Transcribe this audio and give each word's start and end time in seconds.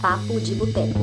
Papo 0.00 0.38
de 0.40 0.54
Boteco. 0.54 1.00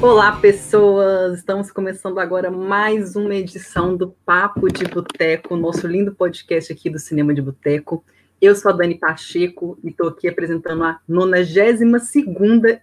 Olá, 0.00 0.32
pessoas! 0.32 0.97
Estamos 1.34 1.70
começando 1.70 2.18
agora 2.18 2.50
mais 2.50 3.16
uma 3.16 3.34
edição 3.34 3.96
do 3.96 4.08
Papo 4.24 4.72
de 4.72 4.84
Boteco, 4.84 5.56
nosso 5.56 5.86
lindo 5.86 6.14
podcast 6.14 6.72
aqui 6.72 6.88
do 6.88 6.98
Cinema 6.98 7.34
de 7.34 7.42
Boteco. 7.42 8.04
Eu 8.40 8.54
sou 8.54 8.70
a 8.70 8.74
Dani 8.74 8.94
Pacheco 8.94 9.78
e 9.82 9.88
estou 9.88 10.08
aqui 10.08 10.28
apresentando 10.28 10.84
a 10.84 11.00
92 11.08 11.80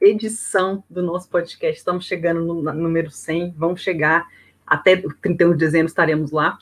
edição 0.02 0.84
do 0.90 1.02
nosso 1.02 1.30
podcast. 1.30 1.78
Estamos 1.78 2.06
chegando 2.06 2.42
no 2.44 2.62
número 2.74 3.10
100, 3.10 3.56
vamos 3.58 3.82
chegar 3.82 4.28
até 4.66 5.02
31 5.22 5.52
de 5.52 5.58
dezembro, 5.58 5.88
estaremos 5.88 6.32
lá. 6.32 6.58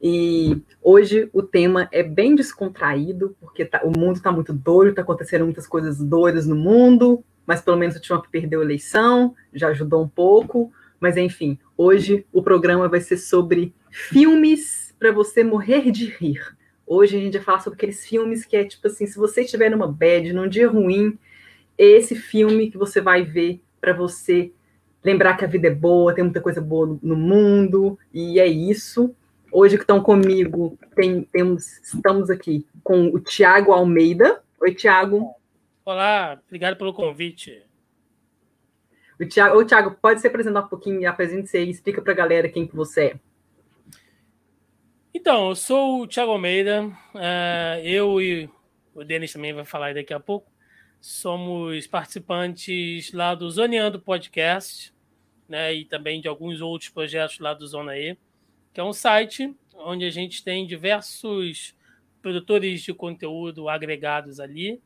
E 0.00 0.62
hoje 0.82 1.28
o 1.32 1.42
tema 1.42 1.88
é 1.92 2.02
bem 2.02 2.34
descontraído, 2.34 3.36
porque 3.40 3.64
tá, 3.64 3.82
o 3.84 3.90
mundo 3.90 4.16
está 4.16 4.32
muito 4.32 4.52
doido, 4.52 4.90
está 4.90 5.02
acontecendo 5.02 5.44
muitas 5.44 5.66
coisas 5.66 5.98
doidas 5.98 6.46
no 6.46 6.56
mundo, 6.56 7.22
mas 7.44 7.60
pelo 7.60 7.76
menos 7.76 7.96
o 7.96 8.00
Trump 8.00 8.26
perdeu 8.30 8.60
a 8.60 8.64
eleição, 8.64 9.34
já 9.52 9.68
ajudou 9.68 10.02
um 10.02 10.08
pouco. 10.08 10.72
Mas 11.00 11.16
enfim, 11.16 11.58
hoje 11.76 12.26
o 12.30 12.42
programa 12.42 12.86
vai 12.86 13.00
ser 13.00 13.16
sobre 13.16 13.74
filmes 13.90 14.94
para 14.98 15.10
você 15.10 15.42
morrer 15.42 15.90
de 15.90 16.06
rir. 16.06 16.54
Hoje 16.86 17.16
a 17.16 17.20
gente 17.20 17.38
vai 17.38 17.42
falar 17.42 17.60
sobre 17.60 17.78
aqueles 17.78 18.06
filmes 18.06 18.44
que 18.44 18.56
é 18.56 18.64
tipo 18.64 18.86
assim, 18.86 19.06
se 19.06 19.16
você 19.16 19.40
estiver 19.42 19.70
numa 19.70 19.88
bad, 19.88 20.32
num 20.32 20.46
dia 20.46 20.68
ruim, 20.68 21.18
esse 21.78 22.14
filme 22.14 22.70
que 22.70 22.76
você 22.76 23.00
vai 23.00 23.22
ver 23.22 23.62
para 23.80 23.94
você 23.94 24.52
lembrar 25.02 25.36
que 25.36 25.44
a 25.44 25.48
vida 25.48 25.68
é 25.68 25.74
boa, 25.74 26.14
tem 26.14 26.22
muita 26.22 26.40
coisa 26.40 26.60
boa 26.60 26.86
no, 26.86 27.00
no 27.02 27.16
mundo, 27.16 27.98
e 28.12 28.38
é 28.38 28.46
isso. 28.46 29.14
Hoje 29.50 29.76
que 29.76 29.82
estão 29.82 30.02
comigo, 30.02 30.78
tem, 30.94 31.22
temos, 31.32 31.78
estamos 31.78 32.28
aqui 32.28 32.66
com 32.84 33.06
o 33.06 33.18
Tiago 33.18 33.72
Almeida. 33.72 34.42
Oi, 34.60 34.74
Tiago. 34.74 35.34
Olá, 35.84 36.38
obrigado 36.46 36.76
pelo 36.76 36.92
convite. 36.92 37.62
O 39.20 39.26
Thiago, 39.26 39.58
ô, 39.58 39.64
Thiago, 39.64 39.90
pode 40.00 40.20
se 40.20 40.26
apresentar 40.26 40.62
um 40.62 40.68
pouquinho, 40.68 41.06
apresente-se 41.06 41.58
aí, 41.58 41.68
explica 41.68 42.00
para 42.00 42.12
a 42.12 42.16
galera 42.16 42.48
quem 42.48 42.66
que 42.66 42.74
você 42.74 43.04
é. 43.06 43.20
Então, 45.12 45.50
eu 45.50 45.54
sou 45.54 46.02
o 46.02 46.06
Thiago 46.06 46.32
Almeida, 46.32 46.86
uh, 46.86 47.80
eu 47.84 48.18
e 48.22 48.48
o 48.94 49.04
Denis 49.04 49.30
também 49.30 49.52
vai 49.52 49.66
falar 49.66 49.92
daqui 49.92 50.14
a 50.14 50.20
pouco, 50.20 50.50
somos 51.00 51.86
participantes 51.86 53.12
lá 53.12 53.34
do 53.34 53.50
Zoneando 53.50 54.00
Podcast, 54.00 54.94
né, 55.46 55.74
e 55.74 55.84
também 55.84 56.20
de 56.22 56.28
alguns 56.28 56.62
outros 56.62 56.88
projetos 56.88 57.40
lá 57.40 57.52
do 57.52 57.66
Zona 57.66 57.98
E, 57.98 58.16
que 58.72 58.80
é 58.80 58.84
um 58.84 58.92
site 58.92 59.54
onde 59.74 60.06
a 60.06 60.10
gente 60.10 60.42
tem 60.42 60.66
diversos 60.66 61.76
produtores 62.22 62.80
de 62.80 62.94
conteúdo 62.94 63.68
agregados 63.68 64.40
ali, 64.40 64.80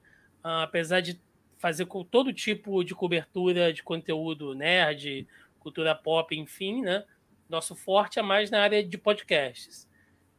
Uh, 0.45 0.61
apesar 0.61 1.01
de 1.01 1.19
fazer 1.65 1.87
com 1.87 2.05
todo 2.05 2.31
tipo 2.31 2.85
de 2.85 2.95
cobertura 2.95 3.73
de 3.73 3.83
conteúdo 3.83 4.55
nerd, 4.55 5.27
cultura 5.59 5.95
pop, 5.95 6.39
enfim, 6.39 6.83
né? 6.83 7.03
Nosso 7.49 7.75
forte 7.75 8.19
é 8.19 8.23
mais 8.23 8.51
na 8.51 8.61
área 8.61 8.85
de 8.85 8.99
podcasts. 8.99 9.89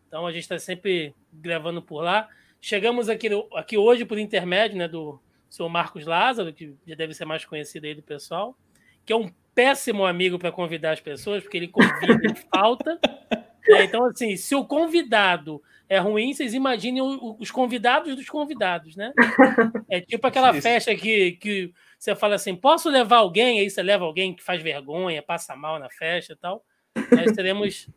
Então 0.08 0.28
a 0.28 0.32
gente 0.32 0.44
está 0.44 0.60
sempre 0.60 1.16
gravando 1.34 1.82
por 1.82 2.04
lá. 2.04 2.30
Chegamos 2.62 3.10
aqui, 3.10 3.28
aqui 3.56 3.76
hoje 3.76 4.06
por 4.06 4.20
intermédio 4.20 4.78
né, 4.78 4.88
do 4.88 5.20
seu 5.50 5.68
Marcos 5.68 6.06
Lázaro, 6.06 6.54
que 6.54 6.76
já 6.86 6.94
deve 6.94 7.16
ser 7.16 7.26
mais 7.26 7.44
conhecido 7.44 7.88
aí 7.88 7.96
do 7.96 8.04
pessoal, 8.04 8.56
que 9.04 9.12
é 9.12 9.16
um 9.16 9.32
péssimo 9.56 10.06
amigo 10.06 10.38
para 10.38 10.52
convidar 10.52 10.92
as 10.92 11.02
pessoas, 11.02 11.42
porque 11.42 11.58
ele 11.58 11.70
convida 11.70 12.22
e 12.24 12.36
falta. 12.56 13.00
É, 13.68 13.84
então, 13.84 14.06
assim, 14.06 14.38
se 14.38 14.54
o 14.54 14.64
convidado 14.64 15.60
é 15.88 16.00
ruim, 16.00 16.34
vocês 16.34 16.54
imaginem 16.54 17.02
os 17.40 17.52
convidados 17.52 18.16
dos 18.16 18.30
convidados, 18.30 18.96
né? 18.96 19.14
É 19.90 20.02
tipo 20.02 20.26
aquela 20.26 20.52
Isso. 20.52 20.62
festa 20.62 20.96
que, 20.96 21.34
que 21.34 21.72
você 21.98 22.16
fala 22.16 22.36
assim: 22.36 22.56
posso 22.56 22.90
levar 22.90 23.18
alguém? 23.18 23.60
Aí 23.60 23.70
você 23.70 23.84
leva 23.84 24.04
alguém 24.04 24.34
que 24.34 24.44
faz 24.44 24.62
vergonha, 24.62 25.22
passa 25.22 25.56
mal 25.56 25.80
na 25.80 25.90
festa 25.90 26.34
e 26.34 26.36
tal. 26.36 26.64
Nós 27.12 27.32
teremos, 27.34 27.90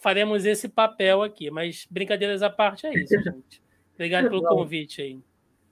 faremos 0.00 0.44
esse 0.44 0.68
papel 0.68 1.22
aqui, 1.22 1.50
mas 1.50 1.86
brincadeiras 1.90 2.42
à 2.42 2.50
parte 2.50 2.86
é 2.86 2.94
isso, 2.94 3.14
gente. 3.22 3.62
Obrigado 3.94 4.28
pelo 4.28 4.42
convite 4.42 5.00
aí. 5.00 5.20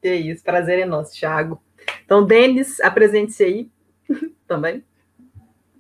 Que 0.01 0.15
isso, 0.15 0.45
prazer 0.45 0.79
é 0.79 0.85
nosso, 0.85 1.19
Thiago. 1.19 1.61
Então, 2.05 2.25
Denis, 2.25 2.81
apresente-se 2.81 3.43
aí 3.45 3.71
também. 4.47 4.85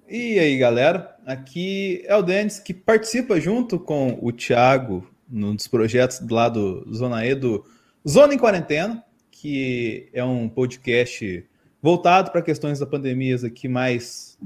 E 0.09 0.39
aí, 0.39 0.59
galera? 0.59 1.17
Aqui 1.25 2.03
é 2.07 2.17
o 2.17 2.23
Denis 2.23 2.59
que 2.59 2.75
participa 2.75 3.39
junto 3.39 3.79
com 3.79 4.19
o 4.21 4.33
Thiago 4.33 5.09
num 5.31 5.55
dos 5.55 5.69
projetos 5.69 6.21
lá 6.29 6.49
do 6.49 6.87
Zona 6.93 7.25
E, 7.25 7.35
do 7.35 7.65
Zona 8.09 8.35
em 8.35 8.39
Quarentena, 8.39 9.05
que 9.31 10.09
é 10.13 10.25
um 10.25 10.49
podcast 10.49 11.47
voltado 11.81 12.31
para 12.31 12.43
questões 12.43 12.79
da 12.79 12.87
pandemia 12.87 13.37
aqui, 13.37 13.69
mais 13.69 14.39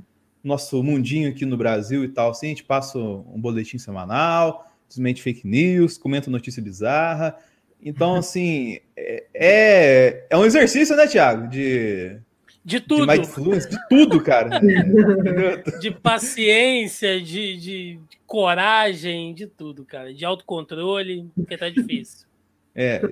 nosso 0.42 0.82
mundinho 0.82 1.30
aqui 1.30 1.46
no 1.46 1.56
Brasil 1.56 2.04
e 2.04 2.08
tal. 2.08 2.30
Assim, 2.30 2.46
a 2.46 2.48
gente 2.50 2.64
passa 2.64 2.98
um 2.98 3.40
boletim 3.40 3.78
semanal, 3.78 4.70
simplesmente 4.88 5.22
fake 5.22 5.46
news, 5.46 5.96
comenta 5.96 6.30
notícia 6.30 6.62
bizarra. 6.62 7.36
Então, 7.82 8.14
assim, 8.16 8.78
é, 8.96 9.24
é, 9.34 10.26
é 10.30 10.36
um 10.36 10.44
exercício, 10.44 10.94
né, 10.96 11.06
Tiago? 11.06 11.48
De 11.48 12.20
de 12.64 12.80
tudo. 12.80 13.06
De 13.06 13.12
mindfulness, 13.12 13.68
de 13.68 13.76
tudo, 13.88 14.20
cara. 14.22 14.58
de 15.80 15.90
paciência, 15.90 17.20
de, 17.20 17.56
de, 17.56 18.00
coragem, 18.26 19.34
de 19.34 19.46
tudo, 19.46 19.84
cara. 19.84 20.14
De 20.14 20.24
autocontrole, 20.24 21.30
porque 21.34 21.58
tá 21.58 21.68
difícil. 21.68 22.26
É. 22.74 23.02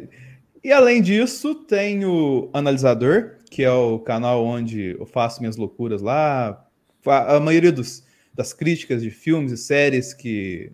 E 0.64 0.72
além 0.72 1.02
disso, 1.02 1.54
tem 1.54 2.04
o 2.04 2.48
Analisador, 2.52 3.36
que 3.50 3.62
é 3.62 3.70
o 3.70 3.98
canal 3.98 4.44
onde 4.44 4.96
eu 4.98 5.04
faço 5.04 5.40
minhas 5.40 5.56
loucuras 5.56 6.00
lá. 6.00 6.64
A 7.04 7.38
maioria 7.38 7.72
dos, 7.72 8.04
das 8.32 8.52
críticas 8.52 9.02
de 9.02 9.10
filmes 9.10 9.52
e 9.52 9.56
séries 9.56 10.14
que 10.14 10.72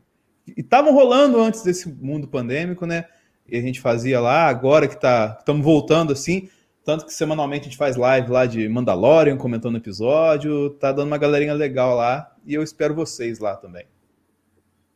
estavam 0.57 0.93
rolando 0.93 1.41
antes 1.41 1.63
desse 1.63 1.89
mundo 1.89 2.29
pandêmico, 2.29 2.87
né? 2.87 3.07
E 3.49 3.57
a 3.57 3.63
gente 3.63 3.81
fazia 3.81 4.21
lá, 4.21 4.47
agora 4.47 4.87
que 4.87 5.01
tá, 5.01 5.37
estamos 5.39 5.65
voltando 5.65 6.13
assim, 6.13 6.49
tanto 6.89 7.05
que 7.05 7.13
semanalmente 7.13 7.61
a 7.61 7.65
gente 7.65 7.77
faz 7.77 7.97
live 7.97 8.31
lá 8.31 8.47
de 8.47 8.67
Mandalorian, 8.67 9.37
comentando 9.37 9.77
episódio. 9.77 10.71
Tá 10.71 10.91
dando 10.91 11.09
uma 11.09 11.19
galerinha 11.19 11.53
legal 11.53 11.95
lá. 11.95 12.35
E 12.47 12.55
eu 12.55 12.63
espero 12.63 12.95
vocês 12.95 13.39
lá 13.39 13.55
também. 13.57 13.85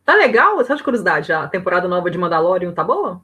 Tá 0.03 0.15
legal? 0.15 0.65
Só 0.65 0.75
de 0.75 0.83
curiosidade, 0.83 1.31
a 1.35 1.47
temporada 1.47 1.87
nova 1.87 2.11
de 2.11 2.17
Mandalorian 2.17 2.73
tá 2.73 2.83
boa? 2.83 3.23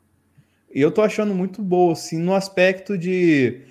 Eu 0.71 0.91
tô 0.91 1.01
achando 1.01 1.35
muito 1.35 1.63
boa, 1.63 1.95
assim, 1.95 2.19
no 2.19 2.35
aspecto 2.35 2.99
de. 2.99 3.63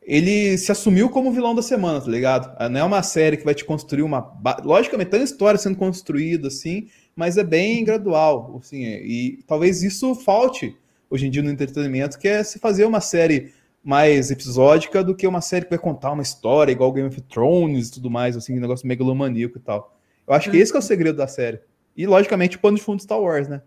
Ele 0.00 0.56
se 0.56 0.70
assumiu 0.70 1.10
como 1.10 1.32
vilão 1.32 1.52
da 1.52 1.60
semana, 1.60 2.00
tá 2.00 2.08
ligado? 2.08 2.56
Não 2.70 2.78
é 2.78 2.84
uma 2.84 3.02
série 3.02 3.36
que 3.36 3.44
vai 3.44 3.56
te 3.56 3.64
construir 3.64 4.04
uma. 4.04 4.38
Logicamente, 4.62 5.10
tem 5.10 5.24
história 5.24 5.58
sendo 5.58 5.76
construída, 5.76 6.46
assim, 6.46 6.86
mas 7.16 7.36
é 7.36 7.42
bem 7.42 7.84
gradual, 7.84 8.60
assim, 8.62 8.84
e 8.84 9.42
talvez 9.48 9.82
isso 9.82 10.14
falte 10.14 10.78
hoje 11.10 11.26
em 11.26 11.30
dia 11.30 11.42
no 11.42 11.50
entretenimento, 11.50 12.20
que 12.20 12.28
é 12.28 12.44
se 12.44 12.60
fazer 12.60 12.84
uma 12.84 13.00
série 13.00 13.52
mais 13.84 14.30
episódica 14.30 15.04
do 15.04 15.14
que 15.14 15.26
uma 15.26 15.42
série 15.42 15.66
que 15.66 15.70
vai 15.70 15.78
contar 15.78 16.12
uma 16.12 16.22
história 16.22 16.72
igual 16.72 16.90
Game 16.90 17.06
of 17.06 17.20
Thrones 17.22 17.88
e 17.88 17.92
tudo 17.92 18.10
mais, 18.10 18.34
assim, 18.34 18.56
um 18.56 18.60
negócio 18.60 18.88
megalomaníaco 18.88 19.58
e 19.58 19.60
tal. 19.60 19.94
Eu 20.26 20.32
acho 20.32 20.50
que 20.50 20.56
esse 20.56 20.72
que 20.72 20.78
é 20.78 20.80
o 20.80 20.82
segredo 20.82 21.16
da 21.16 21.26
série. 21.26 21.60
E, 21.94 22.06
logicamente, 22.06 22.56
o 22.56 22.60
pano 22.60 22.78
de 22.78 22.82
fundo 22.82 23.02
Star 23.02 23.20
Wars, 23.20 23.46
né? 23.46 23.60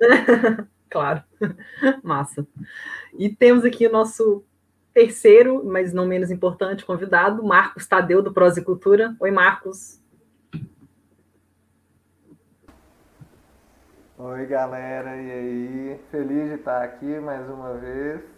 claro. 0.90 1.22
Massa. 2.04 2.46
E 3.18 3.30
temos 3.30 3.64
aqui 3.64 3.86
o 3.86 3.92
nosso 3.92 4.44
terceiro, 4.92 5.64
mas 5.64 5.94
não 5.94 6.06
menos 6.06 6.30
importante, 6.30 6.84
convidado, 6.84 7.42
Marcos 7.42 7.86
Tadeu, 7.86 8.22
do 8.22 8.32
Prosa 8.32 8.60
e 8.60 8.64
Cultura. 8.64 9.16
Oi, 9.18 9.30
Marcos. 9.30 9.98
Oi, 14.18 14.46
galera, 14.46 15.16
e 15.16 15.30
aí? 15.30 16.00
Feliz 16.10 16.48
de 16.48 16.54
estar 16.56 16.82
aqui 16.82 17.18
mais 17.20 17.48
uma 17.48 17.74
vez. 17.74 18.37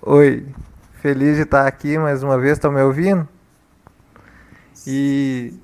Oi, 0.00 0.46
feliz 0.94 1.36
de 1.36 1.42
estar 1.42 1.66
aqui 1.66 1.96
mais 1.98 2.22
uma 2.22 2.38
vez, 2.38 2.54
estão 2.54 2.72
me 2.72 2.82
ouvindo? 2.82 3.28
E 4.86 5.54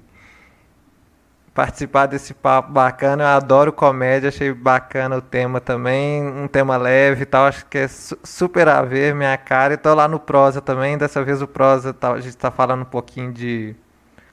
participar 1.53 2.07
desse 2.07 2.33
papo 2.33 2.71
bacana, 2.71 3.25
eu 3.25 3.29
adoro 3.29 3.73
comédia, 3.73 4.29
achei 4.29 4.53
bacana 4.53 5.17
o 5.17 5.21
tema 5.21 5.61
também, 5.61 6.25
um 6.25 6.47
tema 6.47 6.77
leve 6.77 7.23
e 7.23 7.27
tal, 7.27 7.47
acho 7.47 7.67
que 7.67 7.79
é 7.79 7.89
super 7.89 8.69
a 8.69 8.81
ver 8.83 9.15
minha 9.15 9.37
cara, 9.37 9.75
e 9.75 9.89
lá 9.89 10.07
no 10.07 10.21
Prosa 10.21 10.61
também, 10.61 10.97
dessa 10.97 11.25
vez 11.25 11.43
o 11.43 11.49
Prosa, 11.49 11.93
tá, 11.93 12.13
a 12.13 12.21
gente 12.21 12.29
está 12.29 12.51
falando 12.51 12.83
um 12.83 12.85
pouquinho 12.85 13.33
de 13.33 13.75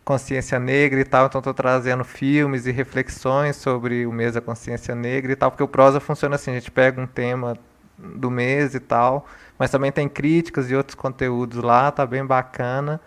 consciência 0.04 0.60
negra 0.60 1.00
e 1.00 1.04
tal, 1.04 1.25
então 1.25 1.39
estou 1.39 1.54
trazendo 1.54 2.04
filmes 2.04 2.68
e 2.68 2.72
reflexões 2.72 3.56
sobre 3.56 4.06
o 4.06 4.12
mês 4.12 4.36
da 4.36 4.42
consciência 4.42 4.94
negra 4.94 5.31
e 5.31 5.36
tal, 5.36 5.50
porque 5.50 5.63
o 5.63 5.68
prosa 5.68 6.00
funciona 6.00 6.36
assim, 6.36 6.51
a 6.51 6.54
gente 6.54 6.69
pega 6.69 7.01
um 7.01 7.07
tema 7.07 7.57
do 7.97 8.30
mês 8.30 8.75
e 8.75 8.80
tal, 8.80 9.25
mas 9.57 9.71
também 9.71 9.92
tem 9.92 10.07
críticas 10.09 10.69
e 10.69 10.75
outros 10.75 10.95
conteúdos 10.95 11.62
lá, 11.62 11.92
tá 11.92 12.06
bem 12.06 12.25
bacana. 12.25 13.00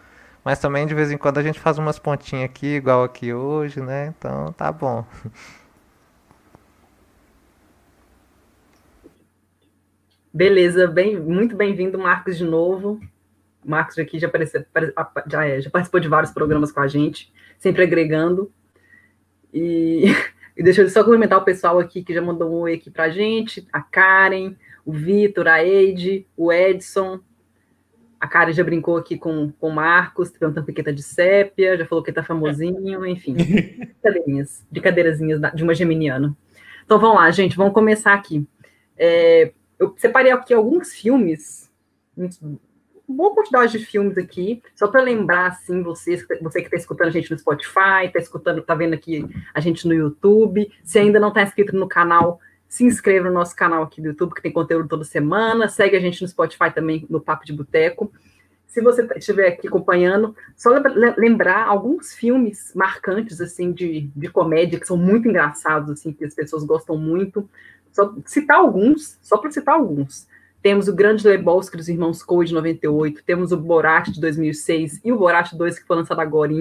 Mas 0.45 0.59
também 0.59 0.87
de 0.87 0.95
vez 0.95 1.11
em 1.11 1.19
quando 1.19 1.39
a 1.39 1.43
gente 1.43 1.61
faz 1.61 1.79
umas 1.79 1.99
pontinhas 1.99 2.45
aqui, 2.47 2.77
igual 2.77 3.05
aqui 3.05 3.35
hoje, 3.35 3.81
né? 3.81 4.15
Então 4.17 4.53
tá 4.53 4.73
bom. 4.73 5.05
Beleza, 10.33 10.87
bem, 10.87 11.19
muito 11.19 11.57
bem-vindo, 11.57 11.99
Marcos, 11.99 12.39
de 12.39 12.45
novo. 12.45 13.01
Marcos 13.65 13.99
aqui 13.99 14.19
já, 14.19 14.29
apareceu, 14.29 14.65
já, 15.27 15.47
é, 15.47 15.61
já 15.61 15.69
participou 15.69 16.01
de 16.01 16.09
vários 16.09 16.31
programas 16.33 16.71
com 16.71 16.81
a 16.81 16.87
gente, 16.87 17.33
sempre 17.59 17.83
agregando. 17.83 18.51
E, 19.53 20.05
e 20.57 20.63
deixa 20.63 20.83
eu 20.83 20.89
só 20.89 21.03
cumprimentar 21.03 21.39
o 21.39 21.45
pessoal 21.45 21.79
aqui 21.79 22.03
que 22.03 22.15
já 22.15 22.23
mandou 22.23 22.51
um 22.51 22.61
oi 22.61 22.75
aqui 22.75 22.91
para 22.91 23.05
a 23.05 23.11
gente, 23.11 23.67
a 23.73 23.81
Karen, 23.81 24.55
o 24.89 24.93
Vitor, 24.93 25.47
a 25.47 25.63
Eide, 25.63 26.27
o 26.35 26.51
Edson. 26.51 27.21
A 28.19 28.27
Karen 28.27 28.55
já 28.55 28.65
brincou 28.65 28.97
aqui 28.97 29.19
com, 29.19 29.53
com 29.53 29.69
o 29.69 29.75
Marcos, 29.75 30.31
perguntando 30.31 30.65
piqueta 30.65 30.91
de 30.91 31.03
sépia, 31.03 31.77
já 31.77 31.85
falou 31.85 32.03
que 32.03 32.11
tá 32.11 32.23
famosinho, 32.23 33.05
enfim. 33.05 33.35
Brincadeirinhas, 34.03 34.67
brincadeirazinhas 34.71 35.41
de 35.55 35.63
uma 35.63 35.75
geminiana. 35.75 36.35
Então 36.87 36.99
vamos 36.99 37.17
lá, 37.17 37.31
gente, 37.31 37.55
vamos 37.55 37.75
começar 37.75 38.15
aqui. 38.15 38.49
É, 38.97 39.53
eu 39.79 39.95
separei 39.99 40.33
aqui 40.33 40.55
alguns 40.55 40.95
filmes, 40.95 41.71
uma 42.17 42.59
boa 43.07 43.35
quantidade 43.35 43.79
de 43.79 43.85
filmes 43.85 44.17
aqui, 44.17 44.63
só 44.75 44.89
para 44.89 45.03
lembrar, 45.03 45.49
assim, 45.49 45.83
vocês, 45.83 46.27
você 46.41 46.61
que 46.61 46.67
está 46.69 46.79
escutando 46.79 47.09
a 47.09 47.13
gente 47.13 47.31
no 47.31 47.39
Spotify, 47.39 48.07
está 48.07 48.21
escutando, 48.21 48.61
está 48.61 48.75
vendo 48.75 48.95
aqui 48.95 49.23
a 49.53 49.61
gente 49.61 49.87
no 49.87 49.93
YouTube, 49.93 50.67
se 50.83 50.99
ainda 50.99 51.21
não 51.21 51.29
está 51.29 51.43
inscrito 51.43 51.77
no 51.77 51.87
canal, 51.87 52.41
se 52.69 52.85
inscreva 52.85 53.29
no 53.29 53.35
nosso 53.35 53.57
canal 53.57 53.83
aqui 53.83 54.01
do 54.01 54.09
YouTube, 54.09 54.35
que 54.35 54.43
tem 54.43 54.53
conteúdo 54.53 54.89
toda 54.89 55.05
semana, 55.05 55.69
segue 55.69 55.97
a 55.97 56.01
gente 56.01 56.21
no 56.21 56.29
Spotify 56.29 56.71
também, 56.73 57.07
no 57.09 57.21
Papo 57.21 57.47
de 57.47 57.53
Boteco. 57.53 58.13
Se 58.67 58.83
você 58.83 59.03
estiver 59.17 59.49
aqui 59.49 59.67
acompanhando, 59.67 60.37
só 60.55 60.71
lembrar 61.17 61.67
alguns 61.67 62.13
filmes 62.13 62.71
marcantes, 62.75 63.41
assim, 63.41 63.73
de, 63.73 64.11
de 64.15 64.29
comédia, 64.29 64.79
que 64.79 64.87
são 64.87 64.97
muito 64.97 65.27
engraçados, 65.27 65.91
assim, 65.91 66.13
que 66.13 66.25
as 66.25 66.35
pessoas 66.35 66.65
gostam 66.65 66.97
muito. 66.97 67.49
Só 67.91 68.15
citar 68.27 68.59
alguns, 68.59 69.19
só 69.23 69.39
para 69.39 69.51
citar 69.51 69.75
alguns. 69.75 70.29
Temos 70.61 70.87
o 70.87 70.95
Grande 70.95 71.27
Lebowski 71.27 71.77
dos 71.77 71.89
Irmãos 71.89 72.23
Coen 72.23 72.47
de 72.47 72.53
98, 72.53 73.23
temos 73.25 73.53
o 73.53 73.57
Borat 73.57 74.09
de 74.09 74.21
2006 74.21 75.01
e 75.05 75.11
o 75.11 75.17
Borat 75.17 75.53
2 75.55 75.79
que 75.79 75.87
foi 75.87 75.97
lançado 75.97 76.21
agora. 76.21 76.53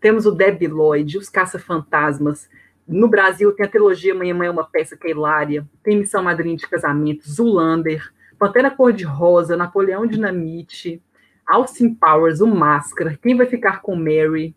Temos 0.00 0.26
o 0.26 0.32
Debbie 0.32 0.66
Lloyd, 0.66 1.18
Os 1.18 1.28
Caça-Fantasmas. 1.28 2.48
No 2.86 3.08
Brasil 3.08 3.52
tem 3.52 3.64
a 3.64 3.68
trilogia 3.68 4.14
Mãe 4.14 4.32
Mãe 4.32 4.48
é 4.48 4.50
uma 4.50 4.64
peça 4.64 4.96
que 4.96 5.06
é 5.06 5.10
hilária, 5.10 5.66
tem 5.82 5.98
Missão 5.98 6.22
Madrinha 6.22 6.56
de 6.56 6.68
Casamento, 6.68 7.28
Zulander, 7.28 8.12
Pantera 8.38 8.70
Cor-de-Rosa, 8.70 9.56
Napoleão 9.56 10.06
Dinamite, 10.06 11.02
Austin 11.46 11.94
Powers, 11.94 12.40
O 12.40 12.46
Máscara, 12.46 13.18
Quem 13.22 13.36
Vai 13.36 13.46
Ficar 13.46 13.80
com 13.80 13.96
Mary, 13.96 14.54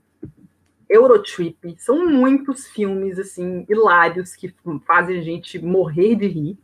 Eurotrip, 0.89 1.75
são 1.77 2.07
muitos 2.07 2.67
filmes 2.67 3.19
assim 3.19 3.65
hilários 3.69 4.35
que 4.35 4.53
fazem 4.85 5.19
a 5.19 5.21
gente 5.21 5.59
morrer 5.59 6.15
de 6.15 6.27
rir. 6.27 6.57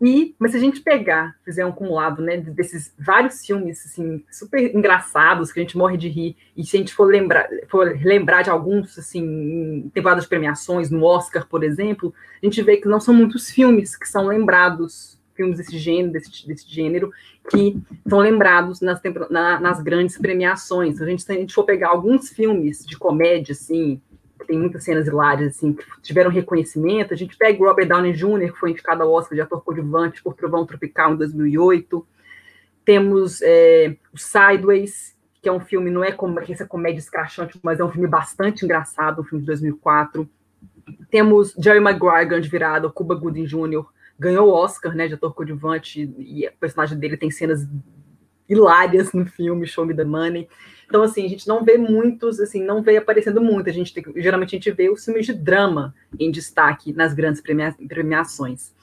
E, 0.00 0.34
mas 0.38 0.52
se 0.52 0.56
a 0.56 0.60
gente 0.60 0.80
pegar, 0.80 1.36
fizer 1.44 1.64
um 1.64 1.68
acumulado, 1.68 2.22
né, 2.22 2.38
desses 2.38 2.94
vários 2.98 3.44
filmes 3.44 3.84
assim 3.84 4.24
super 4.30 4.74
engraçados 4.74 5.52
que 5.52 5.60
a 5.60 5.62
gente 5.62 5.76
morre 5.76 5.98
de 5.98 6.08
rir, 6.08 6.36
e 6.56 6.64
se 6.64 6.76
a 6.76 6.80
gente 6.80 6.94
for 6.94 7.04
lembrar, 7.04 7.48
for 7.68 7.94
lembrar 8.02 8.42
de 8.42 8.48
alguns 8.48 8.98
assim, 8.98 9.22
em 9.22 9.90
temporadas 9.92 10.24
de 10.24 10.30
premiações, 10.30 10.90
no 10.90 11.04
Oscar, 11.04 11.46
por 11.46 11.62
exemplo, 11.62 12.14
a 12.42 12.46
gente 12.46 12.62
vê 12.62 12.78
que 12.78 12.88
não 12.88 12.98
são 12.98 13.12
muitos 13.12 13.50
filmes 13.50 13.94
que 13.94 14.08
são 14.08 14.26
lembrados 14.28 15.20
filmes 15.40 15.56
desse 15.56 15.78
gênero, 15.78 16.12
desse, 16.12 16.46
desse 16.46 16.68
gênero, 16.68 17.10
que 17.50 17.80
são 18.06 18.18
lembrados 18.18 18.80
nas, 18.80 19.00
na, 19.30 19.58
nas 19.58 19.82
grandes 19.82 20.18
premiações. 20.18 21.00
A 21.00 21.06
gente, 21.06 21.22
se 21.22 21.32
a 21.32 21.34
gente 21.34 21.54
for 21.54 21.64
pegar 21.64 21.88
alguns 21.88 22.28
filmes 22.28 22.84
de 22.84 22.98
comédia, 22.98 23.52
assim, 23.52 24.00
tem 24.44 24.58
muitas 24.58 24.84
cenas 24.84 25.06
hilárias, 25.06 25.56
assim, 25.56 25.72
que 25.72 25.84
tiveram 26.02 26.30
reconhecimento, 26.30 27.14
a 27.14 27.16
gente 27.16 27.36
pega 27.36 27.62
o 27.62 27.66
Robert 27.66 27.88
Downey 27.88 28.12
Jr., 28.12 28.52
que 28.52 28.58
foi 28.58 28.70
indicado 28.70 29.02
ao 29.02 29.12
Oscar 29.12 29.34
de 29.34 29.40
ator 29.40 29.62
coadjuvante 29.62 30.22
por 30.22 30.34
Trovão 30.34 30.66
Tropical 30.66 31.12
em 31.12 31.16
2008. 31.16 32.06
Temos 32.84 33.40
é, 33.42 33.96
o 34.12 34.18
Sideways, 34.18 35.16
que 35.42 35.48
é 35.48 35.52
um 35.52 35.60
filme, 35.60 35.90
não 35.90 36.04
é 36.04 36.12
como 36.12 36.38
essa 36.40 36.66
comédia 36.66 36.98
escrachante, 36.98 37.58
mas 37.62 37.80
é 37.80 37.84
um 37.84 37.90
filme 37.90 38.06
bastante 38.06 38.64
engraçado, 38.64 39.22
um 39.22 39.24
filme 39.24 39.42
de 39.42 39.46
2004. 39.46 40.28
Temos 41.10 41.54
Jerry 41.58 41.80
Maguire, 41.80 42.26
grande 42.26 42.48
virada, 42.48 42.90
Cuba 42.90 43.14
Gooding 43.14 43.44
Jr., 43.44 43.84
ganhou 44.18 44.48
o 44.48 44.52
Oscar, 44.52 44.94
né, 44.94 45.08
de 45.08 45.14
ator 45.14 45.32
coadjuvante, 45.32 46.12
e 46.18 46.46
o 46.46 46.52
personagem 46.60 46.98
dele 46.98 47.16
tem 47.16 47.30
cenas 47.30 47.66
hilárias 48.46 49.12
no 49.12 49.24
filme 49.24 49.66
Show 49.66 49.86
Me 49.86 49.94
the 49.94 50.04
Money. 50.04 50.48
Então, 50.90 51.04
assim, 51.04 51.24
a 51.24 51.28
gente 51.28 51.46
não 51.46 51.64
vê 51.64 51.78
muitos, 51.78 52.40
assim, 52.40 52.64
não 52.64 52.82
vê 52.82 52.96
aparecendo 52.96 53.40
muito. 53.40 53.70
A 53.70 53.72
gente 53.72 53.94
tem, 53.94 54.04
geralmente 54.16 54.56
a 54.56 54.58
gente 54.58 54.72
vê 54.72 54.90
os 54.90 55.04
filmes 55.04 55.24
de 55.24 55.32
drama 55.32 55.94
em 56.18 56.32
destaque 56.32 56.92
nas 56.92 57.14
grandes 57.14 57.40
premia 57.40 57.72
premiações. 57.88 58.74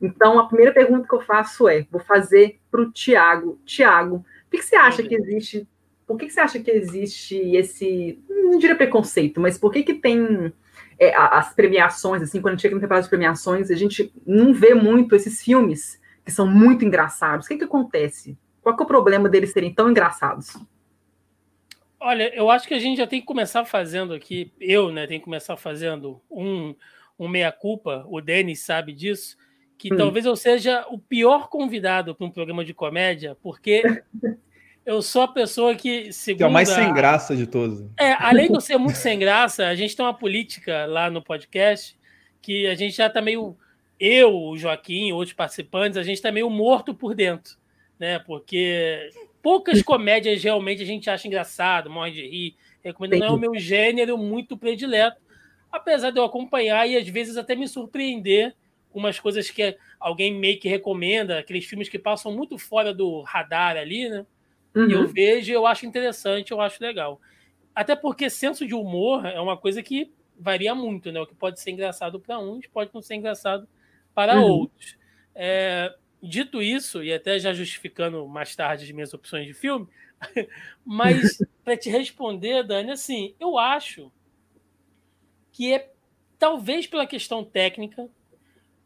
Então, 0.00 0.38
a 0.38 0.48
primeira 0.48 0.72
pergunta 0.72 1.06
que 1.06 1.14
eu 1.14 1.20
faço 1.20 1.68
é: 1.68 1.86
vou 1.90 2.00
fazer 2.00 2.58
para 2.70 2.80
o 2.80 2.90
Tiago. 2.90 3.60
Tiago, 3.66 4.24
por 4.50 4.58
que 4.58 4.62
você 4.62 4.74
acha 4.74 5.02
que 5.02 5.14
existe? 5.14 5.68
Por 6.06 6.16
que 6.16 6.30
você 6.30 6.40
acha 6.40 6.58
que 6.58 6.70
existe 6.70 7.36
esse, 7.54 8.18
não 8.26 8.58
diria 8.58 8.74
preconceito, 8.74 9.38
mas 9.38 9.58
por 9.58 9.70
que 9.70 9.82
que 9.82 9.94
tem 9.94 10.50
é, 10.98 11.14
as 11.14 11.54
premiações, 11.54 12.22
assim, 12.22 12.40
quando 12.40 12.54
a 12.54 12.56
gente 12.56 12.62
chega 12.62 12.74
no 12.74 12.80
temporada 12.80 13.04
de 13.04 13.10
premiações, 13.10 13.70
a 13.70 13.76
gente 13.76 14.10
não 14.26 14.54
vê 14.54 14.74
muito 14.74 15.14
esses 15.14 15.42
filmes 15.42 16.00
que 16.24 16.32
são 16.32 16.46
muito 16.46 16.86
engraçados. 16.86 17.44
O 17.44 17.48
que, 17.48 17.58
que 17.58 17.64
acontece? 17.64 18.36
Qual 18.62 18.74
que 18.74 18.82
é 18.82 18.84
o 18.84 18.88
problema 18.88 19.28
deles 19.28 19.52
serem 19.52 19.72
tão 19.72 19.90
engraçados? 19.90 20.56
Olha, 22.00 22.34
eu 22.34 22.50
acho 22.50 22.66
que 22.66 22.72
a 22.72 22.78
gente 22.78 22.96
já 22.96 23.06
tem 23.06 23.20
que 23.20 23.26
começar 23.26 23.64
fazendo 23.66 24.14
aqui, 24.14 24.50
eu, 24.58 24.90
né, 24.90 25.06
tenho 25.06 25.20
que 25.20 25.24
começar 25.24 25.54
fazendo 25.56 26.18
um, 26.30 26.74
um 27.18 27.28
meia-culpa, 27.28 28.06
o 28.08 28.22
Denis 28.22 28.60
sabe 28.60 28.94
disso, 28.94 29.36
que 29.76 29.92
hum. 29.92 29.96
talvez 29.98 30.24
eu 30.24 30.34
seja 30.34 30.86
o 30.88 30.98
pior 30.98 31.48
convidado 31.50 32.14
para 32.14 32.26
um 32.26 32.30
programa 32.30 32.64
de 32.64 32.72
comédia, 32.72 33.36
porque 33.42 33.82
eu 34.86 35.02
sou 35.02 35.22
a 35.22 35.28
pessoa 35.28 35.74
que, 35.74 36.10
segundo. 36.10 36.38
Que 36.38 36.44
é 36.44 36.46
o 36.46 36.52
mais 36.52 36.70
sem 36.70 36.92
graça 36.94 37.36
de 37.36 37.46
todos. 37.46 37.84
É, 37.98 38.12
além 38.14 38.48
de 38.48 38.54
eu 38.54 38.60
ser 38.62 38.78
muito 38.78 38.96
sem 38.96 39.18
graça, 39.18 39.66
a 39.66 39.74
gente 39.74 39.94
tem 39.94 40.04
uma 40.04 40.14
política 40.14 40.86
lá 40.86 41.10
no 41.10 41.22
podcast 41.22 41.98
que 42.40 42.66
a 42.66 42.74
gente 42.74 42.96
já 42.96 43.08
está 43.08 43.20
meio. 43.20 43.56
Eu, 43.98 44.34
o 44.34 44.56
Joaquim, 44.56 45.12
outros 45.12 45.34
participantes, 45.34 45.98
a 45.98 46.02
gente 46.02 46.16
está 46.16 46.32
meio 46.32 46.48
morto 46.48 46.94
por 46.94 47.14
dentro, 47.14 47.58
né? 47.98 48.18
Porque 48.18 49.10
poucas 49.42 49.82
comédias 49.82 50.42
realmente 50.42 50.82
a 50.82 50.86
gente 50.86 51.08
acha 51.08 51.26
engraçado, 51.26 51.90
morre 51.90 52.12
de 52.12 52.26
rir. 52.26 52.56
Recomendo, 52.82 53.18
não 53.18 53.26
é 53.26 53.30
o 53.30 53.38
meu 53.38 53.54
gênero 53.56 54.16
muito 54.16 54.56
predileto, 54.56 55.20
apesar 55.70 56.10
de 56.10 56.18
eu 56.18 56.24
acompanhar 56.24 56.88
e 56.88 56.96
às 56.96 57.06
vezes 57.08 57.36
até 57.36 57.54
me 57.54 57.68
surpreender 57.68 58.54
com 58.90 58.98
umas 58.98 59.20
coisas 59.20 59.50
que 59.50 59.76
alguém 59.98 60.34
meio 60.34 60.58
que 60.58 60.68
recomenda, 60.68 61.38
aqueles 61.38 61.64
filmes 61.64 61.88
que 61.88 61.98
passam 61.98 62.32
muito 62.32 62.58
fora 62.58 62.92
do 62.92 63.20
radar 63.22 63.76
ali, 63.76 64.08
né? 64.08 64.26
Uhum. 64.74 64.90
Eu 64.90 65.08
vejo, 65.08 65.52
eu 65.52 65.66
acho 65.66 65.86
interessante, 65.86 66.52
eu 66.52 66.60
acho 66.60 66.82
legal. 66.82 67.20
Até 67.74 67.94
porque 67.94 68.30
senso 68.30 68.66
de 68.66 68.74
humor 68.74 69.24
é 69.26 69.40
uma 69.40 69.56
coisa 69.56 69.82
que 69.82 70.10
varia 70.38 70.74
muito, 70.74 71.12
né? 71.12 71.20
O 71.20 71.26
que 71.26 71.34
pode 71.34 71.60
ser 71.60 71.70
engraçado 71.70 72.18
para 72.18 72.38
uns 72.38 72.66
pode 72.66 72.90
não 72.92 73.02
ser 73.02 73.14
engraçado 73.14 73.68
para 74.14 74.36
uhum. 74.36 74.48
outros. 74.48 74.96
É, 75.34 75.94
dito 76.22 76.62
isso, 76.62 77.02
e 77.02 77.12
até 77.12 77.38
já 77.38 77.52
justificando 77.52 78.26
mais 78.26 78.54
tarde 78.54 78.84
as 78.84 78.90
minhas 78.90 79.14
opções 79.14 79.46
de 79.46 79.54
filme, 79.54 79.88
mas 80.84 81.38
para 81.64 81.76
te 81.76 81.88
responder, 81.90 82.62
Dani, 82.64 82.92
assim, 82.92 83.34
eu 83.40 83.58
acho 83.58 84.10
que 85.52 85.72
é 85.72 85.90
talvez 86.38 86.86
pela 86.86 87.06
questão 87.06 87.44
técnica, 87.44 88.08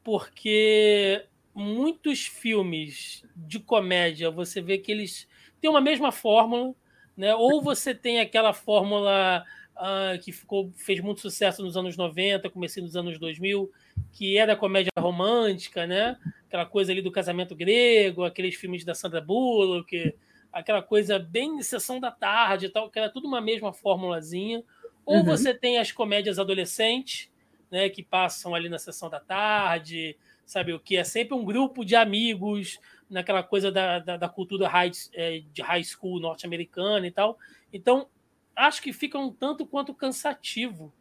porque 0.02 1.24
muitos 1.54 2.26
filmes 2.26 3.24
de 3.34 3.60
comédia 3.60 4.30
você 4.30 4.60
vê 4.60 4.76
que 4.78 4.90
eles 4.90 5.28
tem 5.60 5.70
uma 5.70 5.80
mesma 5.80 6.12
fórmula, 6.12 6.74
né? 7.16 7.34
Ou 7.34 7.62
você 7.62 7.94
tem 7.94 8.20
aquela 8.20 8.52
fórmula 8.52 9.44
uh, 9.76 10.18
que 10.22 10.32
ficou, 10.32 10.70
fez 10.76 11.00
muito 11.00 11.20
sucesso 11.20 11.62
nos 11.62 11.76
anos 11.76 11.96
90, 11.96 12.50
comecei 12.50 12.82
nos 12.82 12.96
anos 12.96 13.18
2000, 13.18 13.70
que 14.12 14.38
era 14.38 14.52
a 14.52 14.56
comédia 14.56 14.92
romântica, 14.98 15.86
né? 15.86 16.16
Aquela 16.46 16.66
coisa 16.66 16.92
ali 16.92 17.02
do 17.02 17.10
casamento 17.10 17.54
grego, 17.54 18.24
aqueles 18.24 18.54
filmes 18.54 18.84
da 18.84 18.94
Sandra 18.94 19.20
Bullock, 19.20 20.14
aquela 20.52 20.82
coisa 20.82 21.18
bem 21.18 21.60
sessão 21.62 21.98
da 21.98 22.10
tarde 22.10 22.66
e 22.66 22.68
tal, 22.68 22.88
que 22.88 22.98
era 22.98 23.10
tudo 23.10 23.26
uma 23.26 23.40
mesma 23.40 23.72
formulazinha. 23.72 24.62
Ou 25.04 25.16
uhum. 25.16 25.24
você 25.24 25.52
tem 25.52 25.78
as 25.78 25.90
comédias 25.90 26.38
adolescentes, 26.38 27.30
né, 27.70 27.88
que 27.88 28.02
passam 28.02 28.54
ali 28.54 28.68
na 28.68 28.78
sessão 28.78 29.10
da 29.10 29.18
tarde, 29.18 30.16
sabe 30.46 30.72
o 30.72 30.78
que? 30.78 30.96
É 30.96 31.04
sempre 31.04 31.34
um 31.34 31.44
grupo 31.44 31.84
de 31.84 31.96
amigos 31.96 32.78
naquela 33.10 33.42
coisa 33.42 33.70
da, 33.70 33.98
da, 33.98 34.16
da 34.16 34.28
cultura 34.28 34.68
high, 34.68 34.92
é, 35.12 35.42
de 35.52 35.60
high 35.60 35.82
school 35.82 36.20
norte-americana 36.20 37.06
e 37.06 37.10
tal. 37.10 37.36
Então, 37.72 38.06
acho 38.54 38.80
que 38.80 38.92
fica 38.92 39.18
um 39.18 39.32
tanto 39.32 39.66
quanto 39.66 39.92
cansativo, 39.92 40.92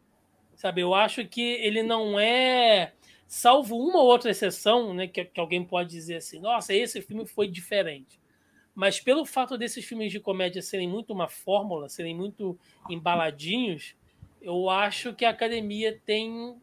sabe? 0.64 0.80
Eu 0.80 0.94
acho 0.94 1.26
que 1.28 1.42
ele 1.42 1.84
não 1.84 2.18
é, 2.18 2.94
salvo 3.28 3.78
uma 3.78 4.00
ou 4.00 4.06
outra 4.06 4.32
exceção, 4.32 4.94
né, 4.94 5.08
que, 5.08 5.26
que 5.26 5.38
alguém 5.38 5.62
pode 5.62 5.90
dizer 5.90 6.16
assim, 6.16 6.40
nossa, 6.40 6.74
esse 6.74 7.02
filme 7.02 7.26
foi 7.26 7.50
diferente. 7.50 8.18
Mas 8.74 8.98
pelo 8.98 9.26
fato 9.26 9.58
desses 9.58 9.84
filmes 9.84 10.10
de 10.10 10.22
comédia 10.22 10.62
serem 10.62 10.88
muito 10.88 11.12
uma 11.12 11.28
fórmula, 11.28 11.90
serem 11.90 12.16
muito 12.16 12.58
embaladinhos, 12.90 13.94
eu 14.42 14.70
acho 14.70 15.14
que 15.14 15.26
a 15.26 15.32
academia 15.32 16.00
tem, 16.06 16.56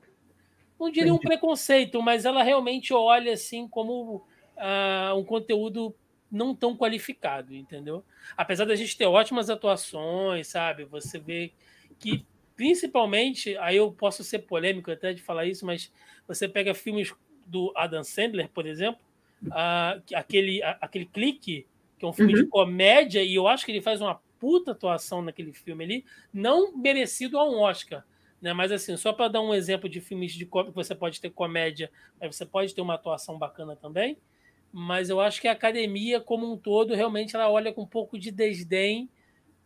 não 0.78 0.90
diria 0.90 1.12
um 1.12 1.18
preconceito, 1.18 2.00
mas 2.00 2.24
ela 2.24 2.42
realmente 2.42 2.94
olha 2.94 3.34
assim 3.34 3.68
como 3.68 4.24
uh, 4.56 5.14
um 5.14 5.24
conteúdo 5.24 5.94
não 6.32 6.54
tão 6.54 6.74
qualificado, 6.74 7.54
entendeu? 7.54 8.02
Apesar 8.34 8.64
da 8.64 8.76
gente 8.76 8.96
ter 8.96 9.04
ótimas 9.04 9.50
atuações, 9.50 10.48
sabe? 10.48 10.86
Você 10.86 11.18
vê 11.18 11.52
que, 11.98 12.24
principalmente, 12.60 13.56
aí 13.56 13.78
eu 13.78 13.90
posso 13.90 14.22
ser 14.22 14.40
polêmico 14.40 14.90
até 14.90 15.14
de 15.14 15.22
falar 15.22 15.46
isso, 15.46 15.64
mas 15.64 15.90
você 16.28 16.46
pega 16.46 16.74
filmes 16.74 17.10
do 17.46 17.72
Adam 17.74 18.04
Sandler, 18.04 18.50
por 18.50 18.66
exemplo, 18.66 19.00
uh, 19.46 20.02
aquele, 20.14 20.62
aquele 20.62 21.06
clique, 21.06 21.66
que 21.98 22.04
é 22.04 22.06
um 22.06 22.12
filme 22.12 22.34
uhum. 22.34 22.42
de 22.42 22.46
comédia, 22.48 23.22
e 23.22 23.34
eu 23.34 23.48
acho 23.48 23.64
que 23.64 23.72
ele 23.72 23.80
faz 23.80 24.02
uma 24.02 24.20
puta 24.38 24.72
atuação 24.72 25.22
naquele 25.22 25.54
filme 25.54 25.84
ali, 25.84 26.04
não 26.34 26.76
merecido 26.76 27.38
a 27.38 27.50
um 27.50 27.60
Oscar. 27.60 28.04
Né? 28.42 28.52
Mas 28.52 28.70
assim, 28.72 28.94
só 28.98 29.10
para 29.10 29.28
dar 29.28 29.40
um 29.40 29.54
exemplo 29.54 29.88
de 29.88 29.98
filmes 29.98 30.34
de 30.34 30.44
que 30.44 30.70
você 30.74 30.94
pode 30.94 31.18
ter 31.18 31.30
comédia, 31.30 31.90
mas 32.20 32.36
você 32.36 32.44
pode 32.44 32.74
ter 32.74 32.82
uma 32.82 32.96
atuação 32.96 33.38
bacana 33.38 33.74
também 33.74 34.18
mas 34.72 35.10
eu 35.10 35.20
acho 35.20 35.40
que 35.40 35.48
a 35.48 35.52
academia 35.52 36.20
como 36.20 36.52
um 36.52 36.56
todo 36.56 36.94
realmente 36.94 37.34
ela 37.34 37.50
olha 37.50 37.72
com 37.72 37.82
um 37.82 37.86
pouco 37.86 38.16
de 38.16 38.30
desdém 38.30 39.10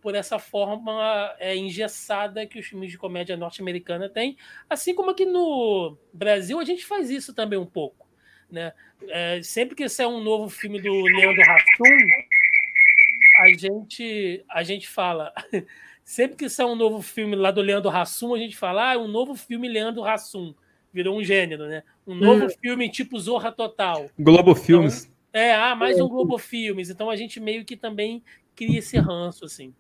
por 0.05 0.15
essa 0.15 0.39
forma 0.39 1.35
é, 1.39 1.57
engessada 1.57 2.47
que 2.47 2.59
os 2.59 2.67
filmes 2.67 2.91
de 2.91 2.99
comédia 2.99 3.39
norte-americana 3.39 4.07
têm, 4.07 4.37
assim 4.69 4.95
como 4.95 5.11
aqui 5.11 5.25
no 5.25 5.97
Brasil 6.13 6.61
a 6.61 6.65
gente 6.65 6.85
faz 6.85 7.09
isso 7.09 7.33
também 7.33 7.59
um 7.59 7.65
pouco, 7.65 8.07
né? 8.51 8.75
É, 9.09 9.41
sempre 9.43 9.75
que 9.75 9.89
sai 9.89 10.05
um 10.05 10.23
novo 10.23 10.51
filme 10.51 10.79
do 10.79 10.93
Leandro 10.93 11.43
Hassum, 11.51 11.97
a 13.41 13.49
gente 13.57 14.45
a 14.51 14.63
gente 14.63 14.87
fala, 14.87 15.33
sempre 16.05 16.37
que 16.37 16.51
sai 16.51 16.67
um 16.67 16.77
novo 16.77 17.01
filme 17.01 17.35
lá 17.35 17.51
do 17.51 17.63
Leandro 17.63 17.89
Hassum, 17.89 18.35
a 18.35 18.39
gente 18.39 18.59
fala, 18.59 18.91
ah, 18.91 18.95
é 18.97 18.99
um 18.99 19.09
novo 19.09 19.35
filme 19.35 19.67
Leandro 19.67 20.05
Hassum 20.05 20.55
virou 20.93 21.19
um 21.19 21.25
gênero, 21.25 21.67
né? 21.67 21.83
Um 22.07 22.15
novo 22.15 22.45
hum. 22.45 22.51
filme 22.61 22.91
tipo 22.91 23.19
Zorra 23.19 23.51
Total. 23.51 24.11
Globo 24.19 24.51
então, 24.51 24.63
Filmes. 24.63 25.11
É, 25.33 25.55
ah, 25.55 25.75
mais 25.75 25.99
um 25.99 26.07
Globo 26.07 26.37
Filmes. 26.37 26.91
Então 26.91 27.09
a 27.09 27.17
gente 27.17 27.41
meio 27.41 27.65
que 27.65 27.75
também 27.75 28.23
cria 28.55 28.81
esse 28.81 28.99
ranço, 28.99 29.47
assim. 29.47 29.75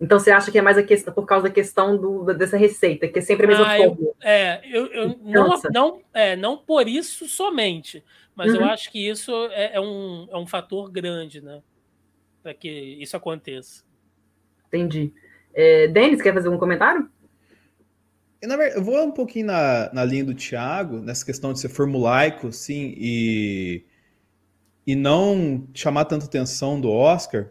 Então 0.00 0.18
você 0.18 0.30
acha 0.30 0.50
que 0.50 0.58
é 0.58 0.62
mais 0.62 0.78
a 0.78 0.82
questão, 0.82 1.12
por 1.12 1.26
causa 1.26 1.48
da 1.48 1.54
questão 1.54 1.96
do, 1.96 2.24
dessa 2.32 2.56
receita, 2.56 3.08
que 3.08 3.18
é 3.18 3.22
sempre 3.22 3.46
a 3.46 3.48
mesma 3.48 3.66
ah, 3.66 3.78
É, 4.22 4.60
eu, 4.64 4.86
eu 4.86 5.18
não, 5.22 5.60
não, 5.72 6.00
é, 6.14 6.36
não 6.36 6.56
por 6.56 6.86
isso 6.86 7.26
somente, 7.26 8.04
mas 8.34 8.52
uhum. 8.52 8.60
eu 8.60 8.64
acho 8.66 8.92
que 8.92 9.08
isso 9.08 9.32
é, 9.50 9.74
é, 9.74 9.80
um, 9.80 10.28
é 10.30 10.36
um 10.36 10.46
fator 10.46 10.90
grande, 10.90 11.40
né? 11.40 11.60
Para 12.42 12.54
que 12.54 12.68
isso 12.68 13.16
aconteça. 13.16 13.82
Entendi. 14.68 15.12
É, 15.52 15.88
Denis, 15.88 16.22
quer 16.22 16.32
fazer 16.32 16.46
algum 16.46 16.60
comentário? 16.60 17.10
Eu, 18.40 18.48
verdade, 18.48 18.76
eu 18.76 18.84
vou 18.84 19.02
um 19.04 19.10
pouquinho 19.10 19.46
na, 19.46 19.92
na 19.92 20.04
linha 20.04 20.24
do 20.24 20.34
Thiago, 20.34 21.00
nessa 21.00 21.26
questão 21.26 21.52
de 21.52 21.58
ser 21.58 21.68
formulaico, 21.68 22.52
sim, 22.52 22.94
e, 22.96 23.84
e 24.86 24.94
não 24.94 25.66
chamar 25.74 26.04
tanta 26.04 26.26
atenção 26.26 26.80
do 26.80 26.88
Oscar. 26.88 27.50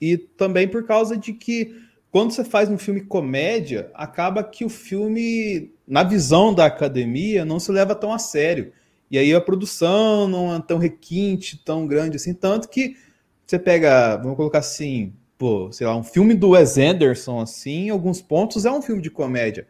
E 0.00 0.16
também 0.16 0.68
por 0.68 0.84
causa 0.84 1.16
de 1.16 1.32
que 1.32 1.74
quando 2.10 2.32
você 2.32 2.44
faz 2.44 2.68
um 2.68 2.78
filme 2.78 3.02
comédia, 3.02 3.90
acaba 3.94 4.42
que 4.42 4.64
o 4.64 4.68
filme, 4.68 5.70
na 5.86 6.02
visão 6.02 6.54
da 6.54 6.66
academia, 6.66 7.44
não 7.44 7.60
se 7.60 7.70
leva 7.70 7.94
tão 7.94 8.12
a 8.12 8.18
sério. 8.18 8.72
E 9.10 9.18
aí 9.18 9.34
a 9.34 9.40
produção 9.40 10.28
não 10.28 10.54
é 10.54 10.60
tão 10.60 10.78
requinte, 10.78 11.62
tão 11.64 11.86
grande 11.86 12.16
assim, 12.16 12.34
tanto 12.34 12.68
que 12.68 12.96
você 13.46 13.58
pega, 13.58 14.16
vamos 14.16 14.36
colocar 14.36 14.58
assim, 14.58 15.14
pô, 15.38 15.70
sei 15.72 15.86
lá, 15.86 15.96
um 15.96 16.02
filme 16.02 16.34
do 16.34 16.50
Wes 16.50 16.76
Anderson, 16.76 17.40
assim, 17.40 17.86
em 17.86 17.90
alguns 17.90 18.20
pontos 18.20 18.66
é 18.66 18.70
um 18.70 18.82
filme 18.82 19.00
de 19.00 19.10
comédia. 19.10 19.66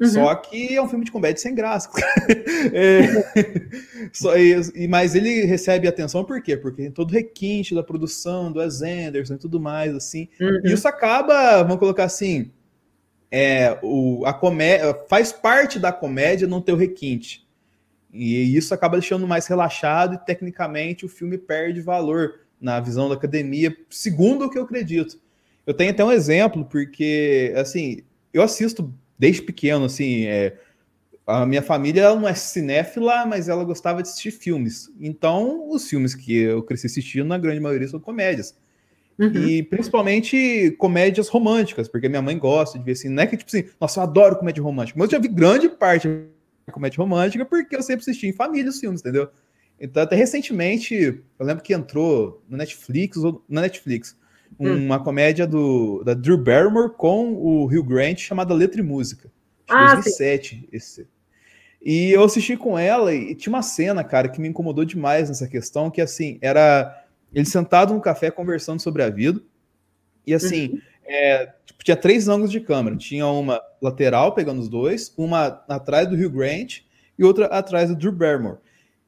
Uhum. 0.00 0.08
Só 0.08 0.34
que 0.34 0.74
é 0.74 0.82
um 0.82 0.88
filme 0.88 1.04
de 1.04 1.12
comédia 1.12 1.42
sem 1.42 1.54
graça. 1.54 1.90
é, 2.72 4.10
só, 4.12 4.34
e, 4.36 4.88
mas 4.88 5.14
ele 5.14 5.44
recebe 5.44 5.86
atenção 5.86 6.24
por 6.24 6.42
quê? 6.42 6.56
Porque 6.56 6.82
tem 6.82 6.90
todo 6.90 7.10
o 7.10 7.14
requinte 7.14 7.74
da 7.74 7.82
produção, 7.82 8.50
do 8.50 8.60
Wes 8.60 8.80
Anderson 8.80 9.34
e 9.34 9.38
tudo 9.38 9.60
mais, 9.60 9.94
assim. 9.94 10.28
Uhum. 10.40 10.60
E 10.64 10.72
isso 10.72 10.88
acaba, 10.88 11.62
vamos 11.62 11.78
colocar 11.78 12.04
assim, 12.04 12.50
é, 13.30 13.78
o, 13.82 14.24
a 14.24 14.32
comédia 14.32 14.98
faz 15.06 15.32
parte 15.32 15.78
da 15.78 15.92
comédia 15.92 16.48
não 16.48 16.62
ter 16.62 16.72
o 16.72 16.76
requinte. 16.76 17.46
E 18.10 18.56
isso 18.56 18.72
acaba 18.72 18.96
deixando 18.96 19.28
mais 19.28 19.46
relaxado 19.46 20.14
e 20.14 20.18
tecnicamente 20.18 21.04
o 21.04 21.08
filme 21.08 21.36
perde 21.36 21.82
valor 21.82 22.40
na 22.58 22.80
visão 22.80 23.08
da 23.08 23.14
academia, 23.14 23.76
segundo 23.90 24.46
o 24.46 24.50
que 24.50 24.58
eu 24.58 24.62
acredito. 24.62 25.20
Eu 25.66 25.74
tenho 25.74 25.90
até 25.90 26.02
um 26.02 26.10
exemplo, 26.10 26.64
porque 26.64 27.52
assim, 27.54 28.02
eu 28.32 28.42
assisto 28.42 28.92
desde 29.20 29.42
pequeno, 29.42 29.84
assim, 29.84 30.24
é, 30.24 30.56
a 31.26 31.44
minha 31.44 31.60
família 31.60 32.00
ela 32.00 32.18
não 32.18 32.26
é 32.26 32.32
cinéfila, 32.32 33.26
mas 33.26 33.50
ela 33.50 33.62
gostava 33.64 34.02
de 34.02 34.08
assistir 34.08 34.30
filmes. 34.30 34.90
Então, 34.98 35.68
os 35.68 35.86
filmes 35.86 36.14
que 36.14 36.34
eu 36.34 36.62
cresci 36.62 36.86
assistindo, 36.86 37.26
na 37.26 37.36
grande 37.36 37.60
maioria, 37.60 37.86
são 37.86 38.00
comédias. 38.00 38.56
Uhum. 39.18 39.46
E 39.46 39.62
principalmente 39.62 40.74
comédias 40.78 41.28
românticas, 41.28 41.86
porque 41.86 42.08
minha 42.08 42.22
mãe 42.22 42.38
gosta 42.38 42.78
de 42.78 42.84
ver 42.84 42.92
assim. 42.92 43.10
Não 43.10 43.22
é 43.22 43.26
que, 43.26 43.36
tipo 43.36 43.50
assim, 43.54 43.68
nossa, 43.78 44.00
eu 44.00 44.04
adoro 44.04 44.36
comédia 44.36 44.62
romântica, 44.62 44.98
mas 44.98 45.12
eu 45.12 45.18
já 45.18 45.18
vi 45.18 45.28
grande 45.28 45.68
parte 45.68 46.08
de 46.08 46.72
comédia 46.72 46.96
romântica 46.96 47.44
porque 47.44 47.76
eu 47.76 47.82
sempre 47.82 48.00
assisti 48.00 48.26
em 48.26 48.32
família 48.32 48.70
os 48.70 48.80
filmes, 48.80 49.02
entendeu? 49.02 49.28
Então, 49.78 50.02
até 50.02 50.16
recentemente, 50.16 50.94
eu 51.38 51.46
lembro 51.46 51.62
que 51.62 51.74
entrou 51.74 52.42
no 52.48 52.56
Netflix, 52.56 53.18
ou 53.18 53.44
na 53.46 53.60
Netflix, 53.60 54.16
Hum. 54.60 54.84
uma 54.84 55.02
comédia 55.02 55.46
do, 55.46 56.02
da 56.04 56.12
Drew 56.12 56.36
Barrymore 56.36 56.92
com 56.94 57.32
o 57.32 57.64
Hugh 57.64 57.82
Grant 57.82 58.18
chamada 58.18 58.52
Letra 58.52 58.80
e 58.80 58.84
Música. 58.84 59.30
Ah, 59.66 59.94
2007, 59.94 60.68
esse. 60.70 61.08
E 61.82 62.10
eu 62.10 62.22
assisti 62.22 62.56
com 62.56 62.78
ela 62.78 63.14
e 63.14 63.34
tinha 63.34 63.52
uma 63.52 63.62
cena, 63.62 64.04
cara, 64.04 64.28
que 64.28 64.40
me 64.40 64.48
incomodou 64.48 64.84
demais 64.84 65.28
nessa 65.28 65.48
questão, 65.48 65.90
que 65.90 66.00
assim, 66.00 66.38
era 66.42 67.06
ele 67.32 67.46
sentado 67.46 67.94
no 67.94 68.00
café 68.00 68.30
conversando 68.30 68.80
sobre 68.80 69.02
a 69.02 69.08
vida. 69.08 69.40
E 70.26 70.34
assim, 70.34 70.68
uhum. 70.68 70.80
é, 71.06 71.54
tipo, 71.64 71.82
tinha 71.82 71.96
três 71.96 72.28
ângulos 72.28 72.50
de 72.50 72.60
câmera. 72.60 72.96
Tinha 72.96 73.26
uma 73.26 73.62
lateral 73.80 74.34
pegando 74.34 74.60
os 74.60 74.68
dois, 74.68 75.14
uma 75.16 75.64
atrás 75.68 76.06
do 76.06 76.14
Hugh 76.14 76.30
Grant 76.30 76.80
e 77.18 77.24
outra 77.24 77.46
atrás 77.46 77.88
do 77.88 77.96
Drew 77.96 78.12
Barrymore. 78.12 78.58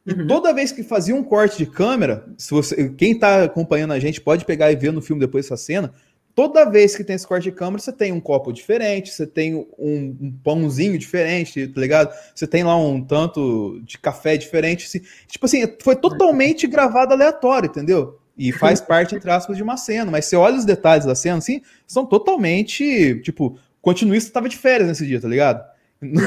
E 0.06 0.12
uhum. 0.12 0.26
toda 0.26 0.52
vez 0.52 0.72
que 0.72 0.82
fazia 0.82 1.14
um 1.14 1.22
corte 1.22 1.58
de 1.58 1.66
câmera, 1.66 2.26
se 2.36 2.50
você, 2.50 2.88
quem 2.90 3.12
está 3.12 3.44
acompanhando 3.44 3.92
a 3.92 4.00
gente 4.00 4.20
pode 4.20 4.44
pegar 4.44 4.72
e 4.72 4.76
ver 4.76 4.92
no 4.92 5.00
filme 5.00 5.20
depois 5.20 5.46
essa 5.46 5.56
cena. 5.56 5.92
Toda 6.34 6.64
vez 6.64 6.96
que 6.96 7.04
tem 7.04 7.14
esse 7.14 7.26
corte 7.26 7.44
de 7.44 7.52
câmera, 7.52 7.78
você 7.80 7.92
tem 7.92 8.10
um 8.10 8.20
copo 8.20 8.52
diferente, 8.52 9.10
você 9.10 9.26
tem 9.26 9.54
um, 9.54 9.66
um 9.78 10.34
pãozinho 10.42 10.96
diferente, 10.98 11.68
tá 11.68 11.80
ligado? 11.80 12.14
Você 12.34 12.46
tem 12.46 12.64
lá 12.64 12.74
um 12.74 13.04
tanto 13.04 13.80
de 13.84 13.98
café 13.98 14.36
diferente. 14.38 14.86
Assim, 14.86 15.02
tipo 15.28 15.44
assim, 15.44 15.62
foi 15.82 15.94
totalmente 15.94 16.66
gravado 16.66 17.12
aleatório, 17.12 17.68
entendeu? 17.68 18.18
E 18.36 18.50
faz 18.50 18.80
parte, 18.82 19.14
entre 19.14 19.30
aspas, 19.30 19.58
de 19.58 19.62
uma 19.62 19.76
cena. 19.76 20.10
Mas 20.10 20.24
você 20.24 20.34
olha 20.34 20.56
os 20.56 20.64
detalhes 20.64 21.04
da 21.04 21.14
cena, 21.14 21.36
assim, 21.36 21.60
são 21.86 22.06
totalmente. 22.06 23.20
Tipo, 23.22 23.58
continuista 23.82 24.30
estava 24.30 24.48
de 24.48 24.56
férias 24.56 24.88
nesse 24.88 25.06
dia, 25.06 25.20
tá 25.20 25.28
ligado? 25.28 25.62
Não 26.02 26.20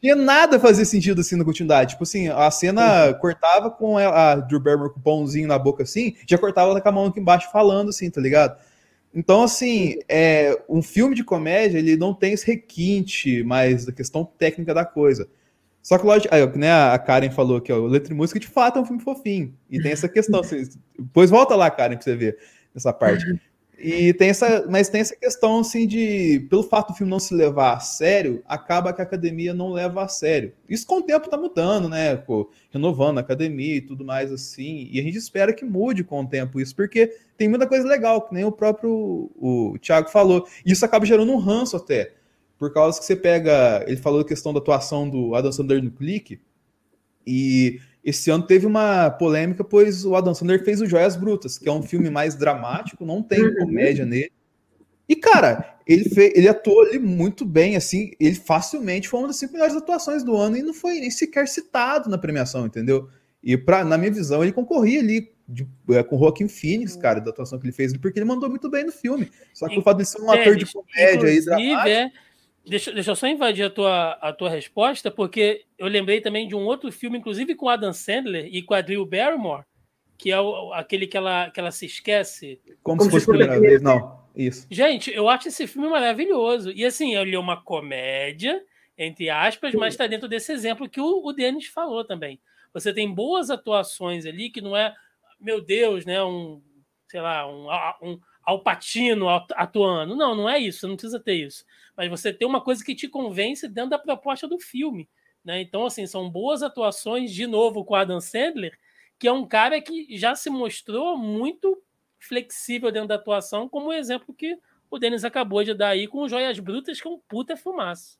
tinha 0.00 0.16
nada 0.16 0.56
a 0.56 0.60
fazer 0.60 0.84
sentido 0.84 1.20
assim 1.20 1.36
na 1.36 1.44
continuidade. 1.44 1.90
Tipo 1.90 2.02
assim, 2.02 2.28
a 2.28 2.50
cena 2.50 3.06
uhum. 3.06 3.14
cortava 3.14 3.70
com 3.70 3.96
a, 3.96 4.32
a 4.32 4.34
Drew 4.36 4.60
Barrymore 4.60 4.92
com 4.92 4.98
o 4.98 5.02
pãozinho 5.02 5.48
na 5.48 5.58
boca 5.58 5.82
assim, 5.82 6.16
já 6.26 6.36
cortava 6.36 6.78
com 6.80 6.88
a 6.88 6.92
mão 6.92 7.06
aqui 7.06 7.20
embaixo 7.20 7.50
falando 7.50 7.90
assim, 7.90 8.10
tá 8.10 8.20
ligado? 8.20 8.58
Então, 9.14 9.44
assim, 9.44 9.96
é, 10.08 10.60
um 10.68 10.82
filme 10.82 11.14
de 11.14 11.22
comédia, 11.22 11.78
ele 11.78 11.96
não 11.96 12.12
tem 12.12 12.32
esse 12.32 12.44
requinte 12.44 13.44
mais 13.44 13.84
da 13.84 13.92
questão 13.92 14.24
técnica 14.24 14.74
da 14.74 14.84
coisa. 14.84 15.28
Só 15.80 15.96
que, 15.98 16.04
lógico, 16.04 16.34
aí, 16.34 16.44
né, 16.56 16.72
a 16.72 16.98
Karen 16.98 17.30
falou 17.30 17.60
que 17.60 17.72
o 17.72 17.86
Letra 17.86 18.12
e 18.12 18.16
Música, 18.16 18.40
de 18.40 18.48
fato, 18.48 18.78
é 18.78 18.82
um 18.82 18.86
filme 18.86 19.02
fofinho. 19.02 19.54
E 19.70 19.80
tem 19.80 19.92
essa 19.92 20.08
questão. 20.08 20.40
Assim, 20.40 20.68
depois 20.98 21.30
volta 21.30 21.54
lá, 21.54 21.70
Karen, 21.70 21.94
pra 21.94 22.02
você 22.02 22.16
ver 22.16 22.38
essa 22.74 22.92
parte. 22.92 23.24
E 23.78 24.14
tem 24.14 24.28
essa, 24.28 24.66
mas 24.68 24.88
tem 24.88 25.00
essa 25.00 25.16
questão 25.16 25.60
assim 25.60 25.86
de, 25.86 26.46
pelo 26.48 26.62
fato 26.62 26.92
do 26.92 26.96
filme 26.96 27.10
não 27.10 27.18
se 27.18 27.34
levar 27.34 27.74
a 27.74 27.80
sério, 27.80 28.42
acaba 28.46 28.92
que 28.92 29.00
a 29.00 29.04
academia 29.04 29.52
não 29.52 29.72
leva 29.72 30.04
a 30.04 30.08
sério. 30.08 30.52
Isso 30.68 30.86
com 30.86 30.98
o 30.98 31.02
tempo 31.02 31.28
tá 31.28 31.36
mudando, 31.36 31.88
né? 31.88 32.16
Pô, 32.16 32.50
renovando 32.70 33.18
a 33.18 33.20
academia 33.20 33.76
e 33.76 33.80
tudo 33.80 34.04
mais 34.04 34.32
assim. 34.32 34.88
E 34.90 35.00
a 35.00 35.02
gente 35.02 35.18
espera 35.18 35.52
que 35.52 35.64
mude 35.64 36.04
com 36.04 36.22
o 36.22 36.26
tempo 36.26 36.60
isso, 36.60 36.74
porque 36.74 37.12
tem 37.36 37.48
muita 37.48 37.66
coisa 37.66 37.86
legal, 37.86 38.22
que 38.22 38.32
nem 38.32 38.44
o 38.44 38.52
próprio 38.52 39.30
o 39.36 39.76
Thiago 39.80 40.08
falou. 40.08 40.46
E 40.64 40.72
isso 40.72 40.84
acaba 40.84 41.04
gerando 41.04 41.32
um 41.32 41.38
ranço 41.38 41.76
até. 41.76 42.12
Por 42.58 42.72
causa 42.72 42.98
que 42.98 43.04
você 43.04 43.16
pega, 43.16 43.84
ele 43.86 43.96
falou 43.96 44.20
a 44.20 44.24
questão 44.24 44.52
da 44.52 44.60
atuação 44.60 45.08
do 45.08 45.34
Adam 45.34 45.52
Sandler 45.52 45.82
no 45.82 45.90
clique, 45.90 46.40
e 47.26 47.80
esse 48.04 48.30
ano 48.30 48.46
teve 48.46 48.66
uma 48.66 49.10
polêmica, 49.10 49.64
pois 49.64 50.04
o 50.04 50.14
Adam 50.14 50.34
Sandler 50.34 50.62
fez 50.62 50.80
o 50.80 50.86
Joias 50.86 51.16
Brutas, 51.16 51.56
que 51.56 51.68
é 51.68 51.72
um 51.72 51.82
filme 51.82 52.10
mais 52.10 52.34
dramático, 52.34 53.06
não 53.06 53.22
tem 53.22 53.42
uhum. 53.42 53.54
comédia 53.56 54.04
nele. 54.04 54.30
E, 55.08 55.16
cara, 55.16 55.78
ele, 55.86 56.08
fez, 56.08 56.32
ele 56.34 56.48
atuou 56.48 56.82
ali 56.82 56.98
muito 56.98 57.44
bem, 57.44 57.76
assim, 57.76 58.12
ele 58.20 58.34
facilmente 58.34 59.08
foi 59.08 59.20
uma 59.20 59.28
das 59.28 59.36
cinco 59.36 59.52
melhores 59.54 59.74
atuações 59.74 60.22
do 60.22 60.36
ano 60.36 60.56
e 60.56 60.62
não 60.62 60.74
foi 60.74 61.00
nem 61.00 61.10
sequer 61.10 61.48
citado 61.48 62.10
na 62.10 62.18
premiação, 62.18 62.66
entendeu? 62.66 63.08
E 63.42 63.56
pra, 63.56 63.84
na 63.84 63.98
minha 63.98 64.10
visão, 64.10 64.42
ele 64.42 64.52
concorria 64.52 65.00
ali 65.00 65.30
de, 65.46 65.66
é, 65.90 66.02
com 66.02 66.16
o 66.16 66.18
Joaquim 66.18 66.48
Phoenix, 66.48 66.96
cara, 66.96 67.20
da 67.20 67.30
atuação 67.30 67.58
que 67.58 67.66
ele 67.66 67.72
fez, 67.72 67.94
porque 67.96 68.18
ele 68.18 68.26
mandou 68.26 68.48
muito 68.48 68.70
bem 68.70 68.84
no 68.84 68.92
filme. 68.92 69.30
Só 69.52 69.68
que 69.68 69.78
o 69.78 69.82
fato 69.82 69.98
de 69.98 70.06
ser 70.06 70.20
um 70.20 70.30
ator 70.30 70.56
de 70.56 70.66
comédia 70.66 71.28
aí 71.28 71.44
dramático... 71.44 71.88
É, 71.88 72.10
deixa, 72.66 72.92
deixa 72.92 73.10
eu 73.10 73.16
só 73.16 73.26
invadir 73.26 73.64
a 73.64 73.70
tua, 73.70 74.12
a 74.12 74.32
tua 74.32 74.50
resposta, 74.50 75.10
porque 75.10 75.64
eu 75.78 75.86
lembrei 75.86 76.20
também 76.20 76.48
de 76.48 76.54
um 76.54 76.64
outro 76.64 76.90
filme, 76.90 77.18
inclusive 77.18 77.54
com 77.54 77.68
Adam 77.68 77.92
Sandler 77.92 78.46
e 78.46 78.62
com 78.62 78.74
a 78.74 78.80
Drew 78.80 79.04
Barrymore, 79.04 79.64
que 80.18 80.30
é 80.30 80.40
o, 80.40 80.72
aquele 80.72 81.06
que 81.06 81.16
ela, 81.16 81.50
que 81.50 81.60
ela 81.60 81.70
se 81.70 81.86
esquece. 81.86 82.60
Como, 82.82 82.98
Como 82.98 83.02
se 83.02 83.10
fosse 83.10 83.24
a 83.30 83.34
primeira 83.34 83.60
vez, 83.60 83.82
não. 83.82 84.24
Isso. 84.34 84.66
Gente, 84.70 85.12
eu 85.12 85.28
acho 85.28 85.48
esse 85.48 85.66
filme 85.66 85.88
maravilhoso. 85.88 86.72
E 86.72 86.84
assim, 86.84 87.14
ele 87.14 87.36
é 87.36 87.38
uma 87.38 87.62
comédia, 87.62 88.62
entre 88.98 89.30
aspas, 89.30 89.74
mas 89.74 89.94
está 89.94 90.06
dentro 90.06 90.28
desse 90.28 90.52
exemplo 90.52 90.88
que 90.88 91.00
o, 91.00 91.24
o 91.24 91.32
Denis 91.32 91.66
falou 91.66 92.04
também. 92.04 92.40
Você 92.72 92.92
tem 92.92 93.12
boas 93.12 93.50
atuações 93.50 94.26
ali, 94.26 94.50
que 94.50 94.60
não 94.60 94.76
é, 94.76 94.92
meu 95.40 95.60
Deus, 95.60 96.04
né? 96.04 96.22
Um, 96.24 96.60
sei 97.08 97.20
lá, 97.20 97.46
um, 97.48 97.68
um 98.02 98.20
alpatino 98.42 99.28
atuando. 99.28 100.16
Não, 100.16 100.34
não 100.34 100.48
é 100.48 100.58
isso, 100.58 100.80
você 100.80 100.86
não 100.88 100.96
precisa 100.96 101.20
ter 101.20 101.34
isso. 101.34 101.64
Mas 101.96 102.10
você 102.10 102.32
tem 102.32 102.46
uma 102.46 102.60
coisa 102.60 102.84
que 102.84 102.94
te 102.94 103.08
convence 103.08 103.68
dentro 103.68 103.90
da 103.90 103.98
proposta 103.98 104.48
do 104.48 104.58
filme. 104.58 105.08
Né? 105.44 105.60
Então, 105.60 105.86
assim, 105.86 106.06
são 106.06 106.30
boas 106.30 106.62
atuações, 106.62 107.32
de 107.32 107.46
novo, 107.46 107.84
com 107.84 107.94
Adam 107.94 108.20
Sandler, 108.20 108.76
que 109.18 109.28
é 109.28 109.32
um 109.32 109.46
cara 109.46 109.80
que 109.80 110.16
já 110.16 110.34
se 110.34 110.50
mostrou 110.50 111.16
muito 111.16 111.80
flexível 112.18 112.90
dentro 112.90 113.08
da 113.08 113.16
atuação, 113.16 113.68
como 113.68 113.88
o 113.88 113.92
exemplo 113.92 114.34
que 114.34 114.58
o 114.90 114.98
Denis 114.98 115.24
acabou 115.24 115.62
de 115.62 115.74
dar 115.74 115.88
aí 115.88 116.06
com 116.06 116.28
Joias 116.28 116.58
Brutas, 116.58 117.00
que 117.00 117.06
é 117.06 117.10
um 117.10 117.20
puta 117.28 117.56
fumaça. 117.56 118.16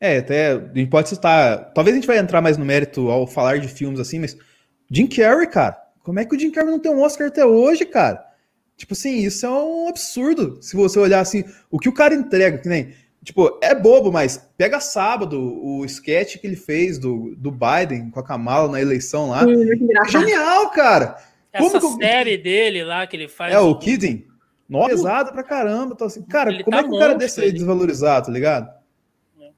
É, 0.00 0.18
até 0.18 0.52
a 0.52 0.58
gente 0.74 0.90
pode 0.90 1.08
citar. 1.08 1.72
Talvez 1.72 1.96
a 1.96 1.98
gente 1.98 2.06
vai 2.06 2.18
entrar 2.18 2.40
mais 2.40 2.58
no 2.58 2.64
mérito 2.64 3.10
ao 3.10 3.26
falar 3.26 3.58
de 3.58 3.68
filmes 3.68 3.98
assim, 3.98 4.18
mas 4.18 4.36
Jim 4.90 5.06
Carrey, 5.06 5.48
cara, 5.48 5.82
como 6.02 6.18
é 6.20 6.24
que 6.24 6.36
o 6.36 6.38
Jim 6.38 6.50
Carrey 6.50 6.70
não 6.70 6.78
tem 6.78 6.92
um 6.92 7.02
Oscar 7.02 7.28
até 7.28 7.44
hoje, 7.44 7.84
cara? 7.84 8.24
Tipo 8.84 8.92
assim, 8.92 9.16
isso 9.20 9.46
é 9.46 9.50
um 9.50 9.88
absurdo. 9.88 10.58
Se 10.60 10.76
você 10.76 10.98
olhar 10.98 11.20
assim, 11.20 11.42
o 11.70 11.78
que 11.78 11.88
o 11.88 11.94
cara 11.94 12.14
entrega, 12.14 12.58
que 12.58 12.68
nem. 12.68 12.92
Tipo, 13.22 13.58
é 13.62 13.74
bobo, 13.74 14.12
mas 14.12 14.46
pega 14.58 14.78
sábado 14.78 15.40
o 15.40 15.82
sketch 15.86 16.36
que 16.36 16.46
ele 16.46 16.54
fez 16.54 16.98
do, 16.98 17.34
do 17.34 17.50
Biden 17.50 18.10
com 18.10 18.20
a 18.20 18.22
Kamala 18.22 18.70
na 18.70 18.78
eleição 18.78 19.30
lá. 19.30 19.42
Sim, 19.42 20.10
Genial, 20.10 20.70
cara! 20.70 21.16
Essa 21.50 21.80
como 21.80 21.96
série 21.96 22.36
dele 22.36 22.84
lá 22.84 23.06
que 23.06 23.16
ele 23.16 23.26
faz. 23.26 23.54
É, 23.54 23.58
o 23.58 23.74
Kidding. 23.74 24.26
Nossa, 24.68 24.90
pesado 24.90 25.32
pra 25.32 25.42
caramba. 25.42 25.94
Então, 25.94 26.06
assim, 26.06 26.22
cara, 26.22 26.52
ele 26.52 26.62
como 26.62 26.76
tá 26.76 26.82
é 26.82 26.86
que 26.86 26.94
um 26.94 26.98
cara 26.98 27.14
desse 27.14 27.40
aí 27.40 27.52
desvalorizado, 27.52 28.26
tá 28.26 28.32
ligado? 28.32 28.70
É. 29.40 29.48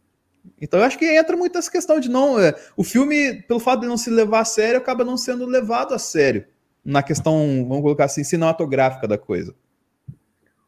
Então 0.61 0.79
eu 0.79 0.87
acho 0.87 0.97
que 0.97 1.05
entra 1.05 1.37
muito 1.37 1.59
essa 1.59 1.71
questão 1.71 1.99
de 1.99 2.09
não. 2.09 2.39
É, 2.39 2.55
o 2.77 2.85
filme, 2.85 3.43
pelo 3.43 3.59
fato 3.59 3.81
de 3.81 3.89
não 3.89 3.97
se 3.97 4.09
levar 4.09 4.43
a 4.43 4.45
sério, 4.45 4.79
acaba 4.79 5.05
não 5.05 5.17
sendo 5.17 5.45
levado 5.47 5.93
a 5.95 5.99
sério. 5.99 6.47
Na 6.87 7.03
questão, 7.03 7.67
vamos 7.69 7.83
colocar 7.83 8.05
assim, 8.05 8.23
cinematográfica 8.23 9.09
da 9.09 9.19
coisa. 9.19 9.53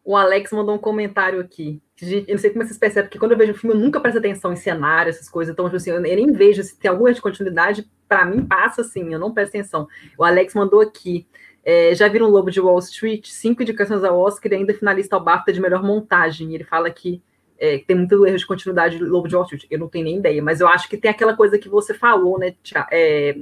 O 0.05 0.17
Alex 0.17 0.51
mandou 0.51 0.75
um 0.75 0.79
comentário 0.79 1.39
aqui. 1.39 1.81
Eu 2.03 2.25
não 2.31 2.39
sei 2.39 2.51
como 2.51 2.65
vocês 2.65 2.77
percebem, 2.77 3.05
porque 3.05 3.21
quando 3.21 3.33
eu 3.33 3.39
vejo 3.39 3.53
o 3.53 3.55
filme, 3.55 3.77
eu 3.77 3.81
nunca 3.81 4.01
presto 4.01 4.19
atenção 4.19 4.53
em 4.53 4.57
cenário, 4.57 5.11
essas 5.11 5.29
coisas. 5.29 5.53
Então, 5.53 5.67
tipo 5.67 5.77
assim, 5.77 5.91
eu 5.91 6.01
nem 6.01 6.33
vejo 6.33 6.61
se 6.65 6.77
tem 6.77 6.91
alguma 6.91 7.13
de 7.13 7.21
continuidade. 7.21 7.89
Para 8.09 8.25
mim, 8.25 8.45
passa 8.45 8.81
assim, 8.81 9.13
eu 9.13 9.19
não 9.21 9.33
presto 9.33 9.51
atenção. 9.51 9.87
O 10.19 10.25
Alex 10.25 10.55
mandou 10.55 10.81
aqui. 10.81 11.25
É, 11.65 11.95
já 11.95 12.09
viram 12.09 12.29
Lobo 12.29 12.51
de 12.51 12.61
Wall 12.61 12.81
Street? 12.81 13.29
Cinco 13.29 13.63
indicações 13.63 14.03
ao 14.03 14.19
Oscar 14.19 14.51
e 14.51 14.57
ainda 14.57 14.75
finalista 14.75 15.15
ao 15.15 15.23
BAFTA 15.23 15.53
de 15.53 15.61
melhor 15.61 15.85
montagem. 15.85 16.51
E 16.51 16.57
ele 16.57 16.65
fala 16.65 16.91
que 16.91 17.23
é, 17.57 17.79
tem 17.79 17.97
muito 17.97 18.27
erro 18.27 18.37
de 18.37 18.47
continuidade 18.47 18.99
do 18.99 19.09
Lobo 19.09 19.29
de 19.29 19.37
Wall 19.37 19.45
Street. 19.45 19.67
Eu 19.71 19.79
não 19.79 19.89
tenho 19.89 20.07
nem 20.07 20.19
ideia, 20.19 20.43
mas 20.43 20.61
eu 20.61 20.67
acho 20.67 20.89
que 20.89 20.97
tem 20.97 21.13
aquela 21.13 21.37
coisa 21.37 21.59
que 21.59 21.69
você 21.69 21.95
falou, 21.95 22.41
né, 22.41 22.55
é, 22.91 23.37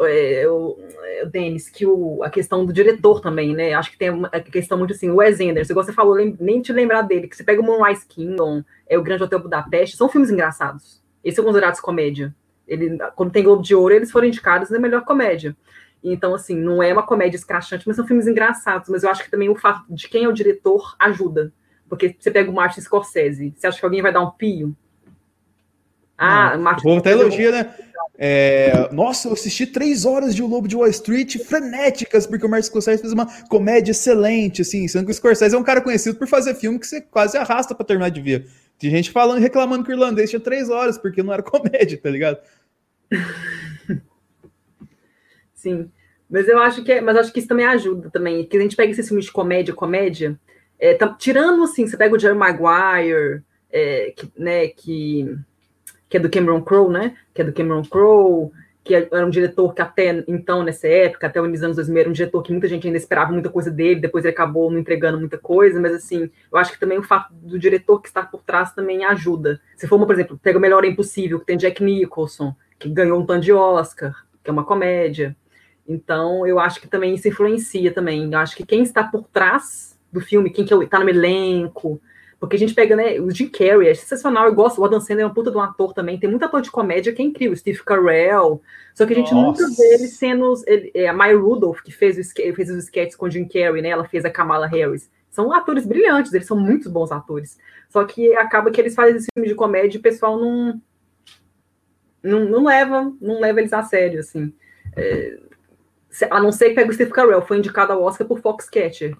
é, 0.00 0.48
o, 0.48 0.78
é, 1.02 1.24
o 1.24 1.30
Denis, 1.30 1.68
que 1.70 1.86
o, 1.86 2.22
a 2.22 2.28
questão 2.28 2.66
do 2.66 2.72
diretor 2.72 3.20
também, 3.20 3.54
né? 3.54 3.72
Acho 3.74 3.90
que 3.90 3.98
tem 3.98 4.08
a 4.30 4.40
questão 4.40 4.76
muito 4.76 4.92
assim, 4.92 5.10
o 5.10 5.16
Wes 5.16 5.40
Anderson, 5.40 5.72
igual 5.72 5.84
você 5.84 5.92
falou, 5.92 6.16
nem 6.38 6.60
te 6.60 6.72
lembrar 6.72 7.02
dele, 7.02 7.28
que 7.28 7.36
você 7.36 7.44
pega 7.44 7.60
o 7.60 7.64
Moonrise 7.64 8.06
Kingdom, 8.06 8.62
é 8.86 8.98
o 8.98 9.02
Grande 9.02 9.22
Hotel 9.22 9.40
Budapeste, 9.40 9.96
são 9.96 10.08
filmes 10.08 10.30
engraçados. 10.30 11.02
Esses 11.24 11.36
são 11.36 11.44
considerados 11.44 11.80
comédia. 11.80 12.34
Ele, 12.68 12.98
quando 13.14 13.30
tem 13.30 13.44
Globo 13.44 13.62
de 13.62 13.74
Ouro, 13.74 13.94
eles 13.94 14.10
foram 14.10 14.26
indicados 14.26 14.70
na 14.70 14.78
melhor 14.78 15.04
comédia. 15.04 15.56
Então, 16.02 16.34
assim, 16.34 16.56
não 16.56 16.82
é 16.82 16.92
uma 16.92 17.02
comédia 17.02 17.36
escrachante, 17.36 17.84
mas 17.86 17.96
são 17.96 18.06
filmes 18.06 18.26
engraçados. 18.26 18.88
Mas 18.88 19.02
eu 19.02 19.10
acho 19.10 19.24
que 19.24 19.30
também 19.30 19.48
o 19.48 19.56
fato 19.56 19.84
de 19.88 20.08
quem 20.08 20.24
é 20.24 20.28
o 20.28 20.32
diretor 20.32 20.94
ajuda. 20.98 21.52
Porque 21.88 22.14
você 22.18 22.30
pega 22.30 22.50
o 22.50 22.54
Martin 22.54 22.80
Scorsese, 22.80 23.54
você 23.56 23.66
acha 23.66 23.78
que 23.78 23.84
alguém 23.84 24.02
vai 24.02 24.12
dar 24.12 24.20
um 24.20 24.30
pio? 24.30 24.76
Ah, 26.18 26.56
Martin 26.56 26.80
O 26.80 26.84
povo 26.84 27.00
até 27.00 27.12
elogia, 27.12 27.50
né? 27.50 27.74
É, 28.18 28.88
nossa, 28.92 29.28
eu 29.28 29.34
assisti 29.34 29.66
três 29.66 30.06
horas 30.06 30.34
de 30.34 30.42
O 30.42 30.46
Lobo 30.46 30.66
de 30.66 30.74
Wall 30.74 30.88
Street 30.88 31.36
frenéticas, 31.38 32.26
porque 32.26 32.46
o 32.46 32.48
Martin 32.48 32.68
Scorsese 32.68 33.02
fez 33.02 33.12
uma 33.12 33.26
comédia 33.48 33.90
excelente, 33.90 34.62
assim, 34.62 34.88
sendo 34.88 35.04
que 35.04 35.10
o 35.10 35.14
Scorsese 35.14 35.54
é 35.54 35.58
um 35.58 35.62
cara 35.62 35.82
conhecido 35.82 36.16
por 36.16 36.26
fazer 36.26 36.54
filme 36.54 36.78
que 36.78 36.86
você 36.86 37.00
quase 37.00 37.36
arrasta 37.36 37.74
para 37.74 37.84
terminar 37.84 38.08
de 38.08 38.22
ver. 38.22 38.46
Tem 38.78 38.90
gente 38.90 39.10
falando, 39.10 39.40
reclamando 39.40 39.84
que 39.84 39.90
o 39.90 39.94
irlandês 39.94 40.30
tinha 40.30 40.40
três 40.40 40.70
horas, 40.70 40.96
porque 40.96 41.22
não 41.22 41.32
era 41.32 41.42
comédia, 41.44 41.98
tá 41.98 42.08
ligado? 42.08 42.38
Sim, 45.54 45.90
mas 46.28 46.48
eu 46.48 46.58
acho 46.58 46.82
que, 46.82 46.92
é, 46.92 47.00
mas 47.00 47.16
acho 47.16 47.32
que 47.32 47.38
isso 47.38 47.48
também 47.48 47.66
ajuda 47.66 48.10
também, 48.10 48.46
que 48.46 48.56
a 48.56 48.60
gente 48.60 48.76
pega 48.76 48.92
esses 48.92 49.08
filmes 49.08 49.26
de 49.26 49.32
comédia, 49.32 49.74
comédia, 49.74 50.38
é, 50.78 50.94
tá, 50.94 51.08
tirando 51.08 51.64
assim, 51.64 51.86
você 51.86 51.96
pega 51.96 52.14
o 52.14 52.18
Jerry 52.18 52.36
Maguire, 52.36 53.42
é, 53.70 54.12
que, 54.16 54.32
né, 54.38 54.68
que 54.68 55.36
que 56.08 56.16
é 56.16 56.20
do 56.20 56.30
Cameron 56.30 56.62
Crowe, 56.62 56.92
né? 56.92 57.16
Que 57.34 57.42
é 57.42 57.44
do 57.44 57.52
Cameron 57.52 57.82
Crowe, 57.82 58.50
que 58.86 58.94
é, 58.94 59.08
era 59.10 59.26
um 59.26 59.30
diretor 59.30 59.74
que 59.74 59.82
até 59.82 60.24
então, 60.28 60.62
nessa 60.62 60.86
época, 60.86 61.26
até 61.26 61.40
os 61.40 61.62
anos 61.62 61.76
2000, 61.76 62.00
era 62.00 62.08
um 62.08 62.12
diretor 62.12 62.42
que 62.42 62.52
muita 62.52 62.68
gente 62.68 62.86
ainda 62.86 62.96
esperava 62.96 63.32
muita 63.32 63.50
coisa 63.50 63.70
dele, 63.70 64.00
depois 64.00 64.24
ele 64.24 64.32
acabou 64.32 64.70
não 64.70 64.78
entregando 64.78 65.18
muita 65.18 65.36
coisa, 65.36 65.80
mas 65.80 65.92
assim, 65.92 66.30
eu 66.50 66.58
acho 66.58 66.72
que 66.72 66.78
também 66.78 66.96
o 66.96 67.02
fato 67.02 67.34
do 67.34 67.58
diretor 67.58 68.00
que 68.00 68.06
está 68.06 68.22
por 68.22 68.42
trás 68.42 68.72
também 68.72 69.04
ajuda. 69.04 69.60
Se 69.76 69.88
for, 69.88 69.96
uma, 69.96 70.06
por 70.06 70.14
exemplo, 70.14 70.38
pega 70.40 70.56
o 70.56 70.60
Melhor 70.60 70.84
é 70.84 70.88
Impossível, 70.88 71.40
que 71.40 71.46
tem 71.46 71.56
Jack 71.56 71.82
Nicholson, 71.82 72.54
que 72.78 72.88
ganhou 72.88 73.20
um 73.20 73.26
tanto 73.26 73.42
de 73.42 73.52
Oscar, 73.52 74.14
que 74.42 74.48
é 74.48 74.52
uma 74.52 74.64
comédia. 74.64 75.36
Então, 75.88 76.46
eu 76.46 76.60
acho 76.60 76.80
que 76.80 76.86
também 76.86 77.14
isso 77.14 77.26
influencia 77.26 77.92
também. 77.92 78.32
Eu 78.32 78.38
acho 78.38 78.56
que 78.56 78.64
quem 78.64 78.82
está 78.82 79.02
por 79.02 79.24
trás 79.32 79.98
do 80.12 80.20
filme, 80.20 80.50
quem 80.50 80.64
que 80.64 80.74
está 80.74 81.00
é 81.00 81.04
no 81.04 81.10
elenco, 81.10 82.00
porque 82.38 82.56
a 82.56 82.58
gente 82.58 82.74
pega, 82.74 82.94
né, 82.94 83.18
o 83.18 83.30
Jim 83.30 83.48
Carrey 83.48 83.88
é 83.88 83.94
sensacional, 83.94 84.46
eu 84.46 84.54
gosto, 84.54 84.80
o 84.80 84.84
Adam 84.84 85.00
Sandler 85.00 85.24
é 85.24 85.26
um 85.26 85.32
puta 85.32 85.50
de 85.50 85.56
um 85.56 85.60
ator 85.60 85.94
também, 85.94 86.18
tem 86.18 86.28
muito 86.28 86.44
ator 86.44 86.60
de 86.60 86.70
comédia 86.70 87.12
que 87.12 87.22
é 87.22 87.24
incrível, 87.24 87.56
Steve 87.56 87.82
Carell, 87.82 88.60
só 88.94 89.06
que 89.06 89.14
a 89.14 89.16
gente 89.16 89.32
Nossa. 89.32 89.62
nunca 89.62 89.74
vê 89.74 89.94
ele 89.94 90.06
sendo, 90.06 90.54
ele, 90.66 90.90
é, 90.94 91.08
a 91.08 91.14
Maya 91.14 91.36
Rudolph, 91.38 91.80
que 91.80 91.90
fez, 91.90 92.18
o, 92.18 92.34
fez 92.54 92.70
os 92.70 92.84
sketches 92.84 93.16
com 93.16 93.26
o 93.26 93.30
Jim 93.30 93.46
Carrey, 93.46 93.80
né, 93.80 93.88
ela 93.88 94.04
fez 94.04 94.24
a 94.24 94.30
Kamala 94.30 94.66
Harris, 94.66 95.10
são 95.30 95.52
atores 95.52 95.86
brilhantes, 95.86 96.32
eles 96.32 96.46
são 96.46 96.58
muito 96.58 96.90
bons 96.90 97.10
atores, 97.10 97.58
só 97.88 98.04
que 98.04 98.34
acaba 98.34 98.70
que 98.70 98.80
eles 98.80 98.94
fazem 98.94 99.16
esse 99.16 99.28
filme 99.34 99.48
de 99.48 99.54
comédia 99.54 99.96
e 99.96 100.00
o 100.00 100.02
pessoal 100.02 100.38
não, 100.38 100.80
não, 102.22 102.44
não 102.44 102.64
leva, 102.64 103.12
não 103.20 103.40
leva 103.40 103.60
eles 103.60 103.72
a 103.72 103.82
sério, 103.82 104.20
assim, 104.20 104.52
é, 104.94 105.38
a 106.30 106.40
não 106.40 106.52
ser 106.52 106.70
que 106.70 106.74
pega 106.74 106.90
o 106.90 106.94
Steve 106.94 107.12
Carell, 107.12 107.42
foi 107.42 107.58
indicado 107.58 107.92
ao 107.92 108.02
Oscar 108.02 108.26
por 108.26 108.40
Foxcatcher, 108.40 109.16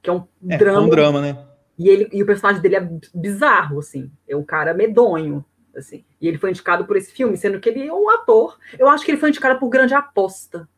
que 0.00 0.08
é 0.08 0.12
um 0.12 0.24
é, 0.48 0.56
drama. 0.56 0.78
É 0.78 0.80
um 0.80 0.88
drama, 0.88 1.20
né? 1.20 1.49
E, 1.80 1.88
ele, 1.88 2.10
e 2.12 2.22
o 2.22 2.26
personagem 2.26 2.60
dele 2.60 2.76
é 2.76 2.90
bizarro, 3.14 3.78
assim. 3.78 4.10
É 4.28 4.36
um 4.36 4.42
cara 4.42 4.74
medonho, 4.74 5.42
assim. 5.74 6.04
E 6.20 6.28
ele 6.28 6.36
foi 6.36 6.50
indicado 6.50 6.84
por 6.84 6.94
esse 6.94 7.10
filme, 7.10 7.38
sendo 7.38 7.58
que 7.58 7.70
ele 7.70 7.88
é 7.88 7.90
um 7.92 8.10
ator. 8.10 8.58
Eu 8.78 8.86
acho 8.86 9.02
que 9.02 9.10
ele 9.10 9.16
foi 9.16 9.30
indicado 9.30 9.58
por 9.58 9.70
Grande 9.70 9.94
Aposta. 9.94 10.68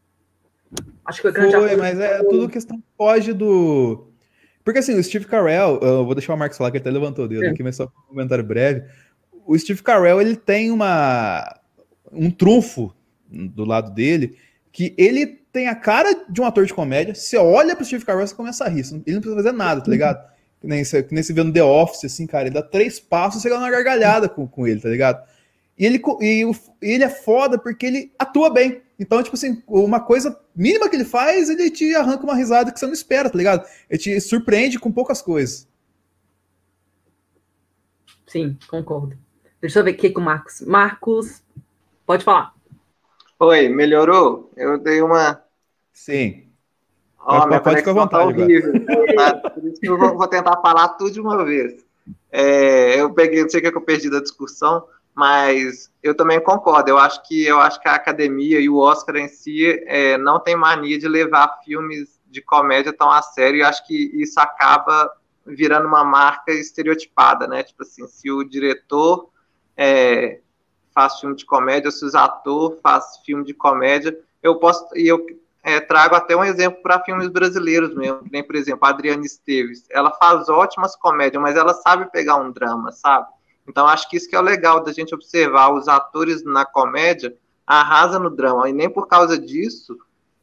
Acho 1.05 1.19
que 1.19 1.23
foi 1.23 1.33
Grande 1.33 1.57
foi, 1.57 1.65
Aposta. 1.65 1.77
mas 1.77 1.99
é 1.99 2.23
tudo 2.23 2.49
questão 2.49 2.81
foge 2.97 3.33
do... 3.33 4.07
Porque, 4.63 4.79
assim, 4.79 4.97
o 4.97 5.03
Steve 5.03 5.25
Carell... 5.25 5.81
Eu 5.83 6.05
vou 6.05 6.15
deixar 6.15 6.35
o 6.35 6.39
Marcos 6.39 6.57
falar, 6.57 6.71
que 6.71 6.77
ele 6.77 6.83
até 6.83 6.91
levantou 6.93 7.25
o 7.25 7.29
dedo 7.29 7.47
é. 7.47 7.49
aqui, 7.49 7.65
mas 7.65 7.75
só 7.75 7.87
um 7.87 8.09
comentário 8.09 8.45
breve. 8.45 8.85
O 9.45 9.59
Steve 9.59 9.83
Carell, 9.83 10.21
ele 10.21 10.37
tem 10.37 10.71
uma... 10.71 11.59
Um 12.13 12.31
trunfo 12.31 12.95
do 13.29 13.65
lado 13.65 13.93
dele, 13.93 14.39
que 14.71 14.95
ele 14.97 15.27
tem 15.27 15.67
a 15.67 15.75
cara 15.75 16.15
de 16.29 16.41
um 16.41 16.45
ator 16.45 16.65
de 16.65 16.73
comédia. 16.73 17.13
Você 17.13 17.37
olha 17.37 17.75
pro 17.75 17.85
Steve 17.85 18.05
Carell, 18.05 18.25
você 18.25 18.37
começa 18.37 18.65
a 18.65 18.69
rir. 18.69 18.85
Ele 19.05 19.17
não 19.17 19.21
precisa 19.21 19.35
fazer 19.35 19.51
nada, 19.53 19.81
tá 19.81 19.91
ligado? 19.91 20.32
Que 20.63 20.69
nem, 20.69 20.85
você, 20.85 21.03
que 21.03 21.13
nem 21.13 21.25
você 21.25 21.33
vê 21.33 21.43
no 21.43 21.53
The 21.53 21.65
Office, 21.65 22.05
assim, 22.05 22.25
cara, 22.25 22.45
ele 22.45 22.55
dá 22.55 22.63
três 22.63 23.01
passos 23.01 23.41
e 23.41 23.43
você 23.43 23.51
dá 23.51 23.59
uma 23.59 23.69
gargalhada 23.69 24.29
com, 24.29 24.47
com 24.47 24.65
ele, 24.65 24.81
tá 24.81 24.89
ligado? 24.89 25.21
E 25.77 25.85
ele, 25.85 26.01
e 26.21 26.45
o, 26.45 26.55
ele 26.81 27.03
é 27.03 27.09
foda 27.09 27.59
porque 27.59 27.85
ele 27.85 28.13
atua 28.17 28.49
bem. 28.49 28.81
Então, 28.97 29.21
tipo 29.25 29.35
assim, 29.35 29.61
uma 29.67 29.99
coisa 29.99 30.39
mínima 30.55 30.89
que 30.89 30.95
ele 30.95 31.05
faz, 31.05 31.51
ele 31.51 31.69
te 31.69 31.93
arranca 31.97 32.23
uma 32.23 32.37
risada 32.37 32.71
que 32.71 32.79
você 32.79 32.87
não 32.87 32.93
espera, 32.93 33.29
tá 33.29 33.37
ligado? 33.37 33.69
Ele 33.91 33.99
te 33.99 34.21
surpreende 34.21 34.79
com 34.79 34.93
poucas 34.93 35.21
coisas. 35.21 35.67
Sim, 38.25 38.57
concordo. 38.69 39.19
Deixa 39.61 39.81
eu 39.81 39.85
ver 39.85 39.91
aqui 39.91 40.11
com 40.11 40.21
o 40.21 40.25
Marcos. 40.25 40.61
Marcos, 40.61 41.43
pode 42.07 42.23
falar. 42.23 42.55
Oi, 43.41 43.69
melhorou? 43.69 44.53
Eu 44.57 44.79
dei 44.79 45.03
uma. 45.03 45.43
Sim. 45.93 46.52
Oh, 47.25 47.47
minha 47.47 47.61
pode 47.61 47.77
ficar 47.77 47.93
à 47.93 47.95
vontade. 47.95 48.35
Tá 48.35 48.43
horrível, 48.43 48.73
tá? 49.17 49.51
Por 49.51 49.65
isso 49.65 49.81
que 49.81 49.89
eu 49.89 49.97
vou, 49.97 50.17
vou, 50.17 50.29
tentar 50.29 50.61
falar 50.61 50.89
tudo 50.91 51.13
de 51.13 51.21
uma 51.21 51.45
vez. 51.45 51.85
É, 52.31 53.01
eu 53.01 53.13
peguei, 53.13 53.43
não 53.43 53.49
sei 53.49 53.59
o 53.59 53.63
que, 53.63 53.69
é 53.69 53.71
que 53.71 53.77
eu 53.77 53.83
perdi 53.83 54.11
da 54.11 54.21
discussão, 54.21 54.85
mas 55.15 55.91
eu 56.03 56.15
também 56.17 56.41
concordo. 56.41 56.91
Eu 56.91 56.99
acho 56.99 57.23
que 57.27 57.47
eu 57.47 57.61
acho 57.61 57.81
que 57.81 57.89
a 57.89 57.95
academia 57.95 58.61
e 58.61 58.69
o 58.69 58.79
Oscar 58.79 59.17
em 59.17 59.29
si 59.29 59.67
é, 59.87 60.19
não 60.19 60.41
tem 60.41 60.57
mania 60.57 60.99
de 60.99 61.07
levar 61.07 61.61
filmes 61.65 62.21
de 62.29 62.41
comédia 62.41 62.93
tão 62.93 63.11
a 63.11 63.23
sério. 63.23 63.59
E 63.59 63.63
acho 63.63 63.87
que 63.87 64.11
isso 64.15 64.41
acaba 64.41 65.11
virando 65.47 65.87
uma 65.87 66.03
marca 66.03 66.53
estereotipada, 66.53 67.47
né? 67.47 67.63
Tipo 67.63 67.83
assim, 67.83 68.07
se 68.09 68.31
o 68.31 68.43
diretor 68.43 69.29
é, 69.77 70.41
faz 70.95 71.21
filme 71.21 71.37
de 71.37 71.45
comédia, 71.45 71.91
se 71.91 72.05
o 72.05 72.19
ator 72.19 72.79
faz 72.83 73.19
filme 73.25 73.45
de 73.45 73.55
comédia, 73.55 74.19
eu 74.43 74.57
posso 74.57 74.87
e 74.97 75.07
eu 75.07 75.25
é, 75.63 75.81
trago 75.81 76.17
até 76.17 76.37
um 76.37 76.45
exemplo 76.45 76.83
para 76.83 77.03
filmes 77.05 77.29
brasileiros 77.29 77.95
mesmo, 77.95 78.23
nem 78.31 78.43
por 78.43 78.57
exemplo 78.57 78.85
a 78.85 78.91
Adriana 78.91 79.25
Esteves, 79.25 79.87
ela 79.91 80.11
faz 80.11 80.49
ótimas 80.49 80.97
comédias, 80.97 81.41
mas 81.41 81.57
ela 81.57 81.73
sabe 81.73 82.11
pegar 82.11 82.37
um 82.37 82.51
drama, 82.51 82.91
sabe? 82.91 83.29
Então 83.67 83.87
acho 83.87 84.09
que 84.11 84.17
isso 84.17 84.29
que 84.29 84.35
é 84.35 84.41
o 84.41 84.43
legal 84.43 84.83
da 84.83 84.93
gente 84.93 85.15
observar 85.15 85.73
os 85.73 85.87
atores 85.87 86.45
na 86.45 86.65
comédia 86.65 87.37
arrasa 87.65 88.19
no 88.19 88.29
drama 88.29 88.69
e 88.69 88.73
nem 88.73 88.91
por 88.91 89.07
causa 89.07 89.39
disso 89.39 89.97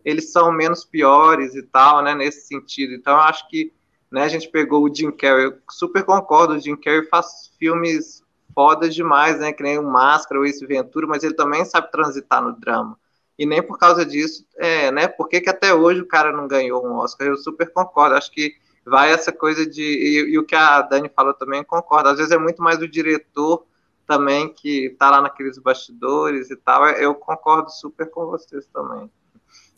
eles 0.06 0.32
são 0.32 0.52
menos 0.52 0.86
piores 0.86 1.54
e 1.54 1.64
tal, 1.64 2.02
né? 2.02 2.16
Nesse 2.16 2.48
sentido. 2.48 2.94
Então 2.94 3.18
acho 3.18 3.48
que 3.50 3.74
né, 4.10 4.24
a 4.24 4.28
gente 4.30 4.50
pegou 4.50 4.84
o 4.84 4.96
Jim 4.96 5.12
Carrey, 5.12 5.48
eu 5.48 5.58
super 5.70 6.04
concordo, 6.04 6.54
o 6.54 6.60
Jim 6.60 6.78
Carrey 6.78 7.06
faz 7.08 7.52
filmes 7.60 8.24
fodas 8.56 8.96
demais, 8.96 9.38
né? 9.40 9.52
Que 9.52 9.62
nem 9.62 9.78
o 9.78 9.84
Máscara 9.84 10.40
ou 10.40 10.46
esse 10.46 10.66
Ventura, 10.66 11.06
mas 11.06 11.24
ele 11.24 11.34
também 11.34 11.66
sabe 11.66 11.92
transitar 11.92 12.42
no 12.42 12.58
drama 12.58 12.98
e 13.40 13.46
nem 13.46 13.64
por 13.64 13.80
causa 13.80 14.06
disso, 14.06 14.46
é, 14.58 14.92
né? 14.92 15.08
Por 15.08 15.30
que, 15.30 15.40
que 15.40 15.50
até 15.50 15.74
hoje 15.74 16.02
o 16.02 16.06
cara 16.06 16.34
não 16.34 16.46
ganhou 16.46 16.86
um 16.86 16.98
Oscar? 16.98 17.26
Eu 17.26 17.38
super 17.38 17.72
concordo. 17.72 18.16
Acho 18.16 18.30
que 18.30 18.54
vai 18.86 19.14
essa 19.14 19.32
coisa 19.32 19.66
de. 19.66 19.82
E, 19.82 20.34
e, 20.34 20.38
o 20.38 20.46
que 20.46 20.54
a 20.54 20.82
Dani 20.82 21.10
falou 21.16 21.34
também, 21.34 21.64
concordo. 21.64 22.10
Às 22.10 22.18
vezes 22.18 22.34
é 22.34 22.38
muito 22.38 22.62
mais 22.62 22.80
o 22.80 22.88
diretor 22.88 23.66
também 24.06 24.50
que 24.50 24.94
tá 25.00 25.10
lá 25.10 25.22
naqueles 25.22 25.58
bastidores 25.58 26.52
e 26.52 26.58
tal. 26.58 26.86
Eu 26.90 27.16
concordo 27.16 27.72
super 27.72 28.10
com 28.10 28.26
vocês 28.26 28.68
também. 28.74 29.10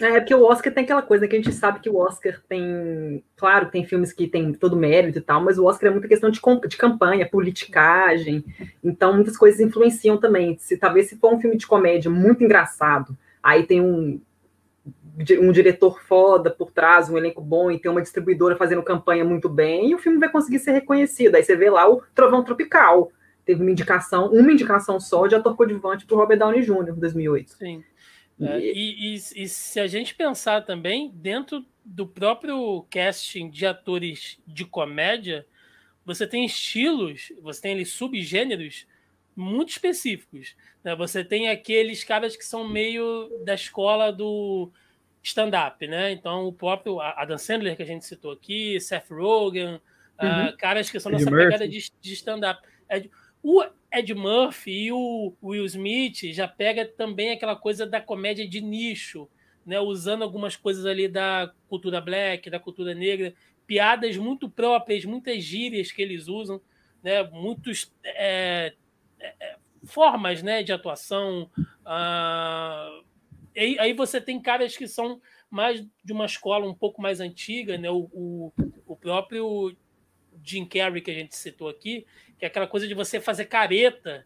É, 0.02 0.20
porque 0.20 0.34
o 0.34 0.44
Oscar 0.44 0.74
tem 0.74 0.84
aquela 0.84 1.04
coisa 1.04 1.28
que 1.28 1.36
a 1.36 1.40
gente 1.40 1.54
sabe 1.54 1.82
que 1.82 1.90
o 1.90 1.98
Oscar 1.98 2.42
tem. 2.50 3.24
Claro, 3.36 3.70
tem 3.70 3.86
filmes 3.86 4.12
que 4.12 4.28
tem 4.28 4.54
todo 4.54 4.76
mérito 4.76 5.20
e 5.20 5.22
tal, 5.22 5.40
mas 5.40 5.60
o 5.60 5.66
Oscar 5.66 5.90
é 5.90 5.92
muita 5.92 6.08
questão 6.08 6.32
de, 6.32 6.42
de 6.68 6.78
campanha, 6.78 7.30
politicagem. 7.30 8.44
Então, 8.84 9.14
muitas 9.14 9.38
coisas 9.38 9.60
influenciam 9.60 10.18
também. 10.18 10.58
Se 10.58 10.78
talvez 10.78 11.10
se 11.10 11.20
for 11.20 11.32
um 11.32 11.40
filme 11.40 11.58
de 11.58 11.68
comédia 11.68 12.10
muito 12.10 12.44
engraçado 12.44 13.16
aí 13.42 13.64
tem 13.64 13.82
um, 13.82 14.22
um 15.40 15.52
diretor 15.52 16.02
foda 16.02 16.50
por 16.50 16.72
trás, 16.72 17.10
um 17.10 17.18
elenco 17.18 17.42
bom, 17.42 17.72
e 17.72 17.80
tem 17.80 17.92
uma 17.92 18.02
distribuidora 18.02 18.56
fazendo 18.56 18.84
campanha 18.84 19.24
muito 19.24 19.50
bem, 19.50 19.90
e 19.90 19.96
o 19.96 20.00
filme 20.00 20.20
vai 20.20 20.30
conseguir 20.30 20.60
ser 20.60 20.72
reconhecido. 20.72 21.36
Aí 21.36 21.44
você 21.44 21.56
vê 21.56 21.70
lá 21.70 21.90
o 21.90 22.02
Trovão 22.16 22.44
Tropical, 22.44 23.12
teve 23.46 23.62
uma 23.62 23.72
indicação, 23.72 24.32
uma 24.32 24.52
indicação 24.52 25.00
só 25.00 25.28
de 25.28 25.36
ator 25.36 25.56
coadjuvante 25.56 26.06
para 26.06 26.18
Robert 26.18 26.38
Downey 26.38 26.62
Jr. 26.62 26.90
em 26.90 27.00
2008. 27.00 27.52
Sim. 27.52 27.84
É, 28.40 28.60
e, 28.60 29.14
e, 29.14 29.16
e, 29.16 29.48
se 29.48 29.80
a 29.80 29.86
gente 29.86 30.16
pensar 30.16 30.62
também, 30.62 31.12
dentro 31.14 31.64
do 31.86 32.08
próprio 32.08 32.86
casting 32.90 33.50
de 33.50 33.68
atores 33.68 34.40
de 34.48 34.66
comédia, 34.66 35.46
você 36.04 36.26
tem 36.26 36.44
estilos, 36.44 37.32
você 37.42 37.62
tem 37.62 37.74
ali 37.74 37.86
subgêneros 37.86 38.88
muito 39.36 39.70
específicos. 39.70 40.56
Né? 40.84 40.96
Você 40.96 41.24
tem 41.24 41.50
aqueles 41.50 42.04
caras 42.04 42.36
que 42.36 42.46
são 42.46 42.68
meio 42.68 43.30
da 43.44 43.54
escola 43.54 44.12
do 44.12 44.72
stand-up, 45.24 45.86
né? 45.88 46.12
Então, 46.12 46.48
o 46.48 46.54
próprio 46.54 47.00
Adam 47.00 47.38
Sandler, 47.38 47.76
que 47.76 47.84
a 47.84 47.86
gente 47.86 48.06
citou 48.06 48.32
aqui, 48.32 48.80
Seth 48.80 49.10
Rogen, 49.10 49.80
uhum. 50.22 50.48
uh, 50.48 50.58
caras 50.58 50.90
que 50.90 51.00
são 51.00 51.12
nessa 51.12 51.30
pegada 51.30 51.68
de, 51.68 51.92
de 52.02 52.14
stand-up. 52.14 52.62
O 53.44 53.64
Ed 53.92 54.14
Murphy 54.14 54.86
e 54.86 54.92
o 54.92 55.34
Will 55.42 55.66
Smith 55.66 56.32
já 56.32 56.48
pega 56.48 56.86
também 56.86 57.32
aquela 57.32 57.56
coisa 57.56 57.86
da 57.86 58.00
comédia 58.00 58.48
de 58.48 58.62
nicho, 58.62 59.28
né? 59.66 59.80
usando 59.80 60.24
algumas 60.24 60.56
coisas 60.56 60.86
ali 60.86 61.08
da 61.08 61.52
cultura 61.68 62.00
black, 62.00 62.50
da 62.50 62.60
cultura 62.60 62.94
negra, 62.94 63.34
piadas 63.66 64.18
muito 64.18 64.50
próprias, 64.50 65.06
muitas 65.06 65.44
gírias 65.44 65.92
que 65.92 66.02
eles 66.02 66.28
usam, 66.28 66.62
né? 67.04 67.24
muitos 67.24 67.92
é, 68.04 68.74
formas 69.86 70.42
né, 70.42 70.64
de 70.64 70.72
atuação. 70.72 71.50
Uh, 71.82 73.04
aí, 73.56 73.80
aí, 73.80 73.94
você 73.94 74.22
tem 74.22 74.42
caras 74.42 74.76
que 74.78 74.88
são 74.88 75.22
mais 75.50 75.86
de 76.04 76.14
uma 76.14 76.26
escola 76.26 76.68
um 76.68 76.74
pouco 76.74 77.02
mais 77.02 77.20
antiga, 77.20 77.78
né? 77.78 77.90
O, 77.90 78.10
o, 78.14 78.54
o, 78.86 78.96
próprio 78.96 79.76
Jim 80.44 80.66
Carrey 80.66 81.02
que 81.02 81.12
a 81.12 81.14
gente 81.14 81.36
citou 81.36 81.68
aqui, 81.68 82.06
que 82.38 82.46
é 82.46 82.48
aquela 82.48 82.68
coisa 82.68 82.88
de 82.88 82.94
você 82.94 83.20
fazer 83.20 83.46
careta, 83.46 84.26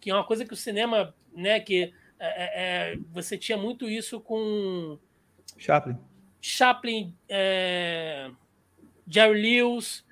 que 0.00 0.10
é 0.10 0.14
uma 0.14 0.24
coisa 0.24 0.44
que 0.44 0.52
o 0.52 0.56
cinema, 0.56 1.14
né? 1.34 1.60
Que 1.60 1.94
é, 2.18 2.26
é, 2.26 2.92
é 2.92 2.96
você 3.10 3.38
tinha 3.38 3.56
muito 3.56 3.88
isso 3.88 4.20
com 4.20 4.98
Chaplin, 5.56 5.96
Chaplin, 6.40 7.16
é, 7.28 8.30
Jerry 9.06 9.40
Lewis, 9.40 10.04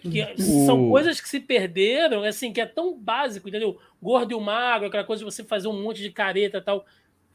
que 0.00 0.22
o... 0.22 0.66
são 0.66 0.88
coisas 0.88 1.20
que 1.20 1.28
se 1.28 1.40
perderam, 1.40 2.22
assim, 2.22 2.52
que 2.52 2.60
é 2.60 2.66
tão 2.66 2.96
básico, 2.96 3.48
entendeu? 3.48 3.78
Gordo 4.02 4.32
e 4.32 4.34
o 4.34 4.40
magro, 4.40 4.88
aquela 4.88 5.04
coisa 5.04 5.24
de 5.24 5.30
você 5.30 5.44
fazer 5.44 5.68
um 5.68 5.82
monte 5.82 6.00
de 6.00 6.10
careta 6.10 6.58
e 6.58 6.60
tal, 6.60 6.86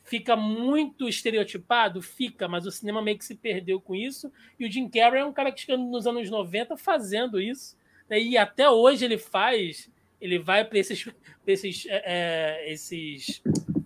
fica 0.03 0.35
muito 0.35 1.07
estereotipado? 1.07 2.01
Fica, 2.01 2.47
mas 2.47 2.65
o 2.65 2.71
cinema 2.71 3.01
meio 3.01 3.17
que 3.17 3.25
se 3.25 3.35
perdeu 3.35 3.81
com 3.81 3.95
isso. 3.95 4.31
E 4.59 4.65
o 4.65 4.71
Jim 4.71 4.87
Carrey 4.87 5.21
é 5.21 5.25
um 5.25 5.33
cara 5.33 5.51
que 5.51 5.61
chegou 5.61 5.77
nos 5.77 6.07
anos 6.07 6.29
90 6.29 6.77
fazendo 6.77 7.41
isso. 7.41 7.75
Né? 8.09 8.21
E 8.21 8.37
até 8.37 8.69
hoje 8.69 9.05
ele 9.05 9.17
faz, 9.17 9.89
ele 10.21 10.39
vai 10.39 10.63
para 10.63 10.79
esses, 10.79 11.09
esses, 11.45 11.85
é, 11.87 12.03
é, 12.05 12.71
esses 12.71 13.41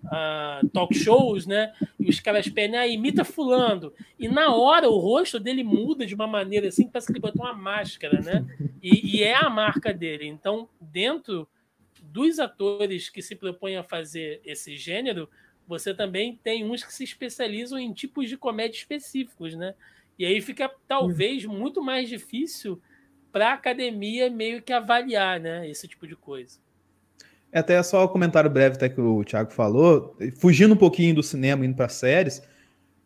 uh, 0.10 0.68
talk 0.70 0.94
shows, 0.94 1.46
né? 1.46 1.74
E 2.00 2.10
os 2.10 2.20
caras 2.20 2.48
pedem, 2.50 2.78
ah, 2.78 2.88
imita 2.88 3.24
fulano. 3.24 3.94
E 4.18 4.28
na 4.28 4.54
hora 4.54 4.90
o 4.90 4.98
rosto 4.98 5.40
dele 5.40 5.64
muda 5.64 6.06
de 6.06 6.16
uma 6.16 6.28
maneira 6.28 6.68
assim, 6.68 6.88
parece 6.88 7.08
que 7.08 7.14
ele 7.14 7.20
botou 7.20 7.44
uma 7.46 7.54
máscara, 7.54 8.20
né? 8.22 8.46
E, 8.82 9.18
e 9.18 9.24
é 9.24 9.36
a 9.36 9.50
marca 9.50 9.94
dele. 9.94 10.26
Então, 10.28 10.68
dentro 10.80 11.48
dos 12.02 12.40
atores 12.40 13.10
que 13.10 13.22
se 13.22 13.36
propõem 13.36 13.78
a 13.78 13.84
fazer 13.84 14.42
esse 14.44 14.76
gênero, 14.76 15.30
você 15.68 15.94
também 15.94 16.40
tem 16.44 16.66
uns 16.66 16.84
que 16.84 16.94
se 16.94 17.04
especializam 17.04 17.78
em 17.78 17.94
tipos 17.94 18.28
de 18.28 18.38
comédia 18.38 18.78
específicos, 18.78 19.56
né? 19.56 19.76
E 20.18 20.26
aí 20.26 20.42
fica 20.42 20.70
talvez 20.88 21.46
muito 21.46 21.82
mais 21.82 22.10
difícil 22.10 22.82
para 23.32 23.52
a 23.52 23.54
academia 23.54 24.30
meio 24.30 24.62
que 24.62 24.74
avaliar, 24.74 25.40
né, 25.40 25.70
esse 25.70 25.88
tipo 25.88 26.08
de 26.08 26.16
coisa. 26.16 26.60
É 27.52 27.60
até 27.60 27.82
só 27.82 28.06
um 28.06 28.08
comentário 28.08 28.50
breve 28.50 28.76
até 28.76 28.90
que 28.90 29.02
o 29.02 29.24
Thiago 29.24 29.52
falou, 29.52 30.16
fugindo 30.38 30.74
um 30.74 30.78
pouquinho 30.78 31.16
do 31.16 31.24
cinema, 31.24 31.66
indo 31.66 31.76
para 31.76 31.90
séries, 31.90 32.42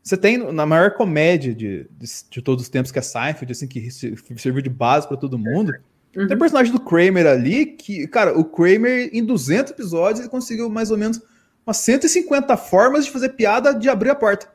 você 0.03 0.17
tem 0.17 0.37
na 0.37 0.65
maior 0.65 0.91
comédia 0.91 1.55
de, 1.55 1.87
de, 1.89 2.05
de, 2.29 2.41
todos 2.41 2.63
os 2.63 2.69
tempos, 2.69 2.91
que 2.91 2.99
é 2.99 3.01
Seinfeld, 3.01 3.53
assim, 3.53 3.67
que 3.67 3.89
serviu 3.89 4.61
de 4.61 4.69
base 4.69 5.07
para 5.07 5.15
todo 5.15 5.39
mundo. 5.39 5.73
Uhum. 6.15 6.27
Tem 6.27 6.35
o 6.35 6.39
personagem 6.39 6.73
do 6.73 6.79
Kramer 6.79 7.25
ali, 7.25 7.65
que, 7.67 8.05
cara, 8.07 8.37
o 8.37 8.43
Kramer, 8.43 9.09
em 9.13 9.23
200 9.23 9.71
episódios, 9.71 10.19
ele 10.19 10.29
conseguiu 10.29 10.69
mais 10.69 10.91
ou 10.91 10.97
menos 10.97 11.21
umas 11.65 11.77
150 11.77 12.57
formas 12.57 13.05
de 13.05 13.11
fazer 13.11 13.29
piada 13.29 13.73
de 13.73 13.89
abrir 13.89 14.09
a 14.09 14.15
porta. 14.15 14.47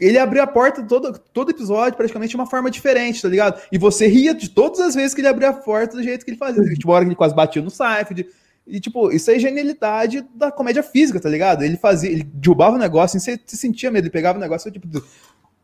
Ele 0.00 0.18
abria 0.18 0.42
a 0.42 0.46
porta 0.46 0.82
todo, 0.82 1.18
todo 1.32 1.50
episódio, 1.50 1.96
praticamente 1.96 2.30
de 2.30 2.36
uma 2.36 2.46
forma 2.46 2.70
diferente, 2.70 3.22
tá 3.22 3.28
ligado? 3.28 3.60
E 3.70 3.78
você 3.78 4.06
ria 4.06 4.34
de 4.34 4.50
todas 4.50 4.80
as 4.80 4.94
vezes 4.94 5.14
que 5.14 5.20
ele 5.20 5.28
abria 5.28 5.50
a 5.50 5.52
porta 5.52 5.96
do 5.96 6.02
jeito 6.02 6.24
que 6.24 6.30
ele 6.30 6.38
fazia. 6.38 6.62
Tipo, 6.74 6.90
a 6.90 6.94
hora 6.94 7.04
que 7.04 7.10
ele 7.10 7.16
quase 7.16 7.34
batia 7.34 7.62
no 7.62 7.70
Seinfeld. 7.70 8.26
E, 8.66 8.80
tipo, 8.80 9.10
isso 9.10 9.30
é 9.30 9.38
genialidade 9.38 10.26
da 10.34 10.52
comédia 10.52 10.82
física, 10.82 11.18
tá 11.18 11.28
ligado? 11.28 11.62
Ele 11.64 11.76
fazia, 11.76 12.10
ele 12.10 12.22
derrubava 12.22 12.76
o 12.76 12.78
negócio, 12.78 13.16
assim, 13.16 13.32
você, 13.32 13.40
você 13.44 13.56
sentia 13.56 13.90
medo, 13.90 14.04
ele 14.04 14.12
pegava 14.12 14.36
o 14.36 14.40
negócio, 14.40 14.70
tipo, 14.70 14.86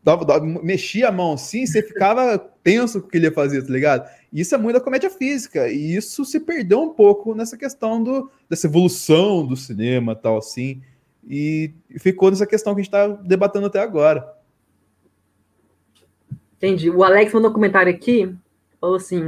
dava, 0.03 0.25
dava, 0.25 0.45
mexia 0.45 1.09
a 1.09 1.11
mão 1.11 1.33
assim, 1.33 1.65
você 1.65 1.83
ficava 1.83 2.37
tenso 2.63 3.01
com 3.01 3.07
o 3.07 3.09
que 3.09 3.17
ele 3.17 3.27
ia 3.27 3.31
fazer, 3.31 3.63
tá 3.63 3.71
ligado? 3.71 4.09
Isso 4.31 4.53
é 4.55 4.57
muito 4.57 4.75
da 4.75 4.81
comédia 4.81 5.09
física, 5.09 5.67
e 5.67 5.95
isso 5.95 6.25
se 6.25 6.39
perdeu 6.39 6.81
um 6.81 6.89
pouco 6.89 7.35
nessa 7.35 7.57
questão 7.57 8.03
do, 8.03 8.29
dessa 8.49 8.67
evolução 8.67 9.45
do 9.45 9.55
cinema 9.55 10.15
tal, 10.15 10.37
assim. 10.37 10.81
E 11.27 11.73
ficou 11.97 12.29
nessa 12.29 12.45
questão 12.45 12.73
que 12.73 12.81
a 12.81 12.83
gente 12.83 12.93
está 12.93 13.07
debatendo 13.07 13.65
até 13.65 13.79
agora. 13.79 14.35
Entendi. 16.57 16.89
O 16.89 17.03
Alex 17.03 17.33
mandou 17.33 17.49
um 17.49 17.53
comentário 17.53 17.91
aqui, 17.91 18.33
falou 18.79 18.95
assim: 18.95 19.21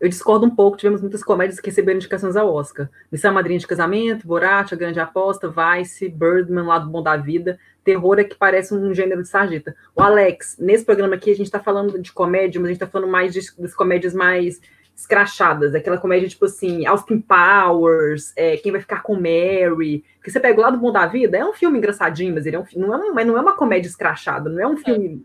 eu 0.00 0.08
discordo 0.08 0.44
um 0.44 0.50
pouco, 0.50 0.76
tivemos 0.76 1.00
muitas 1.00 1.24
comédias 1.24 1.58
que 1.58 1.70
receberam 1.70 1.96
indicações 1.96 2.36
ao 2.36 2.52
Oscar. 2.52 2.90
Missão 3.10 3.32
Madrinha 3.32 3.58
de 3.58 3.66
Casamento, 3.66 4.26
Borat, 4.26 4.72
A 4.72 4.76
Grande 4.76 5.00
Aposta, 5.00 5.48
Vice, 5.48 6.08
Birdman, 6.08 6.66
Lado 6.66 6.90
Bom 6.90 7.02
da 7.02 7.16
Vida. 7.16 7.58
Terror 7.82 8.18
é 8.18 8.24
que 8.24 8.36
parece 8.36 8.74
um 8.74 8.94
gênero 8.94 9.22
de 9.22 9.28
sarjeta. 9.28 9.74
O 9.94 10.02
Alex, 10.02 10.56
nesse 10.58 10.84
programa 10.84 11.14
aqui 11.14 11.30
a 11.30 11.34
gente 11.34 11.46
está 11.46 11.60
falando 11.60 11.98
de 11.98 12.12
comédia, 12.12 12.60
mas 12.60 12.68
a 12.68 12.72
gente 12.72 12.82
está 12.82 12.86
falando 12.86 13.10
mais 13.10 13.32
de, 13.32 13.40
das 13.58 13.74
comédias 13.74 14.12
mais 14.12 14.60
escrachadas, 15.04 15.74
aquela 15.74 15.98
comédia 15.98 16.28
tipo 16.28 16.46
assim, 16.46 16.86
Austin 16.86 17.20
Powers, 17.20 18.32
é, 18.36 18.56
Quem 18.56 18.72
Vai 18.72 18.80
Ficar 18.80 19.02
com 19.02 19.14
Mary, 19.14 20.02
que 20.22 20.30
você 20.30 20.40
pega 20.40 20.58
o 20.58 20.62
lado 20.62 20.78
bom 20.78 20.90
da 20.90 21.06
vida, 21.06 21.36
é 21.36 21.44
um 21.44 21.52
filme 21.52 21.78
engraçadinho, 21.78 22.34
mas 22.34 22.46
ele 22.46 22.56
é 22.56 22.58
um, 22.58 22.64
não, 22.74 22.94
é 22.94 22.96
um, 22.96 23.14
mas 23.14 23.26
não 23.26 23.36
é 23.36 23.40
uma 23.40 23.54
comédia 23.54 23.88
escrachada, 23.88 24.48
não 24.48 24.60
é 24.60 24.66
um 24.66 24.76
filme 24.78 25.22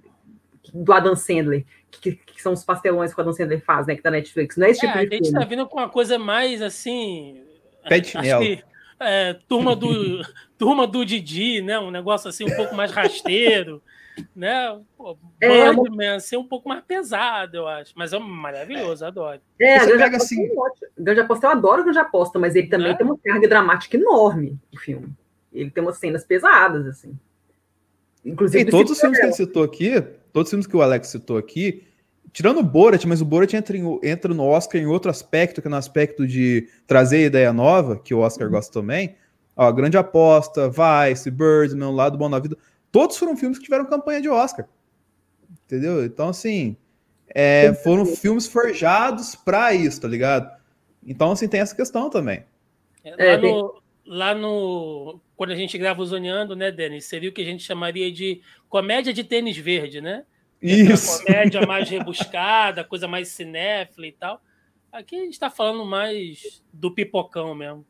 do 0.73 0.93
Adam 0.93 1.15
Sandler, 1.15 1.65
que, 1.89 2.11
que, 2.13 2.41
são 2.41 2.53
os 2.53 2.63
pastelões 2.63 3.13
que 3.13 3.19
o 3.19 3.21
Adam 3.21 3.33
Sandler 3.33 3.63
faz, 3.63 3.87
né? 3.87 3.95
Que 3.95 4.03
da 4.03 4.11
Netflix. 4.11 4.57
Não 4.57 4.67
é 4.67 4.71
esse 4.71 4.81
tipo 4.81 4.97
é, 4.97 5.05
de 5.05 5.15
A 5.15 5.17
gente 5.17 5.31
tá 5.31 5.45
vindo 5.45 5.65
com 5.65 5.77
uma 5.79 5.89
coisa 5.89 6.19
mais 6.19 6.61
assim. 6.61 7.41
Que, 8.39 8.63
é, 8.99 9.33
turma 9.47 9.75
do 9.75 10.21
turma 10.57 10.85
do 10.85 11.05
Didi, 11.05 11.61
né? 11.61 11.79
Um 11.79 11.89
negócio 11.89 12.29
assim 12.29 12.45
um 12.45 12.55
pouco 12.55 12.75
mais 12.75 12.91
rasteiro, 12.91 13.81
né? 14.35 14.79
Pô, 14.97 15.17
é, 15.41 15.73
Birdman, 15.73 16.15
assim, 16.15 16.37
um 16.37 16.43
pouco 16.43 16.67
mais 16.69 16.83
pesado, 16.83 17.57
eu 17.57 17.67
acho. 17.67 17.93
Mas 17.95 18.13
é 18.13 18.19
maravilhoso, 18.19 19.05
adoro. 19.05 19.39
É, 19.59 19.79
Você 19.79 19.97
pega 19.97 20.17
assim... 20.17 20.49
Grande 20.97 21.21
Aposta, 21.21 21.47
eu 21.47 21.51
adoro 21.51 21.83
Grande 21.83 21.99
Aposta, 21.99 22.39
mas 22.39 22.55
ele 22.55 22.67
também 22.67 22.91
é? 22.91 22.93
tem 22.95 23.05
uma 23.05 23.17
carga 23.17 23.47
dramática 23.47 23.97
enorme, 23.97 24.59
o 24.73 24.77
filme. 24.77 25.13
Ele 25.53 25.71
tem 25.71 25.83
umas 25.83 25.97
cenas 25.97 26.23
pesadas, 26.23 26.85
assim. 26.85 27.17
Inclusive, 28.23 28.63
e 28.63 28.71
todos 28.71 28.91
os 28.91 28.99
filmes 28.99 29.19
que 29.19 29.25
ele 29.25 29.33
citou 29.33 29.63
aqui, 29.63 30.01
todos 30.33 30.47
os 30.47 30.51
filmes 30.51 30.67
que 30.67 30.75
o 30.75 30.81
Alex 30.81 31.07
citou 31.07 31.37
aqui, 31.37 31.83
tirando 32.31 32.59
o 32.59 32.63
Borat, 32.63 33.05
mas 33.05 33.21
o 33.21 33.25
Borat 33.25 33.53
entra, 33.53 33.77
em, 33.77 33.99
entra 34.03 34.33
no 34.33 34.45
Oscar 34.45 34.79
em 34.79 34.85
outro 34.85 35.09
aspecto, 35.09 35.61
que 35.61 35.67
é 35.67 35.71
no 35.71 35.77
aspecto 35.77 36.27
de 36.27 36.67
trazer 36.85 37.25
ideia 37.25 37.51
nova, 37.51 37.97
que 37.97 38.13
o 38.13 38.19
Oscar 38.19 38.47
uhum. 38.47 38.53
gosta 38.53 38.73
também. 38.73 39.15
Ó, 39.55 39.71
Grande 39.71 39.97
Aposta, 39.97 40.69
Vice, 40.69 41.29
Birdman, 41.29 41.93
Lado 41.93 42.17
Bom 42.17 42.29
na 42.29 42.39
Vida, 42.39 42.57
todos 42.91 43.17
foram 43.17 43.35
filmes 43.35 43.57
que 43.57 43.65
tiveram 43.65 43.85
campanha 43.85 44.21
de 44.21 44.29
Oscar. 44.29 44.67
Entendeu? 45.65 46.03
Então, 46.03 46.29
assim, 46.29 46.75
é, 47.33 47.73
foram 47.73 48.05
filmes 48.05 48.47
forjados 48.47 49.35
para 49.35 49.73
isso, 49.73 50.01
tá 50.01 50.07
ligado? 50.07 50.49
Então, 51.05 51.31
assim, 51.31 51.47
tem 51.47 51.59
essa 51.59 51.75
questão 51.75 52.09
também. 52.09 52.43
É, 53.03 53.35
lá, 53.35 53.37
no, 53.37 53.81
lá 54.05 54.35
no. 54.35 55.19
Quando 55.35 55.51
a 55.51 55.55
gente 55.55 55.77
grava 55.77 56.01
o 56.01 56.05
Zoneando, 56.05 56.55
né, 56.55 56.71
Denis? 56.71 57.05
Seria 57.05 57.29
o 57.29 57.33
que 57.33 57.41
a 57.41 57.45
gente 57.45 57.63
chamaria 57.63 58.11
de 58.11 58.41
comédia 58.67 59.13
de 59.13 59.23
tênis 59.23 59.57
verde, 59.57 60.01
né? 60.01 60.25
Isso. 60.61 61.23
comédia 61.23 61.65
mais 61.65 61.89
rebuscada, 61.89 62.83
coisa 62.83 63.07
mais 63.07 63.29
cinéfila 63.29 64.07
e 64.07 64.11
tal. 64.11 64.41
Aqui 64.91 65.15
a 65.15 65.19
gente 65.19 65.33
está 65.33 65.49
falando 65.49 65.85
mais 65.85 66.63
do 66.73 66.91
pipocão 66.91 67.55
mesmo. 67.55 67.85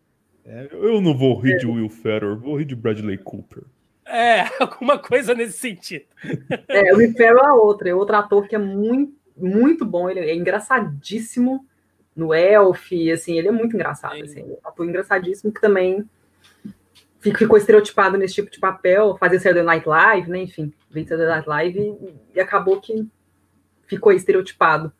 É, 0.46 0.68
eu 0.72 1.02
não 1.02 1.18
vou 1.18 1.40
rir 1.40 1.58
de 1.58 1.66
Will 1.66 1.90
Ferrell, 1.90 2.38
vou 2.38 2.58
rir 2.58 2.66
de 2.66 2.76
Bradley 2.76 3.18
Cooper. 3.18 3.64
É, 4.10 4.45
alguma 4.60 4.98
coisa 4.98 5.34
nesse 5.36 5.60
sentido. 5.60 6.06
É, 6.67 6.93
o 6.93 6.98
Will 6.98 7.13
Ferrell 7.13 7.45
é 7.45 7.54
outro, 7.54 7.88
é 7.88 7.93
outro 7.93 8.15
ator 8.15 8.48
que 8.48 8.56
é 8.56 8.60
muito, 8.60 9.13
muito 9.38 9.86
bom, 9.86 10.10
ele 10.10 10.19
é 10.19 10.36
engraçadíssimo 10.36 11.65
no 12.15 12.34
Elf, 12.34 12.91
assim, 13.13 13.38
ele 13.38 13.48
é 13.48 13.52
muito 13.52 13.76
engraçado, 13.76 14.22
assim, 14.22 14.41
é 14.41 14.43
um 14.43 14.58
ator 14.63 14.86
engraçadíssimo 14.86 15.54
que 15.54 15.62
também 15.62 16.04
ficou 17.22 17.58
estereotipado 17.58 18.17
nesse 18.17 18.36
tipo 18.36 18.50
de 18.50 18.60
papel, 18.60 19.15
fazer 19.17 19.39
Saturday 19.39 19.63
Night 19.63 19.88
Live, 19.88 20.30
né, 20.30 20.39
enfim, 20.39 20.74
veio 20.89 21.08
Saturday 21.08 21.36
Night 21.36 21.48
Live 21.48 21.80
e, 21.80 22.38
e 22.38 22.39
acabou 22.39 22.82
que 22.82 23.08
ficou 23.86 24.12
estereotipado. 24.12 24.91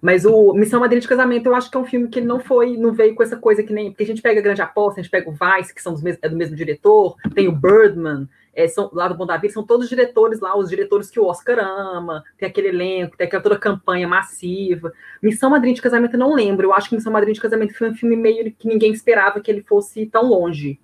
Mas 0.00 0.24
o 0.24 0.54
Missão 0.54 0.80
Madrinha 0.80 1.00
de 1.00 1.08
Casamento, 1.08 1.46
eu 1.46 1.54
acho 1.54 1.70
que 1.70 1.76
é 1.76 1.80
um 1.80 1.84
filme 1.84 2.08
que 2.08 2.20
não 2.20 2.40
foi, 2.40 2.76
não 2.76 2.92
veio 2.92 3.14
com 3.14 3.22
essa 3.22 3.36
coisa 3.36 3.62
que 3.62 3.72
nem. 3.72 3.90
Porque 3.90 4.04
a 4.04 4.06
gente 4.06 4.22
pega 4.22 4.40
a 4.40 4.42
Grande 4.42 4.62
Aposta, 4.62 4.98
a 4.98 5.02
gente 5.02 5.10
pega 5.10 5.28
o 5.28 5.32
Vice, 5.32 5.74
que 5.74 5.82
são 5.82 5.92
mesmos, 5.92 6.18
é 6.22 6.28
do 6.28 6.36
mesmo 6.36 6.56
diretor, 6.56 7.16
tem 7.34 7.48
o 7.48 7.52
Birdman, 7.52 8.26
é, 8.54 8.68
são, 8.68 8.90
lá 8.92 9.08
do 9.08 9.14
Bom 9.14 9.26
Davi, 9.26 9.50
são 9.50 9.64
todos 9.64 9.88
diretores 9.88 10.40
lá, 10.40 10.56
os 10.56 10.68
diretores 10.68 11.10
que 11.10 11.20
o 11.20 11.26
Oscar 11.26 11.58
ama, 11.58 12.22
tem 12.38 12.48
aquele 12.48 12.68
elenco, 12.68 13.16
tem 13.16 13.26
aquela 13.26 13.42
toda 13.42 13.58
campanha 13.58 14.06
massiva. 14.06 14.92
Missão 15.22 15.50
Madrinha 15.50 15.74
de 15.74 15.82
Casamento 15.82 16.14
eu 16.14 16.20
não 16.20 16.34
lembro, 16.34 16.66
eu 16.66 16.74
acho 16.74 16.88
que 16.88 16.94
Missão 16.94 17.12
Madrinha 17.12 17.34
de 17.34 17.40
Casamento 17.40 17.76
foi 17.76 17.90
um 17.90 17.94
filme 17.94 18.16
meio 18.16 18.52
que 18.52 18.68
ninguém 18.68 18.92
esperava 18.92 19.40
que 19.40 19.50
ele 19.50 19.62
fosse 19.62 20.06
tão 20.06 20.24
longe. 20.24 20.80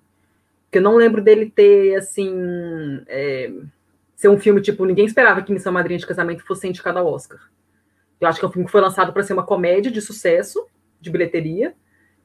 Porque 0.65 0.77
eu 0.77 0.81
não 0.83 0.95
lembro 0.95 1.21
dele 1.21 1.51
ter, 1.53 1.95
assim. 1.95 3.03
É, 3.07 3.51
ser 4.15 4.29
um 4.29 4.39
filme 4.39 4.61
tipo, 4.61 4.85
ninguém 4.85 5.05
esperava 5.05 5.41
que 5.41 5.51
Missão 5.51 5.73
Madrinha 5.73 5.99
de 5.99 6.05
Casamento 6.05 6.45
fosse 6.45 6.67
indicado 6.67 6.99
ao 6.99 7.07
Oscar. 7.07 7.39
Eu 8.21 8.27
acho 8.27 8.39
que 8.39 8.45
é 8.45 8.47
um 8.47 8.51
filme 8.51 8.65
que 8.65 8.71
foi 8.71 8.79
lançado 8.79 9.11
para 9.11 9.23
ser 9.23 9.33
uma 9.33 9.45
comédia 9.45 9.91
de 9.91 9.99
sucesso, 9.99 10.65
de 10.99 11.09
bilheteria, 11.09 11.73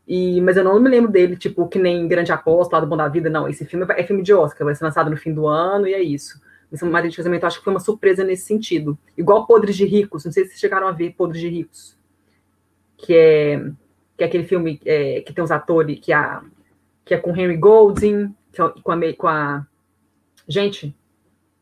e, 0.07 0.41
mas 0.41 0.57
eu 0.57 0.65
não 0.65 0.79
me 0.81 0.89
lembro 0.89 1.11
dele, 1.11 1.37
tipo, 1.37 1.67
que 1.69 1.79
nem 1.79 2.07
Grande 2.07 2.33
Aposta, 2.33 2.77
lá 2.77 2.81
do 2.81 2.87
Bom 2.87 2.97
da 2.97 3.09
Vida, 3.09 3.29
não. 3.29 3.49
Esse 3.49 3.65
filme 3.65 3.87
é 3.91 4.03
filme 4.05 4.23
de 4.23 4.33
Oscar, 4.33 4.65
vai 4.65 4.75
ser 4.75 4.85
lançado 4.85 5.11
no 5.11 5.17
fim 5.17 5.33
do 5.33 5.47
ano 5.47 5.87
e 5.87 5.95
é 5.95 6.03
isso. 6.03 6.41
Missão 6.71 6.91
Madrinha 6.91 7.11
de 7.11 7.17
Casamento, 7.17 7.47
acho 7.47 7.59
que 7.59 7.65
foi 7.65 7.73
uma 7.73 7.81
surpresa 7.81 8.25
nesse 8.25 8.45
sentido. 8.45 8.99
Igual 9.17 9.47
Podres 9.47 9.77
de 9.77 9.85
Ricos, 9.85 10.25
não 10.25 10.33
sei 10.33 10.45
se 10.45 10.51
vocês 10.51 10.61
chegaram 10.61 10.89
a 10.89 10.93
ver 10.93 11.15
Podres 11.15 11.41
de 11.41 11.49
Ricos, 11.49 11.97
que 12.97 13.15
é, 13.15 13.71
que 14.17 14.25
é 14.25 14.27
aquele 14.27 14.45
filme 14.45 14.81
é, 14.85 15.21
que 15.21 15.33
tem 15.33 15.43
os 15.43 15.51
atores, 15.51 15.99
que, 16.01 16.13
a, 16.13 16.43
que 17.05 17.15
é 17.15 17.19
com 17.19 17.37
Henry 17.37 17.57
Golding, 17.57 18.35
é, 18.53 18.81
com 18.83 18.93
a, 18.93 19.13
com 19.15 19.29
a. 19.29 19.67
Gente, 20.49 20.97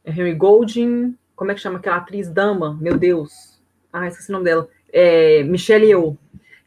é 0.04 0.10
Henry 0.10 0.34
Golding, 0.34 1.16
como 1.34 1.50
é 1.50 1.54
que 1.54 1.60
chama 1.60 1.78
aquela 1.78 1.96
atriz 1.96 2.28
dama? 2.30 2.76
Meu 2.80 2.96
Deus 2.96 3.54
ah, 3.94 4.08
esqueci 4.08 4.28
o 4.28 4.32
nome 4.32 4.44
dela. 4.44 4.68
É, 4.92 5.44
Michelle 5.44 5.86
Yeoh, 5.86 6.18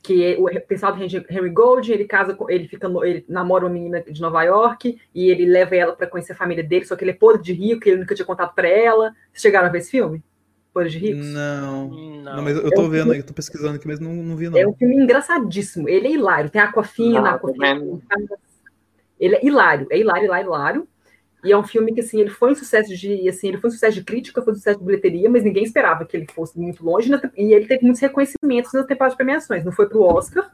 que 0.08 0.24
é 0.24 0.38
o 0.40 0.62
pessoal 0.62 0.96
do 0.96 1.04
Henry 1.04 1.50
Gold, 1.50 1.92
ele 1.92 2.06
casa 2.06 2.34
com, 2.34 2.50
ele 2.50 2.66
fica, 2.66 2.90
ele 3.04 3.26
namora 3.28 3.66
uma 3.66 3.70
menina 3.70 4.02
de 4.02 4.22
Nova 4.22 4.42
York 4.42 4.98
e 5.14 5.30
ele 5.30 5.46
leva 5.46 5.76
ela 5.76 5.94
para 5.98 6.08
conhecer 6.08 6.32
a 6.32 6.36
família 6.36 6.64
dele, 6.64 6.86
só 6.86 6.96
que 6.96 7.04
ele 7.04 7.12
é 7.12 7.14
podre 7.14 7.44
de 7.44 7.52
rico, 7.52 7.82
que 7.82 7.90
ele 7.90 8.00
nunca 8.00 8.16
tinha 8.16 8.26
contato 8.26 8.56
para 8.56 8.70
ela. 8.70 9.14
Vocês 9.34 9.42
chegaram 9.42 9.68
a 9.68 9.70
ver 9.70 9.80
esse 9.80 9.92
filme? 9.92 10.24
Podre 10.74 10.92
de 10.92 10.98
ricos? 10.98 11.28
Não. 11.28 11.90
Não, 11.90 12.36
não 12.38 12.42
mas 12.42 12.56
eu 12.56 12.72
tô 12.72 12.84
é 12.84 12.86
um 12.86 12.90
vendo 12.90 13.04
filme, 13.04 13.18
eu 13.18 13.26
tô 13.26 13.34
pesquisando 13.34 13.76
aqui, 13.76 13.86
mas 13.86 14.00
não, 14.00 14.14
não 14.14 14.38
vi 14.38 14.48
não. 14.48 14.58
É 14.58 14.66
um 14.66 14.74
filme 14.74 14.96
engraçadíssimo. 14.96 15.90
Ele 15.90 16.08
é 16.08 16.12
hilário, 16.12 16.50
tem 16.50 16.62
Aquafina, 16.62 17.32
Aquafina. 17.32 18.00
Ele 19.20 19.36
é 19.36 19.46
hilário, 19.46 19.88
é 19.92 20.00
hilário, 20.00 20.24
hilário, 20.24 20.48
hilário. 20.48 20.88
E 21.44 21.52
é 21.52 21.58
um 21.58 21.64
filme 21.64 21.94
que, 21.94 22.02
assim, 22.02 22.20
ele 22.20 22.30
foi 22.30 22.52
um 22.52 22.56
sucesso 22.56 22.96
de, 22.96 23.30
assim, 23.30 23.50
ele 23.50 23.58
foi 23.58 23.70
um 23.70 23.74
sucesso 23.74 23.94
de 23.96 24.04
crítica, 24.04 24.42
foi 24.42 24.54
um 24.54 24.56
sucesso 24.56 24.80
de 24.80 24.86
bilheteria, 24.86 25.30
mas 25.30 25.44
ninguém 25.44 25.64
esperava 25.64 26.04
que 26.04 26.18
ele 26.18 26.28
fosse 26.34 26.60
muito 26.60 26.84
longe, 26.84 27.12
e 27.38 27.54
ele 27.54 27.68
teve 27.68 27.84
muitos 27.84 28.02
reconhecimentos 28.02 28.74
nas 28.74 28.86
temporadas 28.86 29.14
de 29.14 29.18
premiações. 29.18 29.64
Não 29.64 29.72
foi 29.72 29.88
para 29.88 29.98
o 29.98 30.02
Oscar, 30.02 30.52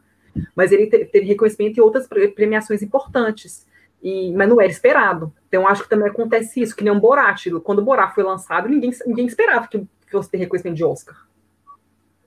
mas 0.55 0.71
ele 0.71 0.87
teve, 0.87 1.25
reconhecimento 1.25 1.77
em 1.77 1.81
outras 1.81 2.07
premiações 2.35 2.81
importantes. 2.81 3.65
E, 4.01 4.33
mas 4.33 4.49
não 4.49 4.59
era 4.59 4.69
esperado. 4.69 5.33
Então, 5.47 5.65
acho 5.65 5.83
que 5.83 5.89
também 5.89 6.09
acontece 6.09 6.59
isso, 6.61 6.75
que 6.75 6.83
nem 6.83 6.91
um 6.91 6.99
Borat. 6.99 7.45
Quando 7.63 7.79
o 7.79 7.83
Borat 7.83 8.13
foi 8.13 8.23
lançado, 8.23 8.67
ninguém, 8.67 8.91
ninguém 9.05 9.25
esperava 9.25 9.67
que 9.67 9.87
fosse 10.11 10.29
ter 10.29 10.37
reconhecimento 10.37 10.75
de 10.75 10.83
Oscar. 10.83 11.15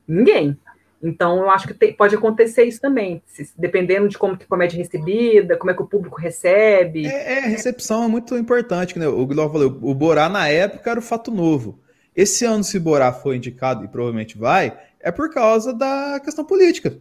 Ninguém. 0.08 0.58
Então, 1.02 1.38
eu 1.38 1.50
acho 1.50 1.66
que 1.66 1.74
tem, 1.74 1.92
pode 1.92 2.14
acontecer 2.14 2.64
isso 2.64 2.80
também, 2.80 3.22
se, 3.26 3.52
dependendo 3.56 4.08
de 4.08 4.16
como 4.16 4.36
que 4.36 4.44
a 4.44 4.48
comédia 4.48 4.76
é 4.76 4.78
recebida, 4.78 5.56
como 5.56 5.70
é 5.70 5.74
que 5.74 5.82
o 5.82 5.86
público 5.86 6.18
recebe. 6.18 7.06
É, 7.06 7.34
é 7.34 7.38
a 7.44 7.48
recepção 7.48 8.04
é 8.04 8.08
muito 8.08 8.36
importante, 8.36 8.98
né? 8.98 9.06
O 9.06 9.26
Guilherme 9.26 9.52
falou, 9.52 9.78
o 9.82 9.94
Borá 9.94 10.28
na 10.28 10.48
época 10.48 10.90
era 10.90 10.98
o 10.98 11.02
fato 11.02 11.30
novo. 11.30 11.80
Esse 12.14 12.46
ano, 12.46 12.64
se 12.64 12.78
Borá 12.78 13.12
foi 13.12 13.36
indicado, 13.36 13.84
e 13.84 13.88
provavelmente 13.88 14.38
vai, 14.38 14.78
é 14.98 15.12
por 15.12 15.32
causa 15.32 15.74
da 15.74 16.18
questão 16.18 16.44
política, 16.44 16.98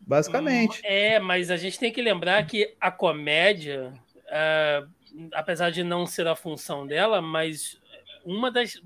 basicamente. 0.00 0.80
É, 0.82 1.20
mas 1.20 1.50
a 1.50 1.56
gente 1.58 1.78
tem 1.78 1.92
que 1.92 2.00
lembrar 2.00 2.44
que 2.46 2.74
a 2.80 2.90
comédia, 2.90 3.92
uh, 4.24 4.88
apesar 5.34 5.70
de 5.70 5.84
não 5.84 6.06
ser 6.06 6.26
a 6.26 6.34
função 6.34 6.86
dela, 6.86 7.20
mas 7.20 7.78
uma 8.24 8.50
das, 8.50 8.80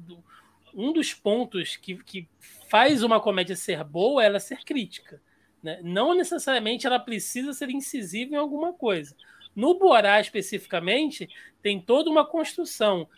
um 0.74 0.92
dos 0.92 1.14
pontos 1.14 1.76
que, 1.76 1.94
que 2.02 2.28
faz 2.70 3.02
uma 3.02 3.20
comédia 3.20 3.56
ser 3.56 3.82
boa, 3.82 4.24
ela 4.24 4.38
ser 4.38 4.64
crítica. 4.64 5.20
Né? 5.60 5.80
Não 5.82 6.14
necessariamente 6.14 6.86
ela 6.86 7.00
precisa 7.00 7.52
ser 7.52 7.68
incisiva 7.68 8.34
em 8.34 8.38
alguma 8.38 8.72
coisa. 8.72 9.14
No 9.56 9.76
Borá, 9.76 10.20
especificamente, 10.20 11.28
tem 11.60 11.80
toda 11.80 12.08
uma 12.08 12.24
construção, 12.24 13.08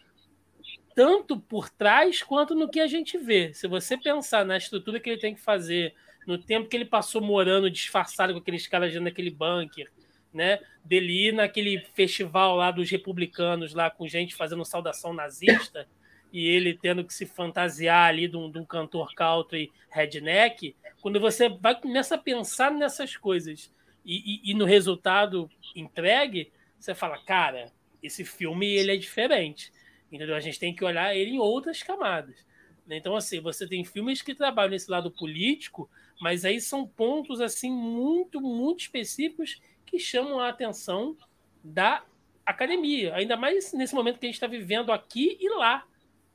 tanto 0.95 1.39
por 1.39 1.69
trás 1.69 2.23
quanto 2.23 2.55
no 2.55 2.69
que 2.69 2.81
a 2.81 2.87
gente 2.87 3.19
vê. 3.19 3.53
Se 3.53 3.69
você 3.69 3.99
pensar 3.99 4.43
na 4.43 4.57
estrutura 4.57 4.99
que 4.99 5.11
ele 5.11 5.21
tem 5.21 5.35
que 5.35 5.41
fazer, 5.43 5.95
no 6.27 6.39
tempo 6.39 6.67
que 6.67 6.75
ele 6.75 6.87
passou 6.87 7.21
morando 7.21 7.71
disfarçado 7.71 8.33
com 8.33 8.39
aqueles 8.39 8.67
caras 8.67 8.91
dentro 8.91 9.05
daquele 9.05 9.31
bunker, 9.31 9.93
né? 10.33 10.61
Dele 10.83 11.29
ir 11.29 11.35
naquele 11.35 11.85
festival 11.95 12.57
lá 12.57 12.71
dos 12.71 12.91
republicanos, 12.91 13.75
lá 13.75 13.91
com 13.91 14.09
gente 14.09 14.35
fazendo 14.35 14.65
saudação 14.65 15.13
nazista 15.13 15.87
e 16.33 16.49
ele 16.49 16.79
tendo 16.81 17.05
que 17.05 17.13
se 17.13 17.27
fantasiar 17.27 18.09
ali 18.09 18.27
de 18.27 18.37
um, 18.37 18.51
de 18.51 18.59
um 18.59 18.65
cantor 18.65 19.15
country 19.15 19.71
redneck, 19.91 20.75
quando 21.01 21.21
você 21.21 21.49
vai 21.49 21.79
começa 21.79 22.15
a 22.15 22.19
pensar 22.19 22.71
nessas 22.71 23.17
coisas 23.17 23.71
e, 24.05 24.17
e, 24.47 24.51
e, 24.51 24.55
no 24.55 24.65
resultado 24.65 25.49
entregue, 25.77 26.51
você 26.79 26.95
fala, 26.95 27.19
cara, 27.19 27.71
esse 28.03 28.25
filme 28.25 28.67
ele 28.67 28.93
é 28.93 28.97
diferente. 28.97 29.71
Entendeu? 30.11 30.35
A 30.35 30.41
gente 30.41 30.59
tem 30.59 30.75
que 30.75 30.85
olhar 30.85 31.15
ele 31.15 31.33
em 31.33 31.39
outras 31.39 31.83
camadas. 31.83 32.45
Então, 32.89 33.15
assim, 33.15 33.41
você 33.41 33.67
tem 33.67 33.85
filmes 33.85 34.21
que 34.21 34.35
trabalham 34.35 34.71
nesse 34.71 34.91
lado 34.91 35.11
político, 35.11 35.89
mas 36.21 36.45
aí 36.45 36.61
são 36.61 36.87
pontos 36.87 37.41
assim 37.41 37.71
muito, 37.71 38.41
muito 38.41 38.81
específicos 38.81 39.61
que 39.87 39.99
chamam 39.99 40.41
a 40.41 40.49
atenção 40.49 41.17
da 41.63 42.05
academia. 42.45 43.15
Ainda 43.15 43.37
mais 43.37 43.73
nesse 43.73 43.95
momento 43.95 44.19
que 44.19 44.27
a 44.27 44.29
gente 44.29 44.35
está 44.35 44.47
vivendo 44.47 44.93
aqui 44.93 45.39
e 45.41 45.49
lá 45.49 45.87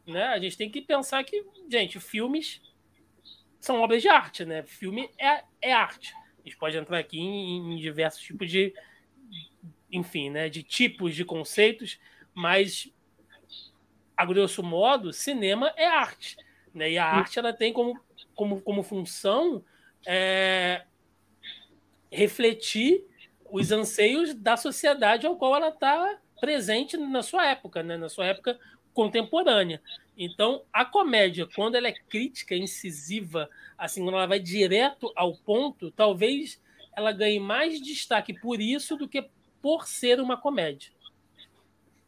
né? 0.07 0.27
A 0.27 0.39
gente 0.39 0.57
tem 0.57 0.69
que 0.69 0.81
pensar 0.81 1.23
que, 1.23 1.45
gente, 1.69 1.99
filmes 1.99 2.61
são 3.59 3.81
obras 3.81 4.01
de 4.01 4.07
arte, 4.07 4.45
né? 4.45 4.63
Filme 4.63 5.09
é, 5.19 5.43
é 5.61 5.73
arte. 5.73 6.13
A 6.39 6.43
gente 6.43 6.57
pode 6.57 6.77
entrar 6.77 6.97
aqui 6.97 7.19
em, 7.19 7.73
em 7.73 7.77
diversos 7.77 8.21
tipos 8.21 8.49
de, 8.49 8.73
enfim, 9.91 10.29
né? 10.29 10.47
De 10.47 10.63
tipos 10.63 11.13
de 11.13 11.25
conceitos, 11.25 11.99
mas 12.33 12.89
a 14.15 14.25
grosso 14.25 14.63
modo, 14.63 15.11
cinema 15.11 15.73
é 15.75 15.85
arte. 15.85 16.37
Né? 16.73 16.91
E 16.91 16.97
a 16.97 17.05
arte 17.05 17.37
ela 17.37 17.53
tem 17.53 17.73
como, 17.73 17.99
como, 18.33 18.61
como 18.61 18.81
função 18.81 19.63
é, 20.05 20.85
refletir 22.11 23.05
os 23.51 23.71
anseios 23.71 24.33
da 24.33 24.57
sociedade 24.57 25.27
ao 25.27 25.35
qual 25.35 25.55
ela 25.55 25.69
está 25.69 26.17
presente 26.39 26.97
na 26.97 27.21
sua 27.21 27.45
época, 27.45 27.83
né? 27.83 27.97
na 27.97 28.09
sua 28.09 28.25
época 28.25 28.59
contemporânea. 28.97 29.79
Então, 30.17 30.63
a 30.73 30.83
comédia, 30.83 31.47
quando 31.55 31.75
ela 31.75 31.87
é 31.87 31.93
crítica, 32.09 32.55
incisiva, 32.55 33.47
assim, 33.77 34.01
quando 34.01 34.15
ela 34.15 34.25
vai 34.25 34.39
direto 34.39 35.13
ao 35.15 35.35
ponto, 35.35 35.91
talvez 35.91 36.59
ela 36.95 37.11
ganhe 37.11 37.39
mais 37.39 37.79
destaque 37.79 38.33
por 38.33 38.59
isso 38.59 38.97
do 38.97 39.07
que 39.07 39.23
por 39.61 39.87
ser 39.87 40.19
uma 40.19 40.35
comédia. 40.35 40.89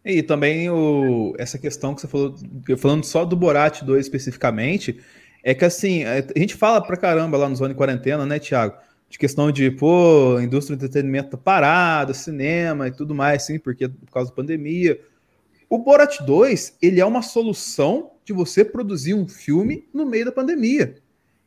E 0.04 0.24
também 0.24 0.68
o, 0.72 1.36
essa 1.38 1.60
questão 1.60 1.94
que 1.94 2.02
você 2.02 2.08
falou, 2.08 2.36
falando 2.76 3.04
só 3.04 3.24
do 3.24 3.36
Borat 3.36 3.84
2 3.84 4.04
especificamente, 4.08 5.00
é 5.44 5.54
que 5.54 5.66
assim, 5.66 6.06
a 6.06 6.22
gente 6.36 6.56
fala 6.56 6.82
pra 6.82 6.98
caramba 6.98 7.38
lá 7.38 7.48
no 7.48 7.56
Zona 7.56 7.76
Quarentena, 7.76 8.26
né, 8.26 8.40
Thiago? 8.40 8.76
de 9.10 9.18
questão 9.18 9.52
de, 9.52 9.72
pô, 9.72 10.38
a 10.38 10.44
indústria 10.44 10.78
do 10.78 10.86
entretenimento 10.86 11.32
tá 11.32 11.38
parada, 11.38 12.14
cinema 12.14 12.88
e 12.88 12.92
tudo 12.92 13.16
mais, 13.16 13.44
sim, 13.44 13.58
porque 13.58 13.90
por 13.90 14.12
causa 14.12 14.30
da 14.30 14.36
pandemia. 14.36 15.00
O 15.70 15.78
Borat 15.78 16.20
2, 16.22 16.78
ele 16.82 17.00
é 17.00 17.06
uma 17.06 17.22
solução 17.22 18.12
de 18.26 18.34
você 18.34 18.66
produzir 18.66 19.14
um 19.14 19.28
filme 19.28 19.88
no 19.94 20.06
meio 20.06 20.26
da 20.26 20.32
pandemia. 20.32 20.96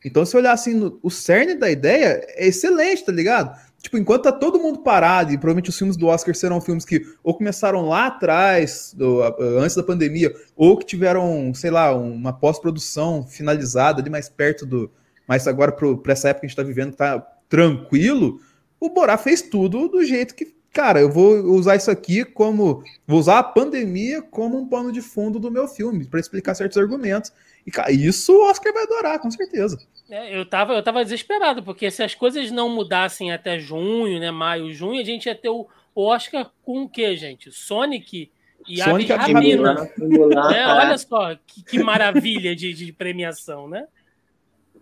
Então, 0.05 0.25
se 0.25 0.37
olhar 0.37 0.53
assim, 0.53 0.75
no, 0.75 0.99
o 1.03 1.11
cerne 1.11 1.55
da 1.55 1.71
ideia 1.71 2.25
é 2.29 2.47
excelente, 2.47 3.05
tá 3.05 3.13
ligado? 3.13 3.57
Tipo, 3.81 3.99
enquanto 3.99 4.23
tá 4.23 4.33
todo 4.33 4.61
mundo 4.61 4.79
parado, 4.79 5.33
e 5.33 5.37
provavelmente 5.37 5.71
os 5.71 5.77
filmes 5.77 5.97
do 5.97 6.07
Oscar 6.07 6.35
serão 6.37 6.61
filmes 6.61 6.85
que 6.85 7.05
ou 7.23 7.35
começaram 7.35 7.89
lá 7.89 8.07
atrás, 8.07 8.95
do, 8.97 9.23
antes 9.59 9.75
da 9.75 9.83
pandemia, 9.83 10.33
ou 10.57 10.77
que 10.77 10.87
tiveram, 10.87 11.53
sei 11.53 11.71
lá, 11.71 11.93
uma 11.95 12.33
pós-produção 12.33 13.25
finalizada 13.27 14.01
ali 14.01 14.09
mais 14.09 14.29
perto 14.29 14.65
do. 14.65 14.91
Mas 15.27 15.49
agora, 15.49 15.73
para 15.73 16.13
essa 16.13 16.29
época 16.29 16.41
que 16.41 16.47
a 16.47 16.49
gente 16.49 16.57
tá 16.57 16.63
vivendo, 16.63 16.95
tá 16.95 17.19
tranquilo, 17.49 18.41
o 18.79 18.89
Borá 18.89 19.19
fez 19.19 19.43
tudo 19.43 19.89
do 19.89 20.05
jeito 20.05 20.35
que, 20.35 20.55
cara, 20.73 21.01
eu 21.01 21.11
vou 21.11 21.35
usar 21.53 21.77
isso 21.77 21.91
aqui 21.91 22.25
como. 22.25 22.83
Vou 23.07 23.19
usar 23.19 23.39
a 23.39 23.43
pandemia 23.43 24.23
como 24.23 24.59
um 24.59 24.69
pano 24.69 24.91
de 24.91 25.03
fundo 25.03 25.39
do 25.39 25.51
meu 25.51 25.69
filme, 25.69 26.07
para 26.07 26.21
explicar 26.21 26.55
certos 26.55 26.79
argumentos. 26.79 27.33
E, 27.67 27.71
cara, 27.71 27.93
isso 27.93 28.33
o 28.33 28.51
Oscar 28.51 28.73
vai 28.73 28.85
adorar, 28.85 29.19
com 29.19 29.31
certeza. 29.31 29.79
É, 30.11 30.37
eu, 30.37 30.45
tava, 30.45 30.75
eu 30.75 30.83
tava 30.83 31.05
desesperado, 31.05 31.63
porque 31.63 31.91
se 31.91 32.03
as 32.03 32.15
coisas 32.15 32.51
não 32.51 32.69
mudassem 32.69 33.33
até 33.33 33.59
junho, 33.59 34.19
né? 34.19 34.31
Maio, 34.31 34.73
junho, 34.73 35.01
a 35.01 35.05
gente 35.05 35.27
ia 35.27 35.35
ter 35.35 35.49
o 35.49 35.67
Oscar 35.95 36.51
com 36.63 36.83
o 36.83 36.89
quê, 36.89 37.17
gente? 37.17 37.53
Sonic 37.53 38.31
e 38.67 38.83
Sonic 38.83 39.13
a 39.13 39.17
Rapina. 39.17 39.75
Né? 39.75 40.67
Olha 40.67 40.99
só 40.99 41.35
que, 41.47 41.63
que 41.63 41.83
maravilha 41.83 42.55
de, 42.55 42.73
de 42.73 42.93
premiação, 42.93 43.69
né? 43.69 43.87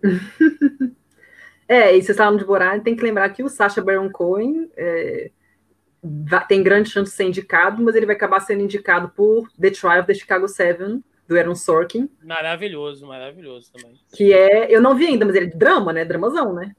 É, 1.70 1.90
e 1.90 2.02
vocês 2.02 2.10
estavam 2.10 2.36
de 2.36 2.44
Borat, 2.44 2.82
tem 2.82 2.96
que 2.96 3.02
lembrar 3.04 3.28
que 3.28 3.44
o 3.44 3.48
Sacha 3.48 3.80
Baron 3.80 4.10
Cohen 4.10 4.68
é, 4.76 5.30
tem 6.48 6.62
grande 6.62 6.90
chance 6.90 7.10
de 7.10 7.16
ser 7.16 7.24
indicado, 7.24 7.82
mas 7.82 7.94
ele 7.94 8.06
vai 8.06 8.16
acabar 8.16 8.40
sendo 8.40 8.62
indicado 8.62 9.10
por 9.10 9.48
The 9.60 9.70
Trial 9.70 10.00
of 10.00 10.06
the 10.06 10.14
Chicago 10.14 10.48
Seven, 10.48 11.02
do 11.30 11.38
Aaron 11.38 11.54
Sorkin. 11.54 12.10
Maravilhoso, 12.22 13.06
maravilhoso 13.06 13.70
também. 13.72 13.94
Que 14.12 14.32
é, 14.32 14.74
eu 14.74 14.80
não 14.80 14.96
vi 14.96 15.06
ainda, 15.06 15.24
mas 15.24 15.36
ele 15.36 15.46
é 15.46 15.56
drama, 15.56 15.92
né? 15.92 16.04
Dramazão, 16.04 16.52
né? 16.52 16.74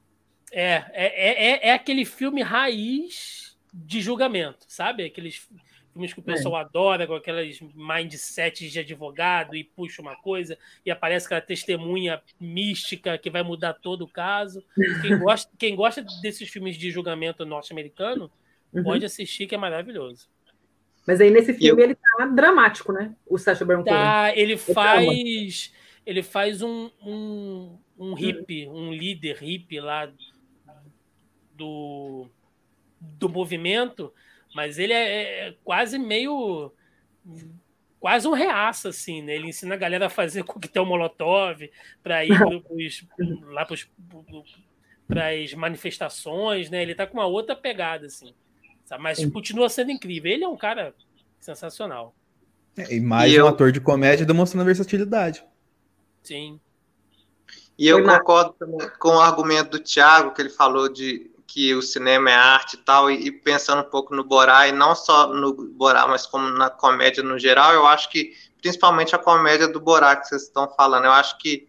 É, 0.52 0.84
é, 0.92 0.94
é, 0.94 1.52
é, 1.52 1.70
é 1.70 1.74
aquele 1.74 2.04
filme 2.04 2.42
raiz 2.42 3.58
de 3.74 4.02
julgamento, 4.02 4.66
sabe? 4.68 5.06
Aqueles 5.06 5.48
filmes 5.94 6.14
que 6.14 6.20
o 6.20 6.24
pessoal 6.24 6.58
é. 6.58 6.62
adora, 6.62 7.08
com 7.08 7.14
aquelas 7.14 7.60
mindsets 7.74 8.72
de 8.72 8.80
advogado 8.80 9.56
e 9.56 9.64
puxa 9.64 10.02
uma 10.02 10.18
coisa 10.18 10.58
e 10.86 10.92
aparece 10.92 11.28
aquela 11.28 11.40
testemunha 11.40 12.22
mística 12.38 13.18
que 13.18 13.30
vai 13.30 13.44
mudar 13.44 13.74
todo 13.76 14.04
o 14.04 14.08
caso. 14.08 14.62
Quem 15.02 15.18
gosta, 15.20 15.52
quem 15.58 15.76
gosta 15.76 16.06
desses 16.22 16.50
filmes 16.50 16.76
de 16.76 16.92
julgamento 16.92 17.46
norte-americano 17.46 18.30
uhum. 18.74 18.84
pode 18.84 19.06
assistir, 19.06 19.48
que 19.48 19.56
é 19.56 19.58
maravilhoso. 19.58 20.30
Mas 21.08 21.20
aí 21.20 21.32
nesse 21.32 21.54
filme 21.54 21.82
eu... 21.82 21.86
ele 21.86 21.96
tá 21.96 22.26
dramático, 22.28 22.92
né? 22.92 23.16
O 23.28 23.38
Sacha 23.38 23.66
Baron 23.66 23.84
Cohen. 23.84 23.96
Tá, 23.96 24.36
ele 24.36 24.56
faz, 24.58 25.74
ele 26.06 26.22
faz 26.22 26.62
um, 26.62 26.90
um, 27.04 27.78
um 27.98 28.14
hippie, 28.14 28.68
um 28.68 28.94
líder 28.94 29.38
hippie 29.42 29.80
lá 29.80 30.12
do, 31.56 32.28
do 33.00 33.28
movimento 33.28 34.14
mas 34.54 34.78
ele 34.78 34.94
é, 34.94 35.06
é, 35.06 35.48
é 35.48 35.56
quase 35.64 35.98
meio. 35.98 36.72
Quase 38.00 38.28
um 38.28 38.34
reaça, 38.34 38.90
assim, 38.90 39.22
né? 39.22 39.36
Ele 39.36 39.50
ensina 39.50 39.76
a 39.76 39.78
galera 39.78 40.08
a 40.08 40.10
fazer 40.10 40.44
coquetel 40.46 40.86
molotov 40.86 41.70
para 42.02 42.26
ir 42.26 42.38
pros, 42.38 43.08
lá 43.44 43.66
para 45.08 45.30
as 45.30 45.54
manifestações, 45.54 46.70
né? 46.70 46.82
Ele 46.82 46.96
tá 46.96 47.06
com 47.06 47.18
uma 47.20 47.28
outra 47.28 47.56
pegada, 47.56 48.08
assim. 48.08 48.34
Sabe? 48.92 49.04
Mas 49.04 49.26
continua 49.32 49.70
sendo 49.70 49.90
incrível. 49.90 50.30
Ele 50.30 50.44
é 50.44 50.48
um 50.50 50.58
cara 50.58 50.94
sensacional. 51.40 52.14
É, 52.78 52.94
e 52.94 53.00
mais 53.00 53.32
e 53.32 53.38
um 53.38 53.46
eu... 53.46 53.48
ator 53.48 53.72
de 53.72 53.80
comédia 53.80 54.26
demonstrando 54.26 54.66
versatilidade. 54.66 55.46
Sim. 56.22 56.60
E 57.80 57.88
eu 57.88 58.04
concordo 58.04 58.54
com 59.00 59.16
o 59.16 59.22
argumento 59.22 59.72
do 59.72 59.80
Thiago, 59.80 60.34
que 60.34 60.42
ele 60.42 60.50
falou 60.50 60.92
de 60.92 61.32
que 61.48 61.74
o 61.74 61.82
cinema 61.82 62.30
é 62.30 62.34
arte 62.34 62.74
e 62.74 62.80
tal, 62.80 63.10
e, 63.10 63.28
e, 63.28 63.32
pensando 63.32 63.82
um 63.82 63.90
pouco 63.90 64.14
no 64.14 64.26
Borá, 64.26 64.68
e 64.68 64.74
não 64.74 64.94
só 64.94 65.34
no 65.34 65.54
Borá, 65.54 66.06
mas 66.08 66.26
como 66.26 66.50
na 66.50 66.70
comédia 66.70 67.24
no 67.24 67.40
geral, 67.40 67.74
eu 67.74 67.88
acho 67.88 68.10
que, 68.10 68.34
principalmente 68.62 69.16
a 69.16 69.20
comédia 69.20 69.70
do 69.70 69.80
Borá 69.80 70.18
que 70.18 70.28
vocês 70.28 70.44
estão 70.44 70.70
falando, 70.76 71.06
eu 71.06 71.12
acho 71.12 71.38
que, 71.38 71.68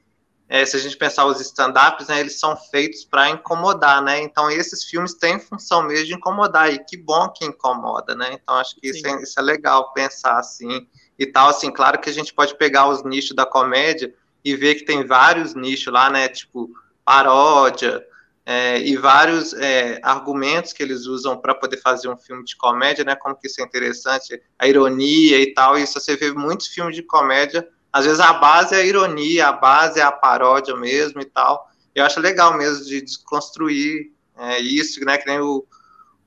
é, 0.52 0.66
se 0.66 0.76
a 0.76 0.78
gente 0.78 0.98
pensar 0.98 1.24
os 1.24 1.40
stand-ups, 1.40 2.08
né, 2.08 2.20
eles 2.20 2.38
são 2.38 2.54
feitos 2.54 3.06
para 3.06 3.30
incomodar, 3.30 4.02
né, 4.02 4.20
então 4.20 4.50
esses 4.50 4.84
filmes 4.84 5.14
têm 5.14 5.40
função 5.40 5.82
mesmo 5.82 6.04
de 6.04 6.14
incomodar, 6.14 6.70
e 6.70 6.78
que 6.84 6.94
bom 6.94 7.26
que 7.30 7.42
incomoda, 7.42 8.14
né, 8.14 8.34
então 8.34 8.56
acho 8.56 8.76
que 8.76 8.90
isso 8.90 9.06
é, 9.06 9.22
isso 9.22 9.40
é 9.40 9.42
legal 9.42 9.94
pensar 9.94 10.38
assim, 10.38 10.86
e 11.18 11.24
tal, 11.24 11.48
assim, 11.48 11.72
claro 11.72 11.98
que 11.98 12.10
a 12.10 12.12
gente 12.12 12.34
pode 12.34 12.54
pegar 12.58 12.86
os 12.86 13.02
nichos 13.02 13.34
da 13.34 13.46
comédia 13.46 14.14
e 14.44 14.54
ver 14.54 14.74
que 14.74 14.84
tem 14.84 15.06
vários 15.06 15.54
nichos 15.54 15.90
lá, 15.90 16.10
né, 16.10 16.28
tipo, 16.28 16.70
paródia, 17.02 18.06
é, 18.44 18.78
e 18.80 18.94
vários 18.94 19.54
é, 19.54 20.00
argumentos 20.02 20.74
que 20.74 20.82
eles 20.82 21.06
usam 21.06 21.40
para 21.40 21.54
poder 21.54 21.78
fazer 21.78 22.08
um 22.08 22.16
filme 22.16 22.44
de 22.44 22.56
comédia, 22.56 23.04
né? 23.04 23.14
Como 23.14 23.36
que 23.36 23.46
isso 23.46 23.60
é 23.60 23.64
interessante, 23.64 24.42
a 24.58 24.66
ironia 24.66 25.40
e 25.40 25.54
tal. 25.54 25.78
Isso 25.78 26.00
você 26.00 26.16
vê 26.16 26.32
muitos 26.32 26.66
filmes 26.66 26.96
de 26.96 27.04
comédia. 27.04 27.68
Às 27.92 28.06
vezes 28.06 28.20
a 28.20 28.32
base 28.32 28.74
é 28.74 28.78
a 28.78 28.84
ironia, 28.84 29.48
a 29.48 29.52
base 29.52 30.00
é 30.00 30.02
a 30.02 30.10
paródia 30.10 30.74
mesmo 30.76 31.20
e 31.20 31.24
tal. 31.24 31.70
Eu 31.94 32.04
acho 32.04 32.20
legal 32.20 32.56
mesmo 32.56 32.84
de 32.86 33.02
desconstruir 33.02 34.12
é, 34.36 34.58
isso, 34.60 35.04
né? 35.04 35.18
Que 35.18 35.26
nem 35.26 35.40
o, 35.40 35.66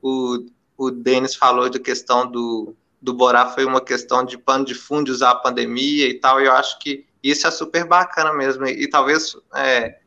o, 0.02 0.46
o 0.78 0.92
Denis 0.92 1.36
falou 1.36 1.68
de 1.68 1.80
questão 1.80 2.30
do, 2.30 2.76
do 3.02 3.14
Borá 3.14 3.48
foi 3.48 3.66
uma 3.66 3.82
questão 3.82 4.24
de 4.24 4.38
pano 4.38 4.64
de 4.64 4.76
fundo, 4.76 5.06
de 5.06 5.12
usar 5.12 5.32
a 5.32 5.36
pandemia 5.36 6.08
e 6.08 6.20
tal. 6.20 6.40
Eu 6.40 6.52
acho 6.52 6.78
que 6.80 7.06
isso 7.24 7.48
é 7.48 7.52
super 7.52 7.86
bacana 7.86 8.32
mesmo. 8.32 8.66
E, 8.68 8.84
e 8.84 8.88
talvez 8.88 9.36
é, 9.56 10.00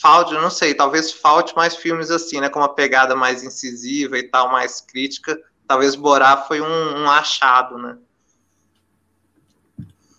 falte, 0.00 0.34
não 0.34 0.50
sei, 0.50 0.74
talvez 0.74 1.12
falte 1.12 1.54
mais 1.56 1.76
filmes 1.76 2.10
assim, 2.10 2.40
né, 2.40 2.48
com 2.48 2.58
uma 2.58 2.74
pegada 2.74 3.14
mais 3.14 3.42
incisiva 3.42 4.18
e 4.18 4.24
tal, 4.24 4.50
mais 4.50 4.80
crítica. 4.80 5.40
Talvez 5.66 5.94
Borá 5.94 6.36
foi 6.36 6.60
um, 6.60 7.02
um 7.02 7.10
achado, 7.10 7.78
né? 7.78 7.96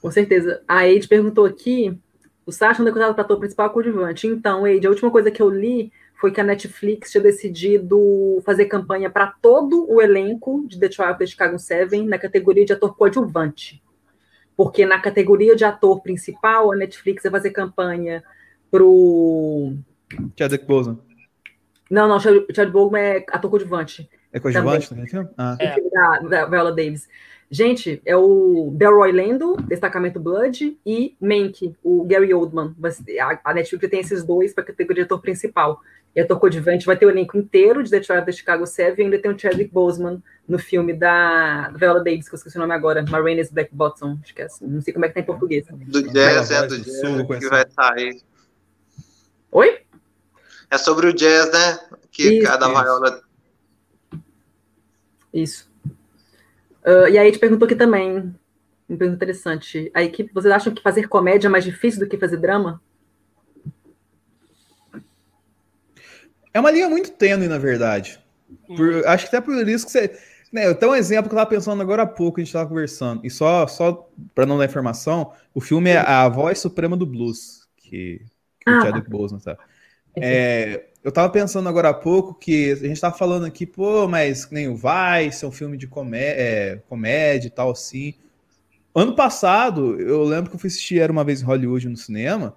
Com 0.04 0.12
certeza. 0.12 0.62
A 0.68 0.86
Eide 0.86 1.08
perguntou 1.08 1.46
aqui, 1.46 1.98
o 2.46 2.52
Sacha 2.52 2.84
não 2.84 2.89
é 2.89 2.94
contado 2.94 3.16
para 3.16 3.24
ator 3.24 3.39
principal 3.39 3.70
coadjuvante. 3.70 4.28
Então, 4.28 4.68
Eide, 4.68 4.86
a 4.86 4.89
última 4.89 5.10
coisa 5.10 5.32
que 5.32 5.42
eu 5.42 5.50
li 5.50 5.94
foi 6.20 6.30
que 6.30 6.42
a 6.42 6.44
Netflix 6.44 7.10
tinha 7.10 7.24
decidido 7.24 8.42
fazer 8.46 8.66
campanha 8.66 9.10
para 9.10 9.28
todo 9.42 9.89
o 9.89 10.02
elenco 10.02 10.68
de 10.68 10.78
The 10.78 10.89
Trial 10.89 11.12
of 11.12 11.20
the 11.20 11.26
Chicago 11.26 11.58
7 11.58 12.04
na 12.04 12.20
categoria 12.20 12.66
de 12.66 12.74
ator 12.74 12.98
coadjuvante. 12.98 13.82
Porque 14.58 14.86
na 14.86 15.00
categoria 15.00 15.56
de 15.56 15.63
ator 15.63 16.02
principal, 16.02 16.74
a 16.74 16.76
Netflix 16.76 17.24
vai 17.24 17.32
fazer 17.32 17.52
campanha 17.52 18.22
pro. 18.69 19.73
Chadwick 20.38 20.65
Boseman. 20.65 21.00
Não, 21.90 22.10
não, 22.10 22.19
Chadwick 22.19 22.71
Boseman 22.71 23.00
é 23.00 23.25
ator 23.30 23.50
coadjuvante. 23.50 24.10
É 24.34 24.40
coadjuvante 24.42 24.90
também? 24.90 25.06
também? 25.08 25.32
Ah. 25.38 25.56
É. 25.62 25.80
Da, 25.90 26.19
da 26.19 26.46
Viola 26.46 26.73
Davis. 26.73 27.08
Gente, 27.54 28.01
é 28.04 28.17
o 28.17 28.71
Delroy 28.75 29.12
Lendo, 29.12 29.56
Destacamento 29.67 30.19
Blood, 30.19 30.75
e 30.83 31.15
Mank, 31.21 31.75
o 31.83 32.04
Gary 32.04 32.33
Oldman. 32.33 32.75
A 33.43 33.54
Netflix 33.54 33.91
tem 33.91 33.99
esses 33.99 34.23
dois 34.23 34.56
para 34.56 34.63
a 34.63 34.65
categoria 34.65 35.04
de 35.04 35.06
ator 35.06 35.21
principal. 35.21 35.79
E 36.15 36.19
ator 36.19 36.39
coadjuvante 36.39 36.83
vai 36.83 36.97
ter 36.97 37.06
o 37.06 37.12
elenco 37.12 37.37
inteiro 37.37 37.83
de 37.83 37.91
The 37.91 37.99
Trial 37.99 38.19
of 38.21 38.25
the 38.25 38.31
Chicago 38.31 38.65
Seven 38.65 38.95
e 38.97 39.04
ainda 39.04 39.19
tem 39.19 39.31
o 39.31 39.37
Chadwick 39.37 39.71
Boseman 39.71 40.23
no 40.47 40.58
filme 40.58 40.93
da 40.93 41.71
Viola 41.75 42.04
Davis, 42.04 42.27
que 42.27 42.33
eu 42.33 42.37
esqueci 42.37 42.58
o 42.58 42.60
nome 42.60 42.73
agora, 42.73 43.06
Marina's 43.08 43.51
Black 43.51 43.69
Bottom, 43.71 44.17
acho 44.23 44.33
que 44.33 44.41
é 44.41 44.45
assim, 44.45 44.65
não 44.65 44.81
sei 44.81 44.91
como 44.91 45.06
é 45.06 45.10
que 45.10 45.13
tá 45.13 45.19
em 45.19 45.23
português. 45.23 45.67
Do 45.69 46.01
jazz, 46.12 46.49
é 46.49 46.65
do 46.65 46.79
jazz, 46.79 47.01
que 47.39 47.49
vai 47.49 47.65
sair. 47.69 48.19
Oi? 49.51 49.81
É 50.71 50.77
sobre 50.79 51.06
o 51.06 51.13
jazz, 51.13 51.51
né? 51.51 51.79
Que 52.10 52.39
isso, 52.39 52.47
cada 52.47 52.67
viola. 52.67 53.21
Isso. 55.31 55.71
Uh, 56.86 57.08
e 57.10 57.17
aí 57.17 57.31
te 57.31 57.40
perguntou 57.40 57.65
aqui 57.65 57.75
também. 57.75 58.34
Uma 58.88 58.98
pergunta 58.98 59.15
interessante. 59.15 59.90
A 59.94 60.04
equipe, 60.04 60.34
vocês 60.34 60.54
acham 60.54 60.73
que 60.73 60.81
fazer 60.81 61.08
comédia 61.08 61.48
é 61.48 61.50
mais 61.50 61.63
difícil 61.63 62.00
do 62.00 62.08
que 62.08 62.17
fazer 62.17 62.38
drama? 62.38 62.81
É 66.54 66.60
uma 66.60 66.71
linha 66.71 66.90
muito 66.90 67.12
tênue, 67.12 67.48
na 67.48 67.58
verdade. 67.58 68.19
Por, 68.67 69.06
acho 69.08 69.29
que 69.29 69.36
até 69.36 69.44
por 69.44 69.67
isso 69.67 69.86
que 69.86 69.92
você. 69.92 70.19
Né, 70.52 70.67
eu 70.67 70.75
tenho 70.75 70.92
um 70.92 70.96
exemplo 70.96 71.29
que 71.29 71.36
eu 71.36 71.40
estava 71.40 71.50
pensando 71.50 71.81
agora 71.81 72.04
há 72.04 72.06
pouco, 72.06 72.40
a 72.40 72.42
gente 72.42 72.50
estava 72.50 72.69
conversando. 72.69 73.25
E 73.25 73.29
só, 73.29 73.65
só 73.65 74.08
para 74.36 74.46
não 74.46 74.58
dar 74.58 74.65
informação, 74.65 75.34
o 75.52 75.60
filme 75.60 75.90
é 75.90 75.98
A 75.98 76.29
Voz 76.29 76.60
Suprema 76.60 76.96
do 76.96 77.08
Blues, 77.08 77.67
que, 77.75 78.21
que 78.60 78.69
ah, 78.69 78.77
o 78.77 78.81
Chadwick 78.81 79.10
Boseman 79.10 79.42
tá. 79.42 79.58
É, 80.15 80.90
eu 81.04 81.10
estava 81.10 81.29
pensando 81.29 81.67
agora 81.67 81.89
há 81.89 81.93
pouco 81.93 82.33
que 82.33 82.71
a 82.71 82.75
gente 82.75 82.93
estava 82.93 83.15
falando 83.15 83.45
aqui, 83.45 83.65
pô, 83.65 84.08
mas 84.08 84.49
nem 84.49 84.69
o 84.69 84.75
Vice 84.75 85.43
é 85.43 85.47
um 85.47 85.51
filme 85.51 85.77
de 85.77 85.85
comé 85.87 86.29
é, 86.39 86.81
comédia 86.87 87.47
e 87.47 87.51
tal, 87.51 87.71
assim. 87.71 88.13
Ano 88.95 89.15
passado, 89.15 89.99
eu 89.99 90.23
lembro 90.23 90.49
que 90.49 90.56
eu 90.56 90.60
fui 90.60 90.67
assistir 90.67 90.99
Era 90.99 91.12
Uma 91.12 91.23
Vez 91.23 91.41
em 91.41 91.45
Hollywood 91.45 91.89
no 91.89 91.97
cinema, 91.97 92.56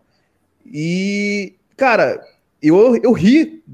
e, 0.65 1.55
cara, 1.77 2.21
eu, 2.63 2.97
eu 3.03 3.13
ri 3.13 3.65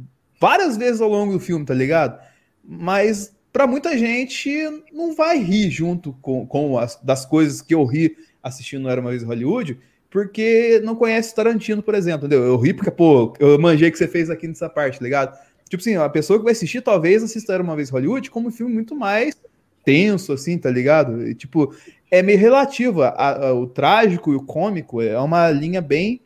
várias 0.40 0.76
vezes 0.76 1.00
ao 1.00 1.08
longo 1.08 1.32
do 1.32 1.40
filme, 1.40 1.64
tá 1.64 1.74
ligado? 1.74 2.18
Mas 2.64 3.34
para 3.52 3.66
muita 3.66 3.96
gente 3.98 4.50
não 4.92 5.14
vai 5.14 5.38
rir 5.38 5.70
junto 5.70 6.12
com, 6.14 6.46
com 6.46 6.78
as 6.78 6.96
das 7.02 7.26
coisas 7.26 7.60
que 7.60 7.74
eu 7.74 7.84
ri 7.84 8.16
assistindo 8.42 8.88
Era 8.88 9.00
uma 9.00 9.10
vez 9.10 9.22
em 9.22 9.26
Hollywood, 9.26 9.78
porque 10.12 10.78
não 10.84 10.94
conhece 10.94 11.34
Tarantino, 11.34 11.82
por 11.82 11.94
exemplo, 11.94 12.26
entendeu? 12.26 12.44
Eu 12.44 12.58
ri 12.58 12.74
porque, 12.74 12.90
pô, 12.90 13.32
eu 13.40 13.58
manjei 13.58 13.90
que 13.90 13.96
você 13.96 14.06
fez 14.06 14.28
aqui 14.28 14.46
nessa 14.46 14.68
parte, 14.68 14.98
tá 14.98 15.04
ligado? 15.04 15.38
Tipo 15.66 15.80
assim, 15.80 15.96
a 15.96 16.08
pessoa 16.08 16.38
que 16.38 16.44
vai 16.44 16.52
assistir 16.52 16.82
talvez 16.82 17.22
assista 17.22 17.54
Era 17.54 17.62
uma 17.62 17.74
vez 17.74 17.88
Hollywood 17.88 18.30
como 18.30 18.48
um 18.48 18.52
filme 18.52 18.74
muito 18.74 18.94
mais 18.94 19.34
tenso, 19.82 20.34
assim, 20.34 20.58
tá 20.58 20.70
ligado? 20.70 21.26
E, 21.26 21.34
tipo, 21.34 21.74
é 22.10 22.22
meio 22.22 22.38
relativo. 22.38 23.02
A, 23.02 23.08
a, 23.48 23.54
o 23.54 23.66
trágico 23.66 24.32
e 24.34 24.36
o 24.36 24.44
cômico 24.44 25.00
é 25.00 25.18
uma 25.18 25.50
linha 25.50 25.80
bem 25.80 26.20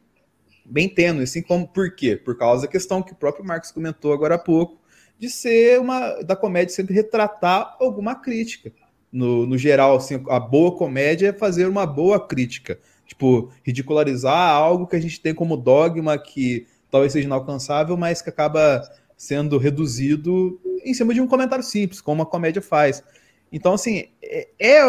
bem 0.69 0.89
tênue, 0.89 1.23
assim 1.23 1.41
como 1.41 1.69
por 1.69 1.95
quê? 1.95 2.17
Por 2.17 2.37
causa 2.37 2.63
da 2.63 2.69
questão 2.69 3.01
que 3.01 3.13
o 3.13 3.17
próprio 3.17 3.45
Marcos 3.45 3.71
comentou 3.71 4.13
agora 4.13 4.35
há 4.35 4.39
pouco, 4.39 4.81
de 5.17 5.31
ser 5.31 5.79
uma 5.79 6.21
da 6.23 6.35
comédia 6.35 6.75
sempre 6.75 6.93
retratar 6.93 7.77
alguma 7.79 8.17
crítica. 8.17 8.73
No, 9.13 9.47
no 9.47 9.57
geral, 9.57 9.95
assim, 9.95 10.21
a 10.29 10.41
boa 10.41 10.77
comédia 10.77 11.29
é 11.29 11.33
fazer 11.33 11.69
uma 11.69 11.87
boa 11.87 12.19
crítica. 12.19 12.81
Tipo, 13.07 13.51
ridicularizar 13.63 14.51
algo 14.51 14.87
que 14.87 14.97
a 14.97 15.01
gente 15.01 15.21
tem 15.21 15.35
como 15.35 15.57
dogma 15.57 16.19
que 16.19 16.67
talvez 16.91 17.13
seja 17.13 17.27
inalcançável, 17.27 17.97
mas 17.97 18.21
que 18.21 18.29
acaba 18.29 18.83
sendo 19.17 19.59
reduzido 19.59 20.61
em 20.85 20.93
cima 20.93 21.15
de 21.15 21.21
um 21.21 21.27
comentário 21.27 21.65
simples, 21.65 22.01
como 22.01 22.23
a 22.23 22.27
comédia 22.27 22.61
faz. 22.61 23.03
Então, 23.51 23.75
assim, 23.75 24.09
é, 24.23 24.49
é 24.59 24.83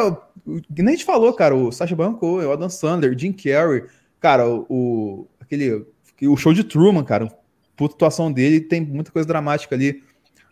nem 0.69 0.87
a 0.87 0.91
gente 0.91 1.05
falou, 1.05 1.33
cara, 1.33 1.55
o 1.55 1.71
Sacha 1.71 1.95
Baron 1.95 2.15
Cohen, 2.15 2.47
o 2.47 2.51
Adam 2.51 2.69
Sandler, 2.69 3.17
Jim 3.17 3.31
Carrey, 3.31 3.83
cara, 4.19 4.47
o, 4.49 5.27
aquele. 5.39 5.85
O 6.23 6.35
show 6.35 6.53
de 6.53 6.63
Truman, 6.63 7.03
cara. 7.03 7.31
Puta 7.75 7.93
atuação 7.93 8.31
dele, 8.31 8.59
tem 8.59 8.81
muita 8.81 9.11
coisa 9.11 9.27
dramática 9.27 9.75
ali. 9.75 10.03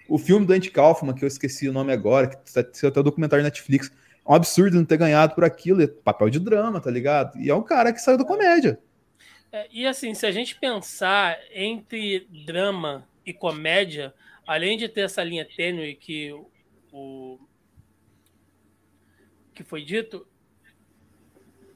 O 0.08 0.20
filme 0.20 0.46
do 0.46 0.54
Andy 0.54 0.70
Kaufman, 0.70 1.16
que 1.16 1.24
eu 1.24 1.28
esqueci 1.28 1.68
o 1.68 1.74
nome 1.74 1.92
agora, 1.92 2.28
que 2.28 2.38
tá 2.54 2.62
até 2.88 3.00
o 3.00 3.04
documentário 3.04 3.44
Netflix. 3.44 3.92
Um 4.28 4.34
absurdo 4.34 4.78
não 4.78 4.86
ter 4.86 4.98
ganhado 4.98 5.36
por 5.36 5.44
aquilo. 5.44 5.82
É 5.82 5.88
papel 5.88 6.30
de 6.30 6.40
drama, 6.40 6.82
tá 6.82 6.90
ligado? 6.90 7.38
E 7.40 7.50
é 7.50 7.56
um 7.56 7.64
cara 7.64 7.94
que 7.94 8.00
saiu 8.00 8.18
da 8.18 8.26
comédia. 8.26 8.80
É, 9.52 9.68
e 9.72 9.86
assim, 9.86 10.14
se 10.14 10.26
a 10.26 10.32
gente 10.32 10.56
pensar 10.56 11.38
entre 11.54 12.28
drama 12.46 13.08
e 13.26 13.34
comédia, 13.34 14.14
além 14.46 14.78
de 14.78 14.90
ter 14.90 15.02
essa 15.02 15.24
linha 15.24 15.46
tênue 15.46 15.96
que 15.96 16.34
o 16.92 17.40
que 19.54 19.64
foi 19.64 19.84
dito, 19.84 20.28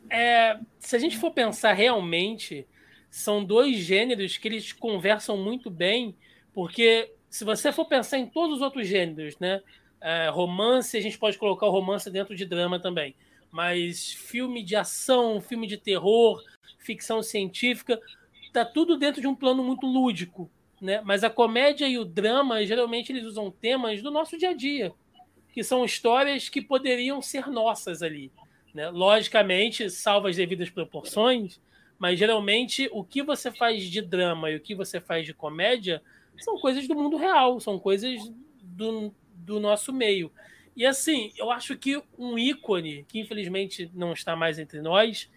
é, 0.10 0.60
se 0.80 0.96
a 0.96 1.00
gente 1.00 1.18
for 1.18 1.32
pensar 1.32 1.74
realmente, 1.74 2.68
são 3.10 3.44
dois 3.44 3.78
gêneros 3.78 4.38
que 4.38 4.48
eles 4.48 4.74
conversam 4.74 5.38
muito 5.38 5.70
bem, 5.70 6.16
porque 6.54 7.14
se 7.30 7.46
você 7.46 7.72
for 7.72 7.86
pensar 7.86 8.18
em 8.18 8.28
todos 8.28 8.58
os 8.58 8.62
outros 8.62 8.88
gêneros, 8.88 9.38
né? 9.40 9.62
É, 10.02 10.30
romance, 10.30 10.98
a 10.98 11.02
gente 11.02 11.18
pode 11.18 11.38
colocar 11.38 11.66
o 11.66 11.72
romance 11.72 12.10
dentro 12.10 12.36
de 12.36 12.46
drama 12.46 12.80
também. 12.80 13.16
Mas 13.52 14.14
filme 14.14 14.64
de 14.64 14.76
ação, 14.76 15.42
filme 15.42 15.68
de 15.68 15.78
terror, 15.78 16.42
ficção 16.78 17.22
científica, 17.22 18.00
tá 18.52 18.64
tudo 18.64 18.98
dentro 18.98 19.22
de 19.22 19.28
um 19.28 19.36
plano 19.36 19.64
muito 19.64 19.86
lúdico, 19.86 20.50
né? 20.82 21.02
Mas 21.04 21.24
a 21.24 21.30
comédia 21.30 21.88
e 21.88 21.98
o 21.98 22.06
drama, 22.06 22.66
geralmente 22.66 23.12
eles 23.12 23.26
usam 23.26 23.52
temas 23.52 24.02
do 24.02 24.12
nosso 24.12 24.38
dia 24.38 24.50
a 24.50 24.54
dia, 24.54 24.94
que 25.54 25.64
são 25.64 25.84
histórias 25.84 26.50
que 26.50 26.62
poderiam 26.62 27.22
ser 27.22 27.48
nossas 27.48 28.02
ali, 28.02 28.32
né? 28.74 28.90
Logicamente, 28.90 29.90
salvo 29.90 30.28
as 30.28 30.36
devidas 30.36 30.70
proporções, 30.70 31.60
mas 31.98 32.18
geralmente 32.18 32.90
o 32.94 33.04
que 33.04 33.22
você 33.22 33.52
faz 33.52 33.84
de 33.84 34.02
drama 34.02 34.50
e 34.50 34.56
o 34.56 34.62
que 34.62 34.74
você 34.74 35.02
faz 35.02 35.26
de 35.26 35.34
comédia 35.34 36.02
são 36.38 36.58
coisas 36.58 36.88
do 36.88 36.96
mundo 36.96 37.18
real, 37.18 37.60
são 37.60 37.78
coisas 37.78 38.32
do, 38.62 39.14
do 39.40 39.60
nosso 39.60 39.92
meio. 39.94 40.32
E 40.76 40.86
assim, 40.86 41.32
eu 41.38 41.52
acho 41.52 41.78
que 41.78 42.02
um 42.18 42.38
ícone, 42.38 43.06
que 43.08 43.20
infelizmente 43.20 43.92
não 43.94 44.14
está 44.14 44.36
mais 44.36 44.60
entre 44.60 44.82
nós, 44.82 45.30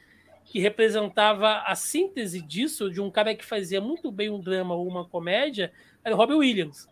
que 0.45 0.61
representava 0.61 1.63
a 1.67 1.75
síntese 1.75 2.41
disso, 2.41 2.91
de 2.91 3.01
um 3.01 3.11
cara 3.11 3.35
que 3.35 3.45
fazia 3.45 3.81
muito 3.81 4.11
bem 4.11 4.31
um 4.31 4.41
drama 4.41 4.75
ou 4.75 4.87
uma 4.87 5.05
comédia, 5.05 5.73
era 6.05 6.15
o 6.15 6.19
Robin 6.19 6.35
Williams. 6.35 6.87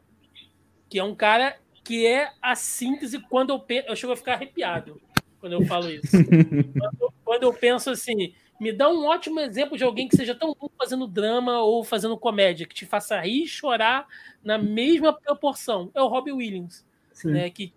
Que 0.88 0.98
é 0.98 1.04
um 1.04 1.14
cara 1.14 1.56
que 1.84 2.06
é 2.06 2.32
a 2.40 2.54
síntese 2.54 3.18
quando 3.18 3.50
eu 3.50 3.58
penso. 3.58 3.88
Eu 3.88 3.96
chego 3.96 4.12
a 4.12 4.16
ficar 4.16 4.34
arrepiado 4.34 5.00
quando 5.40 5.54
eu 5.54 5.64
falo 5.64 5.90
isso. 5.90 6.10
quando, 6.78 7.14
quando 7.24 7.42
eu 7.44 7.52
penso 7.52 7.90
assim, 7.90 8.34
me 8.60 8.72
dá 8.72 8.88
um 8.90 9.06
ótimo 9.06 9.40
exemplo 9.40 9.78
de 9.78 9.84
alguém 9.84 10.06
que 10.06 10.16
seja 10.16 10.34
tão 10.34 10.54
bom 10.54 10.68
fazendo 10.76 11.06
drama 11.06 11.60
ou 11.60 11.82
fazendo 11.82 12.16
comédia, 12.18 12.66
que 12.66 12.74
te 12.74 12.84
faça 12.84 13.18
rir 13.18 13.44
e 13.44 13.48
chorar 13.48 14.06
na 14.44 14.58
mesma 14.58 15.12
proporção. 15.12 15.90
É 15.94 16.02
o 16.02 16.08
Robbie 16.08 16.32
Williams. 16.32 16.84
Né, 17.28 17.50
que 17.50 17.72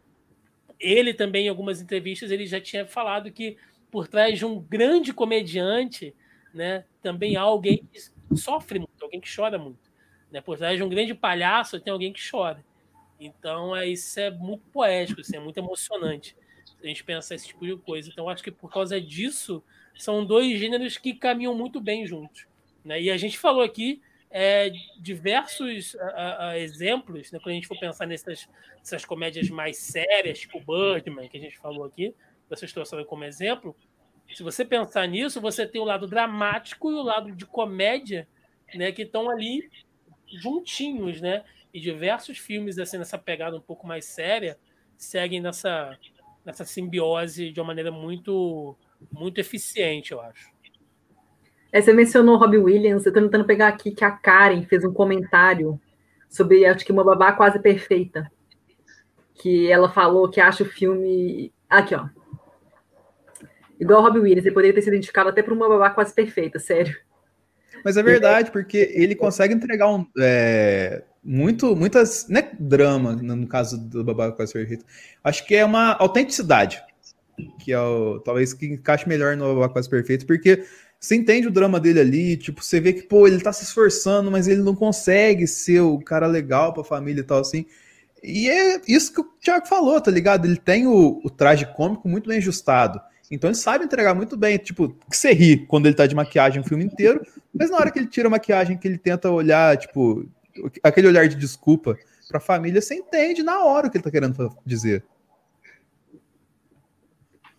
ele 0.79 1.13
também, 1.13 1.45
em 1.45 1.49
algumas 1.49 1.81
entrevistas, 1.81 2.31
ele 2.31 2.45
já 2.45 2.59
tinha 2.59 2.85
falado 2.85 3.31
que 3.31 3.57
por 3.91 4.07
trás 4.07 4.37
de 4.37 4.45
um 4.45 4.59
grande 4.59 5.13
comediante, 5.13 6.15
né, 6.53 6.83
também 7.01 7.35
há 7.37 7.41
alguém 7.41 7.87
que 7.91 8.35
sofre 8.35 8.79
muito, 8.79 9.01
alguém 9.01 9.21
que 9.21 9.33
chora 9.33 9.57
muito. 9.57 9.91
Né? 10.31 10.41
Por 10.41 10.57
trás 10.57 10.77
de 10.77 10.83
um 10.83 10.89
grande 10.89 11.13
palhaço 11.13 11.79
tem 11.79 11.93
alguém 11.93 12.11
que 12.11 12.21
chora. 12.29 12.63
Então, 13.19 13.75
é, 13.75 13.87
isso 13.87 14.19
é 14.19 14.31
muito 14.31 14.63
poético, 14.71 15.21
assim, 15.21 15.37
é 15.37 15.39
muito 15.39 15.57
emocionante 15.57 16.35
a 16.83 16.87
gente 16.87 17.03
pensar 17.03 17.35
esse 17.35 17.47
tipo 17.47 17.65
de 17.65 17.77
coisa. 17.77 18.09
Então, 18.09 18.27
acho 18.27 18.43
que 18.43 18.51
por 18.51 18.69
causa 18.69 18.99
disso, 18.99 19.63
são 19.95 20.25
dois 20.25 20.59
gêneros 20.59 20.97
que 20.97 21.13
caminham 21.13 21.55
muito 21.55 21.79
bem 21.79 22.05
juntos. 22.05 22.45
Né? 22.83 23.01
E 23.01 23.11
a 23.11 23.17
gente 23.17 23.37
falou 23.37 23.61
aqui 23.61 24.01
é, 24.35 24.71
diversos 24.97 25.95
a, 25.95 26.49
a, 26.49 26.59
exemplos, 26.59 27.31
né? 27.31 27.37
quando 27.37 27.51
a 27.51 27.53
gente 27.53 27.67
for 27.67 27.79
pensar 27.79 28.07
nessas, 28.07 28.47
comédias 29.07 29.47
mais 29.47 29.77
sérias, 29.77 30.39
tipo 30.39 30.59
Birdman, 30.59 31.29
que 31.29 31.37
a 31.37 31.39
gente 31.39 31.55
falou 31.59 31.85
aqui, 31.85 32.15
vocês 32.49 32.73
trouxeram 32.73 33.05
como 33.05 33.23
exemplo. 33.23 33.75
Se 34.33 34.41
você 34.41 34.65
pensar 34.65 35.07
nisso, 35.07 35.39
você 35.39 35.67
tem 35.67 35.79
o 35.79 35.85
lado 35.85 36.07
dramático 36.07 36.89
e 36.89 36.95
o 36.95 37.03
lado 37.03 37.31
de 37.31 37.45
comédia, 37.45 38.27
né, 38.73 38.91
que 38.91 39.03
estão 39.03 39.29
ali 39.29 39.69
juntinhos, 40.41 41.21
né? 41.21 41.43
E 41.71 41.79
diversos 41.79 42.39
filmes 42.39 42.79
assim 42.79 42.97
nessa 42.97 43.19
pegada 43.19 43.55
um 43.55 43.61
pouco 43.61 43.85
mais 43.85 44.05
séria 44.05 44.57
seguem 44.97 45.41
nessa 45.41 45.95
nessa 46.43 46.65
simbiose 46.65 47.51
de 47.51 47.59
uma 47.59 47.67
maneira 47.67 47.91
muito 47.91 48.75
muito 49.11 49.37
eficiente, 49.39 50.11
eu 50.11 50.21
acho. 50.21 50.52
É, 51.73 51.81
você 51.81 51.91
mencionou 51.91 52.37
Robbie 52.37 52.59
Williams, 52.59 53.03
eu 53.03 53.09
estou 53.09 53.23
tentando 53.23 53.45
pegar 53.45 53.67
aqui 53.67 53.89
que 53.89 54.05
a 54.05 54.11
Karen 54.11 54.61
fez 54.61 54.85
um 54.85 54.93
comentário 54.93 55.81
sobre, 56.29 56.67
acho 56.67 56.85
que 56.85 56.91
uma 56.91 57.03
babá 57.03 57.31
quase 57.31 57.57
perfeita. 57.57 58.31
Que 59.33 59.71
ela 59.71 59.89
falou 59.89 60.29
que 60.29 60.39
acha 60.39 60.61
o 60.61 60.67
filme. 60.67 61.51
Aqui, 61.67 61.95
ó. 61.95 62.07
Igual 63.79 64.03
Robbie 64.03 64.19
Williams, 64.19 64.45
ele 64.45 64.53
poderia 64.53 64.75
ter 64.75 64.83
sido 64.83 64.93
identificado 64.93 65.29
até 65.29 65.41
por 65.41 65.51
uma 65.51 65.67
babá 65.67 65.89
quase 65.89 66.13
perfeita, 66.13 66.59
sério. 66.59 66.95
Mas 67.83 67.97
é 67.97 68.03
verdade, 68.03 68.51
porque 68.51 68.91
ele 68.93 69.15
consegue 69.15 69.55
entregar 69.55 69.89
um. 69.89 70.05
É, 70.19 71.03
muito, 71.23 71.75
muitas. 71.75 72.27
Não 72.29 72.39
é 72.39 72.51
drama, 72.59 73.13
no 73.15 73.47
caso 73.47 73.79
do 73.79 74.03
babá 74.03 74.31
quase 74.31 74.53
perfeito. 74.53 74.85
Acho 75.23 75.43
que 75.47 75.55
é 75.55 75.65
uma 75.65 75.93
autenticidade 75.93 76.83
que 77.59 77.71
é 77.71 77.79
o, 77.79 78.19
talvez 78.19 78.53
que 78.53 78.65
encaixe 78.67 79.07
melhor 79.07 79.35
no 79.35 79.67
Quase 79.69 79.89
Perfeito, 79.89 80.25
porque 80.25 80.63
você 81.03 81.15
entende 81.15 81.49
o 81.49 81.51
drama 81.51 81.81
dele 81.81 81.99
ali, 81.99 82.37
tipo, 82.37 82.63
você 82.63 82.79
vê 82.79 82.93
que, 82.93 83.01
pô, 83.01 83.27
ele 83.27 83.41
tá 83.41 83.51
se 83.51 83.65
esforçando, 83.65 84.31
mas 84.31 84.47
ele 84.47 84.61
não 84.61 84.73
consegue 84.73 85.45
ser 85.45 85.81
o 85.81 85.99
cara 85.99 86.27
legal 86.27 86.73
pra 86.73 86.81
família 86.81 87.19
e 87.19 87.25
tal, 87.25 87.41
assim. 87.41 87.65
E 88.23 88.49
é 88.49 88.79
isso 88.87 89.13
que 89.13 89.19
o 89.19 89.25
Thiago 89.41 89.67
falou, 89.67 89.99
tá 89.99 90.09
ligado? 90.09 90.45
Ele 90.45 90.55
tem 90.55 90.87
o, 90.87 91.19
o 91.21 91.29
traje 91.29 91.65
cômico 91.75 92.07
muito 92.07 92.29
bem 92.29 92.37
ajustado. 92.37 93.01
Então 93.29 93.49
ele 93.49 93.57
sabe 93.57 93.83
entregar 93.83 94.15
muito 94.15 94.37
bem, 94.37 94.57
tipo, 94.57 94.95
que 95.09 95.17
você 95.17 95.33
ri 95.33 95.65
quando 95.67 95.87
ele 95.87 95.95
tá 95.95 96.07
de 96.07 96.15
maquiagem 96.15 96.61
o 96.61 96.63
filme 96.63 96.85
inteiro, 96.85 97.21
mas 97.53 97.69
na 97.69 97.75
hora 97.75 97.91
que 97.91 97.99
ele 97.99 98.07
tira 98.07 98.29
a 98.29 98.31
maquiagem, 98.31 98.77
que 98.77 98.87
ele 98.87 98.97
tenta 98.97 99.29
olhar, 99.29 99.75
tipo, 99.75 100.25
aquele 100.81 101.09
olhar 101.09 101.27
de 101.27 101.35
desculpa 101.35 101.97
pra 102.29 102.39
família, 102.39 102.81
você 102.81 102.95
entende 102.95 103.43
na 103.43 103.61
hora 103.65 103.87
o 103.87 103.91
que 103.91 103.97
ele 103.97 104.05
tá 104.05 104.11
querendo 104.11 104.55
dizer. 104.65 105.03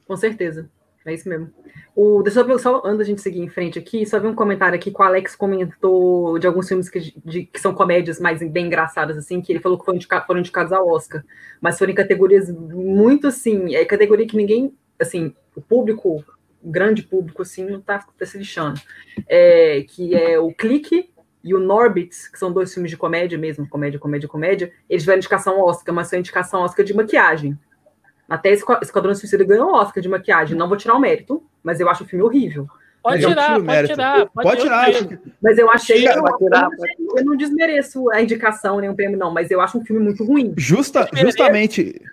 Com 0.07 0.16
certeza. 0.16 0.70
É 1.07 1.12
isso 1.12 1.28
mesmo. 1.28 1.50
O, 1.94 2.22
deixa 2.22 2.40
eu 2.40 2.59
só 2.59 2.80
antes 2.84 2.98
da 2.98 3.05
gente 3.05 3.20
seguir 3.20 3.40
em 3.40 3.48
frente 3.48 3.78
aqui, 3.78 4.07
só 4.07 4.18
vi 4.18 4.26
um 4.26 4.34
comentário 4.34 4.74
aqui 4.74 4.90
que 4.90 5.00
o 5.00 5.05
Alex 5.05 5.36
comentou 5.36 6.38
de 6.38 6.46
alguns 6.46 6.66
filmes 6.66 6.88
que, 6.88 7.12
de, 7.24 7.44
que 7.44 7.61
são 7.61 7.74
comédias 7.74 8.18
mais 8.18 8.40
bem 8.50 8.66
engraçadas, 8.66 9.16
assim, 9.18 9.42
que 9.42 9.52
ele 9.52 9.61
falou 9.61 9.78
que 9.78 9.84
foram, 9.84 10.00
foram 10.26 10.40
indicados 10.40 10.72
ao 10.72 10.88
Oscar, 10.88 11.22
mas 11.61 11.78
foram 11.78 11.92
em 11.92 11.94
categorias 11.94 12.50
muito, 12.50 13.26
assim, 13.26 13.74
é 13.74 13.84
categoria 13.84 14.26
que 14.26 14.36
ninguém, 14.36 14.74
assim, 14.98 15.34
o 15.55 15.61
público, 15.61 16.24
o 16.62 16.70
grande 16.70 17.02
público, 17.02 17.42
assim, 17.42 17.66
não 17.66 17.82
tá, 17.82 17.98
tá 17.98 18.24
se 18.24 18.38
lixando. 18.38 18.80
É, 19.28 19.82
que 19.82 20.14
é 20.14 20.38
o 20.38 20.55
Clique 20.55 21.11
e 21.44 21.55
o 21.55 21.61
Norbit, 21.61 22.32
que 22.32 22.38
são 22.38 22.50
dois 22.50 22.72
filmes 22.72 22.90
de 22.90 22.96
comédia 22.96 23.36
mesmo, 23.36 23.68
comédia, 23.68 24.00
comédia, 24.00 24.26
comédia, 24.26 24.72
eles 24.88 25.02
tiveram 25.02 25.18
indicação 25.18 25.61
Oscar, 25.61 25.94
mas 25.94 26.09
foi 26.09 26.18
indicação 26.18 26.62
Oscar 26.62 26.82
de 26.82 26.94
maquiagem. 26.94 27.59
Até 28.29 28.53
Esquadrão 28.53 29.14
Suicida 29.14 29.45
ganhou 29.45 29.70
o 29.70 29.75
Oscar 29.75 30.03
de 30.03 30.09
maquiagem. 30.09 30.57
Não 30.57 30.68
vou 30.68 30.77
tirar 30.77 30.95
o 30.95 31.01
mérito, 31.01 31.43
mas 31.62 31.81
eu 31.81 31.89
acho 31.89 32.05
o 32.05 32.07
filme 32.07 32.25
horrível. 32.25 32.68
Pode 33.03 33.27
tirar, 33.27 33.62
pode 33.62 33.89
tirar, 33.89 34.27
pode, 34.31 34.49
pode 34.49 34.61
tirar. 34.62 35.20
Mas 35.43 35.59
eu 35.59 35.70
achei. 35.70 36.09
eu, 36.09 36.25
tirar, 36.39 36.68
eu, 36.99 37.18
eu, 37.18 37.25
não 37.25 37.37
desmereço 37.37 38.11
a 38.11 38.22
indicação 38.22 38.81
nem 38.81 38.89
o 38.89 38.95
prêmio, 38.95 39.18
não, 39.18 39.31
mas 39.31 39.51
eu 39.51 39.61
acho 39.61 39.77
um 39.77 39.85
filme 39.85 40.03
muito 40.03 40.25
ruim. 40.25 40.55
Justa, 40.57 41.07
justamente. 41.12 42.01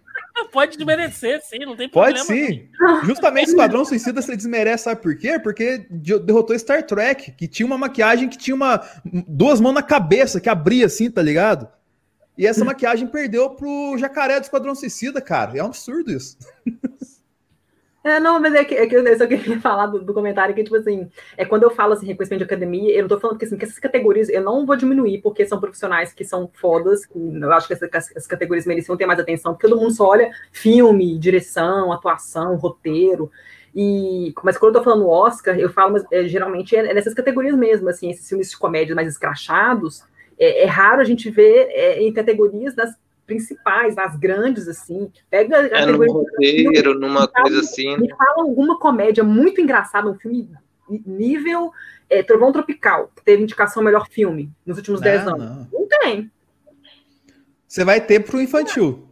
Pode 0.51 0.77
desmerecer, 0.77 1.41
sim, 1.43 1.59
não 1.59 1.75
tem 1.75 1.89
problema. 1.89 2.17
Pode 2.17 2.27
sim. 2.27 2.67
Justamente 3.03 3.49
Esquadrão 3.49 3.85
Suicida 3.85 4.21
você 4.21 4.35
desmerece, 4.35 4.85
sabe 4.85 5.01
por 5.01 5.15
quê? 5.15 5.37
Porque 5.37 5.85
derrotou 5.89 6.57
Star 6.57 6.83
Trek, 6.83 7.31
que 7.31 7.47
tinha 7.47 7.65
uma 7.65 7.77
maquiagem 7.77 8.29
que 8.29 8.37
tinha 8.37 8.55
uma 8.55 8.81
duas 9.27 9.59
mãos 9.59 9.73
na 9.73 9.83
cabeça, 9.83 10.39
que 10.39 10.49
abria 10.49 10.85
assim, 10.85 11.11
tá 11.11 11.21
ligado? 11.21 11.67
E 12.37 12.47
essa 12.47 12.65
maquiagem 12.65 13.07
perdeu 13.07 13.49
pro 13.51 13.97
jacaré 13.97 14.39
do 14.39 14.43
Esquadrão 14.43 14.73
Suicida, 14.73 15.21
cara. 15.21 15.57
É 15.57 15.63
um 15.63 15.67
absurdo 15.67 16.11
isso. 16.11 16.37
É, 18.03 18.19
não, 18.19 18.39
mas 18.39 18.55
é 18.55 18.65
que, 18.65 18.73
é 18.73 18.87
que 18.87 18.95
eu 18.95 19.17
só 19.17 19.27
queria 19.27 19.59
falar 19.59 19.85
do, 19.85 20.01
do, 20.01 20.11
comentário 20.11 20.55
que, 20.55 20.63
tipo 20.63 20.75
assim, 20.75 21.07
é 21.37 21.45
quando 21.45 21.63
eu 21.63 21.69
falo 21.69 21.93
assim, 21.93 22.07
reconhecimento 22.07 22.39
de 22.39 22.45
academia, 22.45 22.91
eu 22.95 23.03
não 23.03 23.07
tô 23.07 23.19
falando 23.19 23.37
que, 23.37 23.45
assim, 23.45 23.55
que 23.55 23.63
essas 23.63 23.77
categorias 23.77 24.27
eu 24.27 24.41
não 24.41 24.65
vou 24.65 24.75
diminuir, 24.75 25.21
porque 25.21 25.45
são 25.45 25.59
profissionais 25.59 26.11
que 26.11 26.25
são 26.25 26.49
fodas, 26.51 27.05
que 27.05 27.15
eu 27.15 27.53
acho 27.53 27.67
que 27.67 27.73
essas, 27.73 27.89
essas 27.93 28.25
categorias 28.25 28.65
mereciam 28.65 28.97
ter 28.97 29.05
mais 29.05 29.19
atenção, 29.19 29.53
porque 29.53 29.67
todo 29.67 29.79
mundo 29.79 29.93
só 29.93 30.07
olha 30.07 30.31
filme, 30.51 31.17
direção, 31.19 31.91
atuação, 31.91 32.55
roteiro. 32.55 33.31
E, 33.75 34.33
mas 34.43 34.57
quando 34.57 34.75
eu 34.75 34.81
tô 34.81 34.83
falando 34.83 35.07
Oscar, 35.07 35.57
eu 35.59 35.69
falo, 35.69 35.93
mas, 35.93 36.03
é, 36.11 36.27
geralmente 36.27 36.75
é 36.75 36.93
nessas 36.95 37.13
categorias 37.13 37.55
mesmo, 37.55 37.87
assim, 37.87 38.09
esses 38.09 38.27
filmes 38.27 38.49
de 38.49 38.57
comédia 38.57 38.95
mais 38.95 39.07
escrachados, 39.07 40.03
é, 40.41 40.63
é 40.63 40.65
raro 40.65 40.99
a 41.01 41.05
gente 41.05 41.29
ver 41.29 41.67
é, 41.69 42.01
em 42.01 42.11
categorias 42.11 42.73
das 42.73 42.95
principais, 43.27 43.95
das 43.95 44.17
grandes, 44.17 44.67
assim. 44.67 45.11
Pega 45.29 45.57
a 45.57 45.81
é 45.81 45.85
num 45.85 46.11
roteiro, 46.11 46.99
numa 46.99 47.27
coisa 47.27 47.59
assim. 47.59 47.95
Me 47.97 48.09
fala 48.09 48.43
alguma 48.43 48.79
comédia 48.79 49.23
muito 49.23 49.61
engraçada, 49.61 50.09
um 50.09 50.17
filme 50.17 50.49
nível 51.05 51.71
é, 52.09 52.23
Trovão 52.23 52.51
Tropical, 52.51 53.11
que 53.15 53.23
teve 53.23 53.43
indicação 53.43 53.83
melhor 53.83 54.09
filme 54.09 54.51
nos 54.65 54.77
últimos 54.77 54.99
10 54.99 55.27
anos. 55.27 55.39
Não. 55.39 55.67
não 55.71 55.87
tem. 55.87 56.31
Você 57.67 57.85
vai 57.85 58.01
ter 58.01 58.19
pro 58.21 58.41
infantil. 58.41 59.07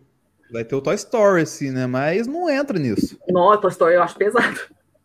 Vai 0.52 0.66
ter 0.66 0.76
o 0.76 0.82
Toy 0.82 0.96
Story, 0.96 1.44
assim, 1.44 1.70
né? 1.70 1.86
Mas 1.86 2.26
não 2.26 2.50
entra 2.50 2.78
nisso. 2.80 3.18
Não, 3.30 3.56
Toy 3.62 3.70
Story 3.70 3.96
eu 3.96 4.04
acho 4.04 4.18
pesado. 4.18 4.60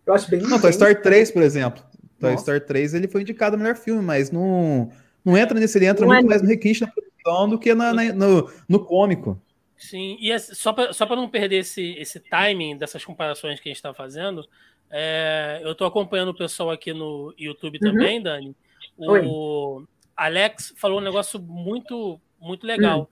Eu 0.07 0.13
acho 0.13 0.29
bem. 0.31 0.41
Não, 0.41 0.59
Toy 0.59 0.71
Story 0.71 0.97
3, 0.97 1.31
por 1.31 1.43
exemplo. 1.43 1.83
Toy 2.19 2.31
Nossa. 2.33 2.43
Story 2.43 2.61
3 2.61 2.95
ele 2.95 3.09
foi 3.09 3.21
indicado 3.21 3.57
melhor 3.57 3.77
filme, 3.77 4.03
mas 4.03 4.31
não. 4.31 4.91
Não 5.25 5.37
entra 5.37 5.59
nesse, 5.59 5.79
ele 5.79 5.87
entra 5.87 6.05
não 6.05 6.13
muito 6.13 6.27
é 6.27 6.29
mais 6.29 6.43
no 6.43 6.49
requinte 6.49 6.81
da 6.81 6.89
produção 6.89 7.49
do 7.49 7.59
que 7.59 7.75
na, 7.75 7.93
na, 7.95 8.13
no, 8.13 8.51
no 8.69 8.85
cômico. 8.85 9.41
Sim, 9.77 10.17
e 10.21 10.39
só 10.39 10.73
para 10.73 10.93
só 10.93 11.07
não 11.17 11.29
perder 11.29 11.59
esse, 11.59 11.95
esse 11.99 12.21
timing 12.21 12.77
dessas 12.77 13.05
comparações 13.05 13.59
que 13.59 13.69
a 13.69 13.71
gente 13.71 13.77
está 13.77 13.93
fazendo, 13.93 14.47
é, 14.91 15.61
eu 15.63 15.73
estou 15.73 15.87
acompanhando 15.87 16.29
o 16.29 16.37
pessoal 16.37 16.71
aqui 16.71 16.93
no 16.93 17.35
YouTube 17.39 17.79
uhum. 17.83 17.91
também, 17.91 18.23
Dani. 18.23 18.55
O 18.97 19.11
Oi. 19.11 19.87
Alex 20.17 20.73
falou 20.77 21.01
um 21.01 21.05
negócio 21.05 21.41
muito, 21.41 22.21
muito 22.41 22.67
legal. 22.67 23.01
Uhum. 23.01 23.07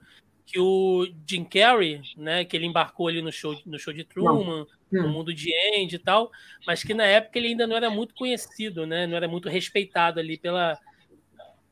Que 0.45 0.59
o 0.59 1.07
Jim 1.27 1.43
Carrey, 1.43 2.01
né, 2.17 2.45
que 2.45 2.55
ele 2.55 2.65
embarcou 2.65 3.07
ali 3.07 3.21
no 3.21 3.31
show, 3.31 3.55
no 3.65 3.79
show 3.79 3.93
de 3.93 4.03
Truman, 4.03 4.65
no 4.91 5.09
mundo 5.09 5.33
de 5.33 5.51
Andy 5.75 5.95
e 5.95 5.99
tal, 5.99 6.31
mas 6.67 6.83
que 6.83 6.93
na 6.93 7.05
época 7.05 7.39
ele 7.39 7.47
ainda 7.47 7.65
não 7.65 7.75
era 7.75 7.89
muito 7.89 8.13
conhecido, 8.13 8.85
né, 8.85 9.07
não 9.07 9.15
era 9.15 9.27
muito 9.27 9.47
respeitado 9.49 10.19
ali 10.19 10.37
pela, 10.37 10.77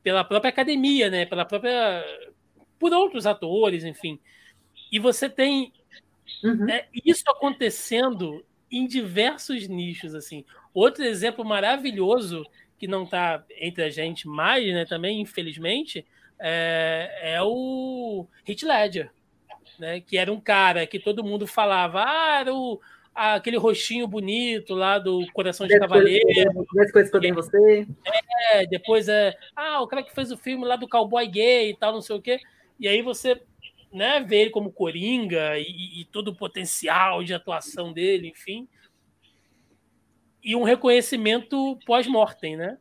pela 0.03 0.23
própria 0.23 0.49
academia, 0.49 1.09
né? 1.09 1.25
Pela 1.25 1.45
própria. 1.45 2.03
por 2.79 2.93
outros 2.93 3.25
atores, 3.25 3.83
enfim. 3.83 4.19
E 4.91 4.99
você 4.99 5.29
tem 5.29 5.71
uhum. 6.43 6.65
né, 6.65 6.85
isso 7.05 7.23
acontecendo 7.29 8.43
em 8.71 8.87
diversos 8.87 9.67
nichos, 9.67 10.15
assim. 10.15 10.45
Outro 10.73 11.03
exemplo 11.03 11.43
maravilhoso 11.43 12.45
que 12.77 12.87
não 12.87 13.03
está 13.03 13.43
entre 13.59 13.83
a 13.83 13.89
gente 13.89 14.27
mais, 14.27 14.65
né? 14.73 14.85
Também, 14.85 15.21
infelizmente, 15.21 16.05
é, 16.39 17.33
é 17.35 17.41
o 17.41 18.25
Heath 18.47 18.63
Ledger, 18.63 19.11
né? 19.77 20.01
Que 20.01 20.17
era 20.17 20.31
um 20.31 20.39
cara 20.39 20.87
que 20.87 20.99
todo 20.99 21.23
mundo 21.23 21.45
falava, 21.45 22.03
ah, 22.03 22.39
era 22.39 22.53
o 22.53 22.79
aquele 23.13 23.57
rostinho 23.57 24.07
bonito 24.07 24.73
lá 24.73 24.97
do 24.97 25.25
Coração 25.33 25.67
de 25.67 25.77
Cavaleiro. 25.77 26.25
Mais 26.73 26.91
coisas 26.91 27.11
que 27.11 27.17
eu 27.17 27.21
dei 27.21 27.31
você. 27.31 27.87
É, 28.51 28.65
depois 28.65 29.07
é. 29.07 29.35
Ah, 29.55 29.81
o 29.81 29.87
cara 29.87 30.03
que 30.03 30.13
fez 30.13 30.31
o 30.31 30.37
filme 30.37 30.65
lá 30.65 30.75
do 30.75 30.87
cowboy 30.87 31.27
gay 31.27 31.69
e 31.69 31.77
tal, 31.77 31.93
não 31.93 32.01
sei 32.01 32.15
o 32.15 32.21
quê. 32.21 32.39
E 32.79 32.87
aí 32.87 33.01
você 33.01 33.41
né, 33.91 34.21
vê 34.21 34.41
ele 34.41 34.49
como 34.49 34.71
Coringa 34.71 35.57
e, 35.57 36.01
e 36.01 36.05
todo 36.05 36.29
o 36.29 36.35
potencial 36.35 37.23
de 37.23 37.33
atuação 37.33 37.91
dele, 37.91 38.29
enfim. 38.29 38.67
E 40.43 40.55
um 40.55 40.63
reconhecimento 40.63 41.77
pós-mortem, 41.85 42.55
né? 42.55 42.77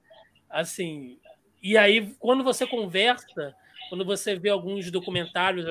Assim. 0.49 1.19
E 1.63 1.77
aí, 1.77 2.15
quando 2.19 2.43
você 2.43 2.67
conversa, 2.67 3.55
quando 3.91 4.05
você 4.05 4.35
vê 4.35 4.49
alguns 4.49 4.91
documentários, 4.91 5.67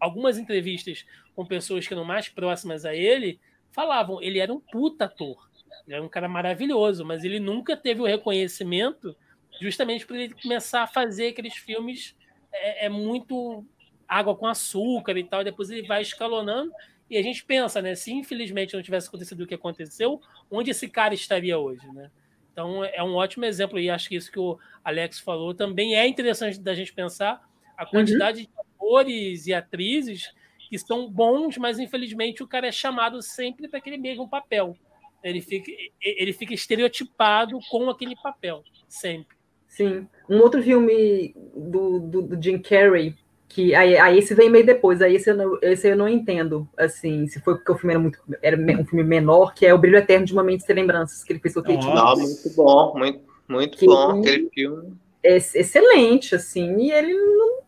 algumas 0.00 0.38
entrevistas 0.38 1.04
com 1.34 1.44
pessoas 1.44 1.86
que 1.86 1.92
eram 1.92 2.04
mais 2.04 2.30
próximas 2.30 2.86
a 2.86 2.94
ele, 2.94 3.38
falavam, 3.72 4.22
ele 4.22 4.38
era 4.38 4.52
um 4.52 4.60
puta 4.60 5.04
ator. 5.04 5.48
Ele 5.86 5.96
era 5.96 6.04
um 6.04 6.08
cara 6.08 6.28
maravilhoso, 6.28 7.04
mas 7.04 7.24
ele 7.24 7.38
nunca 7.38 7.76
teve 7.76 8.00
o 8.00 8.06
reconhecimento 8.06 9.16
justamente 9.60 10.06
por 10.06 10.16
ele 10.16 10.34
começar 10.34 10.82
a 10.82 10.86
fazer 10.86 11.28
aqueles 11.28 11.54
filmes 11.54 12.14
é, 12.52 12.86
é 12.86 12.88
muito 12.88 13.64
água 14.08 14.36
com 14.36 14.46
açúcar 14.46 15.16
e 15.16 15.24
tal, 15.24 15.40
e 15.40 15.44
depois 15.44 15.70
ele 15.70 15.86
vai 15.86 16.02
escalonando 16.02 16.72
e 17.08 17.16
a 17.16 17.22
gente 17.22 17.44
pensa, 17.44 17.80
né, 17.80 17.94
se 17.94 18.12
infelizmente 18.12 18.74
não 18.74 18.82
tivesse 18.82 19.08
acontecido 19.08 19.42
o 19.42 19.46
que 19.46 19.54
aconteceu, 19.54 20.20
onde 20.50 20.70
esse 20.70 20.88
cara 20.88 21.14
estaria 21.14 21.58
hoje, 21.58 21.86
né? 21.92 22.10
Então 22.52 22.84
é 22.84 23.02
um 23.02 23.14
ótimo 23.14 23.44
exemplo 23.44 23.78
e 23.78 23.90
acho 23.90 24.08
que 24.08 24.16
isso 24.16 24.32
que 24.32 24.38
o 24.38 24.58
Alex 24.82 25.20
falou 25.20 25.54
também 25.54 25.94
é 25.94 26.06
interessante 26.06 26.58
da 26.58 26.74
gente 26.74 26.92
pensar 26.92 27.46
a 27.76 27.84
quantidade 27.84 28.40
uhum. 28.40 28.44
de 28.44 28.50
atores 28.58 29.46
e 29.46 29.54
atrizes 29.54 30.32
que 30.68 30.78
são 30.78 31.08
bons, 31.10 31.56
mas 31.56 31.78
infelizmente 31.78 32.42
o 32.42 32.46
cara 32.46 32.66
é 32.66 32.72
chamado 32.72 33.22
sempre 33.22 33.68
para 33.68 33.78
aquele 33.78 33.96
mesmo 33.96 34.28
papel. 34.28 34.76
Ele 35.22 35.40
fica, 35.40 35.70
ele 36.02 36.32
fica 36.32 36.54
estereotipado 36.54 37.58
com 37.70 37.90
aquele 37.90 38.14
papel, 38.16 38.62
sempre. 38.88 39.36
Sim. 39.66 40.06
Um 40.28 40.40
outro 40.40 40.62
filme 40.62 41.34
do, 41.54 42.00
do, 42.00 42.22
do 42.22 42.42
Jim 42.42 42.58
Carrey, 42.58 43.14
que 43.48 43.74
aí, 43.74 43.96
aí, 43.96 44.18
esse 44.18 44.34
vem 44.34 44.50
meio 44.50 44.64
depois, 44.64 45.00
aí 45.02 45.16
esse 45.16 45.30
eu, 45.30 45.36
não, 45.36 45.58
esse 45.62 45.88
eu 45.88 45.96
não 45.96 46.08
entendo, 46.08 46.68
assim, 46.76 47.26
se 47.26 47.40
foi 47.40 47.56
porque 47.56 47.72
o 47.72 47.76
filme 47.76 47.94
era 47.94 48.00
muito 48.00 48.18
era 48.42 48.80
um 48.80 48.84
filme 48.84 49.04
menor, 49.04 49.54
que 49.54 49.66
é 49.66 49.72
O 49.72 49.78
Brilho 49.78 49.98
Eterno 49.98 50.26
de 50.26 50.32
uma 50.32 50.42
Mente 50.42 50.64
Sem 50.64 50.74
Lembranças, 50.74 51.22
que 51.22 51.32
ele 51.32 51.40
fez 51.40 51.54
com 51.54 51.60
o 51.60 51.62
Kate 51.62 51.86
Não, 51.86 52.16
muito 52.16 52.56
bom, 52.56 52.98
muito, 52.98 53.20
muito 53.48 53.76
que 53.76 53.86
bom 53.86 54.20
aquele 54.20 54.48
filme. 54.50 54.96
É 55.22 55.36
excelente, 55.36 56.34
assim, 56.34 56.76
e 56.78 56.92
ele 56.92 57.14
não, 57.14 57.58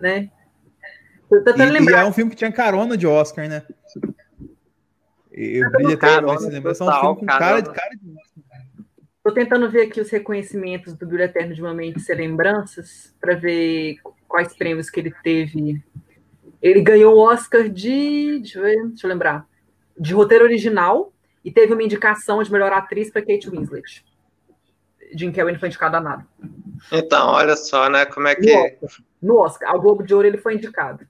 né, 0.00 0.30
e, 1.30 1.90
e, 1.90 1.94
é 1.94 2.04
um 2.04 2.12
filme 2.12 2.30
que 2.30 2.36
tinha 2.36 2.52
carona 2.52 2.96
de 2.96 3.06
Oscar, 3.06 3.48
né? 3.48 3.62
Eu 5.36 5.70
brilho 5.70 5.98
se 6.38 6.48
lembra, 6.48 6.74
são 6.74 6.88
um 6.88 7.00
filme 7.00 7.16
com 7.16 7.26
cara 7.26 7.60
de 7.60 7.70
cara 7.70 7.90
de 7.90 8.16
Tô 9.22 9.32
tentando 9.32 9.68
ver 9.68 9.82
aqui 9.82 10.00
os 10.00 10.08
reconhecimentos 10.08 10.94
do 10.94 11.04
Brilho 11.04 11.24
Eterno 11.24 11.52
de 11.52 11.60
uma 11.60 11.74
Mente 11.74 12.00
Sem 12.00 12.14
Lembranças, 12.16 13.12
para 13.20 13.34
ver 13.34 13.96
quais 14.28 14.56
prêmios 14.56 14.88
que 14.88 15.00
ele 15.00 15.12
teve. 15.22 15.82
Ele 16.62 16.80
ganhou 16.80 17.16
o 17.16 17.18
Oscar 17.18 17.68
de. 17.68 18.38
Deixa 18.38 18.58
eu 18.60 18.62
ver, 18.62 18.86
deixa 18.86 19.06
eu 19.06 19.10
lembrar. 19.10 19.44
De 19.98 20.14
roteiro 20.14 20.44
original 20.44 21.12
e 21.44 21.50
teve 21.50 21.72
uma 21.72 21.82
indicação 21.82 22.40
de 22.40 22.52
melhor 22.52 22.72
atriz 22.72 23.10
para 23.10 23.20
Kate 23.20 23.50
Winslet. 23.50 24.04
Jim 25.12 25.32
Carrey 25.32 25.52
não 25.52 25.60
foi 25.60 25.68
indicado 25.68 25.96
a 25.96 26.00
nada. 26.00 26.26
Então, 26.92 27.30
olha 27.30 27.56
só, 27.56 27.90
né? 27.90 28.06
Como 28.06 28.28
é 28.28 28.36
que. 28.36 28.46
No 28.46 28.62
Oscar, 28.62 29.04
no 29.20 29.36
Oscar 29.38 29.70
ao 29.70 29.80
Globo 29.80 30.04
de 30.04 30.14
Ouro 30.14 30.28
ele 30.28 30.38
foi 30.38 30.54
indicado 30.54 31.06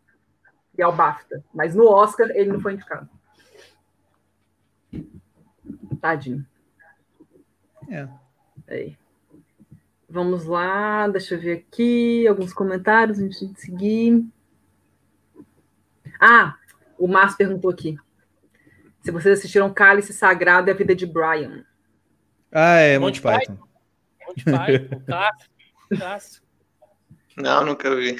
e 0.76 0.82
ao 0.82 0.94
BAFTA. 0.94 1.44
Mas 1.54 1.74
no 1.74 1.86
Oscar 1.88 2.30
ele 2.30 2.52
não 2.52 2.60
foi 2.60 2.74
indicado. 2.74 3.08
Tadinho. 6.00 6.46
É. 7.88 8.08
Aí. 8.68 8.96
Vamos 10.08 10.44
lá, 10.44 11.08
deixa 11.08 11.34
eu 11.34 11.40
ver 11.40 11.58
aqui 11.58 12.26
alguns 12.28 12.52
comentários 12.52 13.18
antes 13.18 13.40
de 13.40 13.60
seguir. 13.60 14.24
Ah, 16.20 16.56
o 16.96 17.08
Márcio 17.08 17.36
perguntou 17.36 17.70
aqui. 17.70 17.98
Se 19.02 19.10
vocês 19.10 19.38
assistiram 19.38 19.72
Cálice 19.72 20.12
Sagrado 20.12 20.68
e 20.68 20.72
a 20.72 20.74
Vida 20.74 20.94
de 20.94 21.06
Brian. 21.06 21.64
Ah, 22.52 22.76
é, 22.76 22.98
Monty, 22.98 23.22
Monty 23.22 23.38
Python. 23.38 23.58
Monty 24.26 24.44
Python, 24.44 25.02
clássico, 25.96 26.46
Não, 27.36 27.64
nunca 27.64 27.94
vi. 27.94 28.16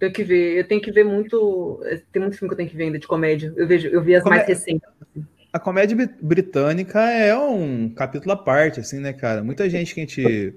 Tenho 0.00 0.12
que 0.14 0.24
ver, 0.24 0.58
eu 0.58 0.66
tenho 0.66 0.80
que 0.80 0.90
ver 0.90 1.04
muito. 1.04 1.78
Tem 2.10 2.22
muito 2.22 2.36
filme 2.38 2.48
que 2.48 2.54
eu 2.54 2.56
tenho 2.56 2.70
que 2.70 2.76
ver 2.76 2.84
ainda 2.84 2.98
de 2.98 3.06
comédia. 3.06 3.52
Eu 3.54 3.68
vejo, 3.68 3.86
eu 3.88 4.02
vi 4.02 4.14
as 4.14 4.22
Comé... 4.22 4.36
mais 4.36 4.48
recentes. 4.48 4.88
Assim. 4.98 5.26
A 5.52 5.58
comédia 5.58 6.10
britânica 6.22 7.00
é 7.10 7.36
um 7.36 7.90
capítulo 7.90 8.32
à 8.32 8.36
parte, 8.36 8.80
assim, 8.80 8.98
né, 8.98 9.12
cara? 9.12 9.44
Muita 9.44 9.68
gente 9.68 9.94
que 9.94 10.00
a 10.00 10.04
gente 10.04 10.54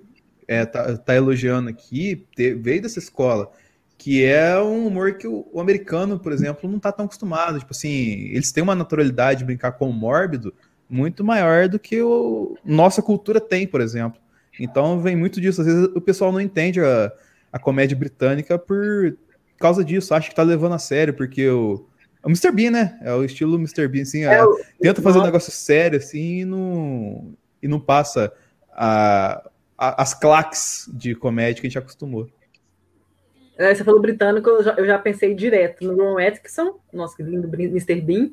é, 0.48 0.66
tá, 0.66 0.98
tá, 0.98 1.14
elogiando 1.14 1.70
aqui 1.70 2.26
veio 2.38 2.82
dessa 2.82 3.00
escola, 3.00 3.52
que 3.98 4.24
é 4.24 4.58
um 4.62 4.88
humor 4.88 5.16
que 5.18 5.28
o, 5.28 5.46
o, 5.52 5.60
americano, 5.60 6.18
por 6.18 6.32
exemplo, 6.32 6.70
não 6.70 6.80
tá 6.80 6.92
tão 6.94 7.06
acostumado. 7.06 7.60
Tipo 7.60 7.74
assim, 7.74 8.30
eles 8.32 8.54
têm 8.54 8.64
uma 8.64 8.76
naturalidade 8.76 9.40
de 9.40 9.46
brincar 9.46 9.74
com 9.74 9.90
o 9.90 9.94
mórbido 9.94 10.54
muito 10.90 11.22
maior 11.22 11.68
do 11.68 11.78
que 11.78 12.02
o 12.02 12.56
nossa 12.64 13.02
cultura 13.02 13.42
tem, 13.42 13.68
por 13.68 13.82
exemplo. 13.82 14.22
Então 14.58 15.02
vem 15.02 15.18
muito 15.18 15.42
disso. 15.42 15.60
Às 15.60 15.68
vezes 15.68 15.90
o 15.94 16.00
pessoal 16.00 16.32
não 16.32 16.40
entende 16.40 16.80
a, 16.80 17.12
a 17.52 17.60
comédia 17.60 17.98
britânica 17.98 18.58
por 18.58 19.18
causa 19.64 19.84
disso, 19.84 20.14
acha 20.14 20.30
que 20.30 20.36
tá 20.36 20.44
levando 20.44 20.74
a 20.74 20.80
sério, 20.80 21.14
porque 21.14 21.50
o, 21.50 21.86
é 22.24 22.28
o 22.28 22.30
Mr. 22.30 22.52
Bean, 22.52 22.72
né? 22.72 23.00
É 23.02 23.14
o 23.14 23.24
estilo 23.24 23.56
Mr. 23.56 23.88
Bean, 23.88 24.04
assim, 24.04 24.24
é, 24.24 24.42
tenta 24.80 25.02
fazer 25.02 25.20
um 25.20 25.24
negócio 25.24 25.52
sério, 25.52 25.98
assim, 25.98 26.42
e 26.42 26.46
não, 26.46 27.34
e 27.62 27.68
não 27.68 27.80
passa 27.80 28.32
a, 28.72 29.50
a, 29.78 30.02
as 30.02 30.14
claques 30.14 30.90
de 30.94 31.16
comédia 31.16 31.62
que 31.62 31.68
a 31.68 31.70
gente 31.70 31.78
acostumou. 31.78 32.30
É, 33.58 33.74
você 33.74 33.84
falou 33.84 34.02
britânico, 34.02 34.50
eu 34.50 34.64
já, 34.64 34.74
eu 34.74 34.86
já 34.86 34.98
pensei 34.98 35.36
direto 35.36 35.86
no 35.86 35.96
Ron 35.96 36.18
Atkinson, 36.18 36.80
nossa, 36.92 37.16
que 37.16 37.24
lindo 37.24 37.48
Mr. 37.48 38.02
Bean, 38.02 38.32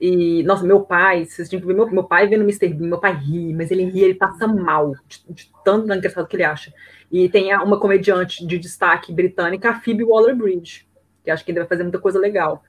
e, 0.00 0.42
nossa, 0.44 0.64
meu 0.64 0.80
pai, 0.80 1.26
vocês 1.26 1.48
tinham 1.48 1.60
que 1.60 1.66
ver 1.66 1.74
meu, 1.74 1.86
meu 1.90 2.04
pai 2.04 2.26
vendo 2.26 2.42
Mr. 2.42 2.68
Bean, 2.68 2.88
meu 2.88 2.98
pai 2.98 3.14
ri, 3.14 3.52
mas 3.52 3.70
ele 3.70 3.84
ri, 3.84 4.00
ele 4.00 4.14
passa 4.14 4.46
mal, 4.46 4.94
de, 5.06 5.22
de 5.28 5.52
tanto 5.62 5.92
engraçado 5.92 6.26
que 6.26 6.36
ele 6.36 6.44
acha. 6.44 6.72
E 7.10 7.28
tem 7.28 7.54
uma 7.56 7.78
comediante 7.78 8.46
de 8.46 8.58
destaque 8.58 9.12
britânica, 9.12 9.70
a 9.70 9.80
Phoebe 9.80 10.04
Waller-Bridge, 10.04 10.86
que 11.24 11.30
acho 11.30 11.44
que 11.44 11.50
ainda 11.50 11.62
vai 11.62 11.68
fazer 11.68 11.82
muita 11.82 11.98
coisa 11.98 12.18
legal 12.18 12.62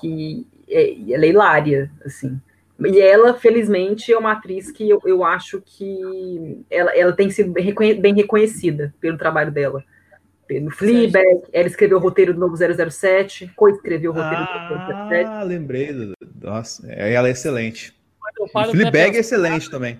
que 0.00 0.46
é, 0.68 1.12
ela 1.12 1.24
é 1.24 1.28
hilária, 1.28 1.90
assim. 2.04 2.40
E 2.84 3.00
ela, 3.00 3.34
felizmente, 3.34 4.12
é 4.12 4.18
uma 4.18 4.32
atriz 4.32 4.70
que 4.70 4.88
eu, 4.88 5.00
eu 5.04 5.22
acho 5.22 5.62
que 5.64 6.64
ela, 6.68 6.90
ela 6.96 7.12
tem 7.12 7.30
sido 7.30 7.52
bem, 7.52 7.64
reconhe 7.64 7.94
bem 7.94 8.14
reconhecida 8.14 8.92
pelo 9.00 9.16
trabalho 9.16 9.52
dela. 9.52 9.84
Pelo 10.48 10.70
Fleabag, 10.70 11.42
ela 11.52 11.68
escreveu 11.68 11.98
o 11.98 12.00
roteiro 12.00 12.34
do 12.34 12.40
Novo 12.40 12.56
007, 12.56 13.52
co-escreveu 13.54 14.10
o 14.10 14.14
roteiro 14.14 14.42
ah, 14.42 14.68
do 14.68 14.74
Novo 14.74 15.08
007. 15.08 15.24
Ah, 15.30 15.42
lembrei. 15.44 16.12
Nossa, 16.40 16.90
ela 16.90 17.28
é 17.28 17.30
excelente. 17.30 17.94
Fleabag 18.70 19.16
é 19.16 19.20
excelente 19.20 19.70
também. 19.70 19.98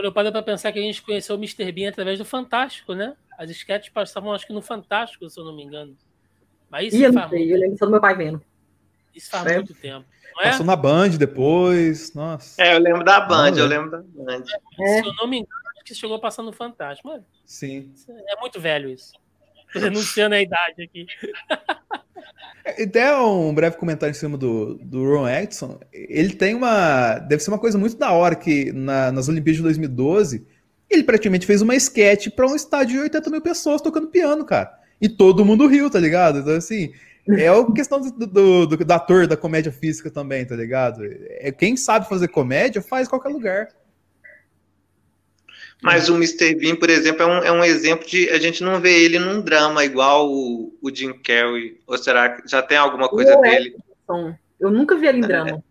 Quando 0.00 0.06
eu 0.06 0.12
paro 0.12 0.32
para 0.32 0.42
pensar 0.42 0.72
que 0.72 0.78
a 0.78 0.82
gente 0.82 1.02
conheceu 1.02 1.36
o 1.36 1.38
Mr. 1.38 1.70
Bean 1.70 1.90
através 1.90 2.18
do 2.18 2.24
Fantástico, 2.24 2.94
né? 2.94 3.14
As 3.36 3.50
sketches 3.50 3.92
passavam, 3.92 4.32
acho 4.32 4.46
que 4.46 4.52
no 4.54 4.62
Fantástico, 4.62 5.28
se 5.28 5.38
eu 5.38 5.44
não 5.44 5.54
me 5.54 5.62
engano. 5.62 5.94
Mas 6.70 6.86
isso 6.86 6.96
e 6.96 7.02
eu, 7.02 7.12
não 7.12 7.28
sei, 7.28 7.52
eu 7.52 7.58
lembro 7.58 7.76
só 7.76 7.84
do 7.84 7.90
meu 7.90 8.00
pai 8.00 8.16
vendo. 8.16 8.42
Isso 9.14 9.28
faz 9.30 9.44
é. 9.44 9.56
muito 9.56 9.74
tempo. 9.74 10.06
É? 10.40 10.44
Passou 10.44 10.64
na 10.64 10.74
Band 10.74 11.10
depois, 11.18 12.14
nossa. 12.14 12.62
É, 12.62 12.74
eu 12.76 12.78
lembro 12.78 13.04
da 13.04 13.20
Band, 13.20 13.52
eu 13.58 13.66
lembro 13.66 13.90
da 13.90 13.98
Band. 13.98 14.42
É. 14.80 15.02
Se 15.02 15.06
eu 15.06 15.14
não 15.16 15.26
me 15.26 15.40
engano, 15.40 15.60
acho 15.74 15.84
que 15.84 15.94
chegou 15.94 16.18
passando 16.18 16.46
no 16.46 16.52
Fantástico. 16.54 17.06
Mano, 17.06 17.26
Sim. 17.44 17.92
É 18.08 18.40
muito 18.40 18.58
velho 18.58 18.88
isso. 18.88 19.12
Denunciando 19.78 20.34
a 20.34 20.40
idade 20.40 20.82
aqui. 20.82 21.06
Até 22.82 23.16
um 23.16 23.54
breve 23.54 23.76
comentário 23.76 24.12
em 24.12 24.18
cima 24.18 24.36
do, 24.36 24.74
do 24.82 25.02
Ron 25.04 25.26
Atkinson. 25.26 25.80
Ele 25.92 26.34
tem 26.34 26.54
uma. 26.54 27.18
Deve 27.18 27.42
ser 27.42 27.50
uma 27.50 27.58
coisa 27.58 27.78
muito 27.78 27.96
da 27.96 28.12
hora 28.12 28.36
que 28.36 28.70
na, 28.72 29.10
nas 29.10 29.28
Olimpíadas 29.28 29.56
de 29.56 29.62
2012 29.62 30.46
ele 30.88 31.04
praticamente 31.04 31.46
fez 31.46 31.62
uma 31.62 31.74
sketch 31.76 32.28
para 32.30 32.46
um 32.46 32.54
estádio 32.54 32.96
de 32.96 33.02
80 33.02 33.30
mil 33.30 33.40
pessoas 33.40 33.80
tocando 33.80 34.08
piano, 34.08 34.44
cara. 34.44 34.72
E 35.00 35.08
todo 35.08 35.44
mundo 35.44 35.66
riu, 35.66 35.88
tá 35.88 36.00
ligado? 36.00 36.40
Então, 36.40 36.54
assim, 36.54 36.92
é 37.28 37.48
a 37.48 37.72
questão 37.72 38.00
do, 38.00 38.10
do, 38.10 38.66
do, 38.66 38.76
do, 38.76 38.92
ator 38.92 39.26
da 39.26 39.36
comédia 39.36 39.70
física 39.70 40.10
também, 40.10 40.44
tá 40.44 40.56
ligado? 40.56 41.02
É, 41.04 41.52
quem 41.52 41.76
sabe 41.76 42.08
fazer 42.08 42.28
comédia 42.28 42.82
faz 42.82 43.06
em 43.06 43.10
qualquer 43.10 43.28
lugar. 43.28 43.68
Mas 45.82 46.08
o 46.10 46.14
Mr. 46.14 46.54
Bean, 46.54 46.76
por 46.76 46.90
exemplo, 46.90 47.22
é 47.22 47.26
um, 47.26 47.44
é 47.44 47.52
um 47.52 47.64
exemplo 47.64 48.06
de. 48.06 48.28
A 48.30 48.38
gente 48.38 48.62
não 48.62 48.80
vê 48.80 49.02
ele 49.02 49.18
num 49.18 49.40
drama 49.40 49.84
igual 49.84 50.30
o, 50.30 50.76
o 50.82 50.94
Jim 50.94 51.14
Carrey. 51.14 51.80
Ou 51.86 51.96
será 51.96 52.30
que 52.30 52.48
já 52.48 52.60
tem 52.60 52.76
alguma 52.76 53.08
coisa 53.08 53.32
eu 53.32 53.40
dele? 53.40 53.76
É, 54.10 54.34
eu 54.60 54.70
nunca 54.70 54.96
vi 54.96 55.06
ele 55.06 55.18
em 55.18 55.22
drama. 55.22 55.64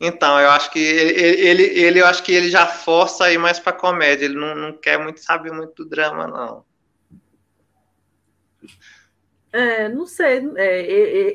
Então, 0.00 0.38
eu 0.38 0.50
acho 0.50 0.70
que 0.70 0.78
ele, 0.78 1.40
ele, 1.40 1.62
ele, 1.62 2.00
eu 2.00 2.06
acho 2.06 2.22
que 2.22 2.32
ele 2.32 2.50
já 2.50 2.66
força 2.66 3.24
aí 3.24 3.38
mais 3.38 3.58
pra 3.58 3.72
comédia. 3.72 4.24
Ele 4.24 4.36
não, 4.36 4.54
não 4.54 4.72
quer 4.72 4.98
muito 4.98 5.20
saber 5.20 5.52
muito 5.52 5.82
do 5.82 5.88
drama, 5.88 6.26
não. 6.28 6.64
É, 9.52 9.88
não 9.88 10.06
sei. 10.06 10.42
É, 10.56 10.80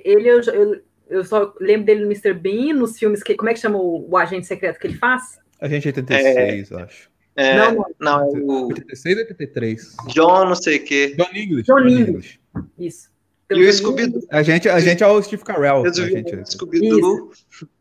ele, 0.05 0.29
eu, 0.29 0.41
eu, 0.41 0.81
eu, 1.09 1.23
só 1.23 1.53
lembro 1.59 1.85
dele 1.85 2.01
no 2.01 2.11
Mr. 2.11 2.33
Bean, 2.33 2.73
nos 2.73 2.97
filmes 2.97 3.23
que. 3.23 3.35
Como 3.35 3.49
é 3.49 3.53
que 3.53 3.59
chama 3.59 3.77
o, 3.77 4.09
o 4.09 4.17
agente 4.17 4.45
secreto 4.45 4.79
que 4.79 4.87
ele 4.87 4.97
faz? 4.97 5.39
Agente 5.59 5.87
86, 5.87 6.71
é, 6.71 6.83
acho. 6.83 7.08
É, 7.39 7.55
não, 7.71 7.85
não, 7.99 8.19
é 8.21 8.39
o. 8.39 8.67
86 8.67 9.15
ou 9.15 9.21
83? 9.21 9.95
John, 10.07 10.45
não 10.45 10.55
sei 10.55 10.77
o 10.77 10.83
quê. 10.83 11.15
John 11.17 11.29
English. 11.33 11.63
John, 11.63 11.77
John 11.77 11.87
English. 11.87 12.39
Isso. 12.77 13.09
e 13.49 13.65
o 13.65 13.73
Scooby-Doo. 13.73 14.21
A 14.29 14.43
gente, 14.43 14.67
a 14.67 14.79
gente 14.81 15.01
é 15.01 15.07
o 15.07 15.21
Steve 15.21 15.43
Carell. 15.43 15.83
Gente... 15.93 16.51
Scooby-Doo. 16.51 17.31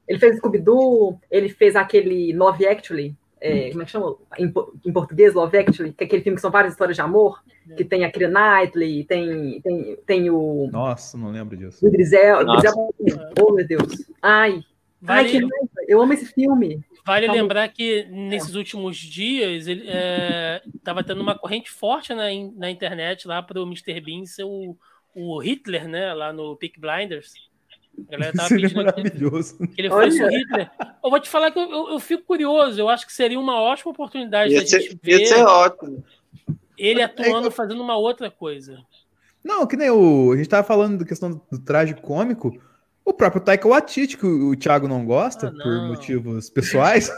Ele 0.06 0.18
fez 0.18 0.36
Scooby-Doo, 0.36 1.20
ele 1.28 1.48
fez 1.48 1.74
aquele 1.74 2.32
Love 2.32 2.66
Actually. 2.66 3.16
É, 3.40 3.70
como 3.70 3.82
é 3.82 3.84
que 3.84 3.90
chama? 3.90 4.16
Em, 4.38 4.52
em, 4.84 4.92
português, 4.92 5.34
Love 5.34 5.59
Actually, 5.59 5.92
que 5.92 6.04
é 6.04 6.06
aquele 6.06 6.22
filme 6.22 6.36
que 6.36 6.40
são 6.40 6.50
várias 6.50 6.72
histórias 6.72 6.96
de 6.96 7.02
amor, 7.02 7.42
que 7.76 7.84
tem 7.84 8.04
a 8.04 8.11
Keira 8.11 8.28
Knightley, 8.28 9.04
tem, 9.04 9.61
tem, 9.61 9.98
tem 10.06 10.30
o. 10.30 10.68
Nossa, 10.72 11.18
não 11.18 11.30
lembro 11.30 11.56
disso. 11.56 11.84
O 11.86 11.90
Grisel. 11.90 12.38
oh, 13.40 13.52
meu 13.52 13.66
Deus. 13.66 14.11
Ai. 14.22 14.62
Vale, 15.00 15.28
Ai, 15.28 15.40
que 15.40 15.48
Eu 15.86 16.00
amo 16.00 16.12
esse 16.12 16.26
filme. 16.26 16.84
Vale 17.09 17.26
Calma. 17.26 17.40
lembrar 17.40 17.68
que 17.68 18.04
nesses 18.11 18.54
últimos 18.54 18.98
dias 18.98 19.66
ele 19.66 19.88
estava 20.74 21.00
é, 21.00 21.02
tendo 21.02 21.22
uma 21.22 21.38
corrente 21.38 21.70
forte 21.70 22.12
na, 22.12 22.24
na 22.54 22.70
internet 22.70 23.26
lá 23.26 23.42
para 23.42 23.59
o 23.59 23.64
Mr. 23.64 23.98
Bean 23.98 24.26
ser 24.26 24.44
o, 24.44 24.76
o 25.14 25.38
Hitler, 25.38 25.88
né? 25.88 26.12
Lá 26.12 26.34
no 26.34 26.54
Peak 26.54 26.78
Blinders. 26.78 27.32
A 28.06 28.12
galera 28.12 28.32
tava 28.34 28.48
seria 28.48 28.68
maravilhoso. 28.74 29.56
Que 29.74 29.80
ele 29.80 29.88
fosse 29.88 30.22
o 30.22 30.28
Hitler. 30.28 30.70
Eu 31.02 31.11
vou 31.11 31.18
te 31.18 31.30
falar 31.30 31.50
que 31.50 31.59
eu, 31.59 31.70
eu, 31.70 31.88
eu, 31.92 31.98
fico 31.98 32.24
curioso. 32.24 32.78
Eu 32.78 32.90
acho 32.90 33.06
que 33.06 33.12
seria 33.12 33.40
uma 33.40 33.59
ótima 33.59 33.90
oportunidade 33.90 34.52
ia 34.52 34.61
da 34.61 34.66
ser, 34.66 34.82
gente 34.82 35.00
ver. 35.02 35.20
Ia 35.20 35.26
ser 35.26 35.44
ótimo. 35.44 36.04
Ele 36.76 37.00
atuando, 37.00 37.50
fazendo 37.50 37.82
uma 37.82 37.96
outra 37.96 38.30
coisa. 38.30 38.84
Não, 39.42 39.66
que 39.66 39.78
nem 39.78 39.88
o. 39.88 40.32
A 40.32 40.36
gente 40.36 40.48
tava 40.48 40.66
falando 40.66 40.98
da 40.98 41.06
questão 41.06 41.40
do 41.50 41.59
traje 41.59 41.94
cômico. 41.94 42.52
O 43.09 43.12
próprio 43.14 43.40
Taika 43.40 43.66
Waititi, 43.66 44.18
que 44.18 44.26
o, 44.26 44.54
Thiago 44.54 44.86
não 44.86 45.02
gosta, 45.02 45.48
ah, 45.48 45.50
não. 45.50 45.64
por 45.64 45.88
motivos 45.88 46.50
pessoais. 46.50 47.11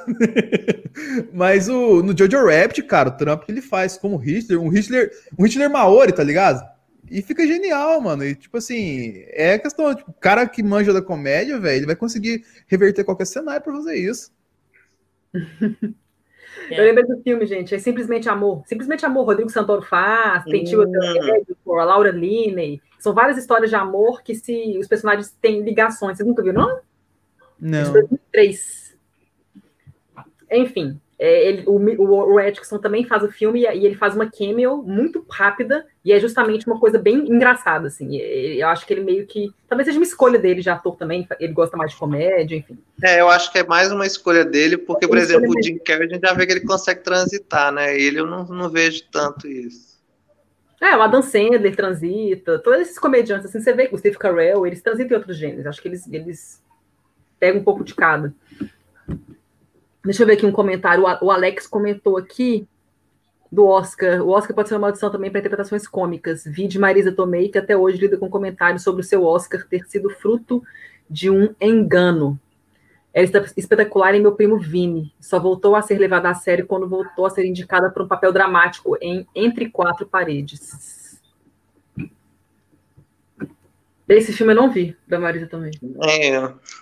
Mas 1.34 1.68
o, 1.68 2.00
no 2.00 2.16
Jojo 2.16 2.46
Rabbit, 2.46 2.80
cara, 2.84 3.08
o 3.08 3.16
trampo 3.16 3.44
que 3.44 3.50
ele 3.50 3.60
faz 3.60 3.98
como 3.98 4.16
Hitler, 4.16 4.60
um 4.60 4.68
Hitler, 4.68 5.10
um 5.36 5.44
Hitler 5.44 5.68
Maori, 5.68 6.12
tá 6.12 6.22
ligado? 6.22 6.64
E 7.10 7.20
fica 7.22 7.44
genial, 7.44 8.00
mano. 8.00 8.24
E, 8.24 8.36
tipo 8.36 8.56
assim, 8.56 9.24
é 9.30 9.58
questão, 9.58 9.92
tipo, 9.92 10.12
o 10.12 10.14
cara 10.14 10.46
que 10.46 10.62
manja 10.62 10.92
da 10.92 11.02
comédia, 11.02 11.58
velho, 11.58 11.78
ele 11.78 11.86
vai 11.86 11.96
conseguir 11.96 12.44
reverter 12.68 13.02
qualquer 13.02 13.26
cenário 13.26 13.60
pra 13.60 13.72
fazer 13.72 13.96
isso. 13.96 14.30
É. 15.34 15.40
Eu 16.70 16.84
lembro 16.84 17.04
do 17.04 17.20
filme, 17.20 17.46
gente, 17.46 17.74
é 17.74 17.80
Simplesmente 17.80 18.28
Amor. 18.28 18.62
Simplesmente 18.64 19.04
Amor, 19.04 19.24
Rodrigo 19.24 19.50
Santoro 19.50 19.82
faz, 19.82 20.44
tem 20.44 20.62
Tio 20.62 20.84
hum. 20.84 21.78
a 21.80 21.84
Laura 21.84 22.12
Linney. 22.12 22.80
São 23.00 23.12
várias 23.12 23.38
histórias 23.38 23.70
de 23.70 23.76
amor 23.76 24.22
que 24.22 24.34
se 24.34 24.78
os 24.78 24.86
personagens 24.86 25.34
têm 25.40 25.62
ligações. 25.62 26.18
Você 26.18 26.24
nunca 26.24 26.42
viu, 26.42 26.52
não? 26.52 26.78
Não. 27.58 27.92
2003. 27.92 28.96
Enfim, 30.52 31.00
é, 31.20 31.48
ele, 31.48 31.64
o, 31.66 31.76
o, 31.76 32.34
o 32.34 32.38
Atkinson 32.38 32.78
também 32.78 33.04
faz 33.04 33.22
o 33.22 33.30
filme 33.30 33.60
e, 33.60 33.64
e, 33.64 33.84
ele 33.84 33.94
faz 33.94 34.14
uma 34.14 34.30
cameo 34.30 34.82
muito 34.82 35.22
rápida 35.30 35.86
e 36.02 36.14
é 36.14 36.18
justamente 36.18 36.66
uma 36.66 36.80
coisa 36.80 36.98
bem 36.98 37.18
engraçada, 37.30 37.88
assim. 37.88 38.16
Eu 38.16 38.66
acho 38.68 38.86
que 38.86 38.94
ele 38.94 39.04
meio 39.04 39.26
que. 39.26 39.52
Talvez 39.68 39.86
seja 39.86 39.98
uma 39.98 40.04
escolha 40.04 40.38
dele 40.38 40.62
de 40.62 40.70
ator 40.70 40.96
também, 40.96 41.28
ele 41.38 41.52
gosta 41.52 41.76
mais 41.76 41.92
de 41.92 41.98
comédia, 41.98 42.56
enfim. 42.56 42.78
É, 43.04 43.20
eu 43.20 43.28
acho 43.28 43.52
que 43.52 43.58
é 43.58 43.66
mais 43.66 43.92
uma 43.92 44.06
escolha 44.06 44.46
dele, 44.46 44.78
porque, 44.78 45.06
por 45.06 45.18
exemplo, 45.18 45.50
o 45.50 45.62
Jim 45.62 45.78
Carrey 45.78 46.06
a 46.06 46.08
gente 46.08 46.26
já 46.26 46.32
vê 46.32 46.46
que 46.46 46.52
ele 46.52 46.66
consegue 46.66 47.00
transitar, 47.00 47.70
né? 47.70 47.98
Ele 47.98 48.18
eu 48.18 48.26
não, 48.26 48.44
não 48.44 48.70
vejo 48.70 49.02
tanto 49.12 49.46
isso. 49.46 49.89
É, 50.80 50.96
o 50.96 51.02
Adam 51.02 51.20
Sandler 51.20 51.76
transita, 51.76 52.58
todos 52.58 52.80
esses 52.80 52.98
comediantes, 52.98 53.46
assim, 53.46 53.60
você 53.60 53.72
vê 53.72 53.90
o 53.92 53.98
Steve 53.98 54.16
Carell, 54.16 54.66
eles 54.66 54.80
transitam 54.80 55.14
em 55.14 55.18
outros 55.18 55.36
gêneros. 55.36 55.66
Acho 55.66 55.82
que 55.82 55.88
eles, 55.88 56.10
eles 56.10 56.64
pegam 57.38 57.60
um 57.60 57.64
pouco 57.64 57.84
de 57.84 57.94
cada. 57.94 58.34
Deixa 60.02 60.22
eu 60.22 60.26
ver 60.26 60.34
aqui 60.34 60.46
um 60.46 60.52
comentário. 60.52 61.04
O 61.20 61.30
Alex 61.30 61.66
comentou 61.66 62.16
aqui 62.16 62.66
do 63.52 63.66
Oscar. 63.66 64.22
O 64.22 64.30
Oscar 64.30 64.54
pode 64.54 64.68
ser 64.68 64.74
uma 64.74 64.82
maldição 64.82 65.10
também 65.10 65.30
para 65.30 65.40
interpretações 65.40 65.86
cômicas. 65.86 66.44
Vi 66.46 66.66
de 66.66 66.78
Marisa 66.78 67.12
Tomei, 67.12 67.50
que 67.50 67.58
até 67.58 67.76
hoje 67.76 67.98
lida 67.98 68.16
com 68.16 68.30
comentários 68.30 68.82
sobre 68.82 69.02
o 69.02 69.04
seu 69.04 69.24
Oscar 69.24 69.66
ter 69.68 69.84
sido 69.86 70.08
fruto 70.08 70.62
de 71.08 71.28
um 71.28 71.54
engano. 71.60 72.40
Ela 73.12 73.24
está 73.24 73.40
espetacular 73.56 74.14
em 74.14 74.20
Meu 74.20 74.34
Primo 74.36 74.58
Vini. 74.58 75.12
Só 75.20 75.38
voltou 75.40 75.74
a 75.74 75.82
ser 75.82 75.98
levada 75.98 76.30
a 76.30 76.34
sério 76.34 76.66
quando 76.66 76.88
voltou 76.88 77.26
a 77.26 77.30
ser 77.30 77.44
indicada 77.44 77.90
para 77.90 78.02
um 78.04 78.08
papel 78.08 78.32
dramático 78.32 78.96
em 79.00 79.26
Entre 79.34 79.68
Quatro 79.68 80.06
Paredes. 80.06 81.20
Esse 84.08 84.32
filme 84.32 84.52
eu 84.52 84.56
não 84.56 84.70
vi, 84.70 84.96
da 85.06 85.20
Marisa 85.20 85.46
também. 85.46 85.70
É, 86.04 86.36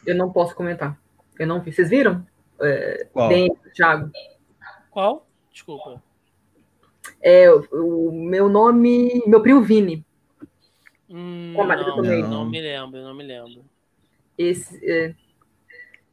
Eu 0.06 0.14
não 0.14 0.32
posso 0.32 0.54
comentar. 0.54 0.98
Eu 1.38 1.46
não 1.46 1.60
vi. 1.60 1.72
Vocês 1.72 1.90
viram? 1.90 2.26
É, 2.60 3.06
Qual? 3.12 3.28
Bem, 3.28 3.54
Thiago. 3.74 4.10
Qual? 4.90 5.26
Desculpa. 5.52 6.02
É, 7.20 7.50
o, 7.52 8.08
o 8.08 8.12
meu 8.12 8.48
nome. 8.48 9.22
Meu 9.26 9.42
primo 9.42 9.60
Vini. 9.62 10.04
Hum, 11.10 11.54
não, 11.56 11.96
também? 11.96 12.22
não 12.22 12.30
Não. 12.30 12.44
me 12.50 12.60
lembro, 12.60 13.02
não 13.02 13.14
me 13.14 13.24
lembro. 13.24 13.64
Esse. 14.36 14.78
é, 14.90 15.14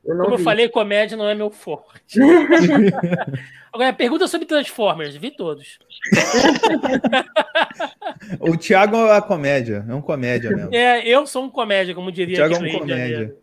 eu 0.06 0.16
não 0.16 0.26
Como 0.26 0.36
eu 0.36 0.38
vi. 0.38 0.43
falei, 0.43 0.70
comédia 0.70 1.18
não 1.18 1.28
é 1.28 1.34
meu 1.34 1.49
forte. 1.49 2.20
Agora, 3.74 3.91
pergunta 3.91 4.28
sobre 4.28 4.47
Transformers. 4.47 5.16
Vi 5.16 5.32
todos. 5.32 5.80
O 8.39 8.56
Thiago 8.56 8.95
é 8.95 9.18
a 9.18 9.22
comédia, 9.22 9.86
é 9.88 9.93
um 9.93 10.01
comédia 10.01 10.49
mesmo. 10.49 10.74
É, 10.74 11.06
eu 11.06 11.28
sou 11.28 11.43
um 11.43 11.49
comédia, 11.49 11.93
como 11.93 12.12
diria 12.12 12.36
Thiago 12.38 12.56
aqui 12.56 12.64
no 12.64 12.70
é 12.70 12.76
um 12.76 12.80
comédia. 12.80 13.36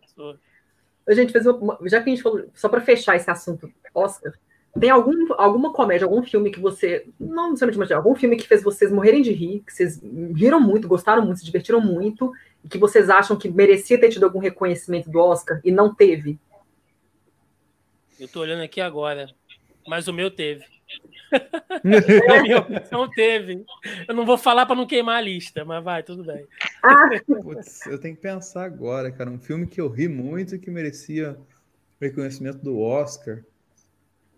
A 1.06 1.14
gente 1.14 1.32
fez 1.32 1.44
uma, 1.46 1.78
já 1.84 2.00
que 2.00 2.08
a 2.08 2.14
gente 2.14 2.22
falou, 2.22 2.44
só 2.54 2.68
para 2.68 2.80
fechar 2.80 3.16
esse 3.16 3.30
assunto, 3.30 3.70
Oscar, 3.92 4.32
tem 4.78 4.88
algum, 4.88 5.12
alguma 5.36 5.72
comédia, 5.72 6.06
algum 6.06 6.22
filme 6.22 6.50
que 6.50 6.60
você, 6.60 7.04
não 7.20 7.50
necessariamente, 7.50 7.78
mas 7.78 7.92
algum 7.92 8.14
filme 8.14 8.36
que 8.36 8.46
fez 8.46 8.62
vocês 8.62 8.90
morrerem 8.90 9.20
de 9.20 9.32
rir, 9.32 9.62
que 9.66 9.72
vocês 9.72 10.00
riram 10.34 10.60
muito, 10.60 10.88
gostaram 10.88 11.24
muito, 11.26 11.40
se 11.40 11.44
divertiram 11.44 11.80
muito, 11.80 12.32
e 12.64 12.68
que 12.68 12.78
vocês 12.78 13.10
acham 13.10 13.36
que 13.36 13.50
merecia 13.50 14.00
ter 14.00 14.08
tido 14.08 14.24
algum 14.24 14.38
reconhecimento 14.38 15.10
do 15.10 15.18
Oscar 15.18 15.60
e 15.62 15.70
não 15.70 15.94
teve? 15.94 16.38
Eu 18.22 18.28
tô 18.28 18.38
olhando 18.38 18.62
aqui 18.62 18.80
agora, 18.80 19.28
mas 19.84 20.06
o 20.06 20.12
meu 20.12 20.30
teve. 20.30 20.64
A 22.30 22.42
minha 22.42 22.58
opção 22.58 23.10
teve. 23.10 23.64
Eu 24.06 24.14
não 24.14 24.24
vou 24.24 24.38
falar 24.38 24.64
para 24.64 24.76
não 24.76 24.86
queimar 24.86 25.16
a 25.16 25.20
lista, 25.20 25.64
mas 25.64 25.82
vai, 25.82 26.04
tudo 26.04 26.22
bem. 26.22 26.46
Putz, 27.42 27.84
eu 27.86 27.98
tenho 27.98 28.14
que 28.14 28.22
pensar 28.22 28.62
agora, 28.64 29.10
cara. 29.10 29.28
Um 29.28 29.40
filme 29.40 29.66
que 29.66 29.80
eu 29.80 29.88
ri 29.88 30.06
muito 30.06 30.54
e 30.54 30.58
que 30.60 30.70
merecia 30.70 31.36
reconhecimento 32.00 32.58
do 32.58 32.78
Oscar. 32.78 33.42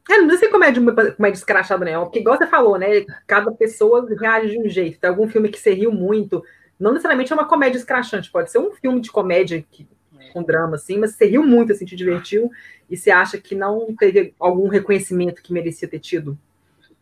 é, 0.09 0.17
não 0.17 0.29
precisa 0.29 0.47
ser 0.47 0.51
comédia, 0.51 0.83
comédia 1.17 1.39
escrachada, 1.39 1.85
não, 1.85 2.05
porque 2.05 2.21
igual 2.21 2.39
você 2.39 2.47
falou, 2.47 2.79
né, 2.79 3.05
cada 3.27 3.53
pessoa 3.53 4.09
reage 4.19 4.53
de 4.53 4.61
um 4.61 4.69
jeito, 4.69 4.99
tem 4.99 5.11
algum 5.11 5.29
filme 5.29 5.51
que 5.51 5.59
você 5.59 5.75
riu 5.75 5.93
muito, 5.93 6.43
não 6.81 6.93
necessariamente 6.93 7.33
é 7.33 7.37
uma 7.37 7.49
comédia 7.49 7.77
escrachante, 7.77 8.31
pode 8.31 8.51
ser 8.51 8.59
um 8.59 8.73
filme 8.73 9.01
de 9.01 9.11
comédia 9.11 9.63
que, 9.71 9.87
com 10.33 10.43
drama, 10.43 10.77
assim, 10.77 10.99
mas 10.99 11.15
você 11.15 11.27
riu 11.27 11.47
muito, 11.47 11.73
assim, 11.73 11.85
te 11.85 11.97
divertiu, 11.97 12.51
e 12.89 12.97
você 12.97 13.11
acha 13.11 13.39
que 13.39 13.55
não 13.55 13.95
teve 13.99 14.35
algum 14.39 14.69
reconhecimento 14.69 15.43
que 15.43 15.53
merecia 15.53 15.89
ter 15.89 15.99
tido? 15.99 16.39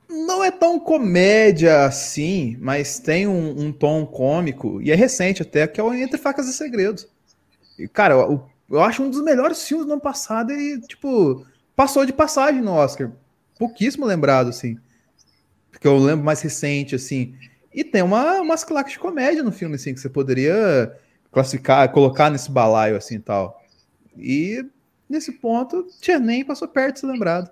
Não 0.09 0.45
é 0.45 0.51
tão 0.51 0.79
comédia 0.79 1.85
assim, 1.85 2.57
mas 2.61 2.99
tem 2.99 3.27
um, 3.27 3.67
um 3.67 3.73
tom 3.73 4.05
cômico, 4.05 4.81
e 4.83 4.91
é 4.91 4.95
recente 4.95 5.43
até, 5.43 5.67
que 5.67 5.81
é 5.81 5.85
o 5.85 5.95
Entre 5.95 6.19
Facas 6.19 6.49
e 6.49 6.53
Segredos. 6.53 7.09
E, 7.79 7.89
cara, 7.89 8.15
eu, 8.15 8.45
eu 8.71 8.81
acho 8.81 9.03
um 9.03 9.11
dos 9.11 9.23
melhores 9.23 9.67
filmes 9.67 9.87
do 9.87 9.93
ano 9.93 10.03
passado 10.03 10.53
e, 10.53 10.81
tipo, 10.83 11.47
passou 11.75 12.05
de 12.05 12.13
passagem 12.13 12.61
no 12.61 12.73
Oscar. 12.73 13.11
Pouquíssimo 13.59 14.07
lembrado, 14.07 14.49
assim. 14.49 14.77
Porque 15.71 15.87
eu 15.87 15.97
lembro 15.97 16.25
mais 16.25 16.41
recente, 16.43 16.95
assim. 16.95 17.35
E 17.75 17.83
tem 17.83 18.03
uma, 18.03 18.41
umas 18.41 18.65
claques 18.65 18.93
de 18.93 18.99
comédia 18.99 19.43
no 19.43 19.53
filme, 19.53 19.77
assim, 19.77 19.95
que 19.95 20.01
você 20.01 20.09
poderia 20.09 20.95
classificar, 21.33 21.91
colocar 21.91 22.31
nesse 22.31 22.51
balaio, 22.51 22.97
assim, 22.97 23.19
tal. 23.19 23.61
E, 24.17 24.65
nesse 25.09 25.33
ponto, 25.33 25.87
tinha 26.01 26.19
nem 26.19 26.45
passou 26.45 26.69
perto 26.69 26.95
de 26.95 27.01
ser 27.01 27.07
lembrado. 27.07 27.51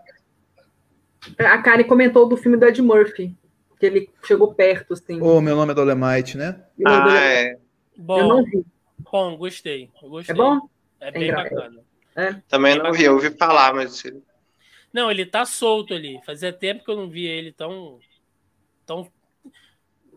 A 1.39 1.59
Karen 1.59 1.85
comentou 1.85 2.29
do 2.29 2.37
filme 2.37 2.57
do 2.57 2.67
Ed 2.67 2.81
Murphy, 2.81 3.35
que 3.79 3.87
ele 3.87 4.11
chegou 4.25 4.55
perto, 4.55 4.93
assim. 4.93 5.21
Ô, 5.21 5.41
meu 5.41 5.57
nome 5.57 5.73
é 5.73 5.75
Dolemite, 5.75 6.37
né? 6.37 6.63
E 6.79 6.85
mandou- 6.85 7.13
ah, 7.13 7.19
é. 7.19 7.59
Bom, 7.97 8.19
Eu 8.21 8.29
não 8.29 8.45
vi. 8.45 8.65
bom, 8.99 9.37
gostei. 9.37 9.91
Gostei. 10.03 10.35
É 10.35 10.37
bom? 10.37 10.61
É 11.01 11.11
bem 11.11 11.25
engra- 11.25 11.43
bacana. 11.45 11.81
Também 12.49 12.77
não 12.77 12.93
vi, 12.93 13.05
eu 13.05 13.15
ouvi 13.15 13.31
falar, 13.31 13.75
mas 13.75 14.03
Não, 14.93 15.11
ele 15.11 15.25
tá 15.25 15.45
solto 15.47 15.95
ali. 15.95 16.21
Fazia 16.25 16.53
tempo 16.53 16.85
que 16.85 16.91
eu 16.91 16.97
não 16.97 17.09
via 17.09 17.31
ele 17.31 17.53
tão. 17.53 17.99
tão... 18.85 19.11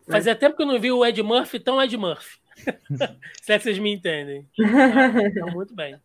Fazia 0.06 0.34
tempo 0.34 0.56
que 0.56 0.62
eu 0.62 0.66
não 0.66 0.78
vi 0.78 0.92
o 0.92 1.04
Ed 1.04 1.22
Murphy 1.22 1.58
tão 1.58 1.80
Ed 1.82 1.96
Murphy. 1.96 2.38
Se 3.42 3.58
que 3.58 3.64
vocês 3.64 3.78
me 3.78 3.92
entendem. 3.92 4.48
Tá 5.34 5.46
muito 5.52 5.74
bem. 5.74 5.96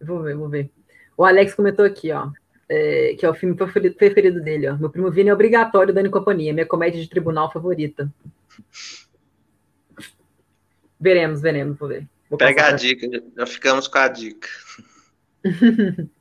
Vou 0.00 0.22
ver, 0.22 0.36
vou 0.36 0.48
ver. 0.48 0.70
O 1.16 1.24
Alex 1.24 1.54
comentou 1.54 1.84
aqui, 1.84 2.12
ó. 2.12 2.30
é, 2.68 3.14
que 3.18 3.24
é 3.24 3.30
o 3.30 3.34
filme 3.34 3.56
preferido, 3.56 4.40
dele, 4.42 4.68
ó. 4.68 4.76
Meu 4.76 4.90
primo 4.90 5.10
Vini 5.10 5.30
é 5.30 5.34
obrigatório, 5.34 5.94
Dani 5.94 6.10
Companhia, 6.10 6.52
minha 6.52 6.66
comédia 6.66 7.00
de 7.00 7.08
tribunal 7.08 7.50
favorita. 7.50 8.12
Veremos, 11.00 11.40
veremos, 11.40 11.78
vou 11.78 11.88
ver. 11.88 12.06
Vou 12.28 12.38
pega 12.38 12.66
a 12.66 12.72
dica, 12.72 13.06
já 13.36 13.46
ficamos 13.46 13.88
com 13.88 13.98
a 13.98 14.08
dica. 14.08 14.48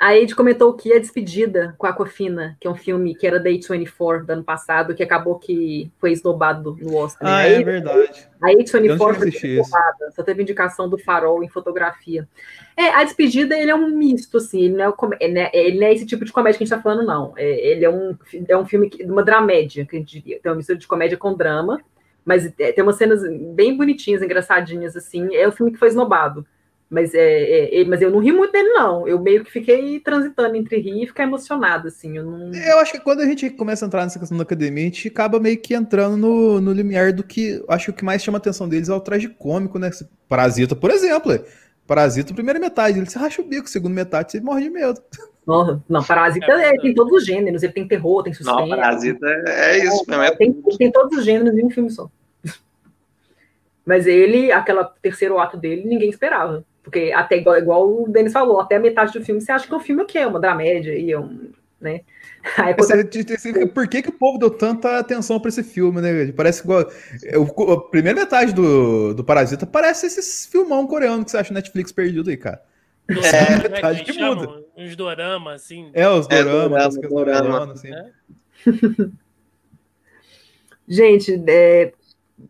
A 0.00 0.16
Ed 0.16 0.34
comentou 0.34 0.72
que 0.72 0.90
a 0.94 0.98
Despedida 0.98 1.74
com 1.76 1.86
a 1.86 1.90
Aquafina, 1.90 2.56
que 2.58 2.66
é 2.66 2.70
um 2.70 2.74
filme 2.74 3.14
que 3.14 3.26
era 3.26 3.38
da 3.38 3.50
A24 3.50 4.24
do 4.24 4.30
ano 4.32 4.42
passado, 4.42 4.94
que 4.94 5.02
acabou 5.02 5.38
que 5.38 5.92
foi 5.98 6.10
esnobado 6.12 6.74
no 6.80 6.96
Oscar. 6.96 7.28
né? 7.28 7.34
Ah, 7.34 7.38
a 7.40 7.46
é 7.48 7.62
verdade. 7.62 8.26
A 8.42 8.50
Eu 8.50 8.56
não 8.56 8.64
A24 8.64 8.96
tinha 9.30 9.40
foi 9.40 9.48
esnobada, 9.50 10.10
só 10.16 10.22
teve 10.22 10.40
indicação 10.40 10.88
do 10.88 10.96
Farol 10.96 11.44
em 11.44 11.50
fotografia. 11.50 12.26
É, 12.74 12.88
a 12.94 13.04
Despedida, 13.04 13.54
ele 13.58 13.70
é 13.70 13.74
um 13.74 13.90
misto, 13.90 14.38
assim, 14.38 14.62
ele 14.62 14.76
não 14.78 14.88
é, 14.88 14.92
com- 14.92 15.10
ele 15.20 15.34
não 15.34 15.40
é- 15.42 15.50
ele 15.52 15.78
não 15.78 15.86
é 15.86 15.92
esse 15.92 16.06
tipo 16.06 16.24
de 16.24 16.32
comédia 16.32 16.56
que 16.56 16.64
a 16.64 16.66
gente 16.66 16.74
tá 16.74 16.82
falando, 16.82 17.06
não. 17.06 17.34
É, 17.36 17.46
ele 17.72 17.84
é 17.84 17.90
um, 17.90 18.16
é 18.48 18.56
um 18.56 18.64
filme, 18.64 18.88
que, 18.88 19.04
uma 19.04 19.22
dramédia, 19.22 19.84
que 19.84 19.96
a 19.96 19.98
gente 19.98 20.18
diria. 20.18 20.40
Tem 20.40 20.50
uma 20.50 20.56
mistura 20.56 20.78
de 20.78 20.86
comédia 20.88 21.18
com 21.18 21.34
drama, 21.34 21.78
mas 22.24 22.46
é, 22.58 22.72
tem 22.72 22.82
umas 22.82 22.96
cenas 22.96 23.20
bem 23.54 23.76
bonitinhas, 23.76 24.22
engraçadinhas, 24.22 24.96
assim. 24.96 25.34
É 25.36 25.46
o 25.46 25.52
filme 25.52 25.72
que 25.72 25.78
foi 25.78 25.88
esnobado. 25.88 26.46
Mas, 26.90 27.14
é, 27.14 27.20
é, 27.20 27.80
é- 27.80 27.84
mas 27.84 28.02
eu 28.02 28.10
não 28.10 28.18
ri 28.18 28.32
muito 28.32 28.50
dele, 28.50 28.70
não. 28.70 29.06
Eu 29.06 29.20
meio 29.20 29.44
que 29.44 29.52
fiquei 29.52 30.00
transitando 30.00 30.56
entre 30.56 30.76
rir 30.80 31.04
e 31.04 31.06
ficar 31.06 31.22
emocionada, 31.22 31.86
assim. 31.86 32.16
Eu 32.16 32.24
não... 32.24 32.52
Eu 32.52 32.80
acho 32.80 32.90
que 32.90 32.98
quando 33.00 33.20
a 33.20 33.26
gente 33.26 33.48
começa 33.48 33.84
a 33.84 33.86
entrar 33.86 34.02
nessa 34.02 34.18
questão 34.18 34.36
da 34.36 34.42
academia, 34.42 34.82
a 34.82 34.86
gente 34.86 35.06
acaba 35.06 35.38
meio 35.38 35.56
que 35.56 35.72
entrando 35.72 36.16
no, 36.16 36.60
no 36.60 36.72
limiar 36.72 37.12
do 37.12 37.22
que 37.22 37.62
acho 37.68 37.86
que 37.86 37.90
o 37.92 37.94
que 37.94 38.04
mais 38.04 38.24
chama 38.24 38.38
a 38.38 38.40
atenção 38.40 38.68
deles 38.68 38.88
é 38.88 38.92
o 38.92 39.00
traje 39.00 39.28
cômico, 39.28 39.78
né? 39.78 39.88
Parasita, 40.28 40.74
por 40.74 40.90
exemplo. 40.90 41.30
é. 41.32 41.44
Parasita, 41.86 42.34
primeira 42.34 42.58
metade, 42.58 42.98
ele 42.98 43.08
se 43.08 43.18
racha 43.18 43.40
o 43.40 43.44
bico, 43.44 43.68
segunda 43.68 43.94
metade, 43.94 44.32
você 44.32 44.40
morre 44.40 44.64
de 44.64 44.70
medo. 44.70 45.00
Não, 45.46 45.82
não, 45.88 46.04
Parasita 46.04 46.46
É 46.52 46.74
é, 46.74 46.78
tem 46.78 46.94
todos 46.94 47.12
os 47.12 47.26
gêneros. 47.26 47.62
Ele 47.62 47.72
tem 47.72 47.86
terror, 47.86 48.22
tem 48.22 48.32
suspense. 48.32 48.60
Não, 48.60 48.68
Parasita 48.68 49.26
é 49.46 49.78
é 49.78 49.84
isso 49.84 50.04
mesmo. 50.08 50.22
É 50.22 50.30
Tem, 50.36 50.52
tem 50.52 50.92
todos 50.92 51.18
os 51.18 51.24
gêneros 51.24 51.56
em 51.56 51.64
um 51.64 51.70
filme 51.70 51.90
só. 51.90 52.10
Mas 53.84 54.06
ele, 54.06 54.52
aquele 54.52 54.84
terceiro 55.02 55.38
ato 55.38 55.56
dele, 55.56 55.84
ninguém 55.84 56.10
esperava. 56.10 56.64
Porque 56.82 57.12
até 57.14 57.36
igual, 57.38 57.58
igual 57.58 58.02
o 58.02 58.08
Denis 58.08 58.32
falou, 58.32 58.60
até 58.60 58.76
a 58.76 58.80
metade 58.80 59.12
do 59.12 59.24
filme 59.24 59.40
você 59.40 59.52
acha 59.52 59.66
que 59.66 59.74
o 59.74 59.80
filme 59.80 60.00
é 60.02 60.04
o 60.04 60.06
quê? 60.06 60.18
É 60.18 60.26
uma 60.26 60.40
dramédia 60.40 60.96
e 60.96 61.12
é 61.12 61.18
um. 61.18 61.50
Né? 61.80 62.00
Aí, 62.56 62.74
quando- 62.74 63.70
Por 63.72 63.88
que, 63.88 64.02
que 64.02 64.08
o 64.08 64.12
povo 64.12 64.38
deu 64.38 64.50
tanta 64.50 64.98
atenção 64.98 65.38
pra 65.40 65.48
esse 65.48 65.62
filme, 65.62 66.00
né? 66.00 66.32
Parece 66.32 66.62
igual. 66.62 66.84
o- 67.36 67.72
A 67.72 67.88
primeira 67.90 68.20
metade 68.20 68.52
do, 68.54 69.14
do 69.14 69.22
Parasita 69.24 69.66
parece 69.66 70.06
esses 70.06 70.46
filmão 70.46 70.86
coreano 70.86 71.24
que 71.24 71.30
você 71.30 71.38
acha 71.38 71.52
Netflix 71.54 71.92
perdido 71.92 72.30
aí, 72.30 72.36
cara. 72.36 72.62
Dorama, 73.08 73.28
É, 73.36 73.68
né, 73.68 73.68
metade 73.68 73.98
que 74.00 74.04
que 74.04 74.12
chamam, 74.12 74.36
muda. 74.46 74.64
Uns 74.76 74.96
doramas, 74.96 75.62
assim. 75.62 75.90
É, 75.92 76.08
os 76.08 76.26
É, 76.30 76.42
doramas, 76.44 76.52
dorama, 76.52 76.86
as 76.86 76.96
coisas 76.96 77.10
dorama. 77.10 77.42
coreanas, 77.42 77.78
assim. 77.78 77.92
É. 77.92 78.10
Gente, 80.88 81.42
é, 81.48 81.92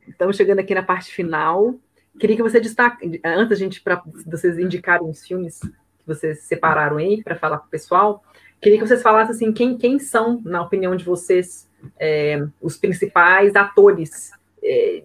estamos 0.09 0.37
chegando 0.37 0.61
aqui 0.61 0.74
na 0.74 0.83
parte 0.83 1.12
final. 1.12 1.74
Queria 2.21 2.37
que 2.37 2.43
você 2.43 2.61
destaque, 2.61 3.18
antes 3.25 3.53
a 3.53 3.55
gente, 3.55 3.81
para 3.81 4.03
vocês 4.27 4.59
indicarem 4.59 5.09
os 5.09 5.27
filmes 5.27 5.59
que 5.59 6.07
vocês 6.07 6.43
separaram 6.43 6.99
aí 6.99 7.25
para 7.25 7.35
falar 7.35 7.59
com 7.59 7.66
o 7.66 7.71
pessoal, 7.71 8.23
queria 8.61 8.79
que 8.79 8.87
vocês 8.87 9.01
falassem 9.01 9.35
assim, 9.35 9.53
quem, 9.53 9.79
quem 9.79 9.99
são, 9.99 10.39
na 10.45 10.61
opinião 10.61 10.95
de 10.95 11.03
vocês, 11.03 11.66
é, 11.99 12.47
os 12.61 12.77
principais 12.77 13.57
atores 13.57 14.33
é, 14.62 15.03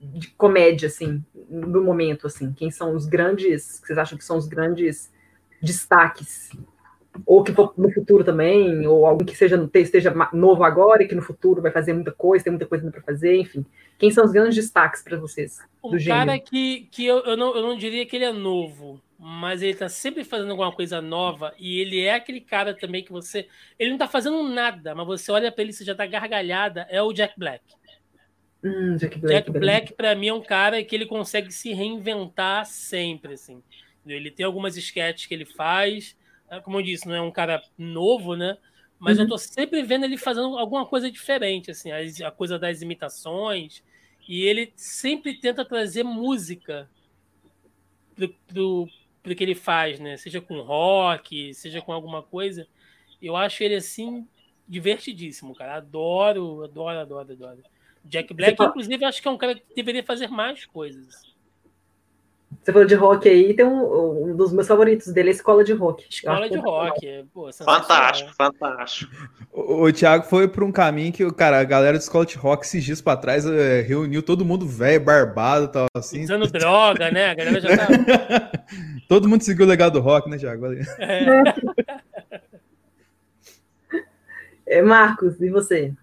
de 0.00 0.30
comédia, 0.32 0.88
assim, 0.88 1.24
no 1.48 1.80
momento, 1.80 2.26
assim, 2.26 2.52
quem 2.52 2.72
são 2.72 2.92
os 2.96 3.06
grandes, 3.06 3.78
que 3.78 3.86
vocês 3.86 3.98
acham 3.98 4.18
que 4.18 4.24
são 4.24 4.36
os 4.36 4.48
grandes 4.48 5.12
destaques 5.62 6.50
ou 7.26 7.42
que 7.42 7.52
for 7.52 7.72
no 7.76 7.90
futuro 7.90 8.24
também, 8.24 8.86
ou 8.86 9.06
alguém 9.06 9.26
que 9.26 9.36
seja, 9.36 9.68
esteja 9.74 10.14
novo 10.32 10.64
agora 10.64 11.02
e 11.02 11.08
que 11.08 11.14
no 11.14 11.22
futuro 11.22 11.62
vai 11.62 11.70
fazer 11.70 11.92
muita 11.92 12.12
coisa, 12.12 12.44
tem 12.44 12.52
muita 12.52 12.66
coisa 12.66 12.90
para 12.90 13.02
fazer, 13.02 13.36
enfim. 13.36 13.64
Quem 13.98 14.10
são 14.10 14.24
os 14.24 14.32
grandes 14.32 14.54
destaques 14.54 15.02
para 15.02 15.16
vocês? 15.16 15.58
Um 15.82 15.90
do 15.90 16.04
cara 16.04 16.32
gênero? 16.32 16.42
que, 16.44 16.88
que 16.90 17.04
eu, 17.06 17.18
eu, 17.24 17.36
não, 17.36 17.54
eu 17.54 17.62
não 17.62 17.76
diria 17.76 18.06
que 18.06 18.16
ele 18.16 18.24
é 18.24 18.32
novo, 18.32 19.00
mas 19.18 19.62
ele 19.62 19.74
tá 19.74 19.88
sempre 19.88 20.24
fazendo 20.24 20.50
alguma 20.50 20.72
coisa 20.72 21.00
nova 21.00 21.52
e 21.58 21.80
ele 21.80 22.00
é 22.00 22.14
aquele 22.14 22.40
cara 22.40 22.74
também 22.74 23.02
que 23.02 23.10
você. 23.10 23.48
Ele 23.78 23.90
não 23.90 23.98
tá 23.98 24.06
fazendo 24.06 24.42
nada, 24.42 24.94
mas 24.94 25.06
você 25.06 25.32
olha 25.32 25.50
pra 25.50 25.62
ele 25.62 25.70
e 25.72 25.74
você 25.74 25.84
já 25.84 25.94
tá 25.94 26.06
gargalhada. 26.06 26.86
É 26.88 27.02
o 27.02 27.12
Jack 27.12 27.34
Black. 27.36 27.64
Hum, 28.62 28.96
Jack 28.96 29.18
Black. 29.18 29.34
Jack 29.34 29.58
Black, 29.58 29.92
pra 29.94 30.14
mim, 30.14 30.28
é 30.28 30.34
um 30.34 30.42
cara 30.42 30.82
que 30.82 30.94
ele 30.94 31.06
consegue 31.06 31.52
se 31.52 31.72
reinventar 31.72 32.66
sempre, 32.66 33.34
assim. 33.34 33.62
Ele 34.06 34.30
tem 34.30 34.44
algumas 34.44 34.76
sketches 34.76 35.26
que 35.26 35.34
ele 35.34 35.44
faz, 35.44 36.16
como 36.62 36.78
eu 36.78 36.82
disse, 36.82 37.06
não 37.06 37.14
é 37.14 37.20
um 37.20 37.30
cara 37.30 37.62
novo, 37.76 38.34
né? 38.34 38.56
Mas 38.98 39.18
uhum. 39.18 39.24
eu 39.24 39.28
tô 39.28 39.38
sempre 39.38 39.82
vendo 39.82 40.04
ele 40.04 40.16
fazendo 40.16 40.58
alguma 40.58 40.84
coisa 40.84 41.10
diferente, 41.10 41.70
assim, 41.70 41.90
a, 41.92 41.98
a 42.26 42.30
coisa 42.30 42.58
das 42.58 42.82
imitações. 42.82 43.82
E 44.26 44.42
ele 44.42 44.72
sempre 44.76 45.34
tenta 45.34 45.64
trazer 45.64 46.02
música 46.02 46.90
pro, 48.14 48.28
pro, 48.46 48.88
pro 49.22 49.34
que 49.34 49.44
ele 49.44 49.54
faz, 49.54 50.00
né? 50.00 50.16
Seja 50.16 50.40
com 50.40 50.60
rock, 50.60 51.54
seja 51.54 51.80
com 51.80 51.92
alguma 51.92 52.22
coisa. 52.22 52.66
Eu 53.22 53.36
acho 53.36 53.62
ele 53.62 53.76
assim 53.76 54.26
divertidíssimo, 54.66 55.54
cara. 55.54 55.76
Adoro, 55.76 56.64
adoro, 56.64 56.98
adoro, 56.98 57.32
adoro. 57.32 57.62
Jack 58.04 58.32
Black, 58.34 58.62
inclusive, 58.62 59.04
acho 59.04 59.20
que 59.22 59.28
é 59.28 59.30
um 59.30 59.38
cara 59.38 59.54
que 59.54 59.74
deveria 59.74 60.02
fazer 60.02 60.28
mais 60.28 60.64
coisas. 60.66 61.22
Você 62.62 62.72
falou 62.72 62.86
de 62.86 62.94
rock 62.94 63.28
aí, 63.28 63.54
tem 63.54 63.64
um, 63.64 64.30
um 64.30 64.36
dos 64.36 64.52
meus 64.52 64.66
favoritos 64.66 65.12
dele, 65.12 65.30
é 65.30 65.32
Escola 65.32 65.64
de 65.64 65.72
Rock. 65.72 66.04
Escola 66.10 66.50
de 66.50 66.58
Rock, 66.58 67.06
é, 67.06 67.24
pô, 67.32 67.50
fantástico, 67.52 68.30
fantástico. 68.36 69.10
O, 69.50 69.84
o 69.84 69.92
Thiago 69.92 70.24
foi 70.24 70.46
por 70.46 70.62
um 70.62 70.70
caminho 70.70 71.12
que, 71.12 71.30
cara, 71.32 71.60
a 71.60 71.64
galera 71.64 71.96
de 71.96 72.04
Escola 72.04 72.26
de 72.26 72.36
Rock 72.36 72.66
esses 72.66 72.84
dias 72.84 73.00
pra 73.00 73.16
trás 73.16 73.46
é, 73.46 73.80
reuniu 73.80 74.22
todo 74.22 74.44
mundo 74.44 74.66
velho, 74.66 75.02
barbado 75.02 75.64
e 75.64 75.68
tal, 75.68 75.86
assim. 75.94 76.24
Usando 76.24 76.46
droga, 76.50 77.10
né? 77.10 77.30
A 77.30 77.34
galera 77.34 77.60
já 77.60 77.76
tá... 77.76 77.86
todo 79.08 79.28
mundo 79.28 79.42
seguiu 79.42 79.64
o 79.64 79.68
legado 79.68 79.94
do 79.94 80.00
rock, 80.00 80.28
né, 80.28 80.36
Thiago? 80.36 80.66
É. 80.98 81.42
é. 84.78 84.82
Marcos, 84.82 85.40
e 85.40 85.48
você? 85.48 85.94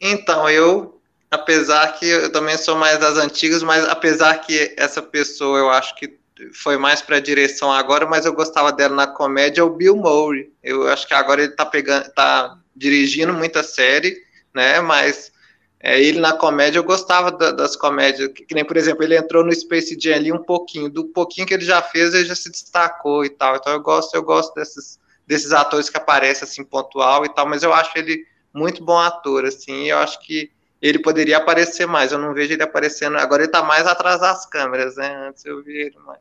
Então, 0.00 0.48
eu 0.48 0.97
apesar 1.30 1.98
que 1.98 2.06
eu 2.06 2.32
também 2.32 2.56
sou 2.56 2.76
mais 2.76 2.98
das 2.98 3.16
antigas, 3.16 3.62
mas 3.62 3.84
apesar 3.88 4.38
que 4.38 4.74
essa 4.76 5.02
pessoa 5.02 5.58
eu 5.58 5.70
acho 5.70 5.94
que 5.96 6.18
foi 6.52 6.76
mais 6.76 7.02
para 7.02 7.16
a 7.16 7.20
direção 7.20 7.72
agora, 7.72 8.06
mas 8.06 8.24
eu 8.24 8.32
gostava 8.32 8.72
dela 8.72 8.94
na 8.94 9.06
comédia, 9.06 9.60
é 9.60 9.64
o 9.64 9.70
Bill 9.70 9.96
Murray. 9.96 10.50
Eu 10.62 10.88
acho 10.88 11.06
que 11.06 11.14
agora 11.14 11.42
ele 11.42 11.50
está 11.50 11.66
pegando, 11.66 12.08
tá 12.12 12.56
dirigindo 12.74 13.32
muita 13.32 13.62
série, 13.62 14.16
né? 14.54 14.80
Mas 14.80 15.32
é, 15.80 16.00
ele 16.00 16.20
na 16.20 16.32
comédia 16.32 16.78
eu 16.78 16.84
gostava 16.84 17.32
da, 17.32 17.50
das 17.50 17.76
comédias, 17.76 18.32
que, 18.32 18.44
que, 18.44 18.54
nem 18.54 18.64
por 18.64 18.76
exemplo 18.76 19.02
ele 19.02 19.16
entrou 19.16 19.44
no 19.44 19.54
Space 19.54 19.96
Jam 20.00 20.14
ali 20.14 20.32
um 20.32 20.42
pouquinho, 20.42 20.88
do 20.88 21.06
pouquinho 21.06 21.46
que 21.46 21.54
ele 21.54 21.64
já 21.64 21.82
fez 21.82 22.14
ele 22.14 22.24
já 22.24 22.34
se 22.34 22.50
destacou 22.50 23.24
e 23.24 23.30
tal. 23.30 23.56
Então 23.56 23.72
eu 23.72 23.80
gosto, 23.80 24.14
eu 24.14 24.22
gosto 24.22 24.54
desses 24.54 24.98
desses 25.26 25.52
atores 25.52 25.90
que 25.90 25.96
aparecem 25.98 26.48
assim 26.48 26.64
pontual 26.64 27.24
e 27.26 27.28
tal, 27.28 27.46
mas 27.46 27.62
eu 27.62 27.72
acho 27.74 27.90
ele 27.98 28.24
muito 28.54 28.82
bom 28.82 28.98
ator 28.98 29.44
assim. 29.44 29.90
Eu 29.90 29.98
acho 29.98 30.18
que 30.20 30.50
ele 30.80 30.98
poderia 30.98 31.38
aparecer 31.38 31.86
mais. 31.86 32.12
Eu 32.12 32.18
não 32.18 32.32
vejo 32.32 32.52
ele 32.52 32.62
aparecendo. 32.62 33.16
Agora 33.16 33.42
ele 33.42 33.52
tá 33.52 33.62
mais 33.62 33.86
atrás 33.86 34.20
das 34.20 34.46
câmeras, 34.46 34.96
né? 34.96 35.28
Antes 35.28 35.44
eu 35.44 35.62
vi 35.62 35.76
ele 35.76 35.98
mais. 35.98 36.20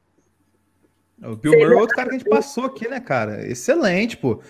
O 1.23 1.35
Bill 1.35 1.53
Murray 1.53 1.73
é 1.73 1.81
outro 1.81 1.95
cara 1.95 2.09
que 2.09 2.15
a 2.15 2.17
gente 2.19 2.29
passou 2.29 2.65
aqui, 2.65 2.87
né, 2.87 2.99
cara? 2.99 3.45
Excelente, 3.47 4.17
pô. 4.17 4.41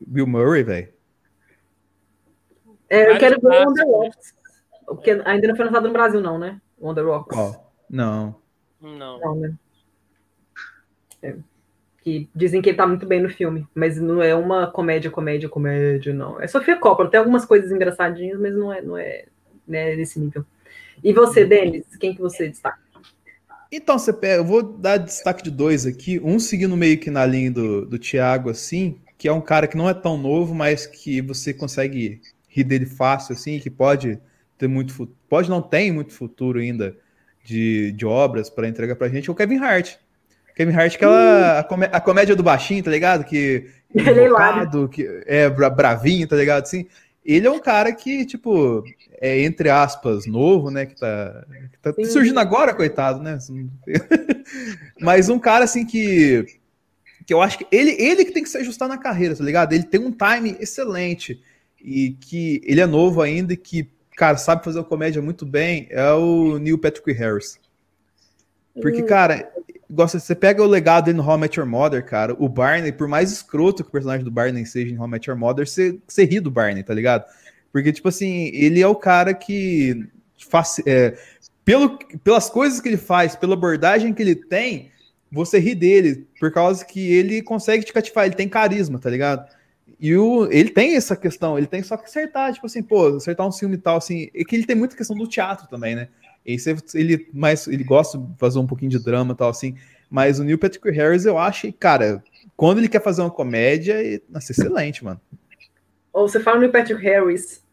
Bill 0.00 0.26
Murray, 0.26 0.62
velho. 0.62 0.94
É, 2.88 3.10
eu 3.10 3.18
quero 3.18 3.40
ver 3.40 3.48
o 3.48 3.68
Wonder 3.68 3.86
Rocks. 3.86 4.34
Porque 4.86 5.10
ainda 5.24 5.48
não 5.48 5.56
foi 5.56 5.64
lançado 5.64 5.86
no 5.86 5.92
Brasil, 5.92 6.20
não, 6.20 6.38
né? 6.38 6.60
Wonder 6.78 7.04
Rocks. 7.04 7.36
Oh, 7.36 7.54
não. 7.88 8.40
Não. 8.80 9.18
Não, 9.18 9.34
né? 9.36 9.54
É 11.22 11.34
que 12.04 12.28
dizem 12.34 12.60
que 12.60 12.68
ele 12.68 12.76
tá 12.76 12.86
muito 12.86 13.06
bem 13.06 13.22
no 13.22 13.30
filme, 13.30 13.66
mas 13.74 13.98
não 13.98 14.22
é 14.22 14.34
uma 14.34 14.66
comédia, 14.66 15.10
comédia, 15.10 15.48
comédia, 15.48 16.12
não. 16.12 16.38
É 16.38 16.46
Sofia 16.46 16.76
Coppola, 16.76 17.10
tem 17.10 17.18
algumas 17.18 17.46
coisas 17.46 17.72
engraçadinhas, 17.72 18.38
mas 18.38 18.54
não 18.54 18.70
é, 18.70 18.82
não 18.82 18.98
é 18.98 19.24
né, 19.66 19.96
nesse 19.96 20.20
nível. 20.20 20.44
E 21.02 21.14
você, 21.14 21.46
Denis, 21.46 21.84
quem 21.98 22.14
que 22.14 22.20
você 22.20 22.46
destaca? 22.46 22.78
Então, 23.72 23.98
você 23.98 24.12
pega, 24.12 24.36
eu 24.36 24.44
vou 24.44 24.62
dar 24.62 24.98
destaque 24.98 25.42
de 25.42 25.50
dois 25.50 25.86
aqui, 25.86 26.20
um 26.22 26.38
seguindo 26.38 26.76
meio 26.76 26.98
que 26.98 27.10
na 27.10 27.24
linha 27.24 27.50
do, 27.50 27.86
do 27.86 27.98
Thiago, 27.98 28.50
assim, 28.50 29.00
que 29.16 29.26
é 29.26 29.32
um 29.32 29.40
cara 29.40 29.66
que 29.66 29.76
não 29.76 29.88
é 29.88 29.94
tão 29.94 30.18
novo, 30.18 30.54
mas 30.54 30.86
que 30.86 31.22
você 31.22 31.54
consegue 31.54 32.20
rir 32.46 32.64
dele 32.64 32.84
fácil, 32.84 33.32
assim, 33.32 33.58
que 33.58 33.70
pode 33.70 34.20
ter 34.58 34.68
muito 34.68 35.06
pode 35.28 35.48
não 35.50 35.60
tem 35.60 35.90
muito 35.90 36.12
futuro 36.12 36.60
ainda 36.60 36.96
de, 37.42 37.90
de 37.92 38.06
obras 38.06 38.48
para 38.48 38.68
entregar 38.68 38.94
pra 38.94 39.08
gente, 39.08 39.28
é 39.28 39.32
o 39.32 39.34
Kevin 39.34 39.56
Hart. 39.56 39.96
Kevin 40.54 40.72
Hart, 40.72 40.94
aquela 40.94 41.58
a, 41.58 41.64
comé 41.64 41.90
a 41.92 42.00
comédia 42.00 42.36
do 42.36 42.42
baixinho, 42.42 42.82
tá 42.82 42.90
ligado? 42.90 43.24
Que 43.24 43.70
ele 43.94 44.20
é 44.20 44.26
invocado, 44.26 44.88
que 44.88 45.22
é 45.26 45.48
bravinho, 45.48 46.26
tá 46.26 46.36
ligado? 46.36 46.62
Assim, 46.62 46.86
ele 47.24 47.46
é 47.46 47.50
um 47.50 47.58
cara 47.58 47.92
que, 47.92 48.24
tipo, 48.24 48.84
é 49.20 49.42
entre 49.42 49.70
aspas, 49.70 50.26
novo, 50.26 50.70
né? 50.70 50.86
Que 50.86 50.94
tá, 50.94 51.44
que 51.70 51.78
tá 51.78 52.04
surgindo 52.04 52.38
agora, 52.38 52.74
coitado, 52.74 53.22
né? 53.22 53.38
Mas 55.00 55.28
um 55.28 55.38
cara 55.38 55.64
assim 55.64 55.84
que 55.84 56.46
que 57.26 57.32
eu 57.32 57.40
acho 57.40 57.58
que 57.58 57.66
ele, 57.72 57.92
ele 57.92 58.24
que 58.24 58.32
tem 58.32 58.42
que 58.42 58.48
se 58.48 58.58
ajustar 58.58 58.88
na 58.88 58.98
carreira, 58.98 59.34
tá 59.34 59.42
ligado? 59.42 59.72
Ele 59.72 59.84
tem 59.84 60.00
um 60.00 60.12
time 60.12 60.56
excelente 60.60 61.40
e 61.82 62.16
que 62.20 62.60
ele 62.64 62.80
é 62.80 62.86
novo 62.86 63.22
ainda 63.22 63.54
e 63.54 63.56
que, 63.56 63.88
cara, 64.16 64.36
sabe 64.36 64.64
fazer 64.64 64.78
uma 64.78 64.84
comédia 64.84 65.22
muito 65.22 65.46
bem, 65.46 65.86
é 65.90 66.12
o 66.12 66.58
Neil 66.58 66.78
Patrick 66.78 67.12
Harris. 67.12 67.58
Porque, 68.80 69.02
hum. 69.02 69.06
cara, 69.06 69.50
gosta, 69.90 70.18
você 70.18 70.34
pega 70.34 70.62
o 70.62 70.66
legado 70.66 71.06
dele 71.06 71.18
no 71.18 71.26
How 71.26 71.36
I 71.36 71.40
Met 71.40 71.58
Your 71.58 71.68
Mother, 71.68 72.04
cara, 72.04 72.34
o 72.38 72.48
Barney, 72.48 72.92
por 72.92 73.08
mais 73.08 73.32
escroto 73.32 73.82
que 73.82 73.88
o 73.88 73.92
personagem 73.92 74.24
do 74.24 74.30
Barney 74.30 74.64
seja 74.66 74.92
em 74.92 74.98
How 74.98 75.06
I 75.06 75.10
Met 75.10 75.28
Your 75.28 75.38
Mother, 75.38 75.66
você, 75.66 75.98
você 76.06 76.24
ri 76.24 76.40
do 76.40 76.50
Barney, 76.50 76.82
tá 76.82 76.94
ligado? 76.94 77.24
Porque, 77.72 77.92
tipo 77.92 78.08
assim, 78.08 78.50
ele 78.54 78.80
é 78.80 78.86
o 78.86 78.94
cara 78.94 79.34
que 79.34 80.06
faz, 80.48 80.80
é, 80.86 81.16
pelo, 81.64 81.98
pelas 82.22 82.48
coisas 82.48 82.80
que 82.80 82.88
ele 82.88 82.96
faz, 82.96 83.34
pela 83.34 83.54
abordagem 83.54 84.12
que 84.12 84.22
ele 84.22 84.34
tem, 84.34 84.90
você 85.30 85.58
ri 85.58 85.74
dele, 85.74 86.26
por 86.38 86.52
causa 86.52 86.84
que 86.84 87.12
ele 87.12 87.42
consegue 87.42 87.84
te 87.84 87.92
cativar, 87.92 88.26
ele 88.26 88.36
tem 88.36 88.48
carisma, 88.48 88.98
tá 88.98 89.10
ligado? 89.10 89.48
E 89.98 90.14
o, 90.16 90.46
ele 90.52 90.70
tem 90.70 90.96
essa 90.96 91.16
questão, 91.16 91.56
ele 91.56 91.66
tem 91.66 91.82
só 91.82 91.96
que 91.96 92.04
acertar, 92.04 92.52
tipo 92.52 92.66
assim, 92.66 92.82
pô, 92.82 93.16
acertar 93.16 93.46
um 93.46 93.52
filme 93.52 93.74
e 93.74 93.78
tal, 93.78 93.96
assim, 93.96 94.28
é 94.34 94.44
que 94.44 94.54
ele 94.54 94.66
tem 94.66 94.76
muita 94.76 94.96
questão 94.96 95.16
do 95.16 95.26
teatro 95.26 95.66
também, 95.68 95.94
né? 95.94 96.08
Esse, 96.44 96.76
ele, 96.94 97.28
mais, 97.32 97.66
ele 97.66 97.84
gosta 97.84 98.18
de 98.18 98.26
fazer 98.38 98.58
um 98.58 98.66
pouquinho 98.66 98.90
de 98.90 99.02
drama 99.02 99.32
e 99.32 99.36
tal, 99.36 99.48
assim. 99.48 99.76
Mas 100.10 100.38
o 100.38 100.44
Neil 100.44 100.58
Patrick 100.58 100.90
Harris, 100.90 101.24
eu 101.24 101.38
acho, 101.38 101.72
cara, 101.72 102.22
quando 102.56 102.78
ele 102.78 102.88
quer 102.88 103.02
fazer 103.02 103.22
uma 103.22 103.30
comédia, 103.30 103.96
nossa, 104.28 104.52
excelente, 104.52 105.04
mano. 105.04 105.20
Ou 106.12 106.28
você 106.28 106.38
fala 106.38 106.56
no 106.56 106.60
Neil 106.62 106.72
Patrick 106.72 107.02
Harris, 107.02 107.64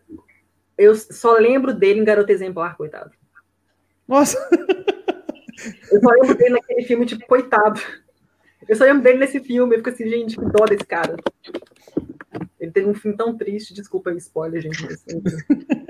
eu 0.78 0.96
só 0.96 1.34
lembro 1.34 1.74
dele 1.74 2.00
em 2.00 2.06
Garota 2.06 2.32
Exemplar, 2.32 2.76
coitado. 2.78 3.12
Nossa! 4.08 4.38
Eu 5.92 6.00
só 6.00 6.10
lembro 6.10 6.36
dele 6.36 6.56
naquele 6.56 6.84
filme, 6.84 7.06
tipo, 7.06 7.26
coitado. 7.28 7.80
Eu 8.68 8.76
só 8.76 8.84
lembro 8.86 9.04
dele 9.04 9.20
nesse 9.20 9.40
filme, 9.40 9.76
eu 9.76 9.80
fico 9.80 9.90
assim, 9.90 10.10
gente, 10.10 10.36
que 10.36 10.46
dó 10.46 10.66
desse 10.66 10.86
cara. 10.86 11.18
Ele 12.72 12.74
teve 12.74 12.88
um 12.88 12.94
fim 12.94 13.12
tão 13.12 13.38
triste, 13.38 13.74
desculpa 13.74 14.12
o 14.12 14.18
spoiler, 14.18 14.62
gente. 14.62 14.82
Mas, 14.82 15.04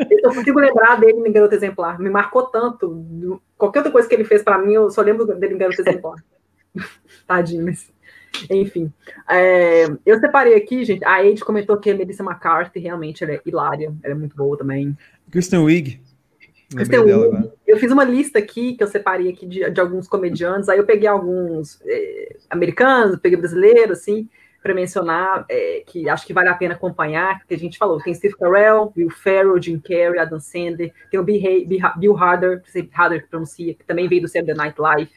eu 0.09 0.19
só 0.23 0.33
consigo 0.33 0.59
lembrar 0.59 0.99
dele 0.99 1.19
em 1.27 1.31
Garoto 1.31 1.53
Exemplar. 1.53 1.99
Me 1.99 2.09
marcou 2.09 2.43
tanto. 2.47 3.39
Qualquer 3.57 3.79
outra 3.79 3.91
coisa 3.91 4.09
que 4.09 4.15
ele 4.15 4.23
fez 4.23 4.41
para 4.41 4.57
mim, 4.57 4.73
eu 4.73 4.89
só 4.89 5.01
lembro 5.01 5.25
dele 5.25 5.53
em 5.53 5.57
Garoto 5.57 5.81
Exemplar. 5.81 6.15
Tadinho, 7.27 7.65
mas. 7.65 7.91
Enfim. 8.49 8.91
É, 9.29 9.85
eu 10.05 10.19
separei 10.19 10.55
aqui, 10.55 10.83
gente. 10.83 11.05
A 11.05 11.17
Ade 11.17 11.43
comentou 11.45 11.77
que 11.77 11.91
a 11.91 11.95
Melissa 11.95 12.23
McCarthy 12.23 12.79
realmente 12.79 13.23
é 13.23 13.41
hilária. 13.45 13.93
Ela 14.03 14.13
é 14.13 14.17
muito 14.17 14.35
boa 14.35 14.57
também. 14.57 14.97
Kristen 15.29 15.59
Wiig. 15.59 16.01
Kristen 16.73 17.01
Wiig. 17.01 17.51
Eu 17.67 17.77
fiz 17.77 17.91
uma 17.91 18.05
lista 18.05 18.39
aqui 18.39 18.73
que 18.73 18.83
eu 18.83 18.87
separei 18.87 19.29
aqui 19.29 19.45
de, 19.45 19.69
de 19.69 19.81
alguns 19.81 20.07
comediantes. 20.07 20.69
Aí 20.69 20.79
eu 20.79 20.85
peguei 20.85 21.07
alguns 21.07 21.79
é, 21.85 22.37
americanos, 22.49 23.19
peguei 23.19 23.37
brasileiro, 23.37 23.91
assim 23.91 24.27
para 24.61 24.73
mencionar, 24.73 25.45
é, 25.49 25.83
que 25.87 26.07
acho 26.07 26.25
que 26.25 26.33
vale 26.33 26.49
a 26.49 26.53
pena 26.53 26.75
acompanhar, 26.75 27.43
que 27.47 27.53
a 27.53 27.57
gente 27.57 27.77
falou, 27.77 27.99
tem 27.99 28.13
Steve 28.13 28.35
Carell, 28.35 28.93
Will 28.95 29.09
Ferrell, 29.09 29.61
Jim 29.61 29.79
Carrey, 29.79 30.19
Adam 30.19 30.39
Sandler, 30.39 30.93
tem 31.09 31.19
o 31.19 31.23
Bill 31.23 32.15
Harder, 32.15 32.61
Harder 32.93 33.21
que 33.21 33.27
pronuncia, 33.27 33.73
que 33.73 33.83
também 33.83 34.07
veio 34.07 34.21
do 34.21 34.27
Saturday 34.27 34.55
Night 34.55 34.79
Live, 34.79 35.11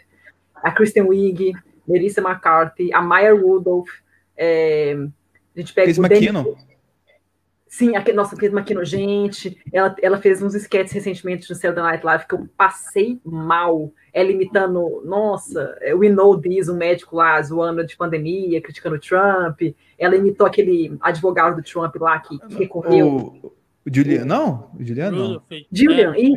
a 0.55 0.71
Kristen 0.71 1.03
Wiig, 1.03 1.53
Melissa 1.87 2.23
McCarthy, 2.23 2.93
a 2.93 3.03
Maya 3.03 3.35
Rudolph, 3.35 3.91
é, 4.37 4.97
a 5.55 5.61
gente 5.61 5.75
pega 5.75 5.87
Chris 5.87 5.99
o 5.99 6.03
McKinnon. 6.03 6.55
Sim, 7.75 7.97
a, 7.97 8.05
nossa, 8.15 8.37
Cris 8.37 8.53
McKinnon, 8.53 8.85
gente, 8.85 9.59
ela, 9.73 9.97
ela 10.01 10.19
fez 10.19 10.41
uns 10.41 10.55
sketches 10.55 10.93
recentemente 10.93 11.51
no 11.51 11.57
Saturday 11.57 11.83
Night 11.83 12.07
Live 12.07 12.25
que 12.25 12.35
eu 12.37 12.49
passei 12.57 13.21
mal. 13.25 13.93
Ela 14.13 14.31
imitando, 14.31 15.03
nossa, 15.05 15.77
é, 15.81 15.93
We 15.93 16.09
Know 16.09 16.41
This, 16.41 16.69
um 16.69 16.77
médico 16.77 17.17
lá 17.17 17.43
zoando 17.43 17.85
de 17.85 17.97
pandemia, 17.97 18.63
criticando 18.63 18.95
o 18.95 19.01
Trump. 19.01 19.61
Ela 19.99 20.15
imitou 20.15 20.47
aquele 20.47 20.97
advogado 21.01 21.57
do 21.57 21.65
Trump 21.65 21.97
lá 21.97 22.21
que, 22.21 22.39
que 22.47 22.55
recorreu. 22.55 23.09
O, 23.09 23.47
o 23.85 23.93
Julian, 23.93 24.25
não? 24.25 24.71
O 24.79 24.85
Julian 24.85 25.11
não. 25.11 25.43
Julian, 25.73 26.15
e 26.17 26.33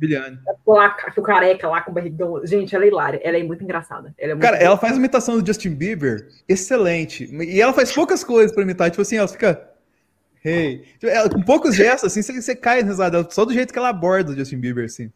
Julian. 0.00 0.40
Lá, 0.66 0.96
o 1.16 1.22
careca 1.22 1.68
lá 1.68 1.80
com 1.82 1.92
o 1.92 1.94
barrigão. 1.94 2.44
Gente, 2.44 2.74
ela 2.74 2.84
é 2.84 2.88
hilária. 2.88 3.20
Ela 3.22 3.38
é 3.38 3.42
muito 3.44 3.62
engraçada. 3.62 4.12
Ela 4.18 4.32
é 4.32 4.34
muito 4.34 4.44
Cara, 4.44 4.56
ela 4.56 4.76
faz 4.76 4.96
imitação 4.96 5.40
do 5.40 5.46
Justin 5.46 5.76
Bieber 5.76 6.26
excelente. 6.48 7.32
E 7.32 7.60
ela 7.60 7.72
faz 7.72 7.92
poucas 7.92 8.24
coisas 8.24 8.50
para 8.52 8.64
imitar. 8.64 8.90
Tipo 8.90 9.02
assim, 9.02 9.16
ela 9.16 9.28
fica 9.28 9.71
Hey. 10.44 10.84
Ela, 11.02 11.30
com 11.30 11.42
poucos 11.42 11.74
gestos, 11.74 12.10
assim, 12.10 12.22
você, 12.22 12.40
você 12.40 12.56
cai 12.56 12.82
risada 12.82 13.26
só 13.30 13.44
do 13.44 13.52
jeito 13.52 13.72
que 13.72 13.78
ela 13.78 13.90
aborda 13.90 14.32
o 14.32 14.34
Justin 14.34 14.58
Bieber, 14.58 14.86
assim. 14.86 15.10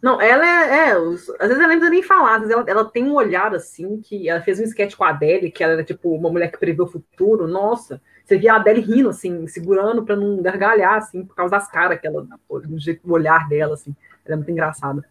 Não, 0.00 0.20
ela 0.20 0.46
é. 0.46 0.90
é 0.90 0.98
os, 0.98 1.28
às 1.40 1.48
vezes 1.48 1.58
ela 1.58 1.68
precisa 1.68 1.90
nem 1.90 2.02
falar, 2.02 2.34
às 2.34 2.40
vezes 2.42 2.54
ela, 2.54 2.64
ela, 2.68 2.84
tem 2.84 3.04
um 3.04 3.14
olhar 3.14 3.54
assim, 3.54 4.00
que 4.00 4.28
ela 4.28 4.40
fez 4.40 4.60
um 4.60 4.64
sketch 4.64 4.94
com 4.94 5.04
a 5.04 5.08
Adele, 5.08 5.50
que 5.50 5.64
ela 5.64 5.72
era 5.72 5.84
tipo 5.84 6.14
uma 6.14 6.30
mulher 6.30 6.52
que 6.52 6.58
prevê 6.58 6.82
o 6.82 6.86
futuro. 6.86 7.48
Nossa, 7.48 8.00
você 8.24 8.38
via 8.38 8.52
a 8.52 8.56
Adele 8.56 8.80
rindo, 8.80 9.08
assim, 9.08 9.46
segurando 9.46 10.04
para 10.04 10.14
não 10.14 10.40
gargalhar, 10.40 10.94
assim, 10.94 11.24
por 11.24 11.34
causa 11.34 11.50
das 11.50 11.68
caras 11.68 12.00
que 12.00 12.06
ela, 12.06 12.22
do 12.22 12.58
do 12.58 13.12
olhar 13.12 13.48
dela, 13.48 13.74
assim. 13.74 13.94
Ela 14.24 14.34
é 14.34 14.36
muito 14.36 14.50
engraçada. 14.50 15.04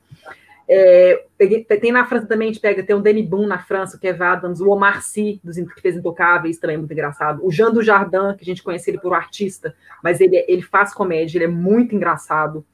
É, 0.70 1.26
peguei, 1.38 1.63
tem 1.63 1.93
na 1.93 2.05
França 2.05 2.28
também, 2.28 2.49
a 2.49 2.51
gente 2.51 2.61
pega, 2.61 2.84
tem 2.84 2.95
o 2.95 2.99
Danny 2.99 3.24
Boone 3.24 3.47
na 3.47 3.59
França, 3.59 3.95
o 3.95 3.99
Kevin 3.99 4.24
Adams, 4.24 4.59
o 4.59 4.70
Omar 4.70 5.01
Sy, 5.01 5.39
dos 5.41 5.55
que 5.55 5.82
fez 5.82 5.95
Intocáveis, 5.95 6.57
também 6.57 6.76
é 6.76 6.78
muito 6.78 6.91
engraçado. 6.91 7.45
O 7.45 7.51
Jean 7.51 7.72
Dujardin, 7.72 8.36
que 8.38 8.43
a 8.43 8.45
gente 8.45 8.61
conhece 8.61 8.89
ele 8.91 8.99
por 8.99 9.13
artista, 9.13 9.74
mas 10.03 10.20
ele, 10.20 10.43
ele 10.47 10.61
faz 10.61 10.93
comédia, 10.93 11.38
ele 11.38 11.45
é 11.45 11.47
muito 11.47 11.95
engraçado. 11.95 12.65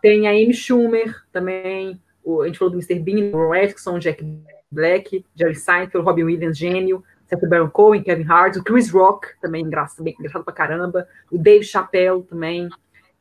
Tem 0.00 0.28
a 0.28 0.30
Amy 0.30 0.54
Schumer 0.54 1.16
também, 1.32 2.00
o, 2.24 2.42
a 2.42 2.46
gente 2.46 2.58
falou 2.58 2.72
do 2.72 2.78
Mr. 2.78 3.00
Bean, 3.00 3.36
o 3.36 3.52
Atkinson, 3.52 3.98
Jack 3.98 4.24
Black, 4.70 5.24
Jerry 5.34 5.56
Seinfeld, 5.56 6.04
Robin 6.06 6.24
Williams, 6.24 6.56
gênio, 6.56 7.02
Seth 7.26 7.48
Baron 7.48 7.70
Cohen, 7.70 8.02
Kevin 8.02 8.26
Hart, 8.28 8.56
o 8.56 8.62
Chris 8.62 8.90
Rock, 8.90 9.28
também 9.40 9.64
engraçado, 9.64 10.04
bem 10.04 10.14
engraçado 10.16 10.44
pra 10.44 10.54
caramba, 10.54 11.08
o 11.30 11.38
Dave 11.38 11.64
Chappelle 11.64 12.22
também, 12.22 12.68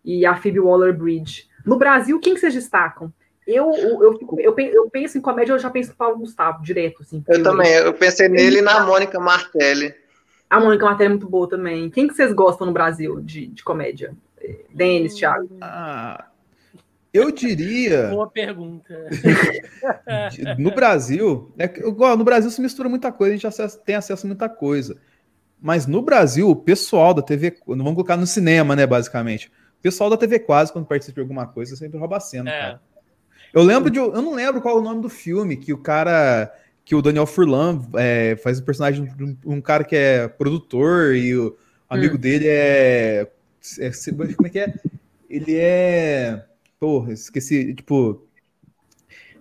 e 0.05 0.25
a 0.25 0.35
Phoebe 0.35 0.59
Waller-Bridge. 0.59 1.49
No 1.65 1.77
Brasil, 1.77 2.19
quem 2.19 2.33
que 2.33 2.39
vocês 2.39 2.53
destacam? 2.53 3.11
Eu, 3.45 3.71
eu, 3.73 4.19
eu, 4.37 4.55
eu, 4.57 4.89
penso 4.89 5.17
em 5.17 5.21
comédia, 5.21 5.53
eu 5.53 5.59
já 5.59 5.69
penso 5.69 5.89
no 5.89 5.95
Paulo 5.95 6.19
Gustavo, 6.19 6.63
direto. 6.63 7.01
Assim, 7.01 7.23
eu 7.27 7.43
também, 7.43 7.71
eu 7.71 7.93
pensei 7.93 8.29
nele 8.29 8.59
e 8.59 8.61
na 8.61 8.85
Mônica 8.85 9.19
Martelli. 9.19 9.93
A 10.49 10.59
Mônica 10.59 10.85
Martelli 10.85 11.07
é 11.07 11.09
muito 11.09 11.29
boa 11.29 11.49
também. 11.49 11.89
Quem 11.89 12.07
que 12.07 12.13
vocês 12.13 12.33
gostam 12.33 12.67
no 12.67 12.73
Brasil 12.73 13.19
de, 13.21 13.47
de 13.47 13.63
comédia? 13.63 14.13
Denis, 14.73 15.15
Thiago? 15.15 15.49
Ah, 15.61 16.25
eu 17.13 17.31
diria. 17.31 18.07
Boa 18.13 18.29
pergunta. 18.29 19.09
no 20.57 20.71
Brasil, 20.71 21.51
é, 21.57 21.67
no 22.17 22.23
Brasil 22.23 22.49
se 22.49 22.61
mistura 22.61 22.89
muita 22.89 23.11
coisa, 23.11 23.33
a 23.33 23.35
gente 23.35 23.47
acesso, 23.47 23.79
tem 23.79 23.95
acesso 23.95 24.25
a 24.25 24.27
muita 24.27 24.49
coisa. 24.49 24.97
Mas 25.61 25.85
no 25.85 26.01
Brasil, 26.01 26.49
o 26.49 26.55
pessoal 26.55 27.13
da 27.13 27.21
TV, 27.21 27.57
não 27.67 27.77
vamos 27.77 27.93
colocar 27.93 28.17
no 28.17 28.25
cinema, 28.25 28.75
né, 28.75 28.87
basicamente. 28.87 29.51
O 29.79 29.81
pessoal 29.81 30.09
da 30.09 30.17
TV 30.17 30.39
quase, 30.39 30.71
quando 30.71 30.85
participa 30.85 31.15
de 31.15 31.21
alguma 31.21 31.45
coisa, 31.45 31.75
sempre 31.75 31.99
rouba 31.99 32.17
a 32.17 32.19
cena, 32.19 32.49
é. 32.49 32.59
cara. 32.59 32.81
Eu 33.53 33.63
lembro 33.63 33.89
de. 33.89 33.99
Eu 33.99 34.21
não 34.21 34.33
lembro 34.33 34.61
qual 34.61 34.77
é 34.77 34.79
o 34.79 34.83
nome 34.83 35.01
do 35.01 35.09
filme, 35.09 35.57
que 35.57 35.73
o 35.73 35.77
cara. 35.77 36.53
Que 36.83 36.95
o 36.95 37.01
Daniel 37.01 37.27
Furlan 37.27 37.81
é, 37.95 38.35
faz 38.37 38.59
o 38.59 38.63
personagem 38.63 39.05
de 39.05 39.23
um, 39.23 39.37
um, 39.45 39.61
cara 39.61 39.83
que 39.83 39.95
é 39.95 40.27
produtor 40.27 41.15
e 41.15 41.35
o 41.35 41.55
amigo 41.89 42.15
hum. 42.15 42.19
dele 42.19 42.47
é, 42.47 43.27
é. 43.79 43.91
Como 44.35 44.47
é 44.47 44.49
que 44.49 44.59
é? 44.59 44.73
Ele 45.29 45.55
é. 45.57 46.43
Porra, 46.79 47.13
esqueci. 47.13 47.73
Tipo. 47.75 48.25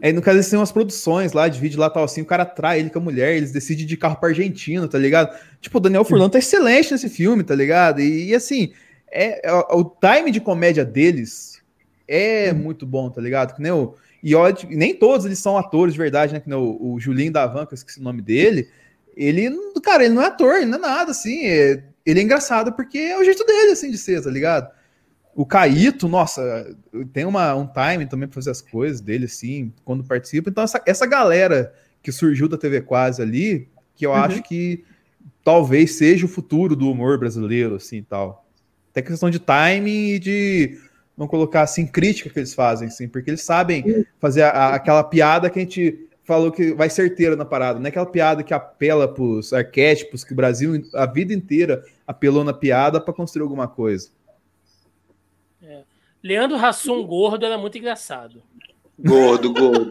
Aí, 0.02 0.14
no 0.14 0.22
caso, 0.22 0.38
eles 0.38 0.48
têm 0.48 0.58
umas 0.58 0.72
produções 0.72 1.34
lá 1.34 1.46
de 1.46 1.60
vídeo 1.60 1.78
lá 1.78 1.90
tal 1.90 2.04
assim, 2.04 2.22
o 2.22 2.26
cara 2.26 2.44
atrai 2.44 2.80
ele 2.80 2.88
com 2.88 2.98
a 2.98 3.02
mulher, 3.02 3.36
eles 3.36 3.52
decidem 3.52 3.84
de 3.84 3.98
carro 3.98 4.16
pra 4.16 4.30
Argentina, 4.30 4.88
tá 4.88 4.98
ligado? 4.98 5.38
Tipo, 5.60 5.76
o 5.76 5.80
Daniel 5.80 6.06
Furlan 6.06 6.30
tá 6.30 6.38
excelente 6.38 6.90
nesse 6.90 7.10
filme, 7.10 7.44
tá 7.44 7.54
ligado? 7.54 8.00
E, 8.00 8.30
e 8.30 8.34
assim, 8.34 8.72
é, 9.10 9.46
é, 9.46 9.52
o 9.52 9.84
time 9.84 10.30
de 10.30 10.40
comédia 10.40 10.86
deles 10.86 11.49
é 12.10 12.52
muito 12.52 12.84
bom, 12.84 13.08
tá 13.08 13.20
ligado? 13.20 13.54
Que 13.54 13.62
nem 13.62 13.70
o, 13.70 13.94
e 14.22 14.34
nem 14.76 14.94
todos 14.94 15.24
eles 15.24 15.38
são 15.38 15.56
atores 15.56 15.94
de 15.94 15.98
verdade, 15.98 16.32
né? 16.32 16.40
Que 16.40 16.48
nem 16.48 16.58
o, 16.58 16.94
o 16.94 17.00
Julinho 17.00 17.32
da 17.32 17.46
Van, 17.46 17.64
que 17.64 17.72
eu 17.72 17.76
esqueci 17.76 18.00
o 18.00 18.02
nome 18.02 18.20
dele. 18.20 18.68
Ele, 19.16 19.50
cara, 19.82 20.04
ele 20.04 20.14
não 20.14 20.22
é 20.22 20.26
ator, 20.26 20.56
ele 20.56 20.66
não 20.66 20.78
é 20.78 20.80
nada, 20.80 21.12
assim. 21.12 21.46
É, 21.46 21.84
ele 22.04 22.20
é 22.20 22.22
engraçado 22.22 22.72
porque 22.72 22.98
é 22.98 23.18
o 23.18 23.24
jeito 23.24 23.44
dele, 23.44 23.72
assim, 23.72 23.90
de 23.90 23.96
ser, 23.96 24.22
tá 24.22 24.30
ligado? 24.30 24.70
O 25.34 25.46
Caíto, 25.46 26.08
nossa, 26.08 26.76
tem 27.12 27.24
uma, 27.24 27.54
um 27.54 27.66
time 27.66 28.06
também 28.06 28.28
pra 28.28 28.34
fazer 28.34 28.50
as 28.50 28.60
coisas 28.60 29.00
dele, 29.00 29.26
assim, 29.26 29.72
quando 29.84 30.02
participa. 30.02 30.50
Então, 30.50 30.64
essa, 30.64 30.82
essa 30.84 31.06
galera 31.06 31.72
que 32.02 32.10
surgiu 32.10 32.48
da 32.48 32.58
TV 32.58 32.80
Quase 32.80 33.22
ali, 33.22 33.68
que 33.94 34.04
eu 34.04 34.10
uhum. 34.10 34.16
acho 34.16 34.42
que 34.42 34.84
talvez 35.44 35.96
seja 35.96 36.26
o 36.26 36.28
futuro 36.28 36.74
do 36.74 36.90
humor 36.90 37.18
brasileiro, 37.18 37.76
assim, 37.76 38.02
tal. 38.02 38.46
Tem 38.92 39.04
questão 39.04 39.30
de 39.30 39.38
timing 39.38 40.14
e 40.14 40.18
de 40.18 40.78
vamos 41.20 41.30
colocar 41.30 41.60
assim, 41.60 41.86
crítica 41.86 42.30
que 42.30 42.38
eles 42.38 42.54
fazem, 42.54 42.88
sim, 42.88 43.06
porque 43.06 43.28
eles 43.28 43.42
sabem 43.42 44.06
fazer 44.18 44.40
a, 44.40 44.48
a, 44.48 44.74
aquela 44.76 45.04
piada 45.04 45.50
que 45.50 45.58
a 45.58 45.62
gente 45.62 46.08
falou 46.24 46.50
que 46.50 46.72
vai 46.72 46.88
certeira 46.88 47.36
na 47.36 47.44
parada, 47.44 47.78
não 47.78 47.84
é 47.84 47.90
aquela 47.90 48.06
piada 48.06 48.42
que 48.42 48.54
apela 48.54 49.06
para 49.06 49.22
os 49.22 49.52
arquétipos 49.52 50.24
que 50.24 50.32
o 50.32 50.34
Brasil 50.34 50.82
a 50.94 51.04
vida 51.04 51.34
inteira 51.34 51.84
apelou 52.06 52.42
na 52.42 52.54
piada 52.54 52.98
para 52.98 53.12
construir 53.12 53.42
alguma 53.42 53.68
coisa. 53.68 54.08
É. 55.62 55.82
Leandro 56.22 56.56
Rassum 56.56 57.06
gordo 57.06 57.44
era 57.44 57.58
muito 57.58 57.76
engraçado. 57.76 58.42
Gordo, 58.98 59.52
gordo. 59.52 59.90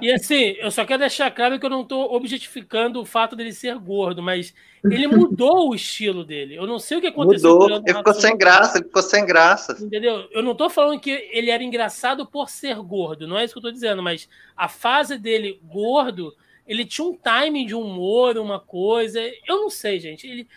E 0.00 0.10
assim, 0.12 0.56
eu 0.58 0.70
só 0.70 0.84
quero 0.84 1.00
deixar 1.00 1.30
claro 1.30 1.58
que 1.58 1.66
eu 1.66 1.70
não 1.70 1.82
estou 1.82 2.14
objetificando 2.14 3.00
o 3.00 3.04
fato 3.04 3.36
dele 3.36 3.52
ser 3.52 3.76
gordo, 3.78 4.22
mas 4.22 4.54
ele 4.84 5.06
mudou 5.06 5.70
o 5.70 5.74
estilo 5.74 6.24
dele. 6.24 6.56
Eu 6.56 6.66
não 6.66 6.78
sei 6.78 6.98
o 6.98 7.00
que 7.00 7.06
aconteceu. 7.06 7.58
Mudou, 7.58 7.82
ele 7.86 7.98
ficou 7.98 8.14
sem 8.14 8.36
graça, 8.36 8.78
ele 8.78 8.86
ficou 8.86 9.02
sem 9.02 9.26
graça. 9.26 9.76
Entendeu? 9.80 10.28
Eu 10.30 10.42
não 10.42 10.52
estou 10.52 10.70
falando 10.70 11.00
que 11.00 11.10
ele 11.32 11.50
era 11.50 11.62
engraçado 11.62 12.26
por 12.26 12.48
ser 12.48 12.76
gordo, 12.76 13.26
não 13.26 13.38
é 13.38 13.44
isso 13.44 13.54
que 13.54 13.58
eu 13.58 13.60
estou 13.60 13.72
dizendo, 13.72 14.02
mas 14.02 14.28
a 14.56 14.68
fase 14.68 15.18
dele 15.18 15.60
gordo, 15.64 16.34
ele 16.66 16.84
tinha 16.84 17.06
um 17.06 17.14
timing 17.14 17.66
de 17.66 17.74
humor, 17.74 18.38
uma 18.38 18.60
coisa. 18.60 19.20
Eu 19.46 19.60
não 19.60 19.70
sei, 19.70 20.00
gente. 20.00 20.26
Ele, 20.26 20.48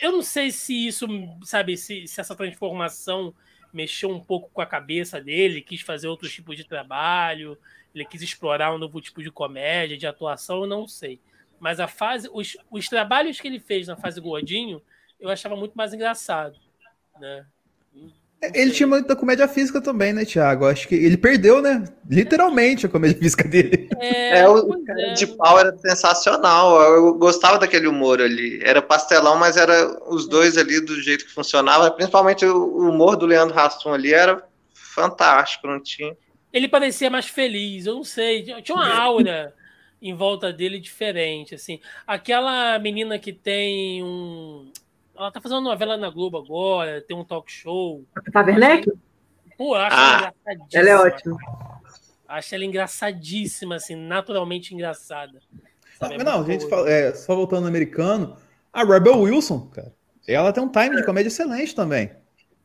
eu 0.00 0.12
não 0.12 0.22
sei 0.22 0.50
se 0.50 0.86
isso, 0.86 1.06
sabe, 1.44 1.76
se, 1.76 2.06
se 2.06 2.20
essa 2.20 2.34
transformação 2.34 3.34
mexeu 3.72 4.10
um 4.10 4.20
pouco 4.20 4.50
com 4.52 4.60
a 4.60 4.66
cabeça 4.66 5.20
dele, 5.20 5.62
quis 5.62 5.80
fazer 5.80 6.06
outros 6.06 6.32
tipos 6.32 6.56
de 6.56 6.64
trabalho 6.64 7.58
ele 7.94 8.04
quis 8.04 8.22
explorar 8.22 8.74
um 8.74 8.78
novo 8.78 9.00
tipo 9.00 9.22
de 9.22 9.30
comédia, 9.30 9.96
de 9.96 10.06
atuação, 10.06 10.62
eu 10.62 10.66
não 10.66 10.86
sei. 10.86 11.20
Mas 11.60 11.78
a 11.78 11.86
fase, 11.86 12.28
os, 12.32 12.56
os 12.70 12.88
trabalhos 12.88 13.40
que 13.40 13.46
ele 13.46 13.60
fez 13.60 13.86
na 13.86 13.96
fase 13.96 14.20
gordinho, 14.20 14.82
eu 15.20 15.28
achava 15.28 15.54
muito 15.54 15.74
mais 15.74 15.94
engraçado, 15.94 16.56
né? 17.20 17.46
Ele 18.54 18.72
tinha 18.72 18.88
muita 18.88 19.14
comédia 19.14 19.46
física 19.46 19.80
também, 19.80 20.12
né, 20.12 20.24
Thiago? 20.24 20.66
Acho 20.66 20.88
que 20.88 20.96
ele 20.96 21.16
perdeu, 21.16 21.62
né? 21.62 21.84
Literalmente 22.10 22.84
a 22.84 22.88
comédia 22.88 23.16
física 23.16 23.46
dele. 23.46 23.88
É, 24.00 24.40
é 24.40 24.48
o 24.48 24.74
é. 24.88 25.12
de 25.12 25.28
pau 25.28 25.60
era 25.60 25.76
sensacional. 25.78 26.82
Eu 26.82 27.14
gostava 27.14 27.56
daquele 27.56 27.86
humor 27.86 28.20
ali. 28.20 28.60
Era 28.64 28.82
pastelão, 28.82 29.38
mas 29.38 29.56
era 29.56 29.96
os 30.12 30.26
dois 30.26 30.58
ali 30.58 30.80
do 30.80 31.00
jeito 31.00 31.24
que 31.24 31.30
funcionava. 31.30 31.88
Principalmente 31.92 32.44
o 32.44 32.88
humor 32.88 33.14
do 33.14 33.26
Leandro 33.26 33.54
Rassum 33.54 33.92
ali 33.92 34.12
era 34.12 34.42
fantástico, 34.74 35.68
não 35.68 35.80
tinha 35.80 36.12
ele 36.52 36.68
parecia 36.68 37.08
mais 37.08 37.26
feliz, 37.26 37.86
eu 37.86 37.94
não 37.94 38.04
sei, 38.04 38.42
tinha 38.62 38.76
uma 38.76 38.94
aura 38.94 39.54
em 40.00 40.14
volta 40.14 40.52
dele 40.52 40.80
diferente, 40.80 41.54
assim. 41.54 41.80
Aquela 42.06 42.78
menina 42.78 43.18
que 43.18 43.32
tem 43.32 44.02
um. 44.02 44.70
Ela 45.16 45.30
tá 45.30 45.40
fazendo 45.40 45.60
novela 45.60 45.96
na 45.96 46.10
Globo 46.10 46.38
agora, 46.38 47.00
tem 47.00 47.16
um 47.16 47.24
talk 47.24 47.50
show. 47.50 48.04
A 48.34 48.40
Werneck? 48.40 48.90
Pô, 49.56 49.76
eu 49.76 49.80
acho 49.80 49.96
ah, 49.96 50.32
ela 50.44 50.54
engraçadíssima. 50.56 50.80
Ela 50.80 50.88
é 50.88 50.96
ótima. 50.96 51.38
Acho 52.26 52.54
ela 52.54 52.64
engraçadíssima, 52.64 53.74
assim, 53.76 53.94
naturalmente 53.94 54.74
engraçada. 54.74 55.38
Sabe? 55.98 56.24
Não, 56.24 56.38
é 56.38 56.40
a 56.40 56.44
gente 56.44 56.68
fala, 56.68 56.90
é, 56.90 57.14
só 57.14 57.36
voltando 57.36 57.62
no 57.62 57.68
americano, 57.68 58.36
a 58.72 58.82
Rebel 58.82 59.20
Wilson, 59.20 59.68
cara, 59.68 59.94
ela 60.26 60.52
tem 60.52 60.62
um 60.62 60.68
time 60.68 60.96
de 60.96 61.04
comédia 61.04 61.28
excelente 61.28 61.74
também. 61.74 62.10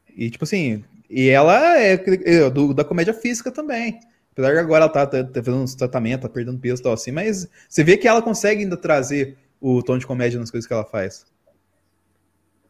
E, 0.10 0.32
tipo 0.32 0.44
assim, 0.44 0.84
e 1.10 1.30
ela 1.30 1.80
é, 1.80 1.94
é 2.26 2.50
do, 2.50 2.74
da 2.74 2.84
comédia 2.84 3.14
física 3.14 3.52
também. 3.52 4.00
Apesar 4.32 4.54
que 4.54 4.60
agora 4.60 4.84
ela 4.86 4.94
tá, 4.94 5.08
tá, 5.08 5.24
tá 5.24 5.44
fazendo 5.44 5.64
uns 5.64 5.74
tratamentos, 5.74 6.28
tá 6.28 6.30
perdendo 6.34 6.60
peso 6.60 6.82
e 6.82 6.84
tal 6.84 6.94
assim, 6.94 7.12
mas 7.12 7.50
você 7.68 7.84
vê 7.84 7.98
que 7.98 8.08
ela 8.08 8.22
consegue 8.22 8.62
ainda 8.62 8.78
trazer 8.78 9.36
o 9.60 9.82
tom 9.82 9.98
de 9.98 10.06
comédia 10.06 10.40
nas 10.40 10.52
coisas 10.52 10.68
que 10.68 10.74
ela 10.74 10.86
faz. 10.86 11.26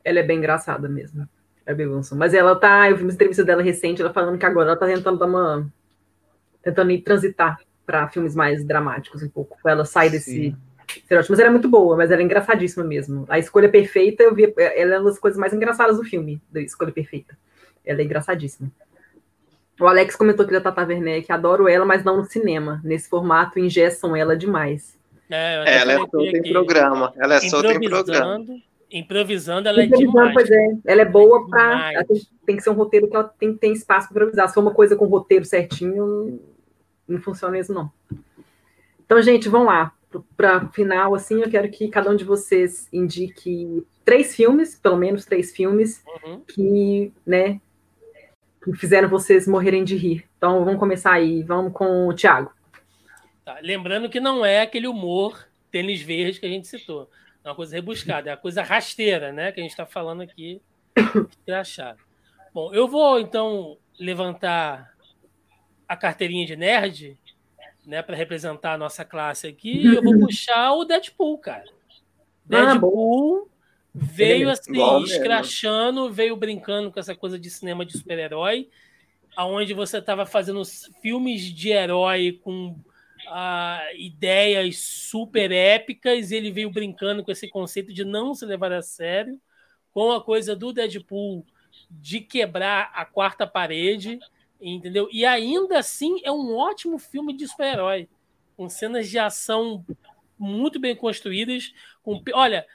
Ela 0.03 0.19
é 0.19 0.23
bem 0.23 0.37
engraçada 0.37 0.87
mesmo. 0.87 1.27
É 1.65 1.73
bem 1.73 1.85
Mas 2.15 2.33
ela 2.33 2.55
tá. 2.55 2.89
Eu 2.89 2.95
vi 2.95 3.03
uma 3.03 3.11
entrevista 3.11 3.43
dela 3.43 3.61
recente, 3.61 4.01
ela 4.01 4.13
falando 4.13 4.37
que 4.37 4.45
agora 4.45 4.69
ela 4.69 4.79
tá 4.79 4.85
tentando 4.85 5.19
dar 5.19 5.25
uma. 5.25 5.69
tentando 6.63 6.91
ir 6.91 7.01
transitar 7.01 7.59
para 7.85 8.07
filmes 8.07 8.33
mais 8.33 8.63
dramáticos 8.63 9.21
um 9.21 9.27
pouco. 9.27 9.57
Ela 9.67 9.83
sair 9.83 10.09
desse. 10.09 10.55
Estereótipo. 10.87 11.33
Mas 11.33 11.39
ela 11.39 11.49
é 11.49 11.51
muito 11.51 11.67
boa, 11.67 11.97
mas 11.97 12.09
ela 12.09 12.21
é 12.21 12.23
engraçadíssima 12.23 12.85
mesmo. 12.85 13.25
A 13.27 13.37
escolha 13.37 13.67
perfeita, 13.67 14.23
eu 14.23 14.33
vi, 14.33 14.53
ela 14.57 14.95
é 14.95 14.99
uma 14.99 15.09
das 15.09 15.19
coisas 15.19 15.37
mais 15.37 15.51
engraçadas 15.51 15.97
do 15.97 16.05
filme, 16.05 16.41
da 16.49 16.61
escolha 16.61 16.93
perfeita. 16.93 17.37
Ela 17.87 18.01
é 18.01 18.03
engraçadíssima. 18.03 18.69
O 19.79 19.85
Alex 19.85 20.15
comentou 20.15 20.45
que 20.45 20.51
da 20.51 20.59
Tata 20.61 20.85
Werneck, 20.85 21.31
adoro 21.31 21.67
ela, 21.67 21.85
mas 21.85 22.03
não 22.03 22.17
no 22.17 22.25
cinema. 22.25 22.81
Nesse 22.83 23.07
formato, 23.07 23.59
ingessam 23.59 24.15
ela 24.15 24.35
demais. 24.35 24.97
É, 25.29 25.79
ela 25.81 25.93
é 25.93 25.97
solta 25.97 26.17
em 26.19 26.51
programa. 26.51 27.13
Ela 27.17 27.35
é 27.35 27.39
solta 27.41 27.73
em 27.73 27.79
programa. 27.79 28.45
Improvisando, 28.89 29.67
ela 29.67 29.83
é 29.83 29.85
demais. 29.85 30.33
Pois 30.33 30.49
é. 30.49 30.67
Ela 30.85 31.01
é 31.01 31.05
boa 31.05 31.45
é 31.45 31.49
para. 31.49 32.05
Tem 32.45 32.55
que 32.55 32.63
ser 32.63 32.69
um 32.69 32.73
roteiro 32.73 33.07
que 33.07 33.15
ela 33.15 33.25
tem, 33.25 33.55
tem 33.55 33.73
espaço 33.73 34.07
para 34.07 34.15
improvisar. 34.15 34.47
Se 34.47 34.53
for 34.55 34.61
uma 34.61 34.73
coisa 34.73 34.95
com 34.95 35.05
roteiro 35.05 35.45
certinho, 35.45 36.39
não 37.07 37.21
funciona 37.21 37.59
isso, 37.59 37.73
não. 37.73 37.91
Então, 39.05 39.21
gente, 39.21 39.47
vamos 39.47 39.67
lá. 39.67 39.93
Para 40.35 40.67
final, 40.69 41.13
assim, 41.13 41.41
eu 41.41 41.49
quero 41.49 41.69
que 41.69 41.87
cada 41.89 42.09
um 42.09 42.15
de 42.15 42.23
vocês 42.23 42.87
indique 42.91 43.85
três 44.03 44.35
filmes, 44.35 44.73
pelo 44.73 44.95
menos 44.95 45.25
três 45.25 45.51
filmes, 45.51 46.01
uhum. 46.23 46.41
que, 46.47 47.11
né, 47.25 47.59
que 48.71 48.79
fizeram 48.79 49.09
vocês 49.09 49.47
morrerem 49.47 49.83
de 49.83 49.95
rir. 49.95 50.25
Então 50.37 50.63
vamos 50.63 50.79
começar 50.79 51.13
aí, 51.13 51.43
vamos 51.43 51.73
com 51.73 52.07
o 52.07 52.13
Thiago. 52.13 52.51
Tá, 53.43 53.59
lembrando 53.61 54.09
que 54.09 54.19
não 54.19 54.45
é 54.45 54.61
aquele 54.61 54.87
humor 54.87 55.47
tênis 55.71 56.01
verde 56.01 56.39
que 56.39 56.45
a 56.45 56.49
gente 56.49 56.67
citou. 56.67 57.09
É 57.43 57.49
uma 57.49 57.55
coisa 57.55 57.75
rebuscada, 57.75 58.29
é 58.29 58.33
uma 58.33 58.39
coisa 58.39 58.61
rasteira, 58.61 59.31
né? 59.31 59.51
Que 59.51 59.59
a 59.59 59.63
gente 59.63 59.71
está 59.71 59.85
falando 59.85 60.21
aqui, 60.21 60.61
achado. 61.47 61.99
Bom, 62.53 62.73
eu 62.73 62.87
vou 62.87 63.19
então 63.19 63.77
levantar 63.99 64.93
a 65.87 65.95
carteirinha 65.95 66.45
de 66.45 66.55
nerd, 66.55 67.17
né, 67.85 68.01
para 68.01 68.15
representar 68.15 68.73
a 68.73 68.77
nossa 68.77 69.05
classe 69.05 69.47
aqui, 69.47 69.77
e 69.77 69.95
eu 69.95 70.03
vou 70.03 70.19
puxar 70.19 70.73
o 70.73 70.83
Deadpool, 70.83 71.37
cara. 71.37 71.63
Ah, 71.69 72.73
Deadpool 72.73 73.49
ah, 73.49 73.56
veio 73.99 74.49
assim, 74.49 74.71
escrachando, 75.03 76.11
veio 76.11 76.35
brincando 76.35 76.91
com 76.91 76.99
essa 76.99 77.15
coisa 77.15 77.39
de 77.39 77.49
cinema 77.49 77.83
de 77.83 77.97
super-herói, 77.97 78.69
aonde 79.35 79.73
você 79.73 79.97
estava 79.97 80.25
fazendo 80.25 80.63
filmes 81.01 81.41
de 81.41 81.69
herói 81.69 82.39
com 82.43 82.69
uh, 82.69 83.95
ideias 83.97 84.77
super 84.77 85.51
épicas, 85.51 86.31
e 86.31 86.35
ele 86.35 86.51
veio 86.51 86.69
brincando 86.69 87.23
com 87.23 87.31
esse 87.31 87.47
conceito 87.47 87.91
de 87.91 88.05
não 88.05 88.35
se 88.35 88.45
levar 88.45 88.71
a 88.71 88.81
sério, 88.81 89.39
com 89.91 90.11
a 90.11 90.23
coisa 90.23 90.55
do 90.55 90.71
Deadpool 90.71 91.43
de 91.89 92.19
quebrar 92.19 92.91
a 92.93 93.03
quarta 93.03 93.47
parede, 93.47 94.19
entendeu? 94.61 95.07
E 95.11 95.25
ainda 95.25 95.79
assim 95.79 96.19
é 96.23 96.31
um 96.31 96.55
ótimo 96.55 96.99
filme 96.99 97.33
de 97.35 97.47
super-herói, 97.47 98.07
com 98.55 98.69
cenas 98.69 99.09
de 99.09 99.17
ação 99.17 99.83
muito 100.37 100.79
bem 100.79 100.95
construídas. 100.95 101.73
Com, 102.03 102.21
olha, 102.33 102.65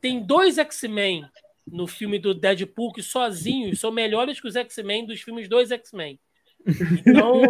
tem 0.00 0.20
dois 0.20 0.58
X-Men 0.58 1.24
no 1.66 1.86
filme 1.86 2.18
do 2.18 2.34
Deadpool 2.34 2.92
que 2.92 3.02
sozinhos 3.02 3.78
são 3.80 3.90
melhores 3.90 4.40
que 4.40 4.48
os 4.48 4.56
X-Men 4.56 5.06
dos 5.06 5.20
filmes 5.20 5.48
dos 5.48 5.70
X-Men. 5.70 6.18
Então, 7.06 7.42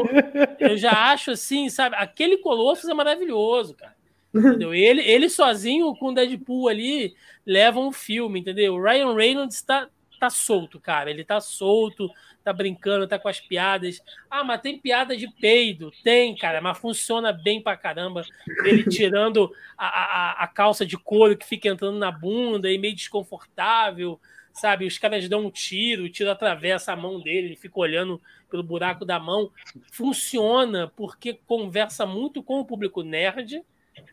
eu 0.59 0.76
já 0.76 0.93
acho 1.12 1.33
assim, 1.33 1.68
sabe? 1.68 1.97
Aquele 1.97 2.39
Colossus 2.39 2.89
é 2.89 2.95
maravilhoso, 2.95 3.74
cara. 3.74 3.97
Entendeu? 4.33 4.72
Ele, 4.72 5.03
ele 5.03 5.28
sozinho 5.28 5.95
com 5.97 6.09
o 6.09 6.14
Deadpool 6.14 6.68
ali 6.68 7.14
leva 7.45 7.81
um 7.81 7.91
filme, 7.91 8.41
entendeu? 8.41 8.74
O 8.74 8.83
Ryan 8.83 9.14
Reynolds 9.14 9.57
está 9.57 9.89
tá 10.21 10.29
solto, 10.29 10.79
cara. 10.79 11.11
Ele 11.11 11.25
tá 11.25 11.41
solto, 11.41 12.11
tá 12.45 12.53
brincando, 12.53 13.09
tá 13.09 13.18
com 13.18 13.29
as 13.29 13.41
piadas. 13.41 14.03
Ah, 14.31 14.45
mas 14.45 14.61
tem 14.61 14.79
piada 14.79 15.16
de 15.16 15.27
peido. 15.41 15.91
Tem, 16.05 16.37
cara, 16.37 16.61
mas 16.61 16.77
funciona 16.77 17.33
bem 17.33 17.62
pra 17.62 17.77
caramba. 17.77 18.23
Ele 18.64 18.85
tirando 18.85 19.51
a, 19.79 19.87
a, 19.87 20.45
a 20.45 20.47
calça 20.47 20.85
de 20.85 20.99
couro 20.99 21.37
que 21.37 21.47
fica 21.47 21.68
entrando 21.68 21.99
na 21.99 22.12
bunda 22.12 22.71
e 22.71 22.77
meio 22.77 22.95
desconfortável, 22.95 24.21
sabe? 24.53 24.87
Os 24.87 24.99
caras 24.99 25.27
dão 25.27 25.47
um 25.47 25.51
tiro, 25.51 26.05
o 26.05 26.11
tiro 26.11 26.31
atravessa 26.31 26.93
a 26.93 26.97
mão 26.97 27.18
dele, 27.18 27.49
ele 27.49 27.57
fica 27.57 27.81
olhando 27.81 28.21
pelo 28.51 28.62
buraco 28.62 29.07
da 29.07 29.18
mão. 29.18 29.51
Funciona 29.91 30.93
porque 30.95 31.41
conversa 31.47 32.05
muito 32.05 32.43
com 32.43 32.61
o 32.61 32.64
público 32.66 33.03
nerd, 33.03 33.64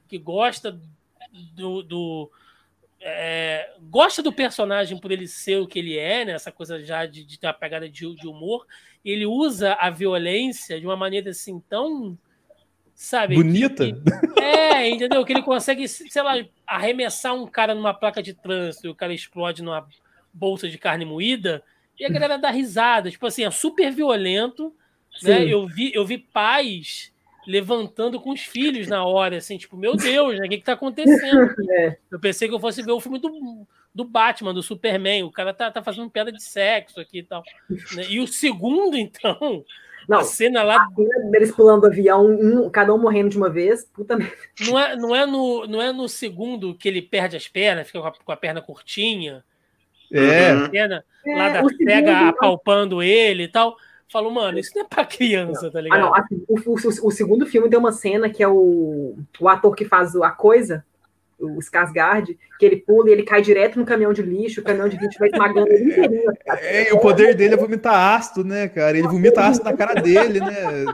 que 0.08 0.18
gosta 0.18 0.80
do, 1.53 1.84
do 1.84 2.32
é, 3.10 3.74
gosta 3.84 4.22
do 4.22 4.34
personagem 4.34 4.99
por 4.99 5.12
ele 5.12 5.28
ser 5.28 5.62
o 5.62 5.68
que 5.68 5.80
ele 5.80 5.97
é, 5.97 6.26
né? 6.26 6.34
essa 6.34 6.51
coisa 6.51 6.84
já 6.84 7.05
de, 7.05 7.24
de 7.24 7.39
ter 7.39 7.47
uma 7.47 7.53
pegada 7.53 7.88
de, 7.88 8.14
de, 8.16 8.28
humor. 8.28 8.68
Ele 9.03 9.26
usa 9.26 9.78
a 9.80 9.89
violência 9.89 10.78
de 10.78 10.86
uma 10.86 10.97
maneira 10.97 11.30
assim 11.30 11.60
tão. 11.70 12.18
Sabe? 12.93 13.36
Bonita? 13.36 13.86
Que, 13.86 14.39
é, 14.41 14.89
entendeu? 14.89 15.24
Que 15.24 15.32
ele 15.32 15.43
consegue, 15.43 15.88
sei 15.88 16.22
lá, 16.22 16.34
arremessar 16.66 17.34
um 17.34 17.47
cara 17.47 17.74
numa 17.74 17.93
placa 17.93 18.22
de 18.22 18.34
trânsito 18.34 18.88
e 18.88 18.89
o 18.89 18.95
cara 18.95 19.14
explode 19.14 19.64
numa 19.64 19.88
bolsa 20.34 20.68
de 20.68 20.78
carne 20.78 21.05
moída 21.05 21.64
e 21.97 22.03
a 22.03 22.10
galera 22.10 22.38
dá 22.38 22.49
risada. 22.49 23.10
Tipo 23.10 23.28
assim, 23.28 23.43
é 23.43 23.51
super 23.51 23.91
violento. 23.91 24.76
Né? 25.24 25.45
Eu, 25.45 25.66
vi, 25.68 25.91
eu 25.93 26.05
vi 26.05 26.18
pais 26.18 27.14
levantando 27.47 28.19
com 28.19 28.31
os 28.31 28.41
filhos 28.41 28.87
na 28.87 29.05
hora, 29.05 29.37
assim, 29.37 29.57
tipo, 29.57 29.77
meu 29.77 29.95
Deus, 29.95 30.37
né? 30.37 30.45
O 30.45 30.49
que, 30.49 30.57
que 30.57 30.65
tá 30.65 30.73
acontecendo? 30.73 31.55
É. 31.71 31.97
Eu 32.11 32.19
pensei 32.19 32.47
que 32.47 32.53
eu 32.53 32.59
fosse 32.59 32.81
ver 32.81 32.91
o 32.91 32.99
filme 32.99 33.19
do, 33.19 33.65
do 33.93 34.03
Batman, 34.03 34.53
do 34.53 34.61
Superman. 34.61 35.23
O 35.23 35.31
cara 35.31 35.53
tá, 35.53 35.71
tá 35.71 35.81
fazendo 35.81 36.09
piada 36.09 36.31
de 36.31 36.43
sexo 36.43 36.99
aqui 36.99 37.19
e 37.19 37.23
tal. 37.23 37.43
Né? 37.95 38.05
E 38.09 38.19
o 38.19 38.27
segundo, 38.27 38.97
então. 38.97 39.63
Não, 40.07 40.19
a 40.19 40.23
cena 40.23 40.63
lá. 40.63 40.75
A 40.75 40.95
cena 40.95 41.31
deles 41.31 41.51
pulando 41.51 41.81
do 41.81 41.87
avião, 41.87 42.25
um, 42.25 42.69
cada 42.69 42.93
um 42.93 42.97
morrendo 42.97 43.29
de 43.29 43.37
uma 43.37 43.49
vez, 43.49 43.85
puta 43.85 44.17
merda. 44.17 44.35
Não 44.61 44.79
é, 44.79 44.95
não, 44.95 45.15
é 45.15 45.25
no, 45.25 45.67
não 45.67 45.81
é 45.81 45.91
no 45.91 46.07
segundo 46.09 46.75
que 46.75 46.87
ele 46.87 47.01
perde 47.01 47.37
as 47.37 47.47
pernas, 47.47 47.87
fica 47.87 47.99
com 48.01 48.07
a, 48.07 48.11
com 48.11 48.31
a 48.31 48.37
perna 48.37 48.61
curtinha. 48.61 49.43
É. 50.11 50.69
Cena, 50.69 51.03
lá 51.25 51.49
é, 51.49 51.53
da 51.53 51.63
pega 51.85 52.29
apalpando 52.29 53.03
ele 53.03 53.43
e 53.43 53.47
tal 53.47 53.77
falou, 54.12 54.32
mano, 54.32 54.58
isso 54.60 54.72
não 54.76 54.84
é 54.84 54.88
pra 54.88 55.05
criança, 55.05 55.70
tá 55.70 55.82
ligado? 55.82 55.99
Ah, 55.99 56.01
não, 56.01 56.16
assim, 56.16 56.43
o, 56.47 56.55
o, 56.55 57.08
o, 57.08 57.12
segundo 57.12 57.45
filme 57.45 57.70
tem 57.70 57.78
uma 57.78 57.91
cena 57.91 58.30
que 58.30 58.41
é 58.41 58.47
o, 58.47 59.18
o 59.39 59.49
ator 59.49 59.76
que 59.76 59.86
faz 59.86 60.16
a 60.16 60.32
coisa, 60.32 60.84
o 61.39 61.60
Skarsgård, 61.60 62.38
que 62.58 62.66
ele 62.66 62.78
pula 62.78 63.10
e 63.10 63.14
ele 63.14 63.24
cai 63.24 63.41
direto 63.41 63.78
no 63.78 63.86
caminhão 63.86 64.14
de 64.14 64.22
lixo, 64.22 64.62
o 64.62 64.64
caminhão 64.64 64.89
de 64.89 64.97
lixo 64.97 65.20
vai 65.20 65.30
esmagando 65.30 65.68
ele 65.68 65.91
inteirinho. 65.91 66.32
É, 66.47 66.93
o 66.93 66.99
poder 66.99 67.36
dele 67.36 67.53
é 67.53 67.58
vomitar 67.58 68.16
ácido, 68.16 68.43
né, 68.43 68.68
cara? 68.68 68.97
Ele 68.97 69.08
vomita 69.08 69.41
ácido 69.41 69.66
na 69.66 69.74
cara 69.76 69.93
dele, 70.01 70.39
né? 70.39 70.86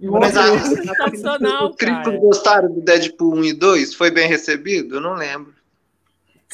Mas 0.00 0.36
a, 0.36 1.64
o 1.64 1.74
críticos 1.74 2.18
gostaram 2.18 2.70
do 2.70 2.80
Deadpool 2.80 3.36
1 3.36 3.44
e 3.44 3.52
2? 3.52 3.94
Foi 3.94 4.10
bem 4.10 4.28
recebido? 4.28 4.96
Eu 4.96 5.00
não 5.00 5.14
lembro. 5.14 5.54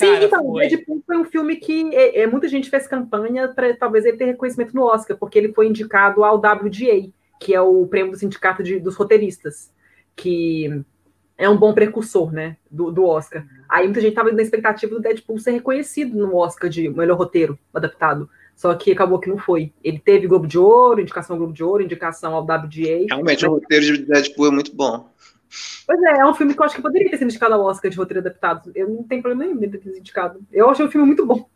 Sim, 0.01 0.25
então, 0.25 0.45
foi. 0.45 0.69
Deadpool 0.69 1.03
foi 1.07 1.17
um 1.17 1.25
filme 1.25 1.57
que 1.57 1.95
é, 1.95 2.21
é, 2.21 2.27
muita 2.27 2.49
gente 2.49 2.71
fez 2.71 2.87
campanha 2.87 3.49
para 3.49 3.75
talvez 3.77 4.05
ele 4.05 4.17
ter 4.17 4.25
reconhecimento 4.25 4.75
no 4.75 4.85
Oscar, 4.85 5.17
porque 5.17 5.39
ele 5.39 5.53
foi 5.53 5.67
indicado 5.67 6.25
ao 6.25 6.37
WGA, 6.37 7.11
que 7.41 7.55
é 7.55 7.61
o 7.61 7.87
prêmio 7.87 8.13
do 8.13 8.19
Sindicato 8.19 8.63
de, 8.63 8.79
dos 8.79 8.97
Roteiristas, 8.97 9.73
que 10.17 10.83
é 11.37 11.49
um 11.49 11.57
bom 11.57 11.73
precursor, 11.73 12.33
né, 12.33 12.57
do, 12.71 12.91
do 12.91 13.05
Oscar. 13.05 13.47
Aí 13.69 13.85
muita 13.85 14.01
gente 14.01 14.11
estava 14.11 14.31
na 14.31 14.43
expectativa 14.43 14.95
do 14.95 15.01
Deadpool 15.01 15.39
ser 15.39 15.53
reconhecido 15.53 16.17
no 16.19 16.37
Oscar 16.37 16.69
de 16.69 16.89
melhor 16.89 17.17
roteiro 17.17 17.59
adaptado. 17.73 18.29
Só 18.55 18.75
que 18.75 18.93
acabou 18.93 19.19
que 19.19 19.31
não 19.31 19.39
foi. 19.39 19.73
Ele 19.83 19.99
teve 19.99 20.27
Globo 20.27 20.47
de 20.47 20.59
Ouro, 20.59 21.01
indicação 21.01 21.35
ao 21.35 21.39
Globo 21.39 21.55
de 21.55 21.65
Ouro, 21.65 21.83
indicação 21.83 22.35
ao 22.35 22.43
WGA. 22.43 23.07
Realmente, 23.09 23.47
o 23.47 23.53
roteiro 23.53 23.87
de 23.87 24.05
Deadpool 24.05 24.49
é 24.49 24.51
muito 24.51 24.77
bom. 24.77 25.09
Pois 25.87 26.01
é, 26.03 26.21
é 26.21 26.27
um 26.27 26.35
filme 26.35 26.55
que 26.55 26.61
eu 26.61 26.65
acho 26.65 26.77
que 26.77 26.83
poderia 26.83 27.11
ter 27.11 27.19
sido 27.19 27.29
indicado 27.29 27.55
ao 27.55 27.65
Oscar 27.65 27.91
de 27.91 27.97
roteiro 27.97 28.21
adaptado. 28.21 28.71
Eu 28.75 28.89
não 28.89 29.03
tenho 29.03 29.23
problema 29.23 29.45
nenhum 29.45 29.59
de 29.59 29.69
ter 29.69 29.83
sido 29.83 29.99
indicado. 29.99 30.41
Eu 30.53 30.71
achei 30.71 30.85
o 30.85 30.91
filme 30.91 31.07
muito 31.07 31.27
bom. 31.27 31.49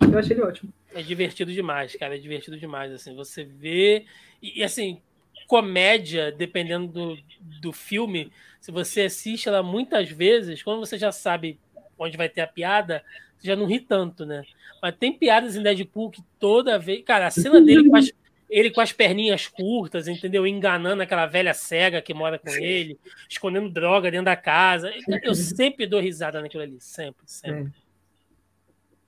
Eu 0.00 0.18
achei 0.18 0.36
ele 0.36 0.42
ótimo. 0.42 0.72
É 0.92 1.02
divertido 1.02 1.52
demais, 1.52 1.94
cara. 1.94 2.16
É 2.16 2.18
divertido 2.18 2.58
demais. 2.58 2.92
Assim, 2.92 3.14
você 3.14 3.44
vê. 3.44 4.04
E, 4.42 4.60
e 4.60 4.64
assim, 4.64 5.00
comédia, 5.46 6.32
dependendo 6.32 6.88
do, 6.88 7.18
do 7.60 7.72
filme, 7.72 8.32
se 8.60 8.72
você 8.72 9.02
assiste 9.02 9.48
ela 9.48 9.62
muitas 9.62 10.10
vezes, 10.10 10.62
quando 10.62 10.80
você 10.80 10.98
já 10.98 11.12
sabe 11.12 11.60
onde 11.98 12.16
vai 12.16 12.28
ter 12.28 12.40
a 12.40 12.46
piada, 12.46 13.04
já 13.40 13.54
não 13.54 13.66
ri 13.66 13.78
tanto, 13.78 14.26
né? 14.26 14.42
Mas 14.82 14.96
tem 14.96 15.12
piadas 15.12 15.54
em 15.54 15.62
Deadpool 15.62 16.10
que 16.10 16.22
toda 16.38 16.78
vez. 16.78 17.04
Cara, 17.04 17.28
a 17.28 17.30
cena 17.30 17.60
dele 17.60 17.88
com 17.88 17.96
as, 17.96 18.10
ele 18.52 18.70
com 18.70 18.82
as 18.82 18.92
perninhas 18.92 19.48
curtas, 19.48 20.06
entendeu? 20.06 20.46
Enganando 20.46 21.02
aquela 21.02 21.24
velha 21.24 21.54
cega 21.54 22.02
que 22.02 22.12
mora 22.12 22.38
com 22.38 22.50
ele, 22.50 22.98
escondendo 23.28 23.70
droga 23.70 24.10
dentro 24.10 24.26
da 24.26 24.36
casa. 24.36 24.92
Eu 25.22 25.34
sempre 25.34 25.86
dou 25.86 26.00
risada 26.00 26.40
naquilo 26.42 26.62
ali, 26.62 26.76
sempre, 26.78 27.22
sempre. 27.26 27.70
É. 27.70 27.82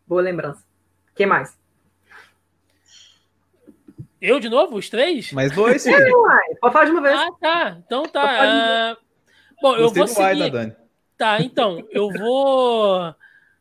Boa 0.06 0.22
lembrança. 0.22 0.64
Quem 1.14 1.26
mais? 1.26 1.58
Eu 4.20 4.40
de 4.40 4.48
novo, 4.48 4.76
os 4.76 4.88
três? 4.88 5.30
Mais 5.32 5.52
dois, 5.52 5.82
sim. 5.82 5.92
É, 5.92 6.10
Pode 6.58 6.72
falar 6.72 6.84
de 6.86 6.90
uma 6.92 7.02
vez. 7.02 7.14
Ah, 7.14 7.30
tá. 7.38 7.78
Então 7.84 8.02
tá. 8.04 8.96
Uh... 8.98 9.04
Bom, 9.60 9.76
eu 9.76 9.90
vou 9.90 10.06
seguir. 10.08 10.50
Dani. 10.50 10.74
Tá, 11.16 11.40
então, 11.40 11.86
eu 11.90 12.10
vou 12.10 13.14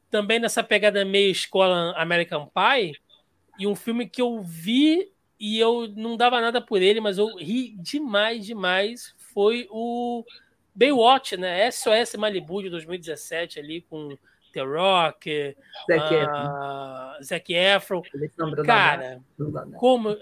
também 0.10 0.40
nessa 0.40 0.64
pegada 0.64 1.04
meio 1.06 1.32
escola 1.32 1.94
American 1.98 2.48
Pie 2.48 2.98
e 3.60 3.68
um 3.68 3.76
filme 3.76 4.10
que 4.10 4.22
eu 4.22 4.42
vi 4.42 5.13
e 5.46 5.60
eu 5.60 5.90
não 5.90 6.16
dava 6.16 6.40
nada 6.40 6.62
por 6.62 6.82
ele, 6.82 7.02
mas 7.02 7.18
eu 7.18 7.36
ri 7.36 7.76
demais, 7.78 8.46
demais. 8.46 9.14
Foi 9.18 9.68
o 9.70 10.24
Baywatch, 10.74 11.36
né? 11.36 11.70
SOS 11.70 12.16
Malibu 12.16 12.64
de 12.64 12.70
2017 12.70 13.60
ali 13.60 13.82
com 13.82 14.18
The 14.54 14.62
Rock, 14.62 15.54
Zac 15.92 16.16
uh, 16.16 17.22
Zac 17.22 17.54
Efron. 17.54 18.02
Cara, 18.66 19.22
como 19.76 20.18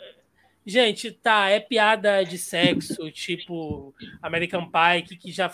Gente, 0.66 1.12
tá, 1.12 1.50
é 1.50 1.60
piada 1.60 2.24
de 2.24 2.40
sexo, 2.40 3.10
tipo 3.14 3.94
American 4.24 4.72
Pie, 4.72 5.04
que, 5.04 5.18
que 5.18 5.32
já 5.32 5.52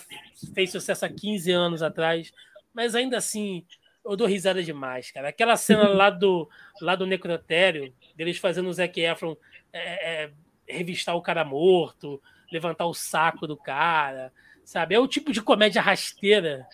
fez 0.53 0.71
sucesso 0.71 1.05
há 1.05 1.09
15 1.09 1.51
anos 1.51 1.81
atrás, 1.81 2.31
mas 2.73 2.95
ainda 2.95 3.17
assim, 3.17 3.65
eu 4.07 4.15
dou 4.15 4.27
risada 4.27 4.63
demais, 4.63 5.11
cara. 5.11 5.29
Aquela 5.29 5.57
cena 5.57 5.87
lá 5.89 6.09
do, 6.11 6.49
lá 6.81 6.95
do 6.95 7.05
necrotério, 7.05 7.93
deles 8.15 8.37
fazendo 8.37 8.69
o 8.69 8.73
Zac 8.73 8.99
Efron 8.99 9.35
é, 9.71 10.23
é, 10.23 10.31
revistar 10.67 11.15
o 11.15 11.21
cara 11.21 11.43
morto, 11.43 12.21
levantar 12.51 12.85
o 12.85 12.93
saco 12.93 13.45
do 13.45 13.57
cara, 13.57 14.31
sabe? 14.63 14.95
É 14.95 14.99
o 14.99 15.07
tipo 15.07 15.31
de 15.31 15.41
comédia 15.41 15.81
rasteira 15.81 16.65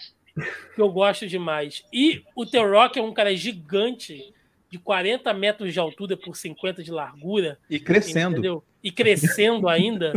que 0.76 0.82
eu 0.82 0.90
gosto 0.90 1.28
demais. 1.28 1.84
E 1.92 2.24
o 2.36 2.46
The 2.46 2.60
Rock 2.60 3.00
é 3.00 3.02
um 3.02 3.14
cara 3.14 3.36
gigante, 3.36 4.34
de 4.70 4.80
40 4.80 5.32
metros 5.34 5.72
de 5.72 5.80
altura 5.80 6.18
por 6.18 6.36
50 6.36 6.82
de 6.84 6.92
largura. 6.92 7.60
E 7.70 7.80
crescendo. 7.80 8.34
Entendeu? 8.34 8.64
E 8.84 8.92
crescendo 8.92 9.70
ainda, 9.70 10.14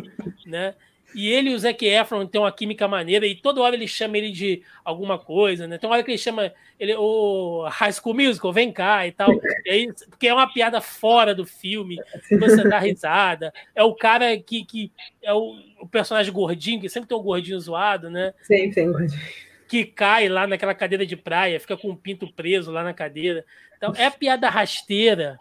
né? 0.46 0.74
E 1.14 1.28
ele 1.28 1.50
e 1.50 1.54
o 1.54 1.58
Zac 1.58 1.84
Efron 1.84 2.26
têm 2.26 2.40
uma 2.40 2.52
química 2.52 2.86
maneira, 2.86 3.26
e 3.26 3.34
toda 3.34 3.60
hora 3.60 3.74
ele 3.74 3.88
chama 3.88 4.18
ele 4.18 4.30
de 4.30 4.62
alguma 4.84 5.18
coisa, 5.18 5.66
né? 5.66 5.78
Tem 5.78 5.88
uma 5.88 5.94
hora 5.94 6.04
que 6.04 6.10
ele 6.10 6.18
chama 6.18 6.52
ele, 6.78 6.94
o 6.94 7.66
High 7.68 7.92
School 7.92 8.14
Musical, 8.14 8.52
vem 8.52 8.72
cá 8.72 9.06
e 9.06 9.12
tal. 9.12 9.32
E 9.64 9.70
aí, 9.70 9.92
porque 10.10 10.28
é 10.28 10.34
uma 10.34 10.52
piada 10.52 10.80
fora 10.80 11.34
do 11.34 11.46
filme, 11.46 11.98
você 12.38 12.64
dá 12.68 12.78
risada. 12.78 13.52
É 13.74 13.82
o 13.82 13.94
cara 13.94 14.36
que, 14.36 14.64
que 14.64 14.92
é 15.22 15.32
o, 15.32 15.56
o 15.80 15.88
personagem 15.88 16.32
gordinho, 16.32 16.80
que 16.80 16.88
sempre 16.88 17.08
tem 17.08 17.16
um 17.16 17.22
gordinho 17.22 17.58
zoado, 17.60 18.10
né? 18.10 18.34
Sim, 18.42 18.70
sim, 18.72 18.92
gordinho. 18.92 19.20
Que 19.68 19.84
cai 19.84 20.28
lá 20.28 20.46
naquela 20.46 20.74
cadeira 20.74 21.06
de 21.06 21.16
praia, 21.16 21.58
fica 21.58 21.76
com 21.76 21.90
um 21.90 21.96
pinto 21.96 22.30
preso 22.32 22.70
lá 22.70 22.84
na 22.84 22.92
cadeira. 22.92 23.44
Então, 23.76 23.92
é 23.96 24.10
piada 24.10 24.48
rasteira, 24.48 25.38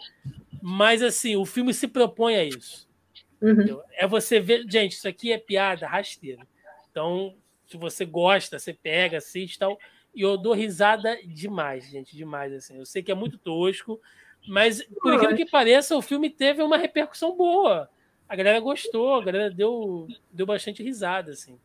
mas 0.61 1.01
assim, 1.01 1.35
o 1.35 1.45
filme 1.45 1.73
se 1.73 1.87
propõe 1.87 2.35
a 2.35 2.43
isso. 2.43 2.84
Uhum. 3.45 3.81
É 3.93 4.07
você 4.07 4.39
ver, 4.39 4.65
gente, 4.67 4.93
isso 4.93 5.07
aqui 5.07 5.31
é 5.31 5.37
piada 5.37 5.87
rasteira. 5.87 6.45
Então, 6.89 7.35
se 7.67 7.77
você 7.77 8.05
gosta, 8.05 8.57
você 8.57 8.73
pega, 8.73 9.17
assiste 9.17 9.55
e 9.55 9.59
tal. 9.59 9.77
E 10.13 10.21
eu 10.21 10.37
dou 10.37 10.53
risada 10.53 11.17
demais, 11.25 11.89
gente, 11.89 12.15
demais. 12.15 12.53
Assim. 12.53 12.77
Eu 12.77 12.85
sei 12.85 13.03
que 13.03 13.11
é 13.11 13.15
muito 13.15 13.37
tosco, 13.37 13.99
mas 14.47 14.81
por 15.01 15.13
aquilo 15.13 15.35
que 15.35 15.45
pareça, 15.45 15.95
o 15.95 16.01
filme 16.01 16.29
teve 16.29 16.61
uma 16.61 16.77
repercussão 16.77 17.35
boa. 17.35 17.89
A 18.27 18.35
galera 18.35 18.59
gostou, 18.59 19.15
a 19.15 19.23
galera 19.23 19.51
deu, 19.51 20.07
deu 20.31 20.45
bastante 20.45 20.81
risada, 20.81 21.31
assim. 21.31 21.59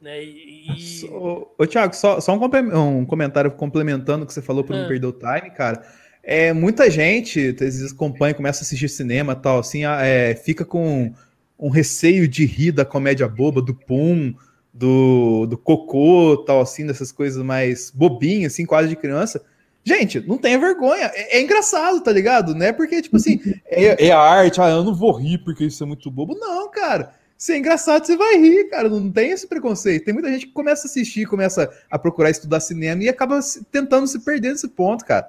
Né? 0.00 0.24
E... 0.24 1.06
Ô, 1.10 1.54
ô 1.58 1.66
Thiago, 1.66 1.94
só, 1.94 2.20
só 2.20 2.34
um, 2.34 2.98
um, 2.98 3.06
comentário 3.06 3.50
complementando 3.52 4.24
o 4.24 4.26
que 4.26 4.32
você 4.32 4.40
falou 4.40 4.64
para 4.64 4.76
não 4.76 4.84
ah. 4.86 4.88
perder 4.88 5.06
o 5.06 5.12
time, 5.12 5.50
cara. 5.50 5.86
É, 6.30 6.52
muita 6.52 6.88
gente, 6.88 7.48
às 7.48 7.58
vezes, 7.58 7.92
acompanha, 7.92 8.32
começa 8.32 8.60
a 8.60 8.62
assistir 8.62 8.88
cinema 8.88 9.34
tal, 9.34 9.58
assim, 9.58 9.84
é, 9.84 10.32
fica 10.36 10.64
com 10.64 11.12
um 11.58 11.68
receio 11.68 12.28
de 12.28 12.46
rir 12.46 12.70
da 12.70 12.84
comédia 12.84 13.26
boba, 13.26 13.60
do 13.60 13.74
pum, 13.74 14.32
do, 14.72 15.44
do 15.46 15.58
cocô, 15.58 16.36
tal, 16.46 16.60
assim, 16.60 16.86
dessas 16.86 17.10
coisas 17.10 17.42
mais 17.42 17.90
bobinhas, 17.90 18.52
assim, 18.52 18.64
quase 18.64 18.88
de 18.88 18.94
criança. 18.94 19.42
Gente, 19.82 20.20
não 20.20 20.38
tenha 20.38 20.56
vergonha. 20.56 21.10
É, 21.12 21.38
é 21.38 21.42
engraçado, 21.42 22.00
tá 22.00 22.12
ligado? 22.12 22.54
Não 22.54 22.64
é 22.64 22.72
porque, 22.72 23.02
tipo 23.02 23.16
assim, 23.16 23.40
é, 23.66 24.06
é 24.06 24.12
arte, 24.12 24.60
ah, 24.60 24.70
eu 24.70 24.84
não 24.84 24.94
vou 24.94 25.10
rir 25.10 25.38
porque 25.38 25.64
isso 25.64 25.82
é 25.82 25.86
muito 25.86 26.08
bobo. 26.12 26.38
Não, 26.38 26.70
cara. 26.70 27.12
Se 27.36 27.54
é 27.54 27.58
engraçado, 27.58 28.06
você 28.06 28.16
vai 28.16 28.36
rir, 28.36 28.70
cara. 28.70 28.88
Não 28.88 29.10
tem 29.10 29.32
esse 29.32 29.48
preconceito. 29.48 30.04
Tem 30.04 30.14
muita 30.14 30.30
gente 30.30 30.46
que 30.46 30.52
começa 30.52 30.86
a 30.86 30.88
assistir, 30.88 31.26
começa 31.26 31.68
a 31.90 31.98
procurar 31.98 32.30
estudar 32.30 32.60
cinema 32.60 33.02
e 33.02 33.08
acaba 33.08 33.40
tentando 33.72 34.06
se 34.06 34.20
perder 34.20 34.52
nesse 34.52 34.68
ponto, 34.68 35.04
cara. 35.04 35.26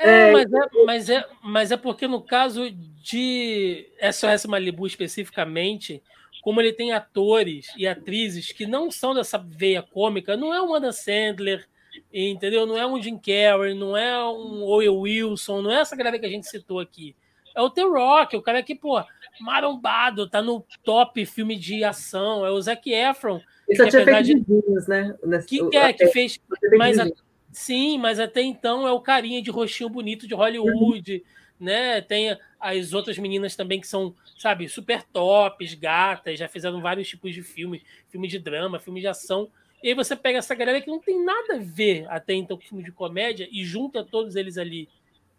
É, 0.00 0.30
é, 0.30 0.32
mas, 0.32 0.52
é, 0.52 0.84
mas, 0.84 1.10
é, 1.10 1.26
mas 1.42 1.72
é 1.72 1.76
porque 1.76 2.08
no 2.08 2.22
caso 2.22 2.70
de 2.70 3.86
SOS 4.12 4.46
Malibu 4.46 4.86
especificamente, 4.86 6.02
como 6.42 6.60
ele 6.60 6.72
tem 6.72 6.92
atores 6.92 7.70
e 7.76 7.86
atrizes 7.86 8.50
que 8.50 8.66
não 8.66 8.90
são 8.90 9.14
dessa 9.14 9.36
veia 9.36 9.82
cômica, 9.82 10.38
não 10.38 10.54
é 10.54 10.62
um 10.62 10.74
Adam 10.74 10.90
Sandler, 10.90 11.68
entendeu? 12.12 12.64
Não 12.64 12.78
é 12.78 12.86
um 12.86 13.00
Jim 13.00 13.18
Carrey, 13.18 13.74
não 13.74 13.94
é 13.94 14.18
um 14.24 14.62
Owen 14.62 14.88
Wilson, 14.88 15.60
não 15.60 15.70
é 15.70 15.80
essa 15.80 15.94
galera 15.94 16.18
que 16.18 16.26
a 16.26 16.30
gente 16.30 16.48
citou 16.48 16.80
aqui. 16.80 17.14
É 17.54 17.60
o 17.60 17.68
The 17.68 17.82
Rock, 17.82 18.36
o 18.36 18.42
cara 18.42 18.62
que, 18.62 18.74
pô, 18.74 19.02
marombado, 19.40 20.30
tá 20.30 20.40
no 20.40 20.64
top 20.82 21.26
filme 21.26 21.56
de 21.56 21.84
ação, 21.84 22.46
é 22.46 22.50
o 22.50 22.60
Zac 22.60 22.90
Efron. 22.90 23.40
Isso 23.68 23.86
tinha 23.88 24.04
feito 24.04 24.22
de... 24.24 24.88
né? 24.88 25.14
Que, 25.46 25.76
é, 25.76 25.92
que 25.92 26.06
fez... 26.06 26.40
Mas 26.78 26.98
a 26.98 27.06
Sim, 27.52 27.98
mas 27.98 28.20
até 28.20 28.42
então 28.42 28.86
é 28.86 28.92
o 28.92 29.00
carinha 29.00 29.42
de 29.42 29.50
rostinho 29.50 29.88
bonito 29.88 30.26
de 30.26 30.34
Hollywood, 30.34 31.24
né? 31.58 32.00
Tem 32.00 32.36
as 32.60 32.92
outras 32.92 33.18
meninas 33.18 33.56
também 33.56 33.80
que 33.80 33.86
são, 33.88 34.14
sabe, 34.38 34.68
super 34.68 35.02
tops, 35.02 35.74
gatas, 35.74 36.38
já 36.38 36.48
fizeram 36.48 36.80
vários 36.80 37.08
tipos 37.08 37.34
de 37.34 37.42
filme, 37.42 37.82
filme 38.08 38.28
de 38.28 38.38
drama, 38.38 38.78
filme 38.78 39.00
de 39.00 39.08
ação. 39.08 39.50
E 39.82 39.88
aí 39.88 39.94
você 39.94 40.14
pega 40.14 40.38
essa 40.38 40.54
galera 40.54 40.80
que 40.80 40.90
não 40.90 41.00
tem 41.00 41.24
nada 41.24 41.56
a 41.56 41.58
ver 41.58 42.06
até 42.08 42.34
então 42.34 42.56
com 42.56 42.62
filme 42.62 42.84
de 42.84 42.92
comédia 42.92 43.48
e 43.50 43.64
junta 43.64 44.04
todos 44.04 44.36
eles 44.36 44.56
ali. 44.56 44.88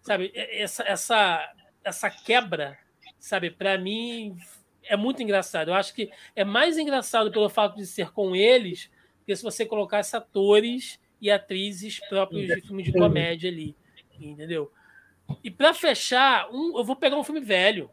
Sabe, 0.02 0.32
essa 0.36 0.84
essa 0.84 1.54
essa 1.84 2.10
quebra, 2.10 2.78
sabe, 3.20 3.52
para 3.52 3.78
mim 3.78 4.36
é 4.84 4.98
muito 4.98 5.24
engraçado. 5.24 5.70
Eu 5.70 5.76
acho 5.76 5.94
que 5.94 6.12
é 6.36 6.44
mais 6.44 6.78
engraçado 6.78 7.32
pelo 7.32 7.50
fato 7.50 7.78
de 7.78 7.86
ser 7.86 8.12
com 8.12 8.36
eles, 8.36 8.90
porque 9.20 9.36
se 9.36 9.44
você 9.44 9.66
colocasse 9.66 10.16
atores 10.16 11.00
e 11.22 11.30
atrizes 11.30 12.00
próprios 12.10 12.48
de 12.48 12.62
filme 12.62 12.82
de 12.82 12.92
comédia 12.92 13.50
ali, 13.50 13.76
entendeu? 14.20 14.72
E 15.44 15.52
para 15.52 15.74
fechar, 15.74 16.50
um, 16.52 16.78
eu 16.78 16.84
vou 16.84 16.96
pegar 16.96 17.18
um 17.18 17.24
filme 17.24 17.40
velho, 17.40 17.90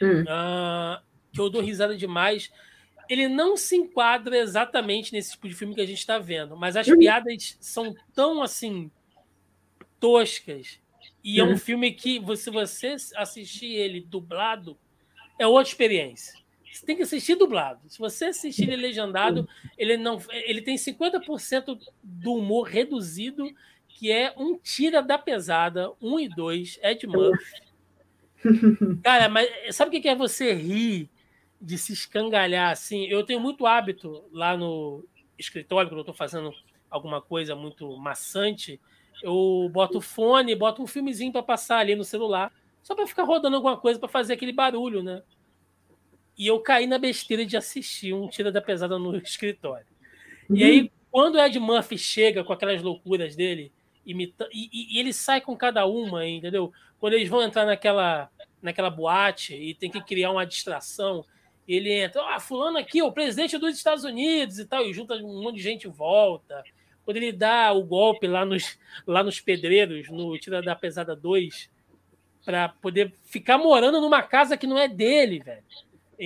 hum. 0.00 0.22
uh, 0.22 1.00
que 1.32 1.40
eu 1.40 1.50
dou 1.50 1.62
risada 1.62 1.96
demais. 1.96 2.50
Ele 3.08 3.28
não 3.28 3.56
se 3.56 3.76
enquadra 3.76 4.38
exatamente 4.38 5.12
nesse 5.12 5.32
tipo 5.32 5.48
de 5.48 5.54
filme 5.54 5.74
que 5.74 5.80
a 5.80 5.86
gente 5.86 5.98
está 5.98 6.18
vendo, 6.18 6.56
mas 6.56 6.76
as 6.76 6.88
hum. 6.88 6.98
piadas 6.98 7.58
são 7.60 7.94
tão 8.14 8.42
assim 8.42 8.90
toscas. 10.00 10.80
E 11.22 11.40
hum. 11.40 11.46
é 11.46 11.52
um 11.52 11.58
filme 11.58 11.92
que, 11.92 12.20
se 12.36 12.50
você 12.50 12.96
assistir 13.16 13.72
ele 13.74 14.00
dublado, 14.00 14.78
é 15.38 15.46
outra 15.46 15.70
experiência. 15.70 16.41
Tem 16.86 16.96
que 16.96 17.02
assistir 17.02 17.34
dublado. 17.34 17.80
Se 17.88 17.98
você 17.98 18.26
assistir 18.26 18.64
ele 18.64 18.82
legendado, 18.82 19.48
ele 19.76 19.96
não, 19.96 20.18
ele 20.30 20.62
tem 20.62 20.76
50% 20.76 21.78
do 22.02 22.34
humor 22.34 22.64
reduzido, 22.64 23.44
que 23.88 24.10
é 24.10 24.34
um 24.36 24.56
tira 24.56 25.02
da 25.02 25.18
pesada, 25.18 25.92
um 26.00 26.18
e 26.18 26.28
dois, 26.28 26.78
Ed 26.82 27.06
Murphy. 27.06 27.62
Cara, 29.02 29.28
mas 29.28 29.48
sabe 29.76 29.96
o 29.96 30.00
que 30.02 30.08
é 30.08 30.14
você 30.14 30.52
rir 30.52 31.08
de 31.60 31.78
se 31.78 31.92
escangalhar 31.92 32.72
assim? 32.72 33.04
Eu 33.04 33.22
tenho 33.24 33.38
muito 33.38 33.66
hábito 33.66 34.24
lá 34.32 34.56
no 34.56 35.04
escritório, 35.38 35.88
quando 35.88 35.98
eu 35.98 36.02
estou 36.02 36.14
fazendo 36.14 36.52
alguma 36.90 37.20
coisa 37.20 37.54
muito 37.54 37.96
maçante, 37.96 38.80
eu 39.22 39.70
boto 39.72 39.98
o 39.98 40.02
fone, 40.02 40.54
boto 40.54 40.82
um 40.82 40.86
filmezinho 40.86 41.30
para 41.30 41.42
passar 41.42 41.78
ali 41.78 41.94
no 41.94 42.04
celular, 42.04 42.52
só 42.82 42.94
para 42.94 43.06
ficar 43.06 43.22
rodando 43.22 43.56
alguma 43.56 43.76
coisa 43.76 44.00
para 44.00 44.08
fazer 44.08 44.32
aquele 44.32 44.52
barulho, 44.52 45.02
né? 45.02 45.22
E 46.42 46.48
eu 46.48 46.58
caí 46.58 46.88
na 46.88 46.98
besteira 46.98 47.46
de 47.46 47.56
assistir 47.56 48.12
um 48.12 48.28
Tira 48.28 48.50
da 48.50 48.60
Pesada 48.60 48.98
no 48.98 49.14
escritório. 49.22 49.86
Uhum. 50.50 50.56
E 50.56 50.64
aí, 50.64 50.92
quando 51.08 51.36
o 51.36 51.40
Ed 51.40 51.56
Murphy 51.60 51.96
chega 51.96 52.42
com 52.42 52.52
aquelas 52.52 52.82
loucuras 52.82 53.36
dele, 53.36 53.70
imita, 54.04 54.48
e, 54.52 54.96
e, 54.96 54.98
ele 54.98 55.12
sai 55.12 55.40
com 55.40 55.56
cada 55.56 55.86
uma, 55.86 56.26
entendeu? 56.26 56.72
Quando 56.98 57.12
eles 57.12 57.28
vão 57.28 57.42
entrar 57.42 57.64
naquela, 57.64 58.28
naquela 58.60 58.90
boate 58.90 59.54
e 59.54 59.72
tem 59.72 59.88
que 59.88 60.02
criar 60.02 60.32
uma 60.32 60.44
distração, 60.44 61.24
ele 61.66 61.92
entra, 61.92 62.20
ah, 62.34 62.40
fulano 62.40 62.76
aqui, 62.76 63.00
o 63.00 63.12
presidente 63.12 63.56
dos 63.56 63.76
Estados 63.76 64.02
Unidos 64.02 64.58
e 64.58 64.64
tal, 64.64 64.84
e 64.84 64.92
junta 64.92 65.14
um 65.14 65.44
monte 65.44 65.58
de 65.58 65.62
gente 65.62 65.86
em 65.86 65.92
volta. 65.92 66.64
Quando 67.04 67.18
ele 67.18 67.30
dá 67.30 67.70
o 67.72 67.84
golpe 67.84 68.26
lá 68.26 68.44
nos, 68.44 68.80
lá 69.06 69.22
nos 69.22 69.40
pedreiros, 69.40 70.08
no 70.08 70.36
Tira 70.40 70.60
da 70.60 70.74
Pesada 70.74 71.14
2, 71.14 71.70
para 72.44 72.68
poder 72.68 73.14
ficar 73.22 73.58
morando 73.58 74.00
numa 74.00 74.24
casa 74.24 74.56
que 74.56 74.66
não 74.66 74.76
é 74.76 74.88
dele, 74.88 75.38
velho. 75.38 75.62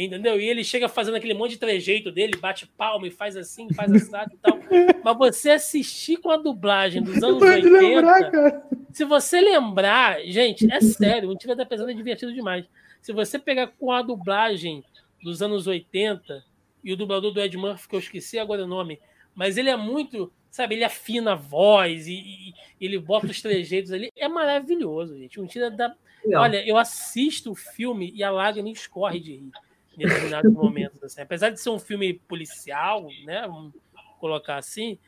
Entendeu? 0.04 0.38
E 0.38 0.46
ele 0.46 0.62
chega 0.62 0.90
fazendo 0.90 1.14
aquele 1.14 1.32
monte 1.32 1.52
de 1.52 1.56
trejeito 1.56 2.12
dele, 2.12 2.36
bate 2.36 2.66
palma 2.66 3.06
e 3.06 3.10
faz 3.10 3.34
assim, 3.34 3.72
faz 3.72 3.90
assado 3.90 4.30
e 4.34 4.36
tal. 4.36 4.58
Mas 5.02 5.16
você 5.16 5.50
assistir 5.52 6.18
com 6.18 6.30
a 6.30 6.36
dublagem 6.36 7.02
dos 7.02 7.22
anos 7.22 7.40
80. 7.40 7.70
Lembrar, 7.70 8.68
se 8.92 9.06
você 9.06 9.40
lembrar, 9.40 10.20
gente, 10.26 10.70
é 10.70 10.82
sério, 10.82 11.30
um 11.30 11.34
Tira 11.34 11.56
da 11.56 11.64
Pesada 11.64 11.90
é 11.90 11.94
divertido 11.94 12.34
demais. 12.34 12.66
Se 13.00 13.10
você 13.10 13.38
pegar 13.38 13.68
com 13.68 13.90
a 13.90 14.02
dublagem 14.02 14.84
dos 15.22 15.40
anos 15.40 15.66
80 15.66 16.44
e 16.84 16.92
o 16.92 16.96
dublador 16.96 17.32
do 17.32 17.40
Ed 17.40 17.56
Murphy, 17.56 17.88
que 17.88 17.96
eu 17.96 18.00
esqueci 18.00 18.38
agora 18.38 18.64
o 18.64 18.68
nome, 18.68 19.00
mas 19.34 19.56
ele 19.56 19.70
é 19.70 19.76
muito, 19.76 20.30
sabe, 20.50 20.74
ele 20.74 20.84
afina 20.84 21.32
a 21.32 21.36
voz 21.36 22.06
e, 22.06 22.12
e 22.12 22.54
ele 22.78 22.98
bota 22.98 23.28
os 23.28 23.40
trejeitos 23.40 23.92
ali. 23.92 24.12
É 24.14 24.28
maravilhoso, 24.28 25.16
gente. 25.16 25.40
Um 25.40 25.46
Tira 25.46 25.70
da. 25.70 25.94
Não. 26.22 26.42
Olha, 26.42 26.62
eu 26.68 26.76
assisto 26.76 27.52
o 27.52 27.54
filme 27.54 28.12
e 28.14 28.22
a 28.22 28.30
lágrima 28.30 28.68
escorre 28.68 29.20
de 29.20 29.36
rir 29.36 29.52
em 29.96 30.06
determinados 30.06 30.52
momentos. 30.52 31.02
Assim. 31.02 31.20
Apesar 31.20 31.50
de 31.50 31.60
ser 31.60 31.70
um 31.70 31.78
filme 31.78 32.14
policial, 32.14 33.08
né? 33.24 33.42
Vamos 33.46 33.74
colocar 34.18 34.56
assim, 34.56 34.98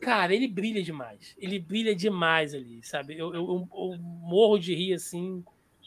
cara, 0.00 0.34
ele 0.34 0.48
brilha 0.48 0.82
demais. 0.82 1.34
Ele 1.38 1.58
brilha 1.58 1.94
demais 1.94 2.54
ali, 2.54 2.80
sabe? 2.82 3.18
Eu, 3.18 3.34
eu, 3.34 3.68
eu 3.72 3.98
morro 3.98 4.58
de 4.58 4.74
rir 4.74 4.94
assim, 4.94 5.44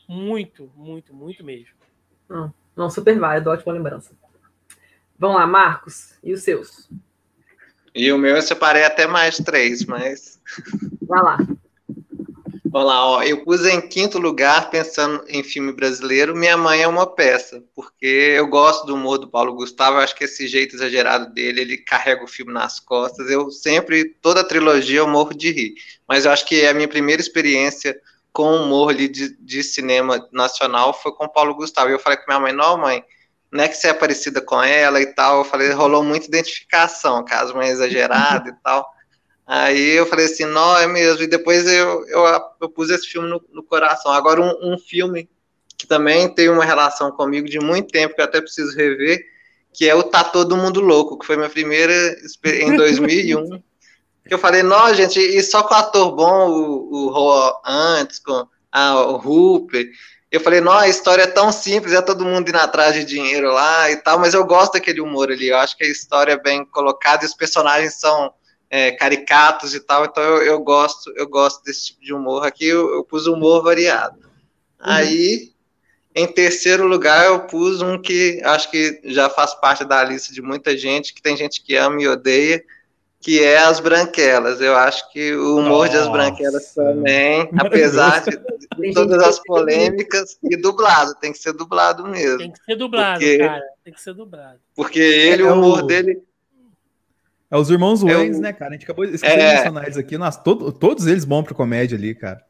muito, 0.08 0.72
muito, 0.76 1.14
muito 1.14 1.44
mesmo. 1.44 1.76
Não, 2.30 2.54
não 2.76 2.90
super 2.90 3.18
válido, 3.20 3.50
ótima 3.50 3.74
lembrança. 3.74 4.16
Vamos 5.20 5.38
lá, 5.38 5.48
Marcos, 5.48 6.18
e 6.24 6.32
os 6.32 6.44
seus? 6.44 6.90
E 7.94 8.12
o 8.12 8.18
meu 8.18 8.36
eu 8.36 8.42
separei 8.42 8.84
até 8.84 9.08
mais 9.08 9.38
três, 9.38 9.84
mas. 9.86 10.40
Vai 11.02 11.24
lá. 11.24 11.38
Vamos 12.72 12.88
lá, 12.88 13.06
ó. 13.06 13.23
Eu 13.23 13.44
pus 13.44 13.65
em 13.65 13.81
quinto 13.81 14.19
lugar, 14.19 14.69
pensando 14.69 15.23
em 15.27 15.44
filme 15.44 15.72
brasileiro, 15.72 16.35
Minha 16.35 16.57
Mãe 16.57 16.81
é 16.81 16.88
uma 16.88 17.06
Peça, 17.07 17.64
porque 17.76 18.35
eu 18.38 18.48
gosto 18.48 18.85
do 18.85 18.95
humor 18.95 19.18
do 19.18 19.30
Paulo 19.30 19.53
Gustavo, 19.53 19.98
acho 19.98 20.15
que 20.15 20.26
esse 20.26 20.48
jeito 20.48 20.76
exagerado 20.76 21.34
dele, 21.34 21.61
ele 21.61 21.77
carrega 21.77 22.23
o 22.23 22.27
filme 22.27 22.52
nas 22.52 22.80
costas. 22.80 23.30
Eu 23.30 23.49
sempre, 23.52 24.06
toda 24.22 24.41
a 24.41 24.44
trilogia, 24.44 24.99
eu 24.99 25.07
morro 25.07 25.34
de 25.34 25.52
rir. 25.52 25.73
Mas 26.07 26.26
eu 26.26 26.31
acho 26.31 26.45
que 26.45 26.61
é 26.61 26.69
a 26.69 26.73
minha 26.73 26.88
primeira 26.88 27.22
experiência 27.22 27.99
com 28.31 28.56
humor 28.56 28.91
ali 28.91 29.07
de, 29.07 29.35
de 29.39 29.64
cinema 29.64 30.27
nacional 30.31 30.94
foi 30.94 31.11
com 31.11 31.26
o 31.26 31.30
Paulo 31.30 31.56
Gustavo. 31.56 31.89
E 31.89 31.94
eu 31.94 31.99
falei 31.99 32.18
com 32.18 32.26
minha 32.27 32.39
mãe, 32.39 32.53
não, 32.53 32.77
mãe, 32.77 33.03
não 33.52 33.64
é 33.64 33.68
que 33.68 33.76
você 33.76 33.88
é 33.88 33.94
parecida 33.94 34.41
com 34.41 34.61
ela 34.61 35.02
e 35.02 35.07
tal. 35.07 35.39
Eu 35.39 35.45
falei, 35.45 35.72
rolou 35.72 36.03
muita 36.03 36.27
identificação, 36.27 37.26
caso 37.26 37.56
mais 37.56 37.72
exagerado 37.72 38.49
e 38.49 38.53
tal. 38.64 38.88
Aí 39.48 39.91
eu 39.91 40.06
falei 40.06 40.26
assim, 40.26 40.44
não, 40.44 40.78
é 40.78 40.86
mesmo. 40.86 41.24
E 41.24 41.28
depois 41.28 41.65
eu, 41.65 42.06
eu, 42.10 42.26
eu 42.60 42.69
pus 42.69 42.90
esse 42.90 43.07
filme 43.07 43.30
no, 43.30 43.41
no 43.53 43.64
coração. 43.64 44.11
Agora, 44.11 44.41
um, 44.41 44.74
um, 44.74 44.78
filme 44.78 45.30
que 45.78 45.88
também 45.88 46.28
tem 46.28 46.49
uma 46.49 46.65
relação 46.65 47.11
comigo 47.11 47.48
de 47.48 47.57
muito 47.57 47.90
tempo, 47.90 48.14
que 48.14 48.19
eu 48.19 48.26
até 48.26 48.41
preciso 48.41 48.76
rever, 48.76 49.24
que 49.72 49.88
é 49.88 49.95
o 49.95 50.03
Tá 50.03 50.22
Todo 50.22 50.57
Mundo 50.57 50.82
Louco, 50.82 51.18
que 51.18 51.26
foi 51.26 51.38
minha 51.38 51.49
primeira 51.49 51.94
em 52.45 52.76
2001. 52.76 53.61
que 54.28 54.34
eu 54.34 54.38
falei, 54.38 54.64
não, 54.64 54.94
gente, 54.94 55.18
e 55.18 55.41
só 55.41 55.64
com 55.64 55.76
ator 55.76 56.14
bom, 56.14 56.49
o, 56.49 57.14
o 57.14 57.61
antes, 57.65 58.19
com 58.19 58.45
ah, 58.69 59.02
o 59.02 59.15
Hooper. 59.15 59.90
Eu 60.30 60.41
falei, 60.41 60.60
não, 60.60 60.74
a 60.74 60.90
história 60.90 61.24
é 61.24 61.28
tão 61.28 61.53
simples, 61.53 61.94
é 61.94 62.02
todo 62.02 62.26
mundo 62.26 62.49
indo 62.49 62.57
atrás 62.57 62.94
de 62.94 63.06
dinheiro 63.06 63.53
lá 63.53 63.90
e 63.90 63.95
tal, 63.95 64.19
mas 64.19 64.34
eu 64.34 64.44
gosto 64.44 64.74
daquele 64.74 64.99
humor 64.99 65.32
ali. 65.32 65.48
Eu 65.48 65.57
acho 65.57 65.78
que 65.78 65.86
a 65.86 65.90
história 65.90 66.34
é 66.34 66.38
bem 66.38 66.65
colocada 66.65 67.24
e 67.24 67.28
os 67.28 67.34
personagens 67.34 67.94
são 67.94 68.34
é, 68.69 68.91
caricatos 68.91 69.73
e 69.73 69.80
tal, 69.80 70.06
então 70.06 70.23
eu, 70.23 70.44
eu, 70.44 70.60
gosto, 70.60 71.11
eu 71.15 71.27
gosto 71.27 71.64
desse 71.64 71.88
tipo 71.88 72.02
de 72.02 72.14
humor. 72.14 72.45
Aqui 72.45 72.65
eu, 72.65 72.94
eu 72.94 73.03
pus 73.03 73.27
humor 73.27 73.64
variado. 73.64 74.18
Uhum. 74.19 74.26
Aí, 74.80 75.52
em 76.14 76.27
terceiro 76.27 76.85
lugar, 76.85 77.26
eu 77.26 77.41
pus 77.41 77.81
um 77.81 78.02
que 78.02 78.41
acho 78.44 78.69
que 78.69 78.99
já 79.06 79.30
faz 79.30 79.53
parte 79.53 79.85
da 79.85 80.03
lista 80.03 80.34
de 80.34 80.41
muita 80.41 80.77
gente, 80.77 81.14
que 81.14 81.22
tem 81.22 81.38
gente 81.38 81.61
que 81.61 81.76
ama 81.76 82.02
e 82.02 82.07
odeia, 82.07 82.64
que 83.22 83.44
é 83.44 83.57
as 83.57 83.80
branquelas. 83.80 84.60
Eu 84.60 84.76
acho 84.76 85.11
que 85.11 85.34
o 85.34 85.57
humor 85.57 85.85
Nossa. 85.85 85.89
de 85.89 85.98
as 85.98 86.07
branquelas 86.10 86.73
também, 86.73 87.49
apesar 87.57 88.23
de, 88.23 88.31
de 88.31 88.94
todas 88.94 89.23
as 89.23 89.39
polêmicas, 89.39 90.38
e 90.44 90.57
dublado, 90.57 91.15
tem 91.15 91.31
que 91.31 91.39
ser 91.39 91.53
dublado 91.53 92.06
mesmo. 92.06 92.38
Tem 92.38 92.52
que 92.52 92.64
ser 92.64 92.76
dublado, 92.76 93.19
porque, 93.19 93.38
cara, 93.38 93.64
tem 93.84 93.94
que 93.94 94.02
ser 94.02 94.14
dublado. 94.14 94.60
Porque 94.76 94.99
ele, 94.99 95.44
é 95.44 95.45
o 95.45 95.53
humor 95.53 95.84
dele 95.84 96.22
é 97.49 97.57
os 97.57 97.69
irmãos 97.69 98.03
é 98.03 98.14
Waynes, 98.14 98.40
né, 98.40 98.52
cara? 98.52 98.72
A 98.72 98.74
gente 98.74 98.84
acabou 98.84 99.06
de 99.06 99.15
esquecer 99.15 99.40
é... 99.40 99.49
de 99.49 99.56
mencionar 99.56 99.84
eles 99.86 99.98
aqui. 99.98 100.18
Nossa, 100.18 100.40
todo, 100.40 100.72
todos 100.72 101.07
eles 101.07 101.24
bom 101.24 101.41
pra 101.41 101.53
comédia 101.53 101.98
ali, 101.98 102.14
cara. 102.14 102.41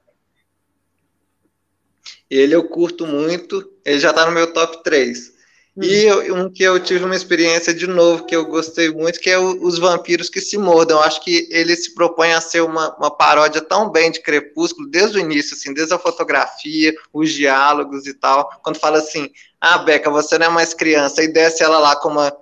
Ele 2.30 2.56
eu 2.56 2.68
curto 2.68 3.06
muito. 3.06 3.72
Ele 3.86 4.00
já 4.00 4.12
tá 4.12 4.26
no 4.26 4.32
meu 4.32 4.52
top 4.52 4.84
3. 4.84 5.38
Hum. 5.78 5.84
E 5.84 6.06
eu, 6.06 6.36
um 6.36 6.50
que 6.50 6.64
eu 6.64 6.80
tive 6.80 7.06
uma 7.06 7.16
experiência 7.16 7.72
de 7.72 7.86
novo, 7.86 8.26
que 8.26 8.36
eu 8.36 8.46
gostei 8.48 8.90
muito, 8.90 9.20
que 9.20 9.30
é 9.30 9.38
o, 9.38 9.64
Os 9.64 9.78
Vampiros 9.78 10.30
que 10.30 10.42
se 10.42 10.58
Mordam. 10.58 10.98
Eu 10.98 11.04
acho 11.04 11.24
que 11.24 11.48
ele 11.52 11.76
se 11.76 11.94
propõe 11.94 12.34
a 12.34 12.42
ser 12.42 12.62
uma, 12.62 12.96
uma 12.98 13.12
paródia 13.12 13.62
tão 13.62 13.92
bem 13.92 14.10
de 14.10 14.20
Crepúsculo, 14.22 14.90
desde 14.90 15.18
o 15.18 15.22
início, 15.22 15.56
assim, 15.56 15.74
desde 15.74 15.94
a 15.94 16.00
fotografia, 16.00 16.94
os 17.14 17.32
diálogos 17.32 18.08
e 18.08 18.14
tal. 18.16 18.50
Quando 18.64 18.80
fala 18.80 18.98
assim, 18.98 19.30
ah, 19.62 19.78
Beca, 19.78 20.10
você 20.10 20.40
não 20.40 20.48
é 20.48 20.50
mais 20.50 20.74
criança, 20.74 21.24
e 21.24 21.28
desce 21.28 21.64
ela 21.64 21.78
lá 21.78 21.96
com 21.96 22.10
uma 22.10 22.36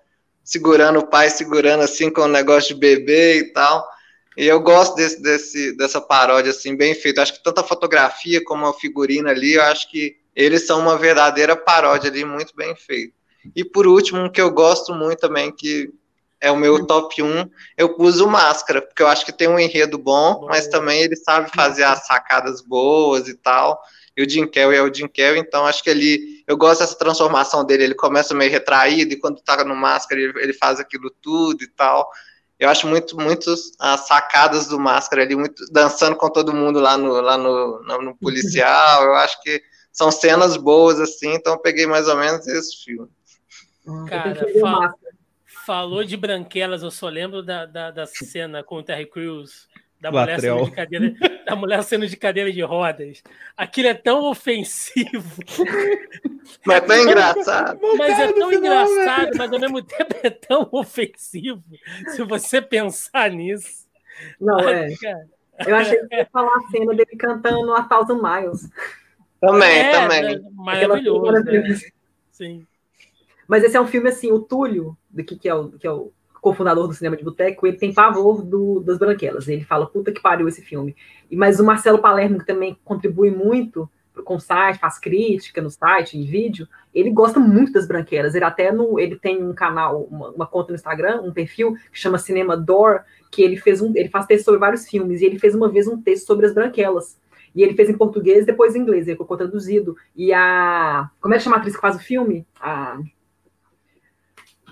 segurando 0.45 0.99
o 0.99 1.07
pai, 1.07 1.29
segurando 1.31 1.81
assim 1.81 2.11
com 2.11 2.21
o 2.21 2.27
negócio 2.27 2.75
de 2.75 2.79
bebê 2.79 3.39
e 3.39 3.43
tal. 3.51 3.85
E 4.37 4.45
eu 4.45 4.59
gosto 4.59 4.95
desse, 4.95 5.21
desse, 5.21 5.75
dessa 5.75 5.99
paródia 5.99 6.51
assim, 6.51 6.77
bem 6.77 6.93
feita. 6.93 7.21
Acho 7.21 7.33
que 7.33 7.43
tanto 7.43 7.61
a 7.61 7.63
fotografia 7.63 8.43
como 8.43 8.67
a 8.67 8.73
figurina 8.73 9.31
ali, 9.31 9.53
eu 9.53 9.63
acho 9.63 9.89
que 9.89 10.15
eles 10.35 10.67
são 10.67 10.79
uma 10.79 10.97
verdadeira 10.97 11.55
paródia 11.55 12.11
ali, 12.11 12.23
muito 12.23 12.55
bem 12.55 12.75
feita. 12.75 13.13
E 13.55 13.63
por 13.63 13.87
último, 13.87 14.19
um 14.19 14.31
que 14.31 14.41
eu 14.41 14.51
gosto 14.51 14.93
muito 14.93 15.19
também, 15.19 15.51
que 15.51 15.89
é 16.39 16.51
o 16.51 16.57
meu 16.57 16.85
top 16.85 17.23
1, 17.23 17.49
eu 17.77 17.95
pus 17.95 18.19
o 18.19 18.27
Máscara, 18.27 18.81
porque 18.81 19.01
eu 19.01 19.07
acho 19.07 19.25
que 19.25 19.31
tem 19.31 19.47
um 19.47 19.57
enredo 19.57 19.97
bom, 19.97 20.45
mas 20.47 20.67
também 20.67 21.01
ele 21.01 21.15
sabe 21.15 21.49
fazer 21.55 21.83
as 21.83 22.05
sacadas 22.05 22.61
boas 22.61 23.27
e 23.27 23.35
tal 23.35 23.81
e 24.15 24.23
o 24.23 24.29
Jim 24.29 24.47
Carrey 24.47 24.77
é 24.77 24.81
o 24.81 24.93
Jim 24.93 25.07
Carrey, 25.07 25.39
então 25.39 25.65
acho 25.65 25.83
que 25.83 25.89
ele, 25.89 26.43
eu 26.47 26.55
gosto 26.55 26.79
dessa 26.79 26.97
transformação 26.97 27.65
dele, 27.65 27.83
ele 27.83 27.95
começa 27.95 28.33
meio 28.33 28.49
retraído 28.49 29.13
e 29.13 29.19
quando 29.19 29.41
tá 29.41 29.63
no 29.65 29.75
máscara 29.75 30.21
ele, 30.21 30.39
ele 30.39 30.53
faz 30.53 30.79
aquilo 30.79 31.09
tudo 31.21 31.63
e 31.63 31.67
tal. 31.67 32.09
Eu 32.57 32.69
acho 32.69 32.87
muito, 32.87 33.19
muito 33.19 33.53
as 33.79 34.07
sacadas 34.07 34.67
do 34.67 34.79
máscara 34.79 35.23
ali, 35.23 35.35
muito 35.35 35.65
dançando 35.69 36.15
com 36.15 36.29
todo 36.29 36.53
mundo 36.53 36.79
lá 36.79 36.97
no, 36.97 37.19
lá 37.19 37.37
no, 37.37 37.83
no, 37.83 38.01
no 38.01 38.15
policial. 38.17 39.03
Eu 39.03 39.15
acho 39.15 39.41
que 39.41 39.61
são 39.91 40.09
cenas 40.09 40.55
boas 40.55 40.99
assim, 41.01 41.33
então 41.33 41.53
eu 41.53 41.59
peguei 41.59 41.85
mais 41.85 42.07
ou 42.07 42.15
menos 42.15 42.47
esse 42.47 42.85
filme. 42.85 43.09
Ah, 43.85 44.05
Cara, 44.07 44.47
falou 45.65 46.05
de 46.05 46.15
branquelas, 46.15 46.83
eu 46.83 46.91
só 46.91 47.09
lembro 47.09 47.43
da, 47.43 47.65
da, 47.65 47.91
da 47.91 48.05
cena 48.05 48.63
com 48.63 48.77
o 48.77 48.83
Terry 48.83 49.07
Crews 49.07 49.67
da 50.05 50.11
mulher, 50.11 50.39
sendo 50.39 50.65
de 50.65 50.71
cadeira, 50.71 51.15
da 51.45 51.55
mulher 51.55 51.83
sendo 51.83 52.07
de 52.07 52.17
cadeira 52.17 52.51
de 52.51 52.61
rodas. 52.61 53.23
Aquilo 53.57 53.87
é 53.87 53.93
tão 53.93 54.25
ofensivo. 54.25 55.41
Mas 56.65 56.77
é 56.77 56.81
tão 56.81 56.97
engraçado. 56.97 57.79
Mas 57.97 58.19
é 58.19 58.33
tão 58.33 58.53
engraçado, 58.53 59.31
mas 59.35 59.51
ao 59.51 59.59
mesmo 59.59 59.81
tempo 59.81 60.15
é 60.21 60.29
tão 60.29 60.69
ofensivo. 60.71 61.63
Se 62.09 62.23
você 62.23 62.61
pensar 62.61 63.31
nisso. 63.31 63.87
Não, 64.39 64.59
é. 64.59 64.89
Eu 65.65 65.75
achei 65.75 65.97
que 66.05 66.15
ia 66.15 66.25
falar 66.27 66.55
a 66.55 66.69
cena 66.69 66.93
dele 66.93 67.15
cantando 67.17 67.73
a 67.73 67.83
Thousand 67.83 68.21
Miles. 68.21 68.69
Também, 69.41 69.79
é, 69.79 69.91
também. 69.91 70.45
Maravilhoso. 70.51 71.31
Né? 71.31 71.79
Sim. 72.31 72.67
Mas 73.47 73.63
esse 73.63 73.75
é 73.75 73.81
um 73.81 73.87
filme 73.87 74.09
assim, 74.09 74.31
o 74.31 74.39
Túlio, 74.39 74.97
do 75.09 75.23
que, 75.23 75.35
que 75.35 75.49
é 75.49 75.55
o, 75.55 75.71
que 75.71 75.87
é 75.87 75.91
o 75.91 76.11
cofundador 76.45 76.87
do 76.87 76.93
cinema 76.93 77.17
de 77.17 77.23
boteco, 77.23 77.65
ele 77.65 77.75
tem 77.75 77.91
pavor 77.91 78.43
do, 78.43 78.79
das 78.79 78.99
branquelas. 78.99 79.47
Ele 79.47 79.63
fala, 79.63 79.87
puta 79.87 80.11
que 80.11 80.21
pariu 80.21 80.47
esse 80.47 80.61
filme. 80.61 80.95
E, 81.31 81.35
mas 81.35 81.59
o 81.59 81.65
Marcelo 81.65 81.97
Palermo, 81.97 82.37
que 82.37 82.45
também 82.45 82.77
contribui 82.85 83.31
muito 83.31 83.89
com 84.23 84.35
o 84.35 84.39
site, 84.39 84.77
faz 84.77 84.99
crítica 84.99 85.59
no 85.59 85.71
site, 85.71 86.19
em 86.19 86.23
vídeo, 86.23 86.67
ele 86.93 87.09
gosta 87.09 87.39
muito 87.39 87.71
das 87.71 87.87
branquelas. 87.87 88.35
Ele 88.35 88.45
até 88.45 88.71
no, 88.71 88.99
ele 88.99 89.15
tem 89.15 89.43
um 89.43 89.53
canal, 89.55 90.03
uma, 90.03 90.29
uma, 90.29 90.45
conta 90.45 90.69
no 90.69 90.75
Instagram, 90.75 91.21
um 91.21 91.33
perfil 91.33 91.73
que 91.91 91.97
chama 91.99 92.19
Cinema 92.19 92.55
Door, 92.55 93.01
que 93.31 93.41
ele 93.41 93.57
fez 93.57 93.81
um, 93.81 93.91
ele 93.95 94.09
faz 94.09 94.27
texto 94.27 94.45
sobre 94.45 94.59
vários 94.59 94.87
filmes, 94.87 95.21
e 95.21 95.25
ele 95.25 95.39
fez 95.39 95.55
uma 95.55 95.67
vez 95.67 95.87
um 95.87 95.99
texto 95.99 96.27
sobre 96.27 96.45
as 96.45 96.53
branquelas. 96.53 97.19
E 97.55 97.63
ele 97.63 97.73
fez 97.73 97.89
em 97.89 97.97
português 97.97 98.45
depois 98.45 98.75
em 98.75 98.81
inglês, 98.81 99.07
ele 99.07 99.17
ficou 99.17 99.35
traduzido. 99.35 99.97
E 100.15 100.31
a. 100.31 101.09
Como 101.19 101.33
é 101.33 101.37
que 101.37 101.43
chama 101.43 101.55
a 101.55 101.59
atriz 101.59 101.75
que 101.75 101.81
faz 101.81 101.95
o 101.95 101.99
filme? 101.99 102.45
A 102.61 102.99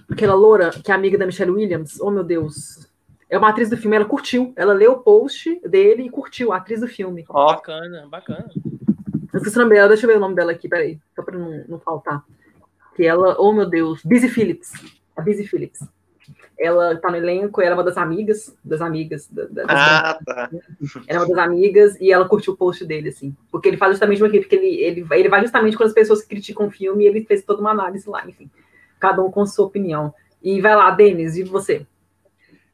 aquela 0.09 0.33
loura 0.33 0.71
que 0.71 0.91
é 0.91 0.95
amiga 0.95 1.17
da 1.17 1.25
Michelle 1.25 1.51
Williams, 1.51 1.99
oh 1.99 2.11
meu 2.11 2.23
Deus, 2.23 2.87
é 3.29 3.37
uma 3.37 3.49
atriz 3.49 3.69
do 3.69 3.77
filme, 3.77 3.95
ela 3.95 4.05
curtiu, 4.05 4.53
ela 4.55 4.73
leu 4.73 4.93
o 4.93 4.99
post 4.99 5.59
dele 5.67 6.03
e 6.03 6.09
curtiu, 6.09 6.53
a 6.53 6.57
atriz 6.57 6.81
do 6.81 6.87
filme. 6.87 7.25
Oh. 7.29 7.47
Bacana, 7.47 8.07
bacana. 8.07 8.49
Eu 9.33 9.37
esqueci 9.39 9.57
o 9.57 9.61
nome 9.61 9.73
dela, 9.73 9.87
deixa 9.87 10.05
eu 10.05 10.09
ver 10.09 10.17
o 10.17 10.19
nome 10.19 10.35
dela 10.35 10.51
aqui, 10.51 10.69
peraí, 10.69 10.99
só 11.15 11.23
pra 11.23 11.37
não, 11.37 11.63
não 11.67 11.79
faltar. 11.79 12.23
Que 12.95 13.05
ela, 13.05 13.35
oh 13.39 13.51
meu 13.51 13.67
Deus, 13.67 14.03
Busy 14.03 14.29
Phillips, 14.29 14.71
a 15.17 15.21
Busy 15.21 15.47
Phillips. 15.47 15.79
Ela 16.59 16.95
tá 16.97 17.09
no 17.09 17.17
elenco, 17.17 17.59
ela 17.59 17.71
é 17.71 17.73
uma 17.73 17.83
das 17.83 17.97
amigas, 17.97 18.55
das 18.63 18.79
amigas. 18.79 19.27
Da, 19.27 19.45
da, 19.45 19.63
ah, 19.67 20.19
tá. 20.23 20.49
Ela 21.07 21.17
é 21.17 21.17
uma 21.17 21.27
das 21.27 21.37
amigas 21.39 21.99
e 21.99 22.11
ela 22.11 22.29
curtiu 22.29 22.53
o 22.53 22.55
post 22.55 22.85
dele, 22.85 23.09
assim. 23.09 23.35
Porque 23.51 23.67
ele 23.67 23.77
faz 23.77 23.93
justamente 23.93 24.23
aquilo, 24.23 24.43
porque 24.43 24.55
ele, 24.55 24.75
ele, 24.75 25.07
ele 25.09 25.29
vai 25.29 25.41
justamente 25.41 25.75
com 25.75 25.83
as 25.83 25.91
pessoas 25.91 26.21
que 26.21 26.29
criticam 26.29 26.67
o 26.67 26.71
filme 26.71 27.03
e 27.03 27.07
ele 27.07 27.25
fez 27.25 27.43
toda 27.43 27.59
uma 27.59 27.71
análise 27.71 28.07
lá, 28.07 28.23
enfim 28.29 28.49
cada 29.03 29.21
um 29.21 29.29
com 29.29 29.45
sua 29.45 29.65
opinião. 29.65 30.13
E 30.41 30.61
vai 30.61 30.73
lá, 30.73 30.89
Denis, 30.91 31.35
e 31.35 31.43
você? 31.43 31.85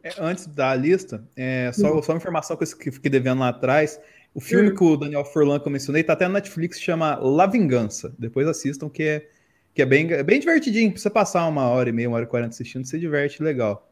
É, 0.03 0.11
antes 0.19 0.45
da 0.45 0.75
lista, 0.75 1.27
é, 1.35 1.71
só, 1.73 1.97
hum. 1.97 2.03
só 2.03 2.11
uma 2.11 2.19
informação 2.19 2.55
que 2.55 2.63
eu 2.63 2.93
fiquei 2.93 3.09
devendo 3.09 3.39
lá 3.39 3.49
atrás. 3.49 3.99
O 4.31 4.39
filme 4.39 4.69
hum. 4.69 4.75
que 4.75 4.83
o 4.83 4.95
Daniel 4.95 5.25
Furlan 5.25 5.59
que 5.59 5.67
eu 5.67 5.71
mencionei 5.71 6.03
tá 6.03 6.13
até 6.13 6.27
na 6.27 6.35
Netflix, 6.35 6.79
chama 6.79 7.15
La 7.15 7.47
Vingança. 7.47 8.13
Depois 8.19 8.47
assistam, 8.47 8.87
que 8.89 9.01
é, 9.01 9.27
que 9.73 9.81
é 9.81 9.87
bem, 9.87 10.11
é 10.11 10.21
bem 10.21 10.39
divertidinho. 10.39 10.91
Pra 10.91 11.01
você 11.01 11.09
passar 11.09 11.47
uma 11.47 11.67
hora 11.67 11.89
e 11.89 11.91
meia, 11.91 12.07
uma 12.07 12.17
hora 12.17 12.25
e 12.25 12.29
quarenta 12.29 12.49
assistindo, 12.49 12.85
você 12.85 12.99
diverte 12.99 13.41
legal. 13.41 13.89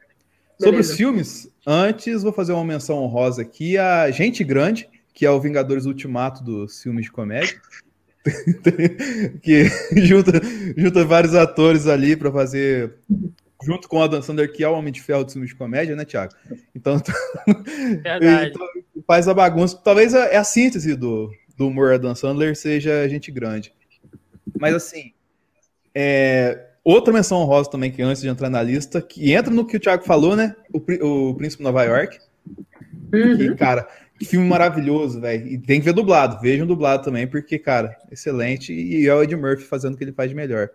Beleza. 0.60 0.60
Sobre 0.60 0.80
os 0.82 0.96
filmes, 0.96 1.52
antes 1.66 2.22
vou 2.22 2.32
fazer 2.32 2.54
uma 2.54 2.64
menção 2.64 2.98
honrosa 2.98 3.42
aqui 3.42 3.80
a 3.80 4.12
Gente 4.12 4.44
Grande, 4.44 4.88
que 5.12 5.26
é 5.26 5.32
o 5.32 5.42
Vingadores 5.42 5.86
Ultimato 5.86 6.44
dos 6.44 6.84
filmes 6.84 7.06
de 7.06 7.12
comédia. 7.12 7.60
que 9.42 9.66
junta, 9.96 10.32
junta 10.76 11.06
vários 11.06 11.36
atores 11.36 11.88
ali 11.88 12.16
para 12.16 12.32
fazer 12.32 12.94
junto 13.64 13.88
com 13.88 13.98
o 13.98 14.04
Adam 14.04 14.22
Sandler, 14.22 14.52
que 14.52 14.64
é 14.64 14.70
o 14.70 14.74
Homem 14.74 14.94
de 14.94 15.02
Ferro 15.02 15.24
de 15.24 15.34
filmes 15.34 15.50
de 15.50 15.56
comédia, 15.56 15.96
né, 15.96 16.06
Thiago? 16.06 16.34
Então, 16.76 16.96
então, 18.46 18.68
faz 19.06 19.28
a 19.28 19.34
bagunça. 19.34 19.78
Talvez 19.84 20.14
a, 20.14 20.26
é 20.26 20.38
a 20.38 20.44
síntese 20.44 20.96
do, 20.96 21.32
do 21.56 21.68
humor 21.68 21.94
Adam 21.94 22.16
Sandler 22.16 22.56
seja 22.56 23.08
gente 23.10 23.32
grande. 23.32 23.74
Mas 24.60 24.74
assim, 24.74 25.12
é, 25.94 26.68
outra 26.84 27.14
menção 27.14 27.40
honrosa 27.40 27.70
também, 27.70 27.92
que 27.92 28.02
antes 28.02 28.22
de 28.22 28.28
entrar 28.28 28.50
na 28.50 28.62
lista, 28.62 29.02
que 29.02 29.34
entra 29.34 29.54
no 29.54 29.66
que 29.66 29.78
o 29.78 29.80
Thiago 29.80 30.04
falou, 30.04 30.36
né? 30.36 30.56
O, 30.72 31.30
o 31.30 31.36
Príncipe 31.36 31.64
Nova 31.64 31.84
York. 31.84 32.20
Uhum. 33.14 33.38
Que, 33.38 33.56
cara, 33.56 33.88
que 34.18 34.26
filme 34.26 34.48
maravilhoso, 34.48 35.22
velho. 35.22 35.48
E 35.48 35.58
tem 35.58 35.80
que 35.80 35.86
ver 35.86 35.94
dublado. 35.94 36.42
Vejam 36.42 36.66
dublado 36.66 37.04
também, 37.04 37.28
porque, 37.28 37.60
cara, 37.60 37.98
excelente. 38.12 38.74
E 38.74 39.08
é 39.08 39.14
o 39.14 39.22
Ed 39.22 39.36
Murphy 39.36 39.64
fazendo 39.64 39.94
o 39.94 39.98
que 39.98 40.04
ele 40.04 40.14
faz 40.14 40.30
de 40.30 40.36
melhor. 40.36 40.70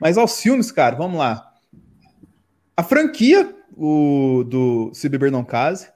Mas 0.00 0.16
aos 0.16 0.40
filmes, 0.40 0.72
cara, 0.72 0.96
vamos 0.96 1.18
lá. 1.18 1.52
A 2.76 2.82
franquia 2.82 3.54
o, 3.76 4.44
do 4.46 4.90
Se 4.94 5.08
Beber 5.08 5.30
Não 5.30 5.44
Case, 5.44 5.88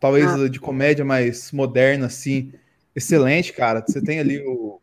talvez 0.00 0.26
ah. 0.26 0.48
de 0.48 0.58
comédia 0.58 1.04
mais 1.04 1.52
moderna, 1.52 2.06
assim. 2.06 2.52
excelente, 2.96 3.52
cara. 3.52 3.84
Você 3.86 4.00
tem 4.02 4.18
ali 4.18 4.42
o, 4.46 4.80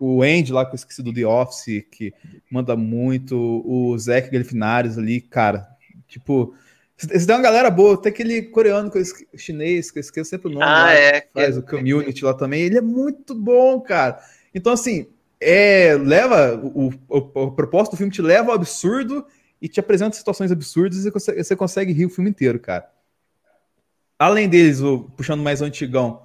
o 0.00 0.22
Andy 0.22 0.52
lá, 0.52 0.64
que 0.64 0.72
eu 0.72 0.76
esqueci 0.76 1.02
do 1.02 1.12
The 1.12 1.26
Office, 1.26 1.84
que 1.90 2.14
manda 2.50 2.74
muito, 2.74 3.36
o 3.66 3.96
Zac 3.98 4.30
Galifinares 4.30 4.96
ali, 4.96 5.20
cara, 5.20 5.68
tipo, 6.08 6.54
você 7.08 7.26
tem 7.26 7.34
uma 7.36 7.42
galera 7.42 7.70
boa, 7.70 8.00
tem 8.00 8.10
aquele 8.12 8.42
coreano, 8.42 8.90
que 8.90 8.98
eu 8.98 9.02
esque, 9.02 9.26
chinês, 9.36 9.90
que 9.90 9.98
eu 9.98 10.00
esqueço 10.00 10.30
sempre 10.30 10.48
o 10.48 10.50
nome, 10.50 10.64
Ah, 10.64 10.84
lá, 10.84 10.92
é. 10.94 11.20
que 11.22 11.28
faz 11.32 11.56
o 11.56 11.62
community 11.62 12.24
lá 12.24 12.34
também, 12.34 12.62
ele 12.62 12.78
é 12.78 12.80
muito 12.82 13.34
bom, 13.34 13.80
cara. 13.80 14.20
Então, 14.54 14.72
assim, 14.72 15.06
é, 15.40 15.94
leva, 15.96 16.56
o, 16.62 16.88
o, 17.08 17.16
o 17.18 17.50
propósito 17.52 17.92
do 17.92 17.96
filme 17.96 18.12
te 18.12 18.20
leva 18.20 18.50
ao 18.50 18.54
absurdo 18.56 19.24
e 19.62 19.68
te 19.68 19.80
apresenta 19.80 20.16
situações 20.16 20.50
absurdas 20.52 20.98
e 20.98 21.02
você 21.02 21.10
consegue, 21.10 21.44
você 21.44 21.56
consegue 21.56 21.92
rir 21.92 22.06
o 22.06 22.10
filme 22.10 22.30
inteiro, 22.30 22.58
cara. 22.58 22.88
Além 24.18 24.48
deles, 24.48 24.80
o, 24.80 25.10
puxando 25.16 25.42
mais 25.42 25.60
o 25.60 25.64
antigão, 25.64 26.22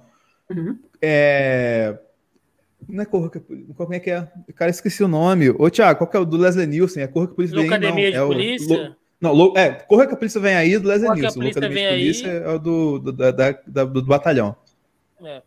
Uhum. 0.50 0.78
é... 1.02 1.98
Não 2.88 3.02
é 3.02 3.06
Corra 3.06 3.28
que 3.30 3.38
a 3.38 3.40
Polícia. 3.40 3.74
Como 3.74 3.94
é 3.94 3.98
que 3.98 4.10
é? 4.10 4.28
Cara, 4.54 4.70
esqueci 4.70 5.02
o 5.02 5.08
nome. 5.08 5.50
Ô, 5.50 5.68
Thiago, 5.68 5.98
qual 5.98 6.08
que 6.08 6.16
é 6.16 6.20
o 6.20 6.24
do 6.24 6.36
Leslie 6.36 6.66
Nielsen? 6.68 7.02
É 7.02 7.08
Corra 7.08 7.26
que 7.26 7.32
a 7.32 7.36
Polícia? 7.36 7.56
Locademia 7.56 8.04
Não, 8.04 8.10
de 8.10 8.16
é 8.16 8.22
o- 8.22 8.26
Polícia? 8.28 8.76
Lo- 8.90 8.96
Não, 9.20 9.32
Lo- 9.32 9.54
é, 9.56 9.70
Corra 9.70 10.06
que 10.06 10.14
a 10.14 10.16
Polícia 10.16 10.40
vem 10.40 10.54
aí 10.54 10.78
do 10.78 10.88
Leslie 10.88 11.06
Corra 11.08 11.20
que 11.20 11.26
a. 11.26 11.32
Polícia 11.32 11.60
vem 11.68 11.88
Polícia 11.88 12.30
aí. 12.32 12.36
é 12.44 12.48
o 12.50 12.58
do, 12.58 12.98
do, 12.98 13.12
da, 13.12 13.30
da- 13.32 13.84
do 13.84 14.04
batalhão. 14.04 14.54
É. 15.24 15.42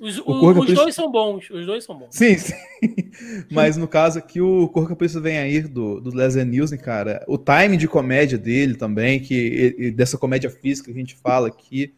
Os, 0.00 0.18
O 0.18 0.22
o- 0.30 0.48
os 0.48 0.56
Polícia- 0.56 0.74
dois 0.82 0.94
são 0.94 1.10
bons, 1.12 1.50
os 1.50 1.66
dois 1.66 1.84
são 1.84 1.94
bons. 1.96 2.08
Sim, 2.10 2.36
sim. 2.38 2.54
Mas 3.50 3.76
no 3.76 3.86
caso 3.86 4.18
aqui, 4.18 4.40
o 4.40 4.66
Corra 4.68 4.86
que 4.88 4.92
a 4.94 4.96
Polícia 4.96 5.20
vem 5.20 5.38
aí 5.38 5.60
do, 5.60 6.00
do 6.00 6.14
Leslie 6.14 6.44
Nielsen, 6.44 6.78
cara, 6.78 7.22
o 7.28 7.36
time 7.36 7.76
de 7.76 7.86
comédia 7.86 8.38
dele 8.38 8.74
também, 8.76 9.20
que 9.20 9.74
e- 9.78 9.90
dessa 9.90 10.16
comédia 10.18 10.48
física 10.50 10.86
que 10.90 10.96
a 10.96 11.00
gente 11.00 11.14
fala 11.16 11.48
aqui, 11.48 11.94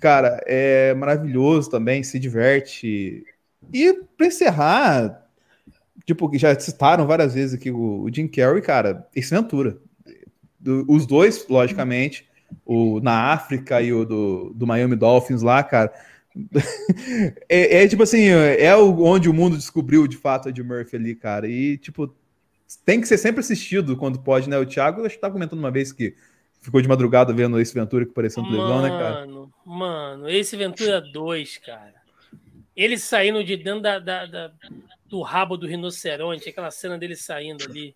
cara, 0.00 0.42
é 0.46 0.94
maravilhoso 0.94 1.70
também, 1.70 2.02
se 2.02 2.18
diverte. 2.18 3.22
E 3.72 3.92
pra 4.16 4.26
encerrar, 4.26 5.26
tipo, 6.06 6.30
já 6.38 6.58
citaram 6.58 7.06
várias 7.06 7.34
vezes 7.34 7.54
aqui 7.54 7.70
o, 7.70 8.02
o 8.04 8.12
Jim 8.12 8.26
Carrey, 8.26 8.62
cara, 8.62 9.06
Ventura. 9.14 9.76
Do- 10.60 10.84
os 10.88 11.06
dois, 11.06 11.46
logicamente, 11.48 12.28
o 12.64 13.00
na 13.00 13.32
África 13.32 13.80
e 13.80 13.92
o 13.92 14.04
do, 14.04 14.52
do 14.54 14.66
Miami 14.66 14.94
Dolphins 14.96 15.42
lá, 15.42 15.62
cara. 15.62 15.92
é, 17.48 17.82
é, 17.82 17.88
tipo 17.88 18.02
assim, 18.02 18.28
é 18.28 18.74
onde 18.76 19.28
o 19.28 19.32
mundo 19.34 19.56
descobriu 19.56 20.06
de 20.06 20.16
fato 20.16 20.48
Ed 20.48 20.62
Murphy 20.62 20.96
ali, 20.96 21.14
cara. 21.14 21.48
E, 21.48 21.76
tipo, 21.78 22.14
tem 22.84 23.00
que 23.00 23.08
ser 23.08 23.18
sempre 23.18 23.40
assistido 23.40 23.96
quando 23.96 24.20
pode, 24.20 24.48
né? 24.48 24.58
O 24.58 24.66
Thiago, 24.66 25.04
acho 25.04 25.16
que 25.16 25.20
tava 25.20 25.32
comentando 25.32 25.58
uma 25.58 25.70
vez 25.70 25.92
que 25.92 26.14
ficou 26.60 26.80
de 26.80 26.88
madrugada 26.88 27.32
vendo 27.32 27.58
esse 27.58 27.74
Ventura 27.74 28.04
que 28.06 28.12
parecia 28.12 28.42
um 28.42 28.46
televisão, 28.46 28.82
né, 28.82 28.90
cara? 28.90 29.26
Mano, 29.26 29.52
mano, 29.64 30.28
esse 30.28 30.56
Ventura 30.56 31.00
2, 31.00 31.58
cara. 31.58 31.94
Ele 32.76 32.96
saindo 32.98 33.42
de 33.42 33.56
dentro 33.56 33.80
da, 33.80 33.98
da- 33.98 34.26
da- 34.26 34.52
do 35.06 35.22
rabo 35.22 35.56
do 35.56 35.66
rinoceronte, 35.66 36.48
aquela 36.48 36.70
cena 36.70 36.96
dele 36.96 37.16
saindo 37.16 37.64
ali. 37.64 37.94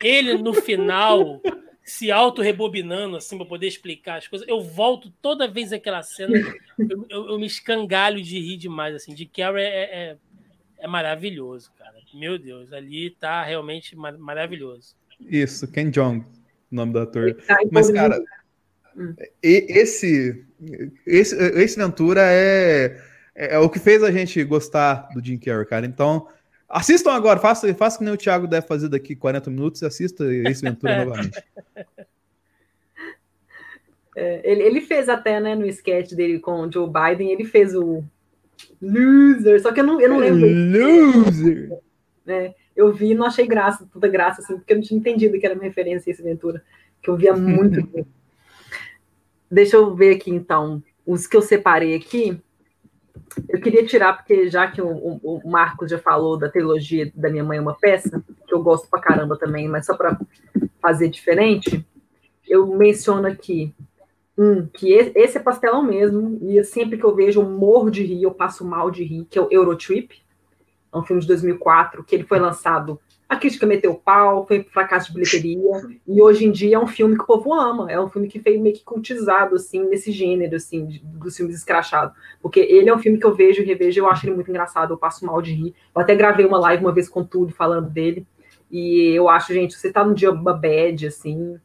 Ele, 0.00 0.34
no 0.34 0.52
final, 0.52 1.40
se 1.88 2.10
auto-rebobinando, 2.12 3.16
assim, 3.16 3.36
pra 3.36 3.46
poder 3.46 3.66
explicar 3.66 4.18
as 4.18 4.28
coisas. 4.28 4.46
Eu 4.46 4.60
volto 4.60 5.10
toda 5.22 5.48
vez 5.48 5.72
aquela 5.72 6.02
cena, 6.02 6.36
eu, 6.78 7.06
eu- 7.08 7.28
eu 7.30 7.38
me 7.38 7.46
escangalho 7.46 8.22
de 8.22 8.38
rir 8.38 8.56
demais, 8.56 8.94
assim. 8.94 9.14
De 9.14 9.24
Carrey 9.26 9.64
é, 9.64 9.82
é, 10.10 10.16
é 10.80 10.86
maravilhoso, 10.86 11.72
cara. 11.78 11.96
Meu 12.14 12.38
Deus, 12.38 12.72
ali 12.72 13.10
tá 13.10 13.42
realmente 13.42 13.96
ma- 13.96 14.12
maravilhoso. 14.12 14.94
Isso, 15.20 15.66
Ken 15.70 15.90
Jong, 15.90 16.20
o 16.70 16.74
nome 16.74 16.92
do 16.92 16.98
ator. 17.00 17.34
Tá 17.46 17.62
em 17.62 17.68
Mas, 17.70 17.90
cara. 17.90 18.22
Hum. 18.96 19.14
esse, 19.42 20.44
esse, 21.06 21.36
esse 21.36 21.76
Ventura 21.78 22.20
é, 22.24 23.00
é 23.34 23.58
o 23.58 23.68
que 23.70 23.78
fez 23.78 24.02
a 24.02 24.10
gente 24.10 24.42
gostar 24.44 25.08
do 25.14 25.24
Jim 25.24 25.38
Carrey, 25.38 25.66
cara. 25.66 25.86
Então, 25.86 26.28
assistam 26.68 27.12
agora, 27.12 27.40
faça, 27.40 27.72
faça 27.74 27.98
que 27.98 28.04
nem 28.04 28.12
o 28.12 28.16
Thiago 28.16 28.46
deve 28.46 28.66
fazer 28.66 28.88
daqui 28.88 29.16
40 29.16 29.50
minutos 29.50 29.82
e 29.82 29.86
assista 29.86 30.24
esse 30.32 30.62
Ventura 30.62 30.98
novamente. 31.04 31.42
É, 34.16 34.40
ele, 34.50 34.62
ele 34.62 34.80
fez 34.80 35.08
até, 35.08 35.40
né, 35.40 35.54
no 35.54 35.66
sketch 35.66 36.12
dele 36.12 36.40
com 36.40 36.62
o 36.62 36.72
Joe 36.72 36.88
Biden, 36.88 37.30
ele 37.30 37.44
fez 37.44 37.74
o 37.74 38.02
loser, 38.82 39.62
só 39.62 39.72
que 39.72 39.80
eu 39.80 39.84
não, 39.84 40.00
eu 40.00 40.08
não 40.08 40.18
lembro. 40.18 40.46
Loser! 40.46 41.78
né? 42.28 42.54
Eu 42.76 42.92
vi 42.92 43.10
e 43.10 43.14
não 43.14 43.26
achei 43.26 43.46
graça, 43.46 43.88
toda 43.90 44.06
graça, 44.06 44.42
assim, 44.42 44.56
porque 44.56 44.72
eu 44.72 44.76
não 44.76 44.84
tinha 44.84 45.00
entendido 45.00 45.38
que 45.40 45.46
era 45.46 45.54
uma 45.54 45.64
referência 45.64 46.10
a 46.10 46.12
esse 46.12 46.22
Ventura, 46.22 46.62
que 47.02 47.08
eu 47.10 47.16
via 47.16 47.34
muito. 47.34 48.06
Deixa 49.50 49.76
eu 49.76 49.94
ver 49.94 50.14
aqui, 50.14 50.30
então, 50.30 50.82
os 51.06 51.26
que 51.26 51.36
eu 51.36 51.42
separei 51.42 51.96
aqui. 51.96 52.38
Eu 53.48 53.60
queria 53.60 53.86
tirar, 53.86 54.14
porque 54.16 54.48
já 54.48 54.70
que 54.70 54.80
o, 54.80 54.88
o- 54.88 55.40
o 55.44 55.50
Marcos 55.50 55.90
já 55.90 55.98
falou 55.98 56.36
da 56.38 56.48
trilogia 56.48 57.10
da 57.14 57.30
Minha 57.30 57.44
Mãe 57.44 57.58
é 57.58 57.60
uma 57.60 57.74
Peça, 57.74 58.22
que 58.46 58.54
eu 58.54 58.62
gosto 58.62 58.88
pra 58.88 59.00
caramba 59.00 59.36
também, 59.38 59.68
mas 59.68 59.86
só 59.86 59.96
para 59.96 60.18
fazer 60.80 61.08
diferente, 61.08 61.84
eu 62.48 62.66
menciono 62.66 63.26
aqui 63.26 63.74
um, 64.36 64.66
que 64.66 64.92
esse 64.92 65.36
é 65.36 65.40
pastelão 65.40 65.82
mesmo, 65.82 66.38
e 66.42 66.62
sempre 66.64 66.96
que 66.98 67.04
eu 67.04 67.14
vejo 67.14 67.40
eu 67.40 67.48
morro 67.48 67.90
de 67.90 68.02
rir, 68.04 68.22
eu 68.22 68.30
passo 68.32 68.64
mal 68.64 68.90
de 68.90 69.04
rir, 69.04 69.26
que 69.28 69.38
é 69.38 69.42
o 69.42 69.48
Eurotrip, 69.50 70.22
é 70.92 70.96
um 70.98 71.02
filme 71.02 71.20
de 71.20 71.28
2004, 71.28 72.04
que 72.04 72.14
ele 72.14 72.24
foi 72.24 72.38
lançado, 72.38 73.00
a 73.28 73.36
crítica 73.36 73.66
meteu 73.66 73.94
pau, 73.94 74.46
foi 74.46 74.62
fracasso 74.62 75.08
de 75.08 75.14
bilheteria, 75.14 75.82
e 76.06 76.22
hoje 76.22 76.46
em 76.46 76.50
dia 76.50 76.76
é 76.76 76.78
um 76.78 76.86
filme 76.86 77.14
que 77.14 77.22
o 77.22 77.26
povo 77.26 77.52
ama, 77.52 77.90
é 77.92 78.00
um 78.00 78.08
filme 78.08 78.26
que 78.26 78.40
foi 78.40 78.56
meio 78.56 78.74
que 78.74 78.82
cultizado, 78.82 79.56
assim, 79.56 79.84
nesse 79.84 80.10
gênero, 80.10 80.56
assim, 80.56 81.00
dos 81.02 81.36
filmes 81.36 81.54
escrachados, 81.54 82.16
porque 82.40 82.60
ele 82.60 82.88
é 82.88 82.94
um 82.94 82.98
filme 82.98 83.18
que 83.18 83.26
eu 83.26 83.34
vejo 83.34 83.60
e 83.60 83.66
revejo, 83.66 84.00
eu 84.00 84.08
acho 84.08 84.26
ele 84.26 84.34
muito 84.34 84.50
engraçado, 84.50 84.94
eu 84.94 84.98
passo 84.98 85.26
mal 85.26 85.42
de 85.42 85.52
rir, 85.52 85.74
eu 85.94 86.00
até 86.00 86.14
gravei 86.14 86.46
uma 86.46 86.58
live 86.58 86.82
uma 86.82 86.92
vez 86.92 87.08
com 87.08 87.20
o 87.20 87.24
Túlio 87.24 87.54
falando 87.54 87.90
dele, 87.90 88.26
e 88.70 89.10
eu 89.14 89.28
acho, 89.28 89.52
gente, 89.52 89.76
você 89.76 89.92
tá 89.92 90.02
num 90.02 90.14
dia 90.14 90.32
bad, 90.32 91.06
assim, 91.06 91.58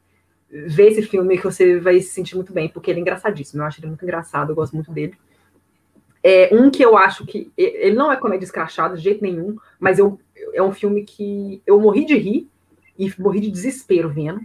vê 0.50 0.90
esse 0.90 1.02
filme 1.02 1.38
que 1.38 1.46
você 1.46 1.80
vai 1.80 2.00
se 2.00 2.10
sentir 2.10 2.36
muito 2.36 2.52
bem, 2.54 2.68
porque 2.68 2.92
ele 2.92 3.00
é 3.00 3.02
engraçadíssimo, 3.02 3.62
eu 3.62 3.66
acho 3.66 3.80
ele 3.80 3.88
muito 3.88 4.04
engraçado, 4.04 4.52
eu 4.52 4.56
gosto 4.56 4.74
muito 4.74 4.92
dele. 4.92 5.16
É 6.26 6.50
um 6.54 6.72
que 6.72 6.82
eu 6.82 6.96
acho 6.96 7.26
que 7.26 7.52
ele 7.58 7.96
não 7.96 8.10
é 8.10 8.16
comédia 8.16 8.46
escrachada 8.46 8.96
de 8.96 9.04
jeito 9.04 9.22
nenhum, 9.22 9.58
mas 9.78 10.00
eu, 10.00 10.18
é 10.54 10.62
um 10.62 10.72
filme 10.72 11.04
que 11.04 11.62
eu 11.66 11.80
morri 11.80 12.06
de 12.06 12.16
rir 12.18 12.50
e 12.98 13.12
morri 13.20 13.40
de 13.40 13.52
desespero 13.52 14.10
vendo. 14.10 14.42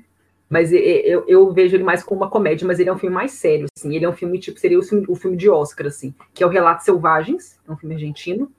Mas 0.48 0.72
eu, 0.72 0.78
eu, 0.80 1.24
eu 1.28 1.52
vejo 1.52 1.76
ele 1.76 1.84
mais 1.84 2.02
como 2.02 2.22
uma 2.22 2.30
comédia, 2.30 2.66
mas 2.66 2.80
ele 2.80 2.88
é 2.88 2.92
um 2.92 2.98
filme 2.98 3.14
mais 3.14 3.32
sério, 3.32 3.66
assim. 3.76 3.94
Ele 3.94 4.04
é 4.04 4.08
um 4.08 4.14
filme 4.14 4.38
tipo 4.38 4.58
seria 4.58 4.78
o 4.78 4.82
filme, 4.82 5.04
o 5.06 5.14
filme 5.14 5.36
de 5.36 5.50
Oscar, 5.50 5.86
assim, 5.86 6.14
que 6.32 6.42
é 6.42 6.46
o 6.46 6.48
Relatos 6.48 6.86
Selvagens, 6.86 7.58
é 7.68 7.70
um 7.70 7.76
filme 7.76 7.94
argentino, 7.94 8.50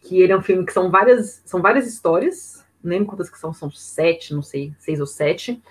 que 0.00 0.20
ele 0.20 0.32
é 0.32 0.36
um 0.36 0.42
filme 0.42 0.64
que 0.64 0.72
são 0.72 0.90
várias 0.90 1.42
são 1.44 1.60
várias 1.60 1.86
histórias, 1.86 2.64
não 2.82 2.90
lembro 2.90 3.08
quantas 3.08 3.28
que 3.28 3.38
são, 3.38 3.52
são 3.52 3.70
sete, 3.70 4.32
não 4.32 4.42
sei, 4.42 4.72
seis 4.78 4.98
ou 4.98 5.06
sete 5.06 5.62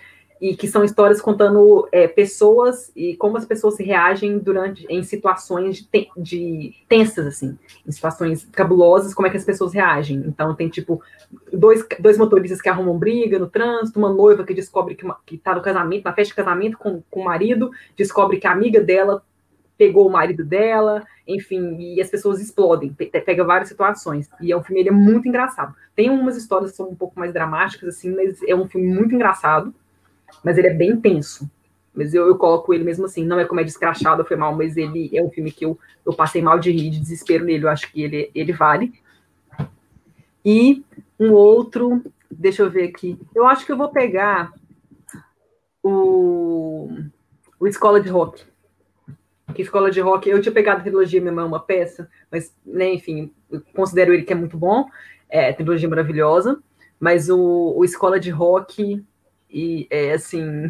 e 0.42 0.56
que 0.56 0.68
são 0.68 0.84
histórias 0.84 1.22
contando 1.22 1.88
é, 1.92 2.08
pessoas 2.08 2.92
e 2.96 3.16
como 3.16 3.38
as 3.38 3.46
pessoas 3.46 3.80
reagem 3.80 4.38
durante 4.38 4.86
em 4.90 5.02
situações 5.02 5.78
de, 5.78 6.10
de 6.18 6.74
tensas 6.90 7.26
assim, 7.26 7.58
em 7.88 7.92
situações 7.92 8.46
cabulosas, 8.52 9.14
como 9.14 9.28
é 9.28 9.32
que 9.32 9.38
as 9.38 9.46
pessoas 9.46 9.74
reagem. 9.74 10.24
Então 10.28 10.54
tem 10.54 10.68
tipo 10.68 11.02
dois, 11.54 11.86
dois 12.00 12.18
motoristas 12.18 12.62
que 12.62 12.68
arrumam 12.68 12.98
briga 12.98 13.40
no 13.40 13.50
trânsito, 13.50 13.98
uma 13.98 14.14
noiva 14.14 14.44
que 14.44 14.54
descobre 14.54 14.94
que, 14.96 15.06
uma, 15.06 15.18
que 15.26 15.38
tá 15.38 15.56
no 15.56 15.62
casamento, 15.62 16.04
na 16.04 16.14
festa 16.14 16.32
de 16.32 16.36
casamento 16.36 16.78
com, 16.78 17.02
com 17.10 17.22
o 17.22 17.26
marido, 17.26 17.72
descobre 17.96 18.38
que 18.38 18.48
a 18.48 18.52
amiga 18.52 18.82
dela 18.82 19.24
pegou 19.78 20.08
o 20.08 20.12
marido 20.12 20.44
dela, 20.44 21.04
enfim, 21.28 21.78
e 21.80 22.02
as 22.02 22.10
pessoas 22.10 22.40
explodem, 22.40 22.94
pe- 22.94 23.08
pega 23.08 23.44
várias 23.44 23.68
situações. 23.68 24.30
E 24.40 24.52
é 24.52 24.58
um 24.58 24.64
filme, 24.64 24.82
ele 24.82 24.90
é 24.90 24.92
muito 24.92 25.28
engraçado. 25.28 25.76
Tem 25.96 26.10
umas 26.10 26.38
histórias 26.38 26.72
que 26.72 26.78
são 26.78 26.90
um 26.90 26.96
pouco 26.96 27.20
mais 27.20 27.34
dramáticas, 27.34 27.96
assim, 27.96 28.16
mas 28.16 28.42
é 28.44 28.56
um 28.56 28.68
filme 28.68 28.88
muito 28.88 29.14
engraçado 29.14 29.74
mas 30.44 30.58
ele 30.58 30.68
é 30.68 30.74
bem 30.74 31.00
tenso. 31.00 31.50
Mas 31.94 32.14
eu, 32.14 32.28
eu 32.28 32.38
coloco 32.38 32.74
ele 32.74 32.84
mesmo 32.84 33.06
assim, 33.06 33.26
não 33.26 33.40
é 33.40 33.46
comédia 33.46 33.72
escrachada, 33.72 34.26
foi 34.26 34.36
mal, 34.36 34.54
mas 34.54 34.76
ele 34.76 35.10
é 35.14 35.24
um 35.24 35.30
filme 35.30 35.52
que 35.52 35.66
eu, 35.66 35.80
eu 36.06 36.14
passei 36.14 36.42
mal 36.42 36.60
de 36.60 36.72
rir, 36.72 36.90
de 36.90 37.00
desespero 37.00 37.46
nele, 37.46 37.64
eu 37.64 37.70
acho 37.70 37.92
que 37.92 38.04
ele, 38.04 38.30
ele 38.36 38.52
vale. 38.52 38.94
E 40.44 40.84
um 41.20 41.32
outro, 41.32 42.04
deixa 42.30 42.64
eu 42.64 42.70
ver 42.70 42.90
aqui, 42.90 43.18
eu 43.34 43.48
acho 43.48 43.66
que 43.66 43.72
eu 43.72 43.78
vou 43.78 43.90
pegar 43.90 44.52
o, 45.82 46.90
o 47.60 47.68
Escola 47.68 48.02
de 48.02 48.10
Rock. 48.10 48.44
Que 49.54 49.62
Escola 49.62 49.90
de 49.90 50.02
Rock, 50.02 50.30
eu 50.30 50.42
tinha 50.42 50.52
pegado 50.52 50.82
a 50.82 50.84
trilogia 50.84 51.22
Minha 51.22 51.32
Mãe 51.32 51.46
é 51.46 51.48
uma 51.48 51.60
Peça, 51.60 52.10
mas, 52.30 52.54
né, 52.66 52.94
enfim, 52.94 53.32
considero 53.74 54.14
ele 54.14 54.24
que 54.24 54.34
é 54.34 54.36
muito 54.36 54.58
bom, 54.58 54.86
é 55.30 55.54
trilogia 55.54 55.88
maravilhosa, 55.88 56.62
mas 57.00 57.30
o, 57.30 57.74
o 57.78 57.86
Escola 57.86 58.20
de 58.20 58.32
Rock 58.32 59.02
e 59.56 59.88
é 59.90 60.12
assim 60.12 60.70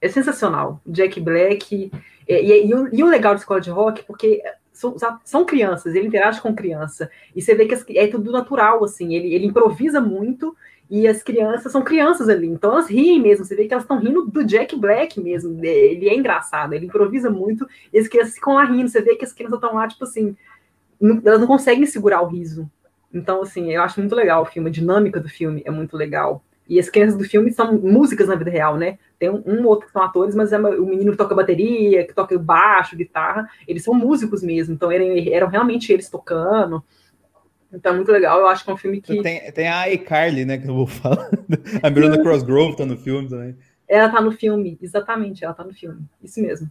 é 0.00 0.08
sensacional. 0.08 0.80
Jack 0.84 1.20
Black 1.20 1.90
e, 2.28 2.34
e, 2.34 2.66
e 2.66 2.74
o, 2.74 2.92
e 2.92 3.04
o 3.04 3.06
legal 3.06 3.34
de 3.34 3.40
escola 3.42 3.60
de 3.60 3.70
rock 3.70 4.02
porque 4.04 4.42
são, 4.72 4.96
são 5.24 5.44
crianças, 5.44 5.94
ele 5.94 6.08
interage 6.08 6.40
com 6.40 6.54
criança 6.54 7.08
e 7.36 7.40
você 7.40 7.54
vê 7.54 7.66
que 7.66 7.96
é 7.96 8.08
tudo 8.08 8.32
natural 8.32 8.82
assim. 8.84 9.14
Ele, 9.14 9.32
ele 9.32 9.46
improvisa 9.46 10.00
muito 10.00 10.56
E 10.94 11.08
as 11.08 11.22
crianças 11.22 11.72
são 11.72 11.82
crianças 11.82 12.28
ali, 12.28 12.46
então 12.46 12.72
elas 12.72 12.86
riem 12.86 13.18
mesmo. 13.18 13.46
Você 13.46 13.56
vê 13.56 13.66
que 13.66 13.72
elas 13.72 13.84
estão 13.84 13.98
rindo 13.98 14.26
do 14.26 14.44
Jack 14.44 14.76
Black 14.76 15.18
mesmo. 15.18 15.64
Ele 15.64 16.06
é 16.06 16.14
engraçado, 16.14 16.74
ele 16.74 16.84
improvisa 16.84 17.30
muito, 17.30 17.66
e 17.90 17.98
as 17.98 18.08
crianças 18.08 18.34
ficam 18.34 18.54
lá 18.54 18.64
rindo. 18.64 18.90
Você 18.90 19.00
vê 19.00 19.16
que 19.16 19.24
as 19.24 19.32
crianças 19.32 19.56
estão 19.56 19.74
lá, 19.74 19.88
tipo 19.88 20.04
assim, 20.04 20.36
não, 21.00 21.22
elas 21.24 21.40
não 21.40 21.46
conseguem 21.46 21.86
segurar 21.86 22.20
o 22.20 22.26
riso. 22.26 22.70
Então, 23.10 23.40
assim, 23.40 23.72
eu 23.72 23.82
acho 23.82 24.00
muito 24.00 24.14
legal 24.14 24.42
o 24.42 24.44
filme, 24.44 24.68
a 24.68 24.72
dinâmica 24.72 25.18
do 25.18 25.30
filme 25.30 25.62
é 25.64 25.70
muito 25.70 25.96
legal. 25.96 26.44
E 26.72 26.80
as 26.80 26.88
crianças 26.88 27.18
do 27.18 27.24
filme 27.24 27.52
são 27.52 27.78
músicas 27.78 28.28
na 28.28 28.34
vida 28.34 28.50
real, 28.50 28.78
né? 28.78 28.98
Tem 29.18 29.28
um, 29.28 29.42
um 29.46 29.66
outro 29.66 29.86
que 29.86 29.92
são 29.92 30.00
atores, 30.00 30.34
mas 30.34 30.54
é 30.54 30.58
o 30.58 30.86
menino 30.86 31.12
que 31.12 31.18
toca 31.18 31.34
bateria, 31.34 32.06
que 32.06 32.14
toca 32.14 32.38
baixo, 32.38 32.96
guitarra, 32.96 33.46
eles 33.68 33.84
são 33.84 33.92
músicos 33.92 34.42
mesmo, 34.42 34.72
então 34.72 34.90
eram, 34.90 35.04
eram 35.30 35.48
realmente 35.48 35.92
eles 35.92 36.08
tocando. 36.08 36.82
Então 37.70 37.92
é 37.92 37.96
muito 37.96 38.10
legal, 38.10 38.40
eu 38.40 38.46
acho 38.46 38.64
que 38.64 38.70
é 38.70 38.72
um 38.72 38.78
filme 38.78 39.02
que. 39.02 39.20
Tem, 39.20 39.52
tem 39.52 39.68
a 39.68 39.92
iCarly, 39.92 40.46
né, 40.46 40.56
que 40.56 40.66
eu 40.66 40.74
vou 40.74 40.86
falar. 40.86 41.28
A 41.82 41.90
Miranda 41.90 42.22
Crossgrove 42.22 42.74
tá 42.74 42.86
no 42.86 42.96
filme 42.96 43.28
também. 43.28 43.54
Ela 43.86 44.08
tá 44.08 44.22
no 44.22 44.32
filme, 44.32 44.78
exatamente, 44.80 45.44
ela 45.44 45.52
tá 45.52 45.64
no 45.64 45.74
filme, 45.74 46.00
isso 46.22 46.40
mesmo. 46.40 46.70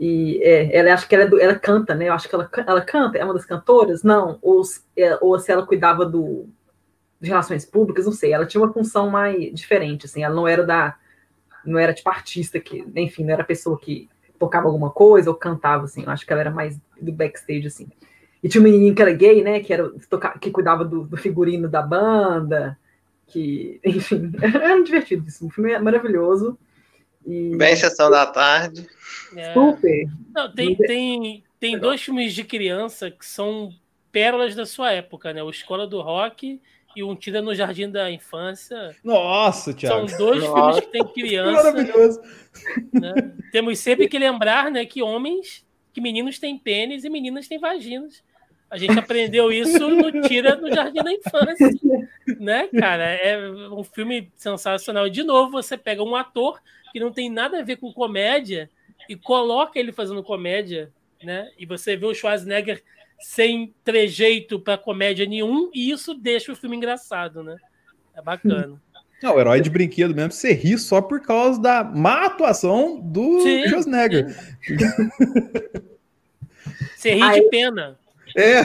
E 0.00 0.40
é, 0.42 0.78
ela 0.78 0.94
acho 0.94 1.06
que 1.06 1.14
ela, 1.14 1.24
é 1.24 1.28
do, 1.28 1.38
ela 1.38 1.54
canta, 1.54 1.94
né? 1.94 2.08
Eu 2.08 2.14
acho 2.14 2.26
que 2.26 2.34
ela, 2.34 2.50
ela 2.66 2.80
canta, 2.80 3.18
é 3.18 3.24
uma 3.24 3.34
das 3.34 3.44
cantoras? 3.44 4.02
Não, 4.02 4.38
ou, 4.40 4.62
é, 4.96 5.18
ou 5.20 5.38
se 5.38 5.52
ela 5.52 5.66
cuidava 5.66 6.06
do, 6.06 6.48
de 7.20 7.28
relações 7.28 7.64
públicas, 7.64 8.06
não 8.06 8.12
sei. 8.12 8.32
Ela 8.32 8.46
tinha 8.46 8.62
uma 8.62 8.72
função 8.72 9.10
mais 9.10 9.52
diferente, 9.54 10.06
assim, 10.06 10.22
ela 10.22 10.34
não 10.34 10.46
era 10.46 10.64
da. 10.64 10.96
Não 11.64 11.78
era 11.78 11.92
tipo 11.92 12.08
artista 12.08 12.60
que, 12.60 12.86
enfim, 12.94 13.24
não 13.24 13.32
era 13.32 13.42
pessoa 13.42 13.78
que 13.78 14.08
tocava 14.38 14.66
alguma 14.66 14.90
coisa 14.90 15.30
ou 15.30 15.36
cantava, 15.36 15.84
assim. 15.84 16.04
Eu 16.04 16.10
acho 16.10 16.24
que 16.24 16.32
ela 16.32 16.42
era 16.42 16.50
mais 16.50 16.78
do 17.00 17.12
backstage, 17.12 17.66
assim. 17.66 17.88
E 18.42 18.48
tinha 18.48 18.60
um 18.60 18.64
menininho 18.64 18.94
que 18.94 19.02
era 19.02 19.12
gay, 19.12 19.42
né? 19.42 19.60
Que, 19.60 19.72
era, 19.72 19.90
que 20.40 20.50
cuidava 20.50 20.84
do, 20.84 21.04
do 21.04 21.16
figurino 21.16 21.68
da 21.68 21.82
banda, 21.82 22.78
que, 23.26 23.80
enfim, 23.84 24.30
era 24.40 24.82
divertido 24.82 25.26
isso. 25.26 25.44
Um 25.44 25.50
filme 25.50 25.72
é 25.72 25.78
maravilhoso. 25.78 26.56
E... 27.26 27.56
Bem 27.56 27.74
sessão 27.74 28.10
da 28.10 28.24
tarde. 28.26 28.86
É. 29.36 29.52
Super. 29.52 30.06
Não, 30.32 30.52
tem, 30.52 30.76
tem, 30.76 31.44
tem 31.58 31.78
dois 31.78 32.00
filmes 32.00 32.32
de 32.32 32.44
criança 32.44 33.10
que 33.10 33.26
são 33.26 33.72
pérolas 34.12 34.54
da 34.54 34.64
sua 34.64 34.92
época, 34.92 35.32
né? 35.32 35.42
O 35.42 35.50
Escola 35.50 35.86
do 35.86 36.00
Rock 36.00 36.60
e 36.96 37.04
Um 37.04 37.14
Tira 37.14 37.42
no 37.42 37.54
Jardim 37.54 37.90
da 37.90 38.10
Infância. 38.10 38.96
Nossa, 39.04 39.74
Thiago. 39.74 40.08
São 40.08 40.18
dois 40.18 40.42
Nossa. 40.42 40.54
filmes 40.54 40.80
que 40.80 40.86
tem 40.86 41.06
criança. 41.12 41.52
Maravilhoso. 41.52 42.20
Né? 42.90 43.34
Temos 43.52 43.78
sempre 43.78 44.08
que 44.08 44.18
lembrar 44.18 44.70
né, 44.70 44.86
que 44.86 45.02
homens, 45.02 45.64
que 45.92 46.00
meninos 46.00 46.38
têm 46.38 46.58
pênis 46.58 47.04
e 47.04 47.10
meninas 47.10 47.46
têm 47.46 47.58
vaginas. 47.58 48.24
A 48.70 48.78
gente 48.78 48.98
aprendeu 48.98 49.52
isso 49.52 49.88
no 49.88 50.22
Tira 50.22 50.56
no 50.56 50.74
Jardim 50.74 51.02
da 51.02 51.12
Infância. 51.12 51.70
Né, 52.40 52.66
cara? 52.68 53.04
É 53.04 53.48
um 53.70 53.84
filme 53.84 54.32
sensacional. 54.34 55.08
De 55.08 55.22
novo, 55.22 55.52
você 55.52 55.76
pega 55.76 56.02
um 56.02 56.16
ator 56.16 56.60
que 56.92 56.98
não 56.98 57.12
tem 57.12 57.30
nada 57.30 57.60
a 57.60 57.62
ver 57.62 57.76
com 57.76 57.92
comédia 57.92 58.70
e 59.08 59.14
coloca 59.14 59.78
ele 59.78 59.92
fazendo 59.92 60.22
comédia, 60.22 60.90
né? 61.22 61.50
E 61.58 61.64
você 61.64 61.94
vê 61.94 62.06
o 62.06 62.14
Schwarzenegger 62.14 62.82
sem 63.20 63.74
trejeito 63.84 64.60
para 64.60 64.78
comédia 64.78 65.26
nenhum, 65.26 65.70
e 65.74 65.90
isso 65.90 66.14
deixa 66.14 66.52
o 66.52 66.56
filme 66.56 66.76
engraçado, 66.76 67.42
né? 67.42 67.56
É 68.14 68.22
bacana. 68.22 68.80
Não, 69.22 69.34
o 69.34 69.40
herói 69.40 69.62
de 69.62 69.70
brinquedo 69.70 70.14
mesmo, 70.14 70.32
você 70.32 70.52
ri 70.52 70.76
só 70.76 71.00
por 71.00 71.22
causa 71.22 71.60
da 71.60 71.82
má 71.82 72.26
atuação 72.26 73.00
do 73.00 73.40
Sim, 73.40 73.66
Schwarzenegger. 73.68 74.26
Você 76.96 77.14
ri 77.14 77.22
Aí- 77.22 77.40
de 77.40 77.48
pena. 77.48 77.98
É. 78.36 78.60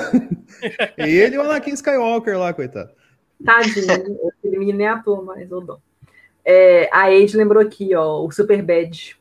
Ele 0.98 1.36
e 1.36 1.38
o 1.38 1.44
Anakin 1.44 1.72
Skywalker 1.74 2.38
lá, 2.38 2.54
coitado. 2.54 2.92
Tadinho, 3.44 4.28
aquele 4.28 4.58
menino 4.60 4.78
nem 4.78 4.88
atua 4.88 5.22
mais, 5.22 5.50
ô 5.52 5.62
dó. 5.62 5.80
É, 6.44 6.90
a 6.92 7.06
Age 7.06 7.38
lembrou 7.38 7.62
aqui, 7.62 7.96
ó, 7.96 8.24
o 8.26 8.32
Super 8.32 8.62
Bad. 8.62 9.16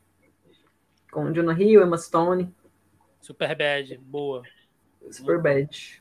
Com 1.12 1.32
Jonah 1.32 1.60
Hill, 1.60 1.82
Emma 1.82 1.98
Stone. 1.98 2.52
Super 3.20 3.54
bad, 3.56 3.98
boa. 3.98 4.42
Super 5.10 5.40
Bad. 5.40 6.00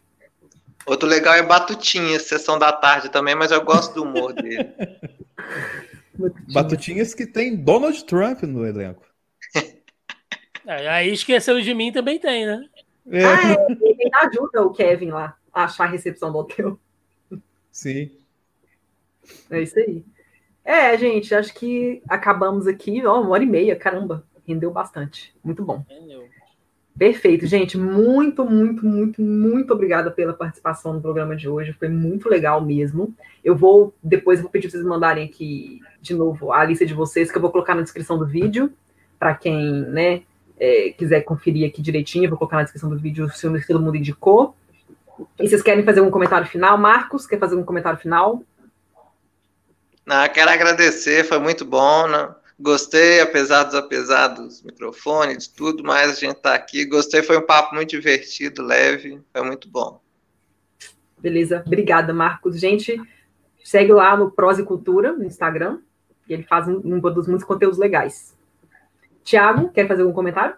Outro 0.86 1.08
legal 1.08 1.36
é 1.36 1.44
Batutinha, 1.44 2.20
sessão 2.20 2.58
da 2.58 2.72
tarde 2.72 3.10
também, 3.10 3.36
mas 3.36 3.52
eu 3.52 3.64
gosto 3.64 3.94
do 3.94 4.04
humor 4.04 4.34
dele. 4.34 4.70
Batutinhas 6.54 7.14
que 7.14 7.26
tem 7.26 7.56
Donald 7.56 8.04
Trump 8.06 8.44
no 8.44 8.66
elenco. 8.66 9.06
É, 10.68 10.88
aí 10.88 11.12
esqueceram 11.12 11.60
de 11.62 11.74
mim 11.74 11.92
também 11.92 12.20
tem, 12.20 12.46
né? 12.46 12.64
É, 13.10 13.26
Ah, 13.26 13.54
é, 13.54 13.68
ele 13.82 14.10
ajuda 14.22 14.62
o 14.62 14.72
Kevin 14.72 15.10
lá 15.10 15.36
a 15.52 15.64
achar 15.64 15.86
a 15.86 15.88
recepção 15.88 16.32
do 16.32 16.38
hotel. 16.38 16.80
sim. 17.72 18.12
É 19.50 19.62
isso 19.62 19.80
aí. 19.80 20.04
É, 20.64 20.96
gente, 20.96 21.34
acho 21.34 21.56
que 21.56 22.04
acabamos 22.08 22.68
aqui, 22.68 23.04
ó, 23.04 23.20
uma 23.20 23.32
hora 23.32 23.44
e 23.44 23.48
meia, 23.48 23.76
caramba. 23.76 24.24
Rendeu 24.46 24.70
bastante. 24.70 25.34
Muito 25.44 25.64
bom. 25.64 25.84
Entendeu? 25.90 26.30
Perfeito, 27.00 27.48
gente. 27.48 27.78
Muito, 27.78 28.44
muito, 28.44 28.86
muito, 28.86 29.22
muito 29.22 29.74
obrigada 29.74 30.12
pela 30.12 30.34
participação 30.34 30.92
no 30.92 31.00
programa 31.00 31.34
de 31.34 31.48
hoje. 31.48 31.72
Foi 31.72 31.88
muito 31.88 32.28
legal 32.28 32.60
mesmo. 32.60 33.16
Eu 33.42 33.56
vou, 33.56 33.94
depois, 34.04 34.42
vou 34.42 34.50
pedir 34.50 34.68
para 34.68 34.78
vocês 34.78 34.86
mandarem 34.86 35.24
aqui 35.24 35.80
de 36.02 36.14
novo 36.14 36.52
a 36.52 36.62
lista 36.66 36.86
de 36.86 36.94
vocês, 36.94 37.32
que 37.32 37.38
eu 37.38 37.42
vou 37.42 37.52
colocar 37.52 37.74
na 37.74 37.84
descrição 37.84 38.18
do 38.18 38.26
vídeo, 38.26 38.74
para 39.18 39.34
quem, 39.34 39.56
né, 39.84 40.24
é, 40.60 40.90
quiser 40.90 41.22
conferir 41.22 41.70
aqui 41.70 41.82
direitinho. 41.82 42.26
Eu 42.26 42.32
vou 42.32 42.38
colocar 42.38 42.58
na 42.58 42.64
descrição 42.64 42.90
do 42.90 43.00
vídeo 43.00 43.28
os 43.28 43.40
filmes 43.40 43.62
que 43.62 43.72
todo 43.72 43.82
mundo 43.82 43.96
indicou. 43.96 44.54
E 45.40 45.48
vocês 45.48 45.62
querem 45.62 45.86
fazer 45.86 46.02
um 46.02 46.12
comentário 46.12 46.48
final? 46.48 46.78
Marcos, 46.78 47.26
quer 47.26 47.40
fazer 47.40 47.56
um 47.56 47.64
comentário 47.64 47.98
final? 47.98 48.44
Não, 50.06 50.28
quero 50.28 50.52
agradecer, 50.52 51.24
foi 51.24 51.40
muito 51.40 51.64
bom. 51.64 52.08
Né? 52.10 52.30
Gostei, 52.60 53.22
apesar 53.22 53.64
dos 53.64 53.76
apesar 53.76 54.28
dos 54.28 54.62
microfones, 54.62 55.48
de 55.48 55.54
tudo, 55.56 55.82
mas 55.82 56.12
a 56.12 56.20
gente 56.20 56.36
está 56.38 56.54
aqui. 56.54 56.84
Gostei, 56.86 57.24
foi 57.24 57.38
um 57.38 57.46
papo 57.46 57.74
muito 57.74 57.90
divertido, 57.90 58.62
leve, 58.62 59.22
foi 59.32 59.44
muito 59.44 59.70
bom. 59.70 60.02
Beleza, 61.18 61.64
obrigada, 61.66 62.14
Marcos. 62.14 62.60
Gente, 62.60 63.02
segue 63.64 63.94
lá 63.94 64.18
no 64.18 64.30
Prose 64.30 64.64
Cultura, 64.64 65.14
no 65.14 65.24
Instagram, 65.24 65.80
e 66.28 66.34
ele 66.34 66.44
faz 66.44 66.68
um, 66.68 66.82
um 66.84 67.00
dos 67.00 67.28
muitos 67.28 67.46
conteúdos 67.46 67.78
legais. 67.78 68.36
Tiago, 69.24 69.70
quer 69.70 69.88
fazer 69.88 70.02
algum 70.02 70.14
comentário? 70.14 70.56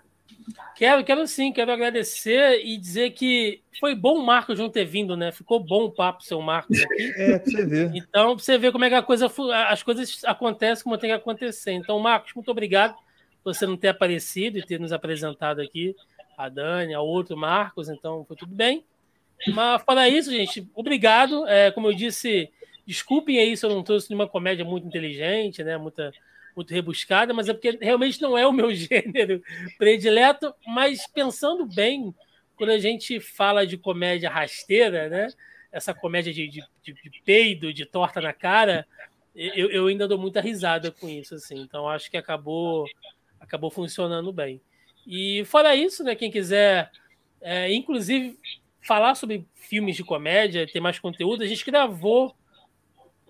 Quero, 0.76 1.04
quero 1.04 1.28
sim, 1.28 1.52
quero 1.52 1.72
agradecer 1.72 2.66
e 2.66 2.78
dizer 2.78 3.12
que 3.12 3.62
foi 3.80 3.96
bom 3.96 4.20
o 4.20 4.26
Marcos 4.26 4.60
não 4.60 4.70
ter 4.70 4.86
vindo, 4.86 5.16
né? 5.16 5.32
Ficou 5.32 5.60
bom 5.60 5.86
o 5.86 5.92
papo, 5.92 6.24
seu 6.24 6.42
Marcos 6.42 6.80
aqui. 6.80 7.12
É, 7.18 7.40
pra 7.40 7.52
você 7.52 7.66
ver. 7.66 7.92
Então, 7.94 8.36
pra 8.36 8.44
você 8.44 8.58
ver 8.58 8.72
como 8.72 8.86
é 8.86 8.90
que 8.90 8.96
a 8.96 9.02
coisa, 9.02 9.32
as 9.68 9.84
coisas 9.84 10.24
acontecem 10.26 10.84
como 10.84 10.98
tem 10.98 11.10
que 11.10 11.16
acontecer. 11.16 11.72
Então, 11.72 12.00
Marcos, 12.00 12.34
muito 12.34 12.50
obrigado 12.50 12.96
por 13.44 13.54
você 13.54 13.66
não 13.66 13.78
ter 13.78 13.90
aparecido 13.90 14.58
e 14.58 14.66
ter 14.66 14.80
nos 14.80 14.92
apresentado 14.92 15.62
aqui, 15.62 15.96
a 16.38 16.50
Dani, 16.50 16.94
a 16.94 17.02
outro 17.02 17.36
Marcos, 17.38 17.90
então 17.90 18.26
foi 18.26 18.36
tudo 18.36 18.54
bem. 18.54 18.84
Mas 19.48 19.82
fora 19.84 20.08
isso, 20.08 20.32
gente, 20.32 20.68
obrigado. 20.76 21.48
É, 21.48 21.72
como 21.72 21.88
eu 21.88 21.94
disse, 21.94 22.50
desculpem 22.86 23.40
aí 23.40 23.58
se 23.58 23.66
eu 23.66 23.70
não 23.70 23.84
trouxe 23.84 24.10
nenhuma 24.10 24.28
comédia 24.28 24.64
muito 24.64 24.88
inteligente, 24.88 25.64
né? 25.64 25.78
Muita, 25.78 26.12
muito 26.56 26.74
rebuscada, 26.74 27.34
mas 27.34 27.50
é 27.50 27.54
porque 27.54 27.78
realmente 27.82 28.22
não 28.22 28.38
é 28.38 28.46
o 28.46 28.52
meu 28.52 28.74
gênero 28.76 29.42
predileto. 29.78 30.54
Mas 30.66 31.08
pensando 31.08 31.66
bem, 31.66 32.14
quando 32.56 32.72
a 32.72 32.80
gente 32.80 33.20
fala 33.20 33.66
de 33.66 33.78
comédia 33.78 34.30
rasteira, 34.30 35.10
né? 35.10 35.28
Essa 35.72 35.94
comédia 35.94 36.34
de, 36.34 36.48
de, 36.48 36.64
de, 36.84 36.94
de 36.94 37.22
peido, 37.24 37.74
de 37.74 37.86
torta 37.86 38.20
na 38.20 38.34
cara, 38.34 38.86
eu, 39.34 39.70
eu 39.70 39.88
ainda 39.88 40.08
dou 40.08 40.18
muita 40.18 40.42
risada 40.42 40.92
com 40.92 41.08
isso, 41.08 41.36
assim. 41.36 41.60
Então 41.60 41.88
acho 41.88 42.12
que 42.12 42.18
acabou, 42.18 42.86
acabou 43.40 43.72
funcionando 43.72 44.32
bem. 44.34 44.62
E 45.08 45.44
fora 45.46 45.76
isso, 45.76 46.04
né? 46.04 46.16
Quem 46.16 46.30
quiser, 46.30 46.92
é, 47.40 47.74
inclusive, 47.74 48.38
falar 48.82 49.16
sobre 49.16 49.46
filmes 49.56 49.96
de 49.96 50.04
comédia, 50.04 50.68
ter 50.68 50.80
mais 50.80 51.00
conteúdo, 51.00 51.44
a 51.44 51.48
gente 51.48 51.66
gravou 51.66 52.36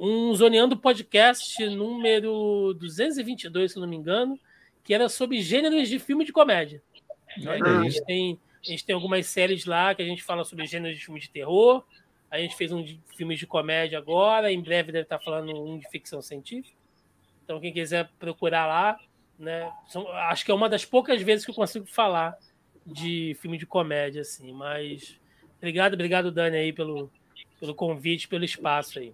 um 0.03 0.33
Zoneando 0.33 0.75
Podcast 0.75 1.63
número 1.69 2.73
222, 2.73 3.73
se 3.73 3.79
não 3.79 3.87
me 3.87 3.95
engano, 3.95 4.39
que 4.83 4.95
era 4.95 5.07
sobre 5.07 5.39
gêneros 5.43 5.87
de 5.87 5.99
filme 5.99 6.25
de 6.25 6.33
comédia. 6.33 6.81
Né? 7.37 7.59
A, 7.63 7.83
gente 7.83 8.03
tem, 8.05 8.39
a 8.65 8.67
gente 8.67 8.83
tem 8.83 8.95
algumas 8.95 9.27
séries 9.27 9.63
lá 9.65 9.93
que 9.93 10.01
a 10.01 10.05
gente 10.05 10.23
fala 10.23 10.43
sobre 10.43 10.65
gêneros 10.65 10.97
de 10.97 11.05
filme 11.05 11.19
de 11.19 11.29
terror. 11.29 11.83
A 12.31 12.39
gente 12.39 12.55
fez 12.55 12.71
um 12.71 12.81
de 12.83 12.99
filmes 13.15 13.37
de 13.37 13.45
comédia 13.45 13.99
agora, 13.99 14.51
em 14.51 14.59
breve 14.59 14.91
deve 14.91 15.03
estar 15.03 15.19
falando 15.19 15.55
um 15.63 15.77
de 15.77 15.87
ficção 15.91 16.19
científica. 16.19 16.75
Então, 17.43 17.59
quem 17.59 17.71
quiser 17.71 18.09
procurar 18.17 18.65
lá, 18.65 18.99
né? 19.37 19.71
São, 19.87 20.07
acho 20.07 20.43
que 20.43 20.49
é 20.49 20.53
uma 20.53 20.67
das 20.67 20.83
poucas 20.83 21.21
vezes 21.21 21.45
que 21.45 21.51
eu 21.51 21.55
consigo 21.55 21.85
falar 21.85 22.35
de 22.83 23.37
filme 23.39 23.55
de 23.55 23.67
comédia, 23.67 24.21
assim. 24.21 24.51
Mas 24.51 25.19
obrigado, 25.59 25.93
obrigado, 25.93 26.31
Dani, 26.31 26.57
aí, 26.57 26.73
pelo, 26.73 27.11
pelo 27.61 27.75
convite, 27.75 28.27
pelo 28.27 28.43
espaço 28.43 28.97
aí. 28.97 29.13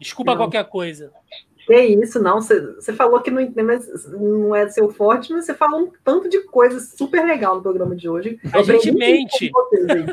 Desculpa 0.00 0.32
Não. 0.32 0.38
qualquer 0.38 0.64
coisa. 0.64 1.12
Que 1.64 1.80
isso, 1.80 2.22
não. 2.22 2.42
Você 2.42 2.92
falou 2.92 3.20
que 3.20 3.30
não, 3.30 3.40
não 4.20 4.54
é 4.54 4.68
seu 4.68 4.90
forte, 4.90 5.32
mas 5.32 5.46
você 5.46 5.54
falou 5.54 5.80
um 5.80 5.92
tanto 6.04 6.28
de 6.28 6.40
coisas 6.40 6.90
super 6.90 7.24
legal 7.24 7.56
no 7.56 7.62
programa 7.62 7.96
de 7.96 8.06
hoje. 8.06 8.38
A 8.52 8.62
gente 8.62 8.92
mente. 8.92 9.50
Vocês, 9.50 10.06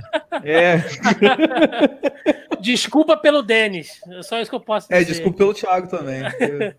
é. 0.45 0.77
desculpa 2.61 3.17
pelo 3.17 3.41
Denis. 3.41 3.99
É 4.09 4.21
só 4.21 4.39
isso 4.39 4.49
que 4.49 4.55
eu 4.55 4.61
posso 4.61 4.93
é, 4.93 4.99
dizer. 4.99 5.11
É, 5.11 5.13
desculpa 5.15 5.37
pelo 5.39 5.53
Thiago 5.53 5.89
também. 5.89 6.21
Eu, 6.21 6.73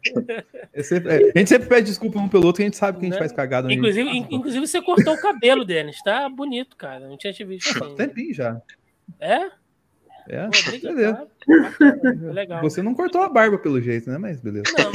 eu 0.73 0.85
sempre, 0.85 1.13
é, 1.13 1.33
a 1.35 1.39
gente 1.39 1.49
sempre 1.49 1.69
pede 1.69 1.89
desculpa 1.89 2.19
um 2.19 2.29
pelo 2.29 2.47
outro, 2.47 2.61
que 2.61 2.63
a 2.63 2.67
gente 2.67 2.79
sabe 2.79 2.99
que 2.99 3.05
a 3.05 3.09
gente 3.09 3.15
né? 3.15 3.19
faz 3.19 3.33
cagada. 3.33 3.71
Inclusive, 3.71 4.09
inclusive, 4.31 4.67
você 4.67 4.81
cortou 4.81 5.13
o 5.13 5.21
cabelo, 5.21 5.67
Denis. 5.67 6.01
Tá 6.03 6.31
bonito, 6.31 6.79
cara. 6.79 7.07
Não 7.07 7.19
tinha 7.19 7.33
te 7.33 7.45
visto. 7.45 7.85
Assim. 7.85 7.95
Tempinho 7.95 8.33
já. 8.33 8.59
É? 9.21 9.51
É, 10.29 10.47
Pô, 10.47 12.31
legal. 12.33 12.61
Você 12.63 12.83
não 12.83 12.95
cortou 12.95 13.23
a 13.23 13.29
barba 13.29 13.59
pelo 13.59 13.81
jeito, 13.81 14.11
né? 14.11 14.19
Mas 14.19 14.41
beleza. 14.41 14.65
Não. 14.79 14.93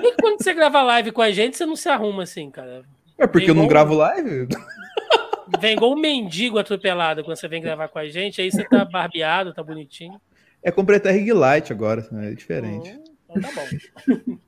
Que 0.00 0.16
quando 0.20 0.42
você 0.42 0.52
grava 0.52 0.82
live 0.82 1.12
com 1.12 1.22
a 1.22 1.30
gente, 1.30 1.56
você 1.56 1.64
não 1.64 1.76
se 1.76 1.88
arruma 1.88 2.24
assim, 2.24 2.50
cara? 2.50 2.82
É 3.18 3.26
porque 3.26 3.46
vem 3.46 3.54
eu 3.54 3.60
não 3.60 3.68
gravo 3.68 3.94
live? 3.94 4.48
Vem 5.60 5.76
igual 5.76 5.92
um 5.92 6.00
mendigo 6.00 6.58
atropelado 6.58 7.22
quando 7.22 7.36
você 7.36 7.46
vem 7.46 7.62
gravar 7.62 7.86
com 7.86 8.00
a 8.00 8.08
gente, 8.08 8.40
aí 8.40 8.50
você 8.50 8.64
tá 8.64 8.84
barbeado, 8.84 9.54
tá 9.54 9.62
bonitinho. 9.62 10.20
É 10.60 10.72
completar 10.72 11.12
rig 11.12 11.32
light 11.32 11.72
agora, 11.72 12.04
é 12.24 12.32
diferente. 12.32 12.90
Hum, 12.90 13.04
então 13.30 13.42
tá 13.42 13.50
bom. 13.54 14.38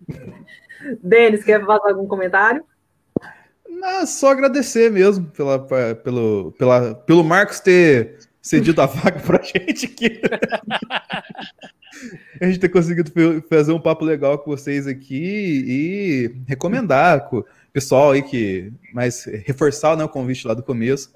Denis, 1.01 1.45
quer 1.45 1.65
fazer 1.65 1.91
algum 1.91 2.09
comentário? 2.09 2.65
Não, 3.69 4.05
só 4.07 4.33
agradecer 4.33 4.91
mesmo 4.91 5.27
pela, 5.31 5.65
pelo, 5.95 6.53
pela, 6.59 6.95
pelo 6.97 7.23
Marcos 7.23 7.61
ter 7.61 8.19
cedido 8.40 8.81
a 8.81 8.86
vaga 8.86 9.20
pra 9.20 9.40
gente 9.44 9.86
aqui. 9.86 10.20
a 12.40 12.47
gente 12.47 12.59
ter 12.59 12.69
conseguido 12.69 13.12
fazer 13.48 13.73
um 13.73 13.81
papo 13.81 14.05
legal 14.05 14.39
com 14.39 14.51
vocês 14.51 14.86
aqui 14.86 15.65
e 15.66 16.35
recomendar 16.47 17.28
o 17.32 17.44
pessoal 17.73 18.12
aí 18.12 18.23
que 18.23 18.73
mais 18.93 19.24
reforçar 19.24 19.97
né, 19.97 20.05
o 20.05 20.09
convite 20.09 20.47
lá 20.47 20.55
do 20.55 20.62
começo, 20.62 21.12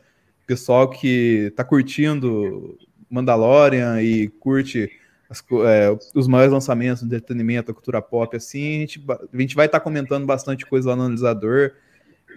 pessoal 0.46 0.88
que 0.88 1.52
tá 1.56 1.64
curtindo 1.64 2.78
Mandalorian 3.08 4.02
e 4.02 4.28
curte 4.28 4.90
as, 5.32 5.42
é, 5.66 5.96
os 6.14 6.28
maiores 6.28 6.52
lançamentos 6.52 7.02
do 7.02 7.06
entretenimento, 7.06 7.70
a 7.70 7.74
cultura 7.74 8.02
pop, 8.02 8.36
assim, 8.36 8.76
a 8.76 8.80
gente, 8.80 9.04
a 9.08 9.40
gente 9.40 9.54
vai 9.56 9.66
estar 9.66 9.80
tá 9.80 9.84
comentando 9.84 10.26
bastante 10.26 10.66
coisa 10.66 10.90
lá 10.90 10.96
no 10.96 11.02
analisador. 11.02 11.72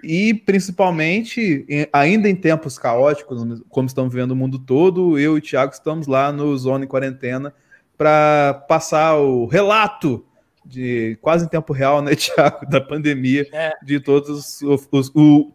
E 0.04 0.34
principalmente, 0.34 1.88
ainda 1.92 2.30
em 2.30 2.36
tempos 2.36 2.78
caóticos, 2.78 3.62
como 3.70 3.88
estamos 3.88 4.14
vivendo 4.14 4.32
o 4.32 4.36
mundo 4.36 4.60
todo, 4.60 5.18
eu 5.18 5.36
e 5.36 5.40
o 5.40 5.42
Thiago 5.42 5.74
estamos 5.74 6.08
lá 6.08 6.32
no 6.32 6.56
Zona 6.58 6.86
em 6.86 6.88
Quarentena 6.88 7.54
para 7.98 8.66
passar 8.68 9.18
o 9.18 9.46
relato 9.46 10.26
de 10.66 11.18
quase 11.22 11.46
em 11.46 11.48
tempo 11.48 11.72
real, 11.74 12.02
né, 12.02 12.14
Thiago, 12.16 12.66
da 12.68 12.82
pandemia, 12.82 13.48
é. 13.52 13.74
de 13.84 14.00
todos 14.00 14.62
os, 14.62 14.62
os, 14.62 14.90
os, 14.92 15.12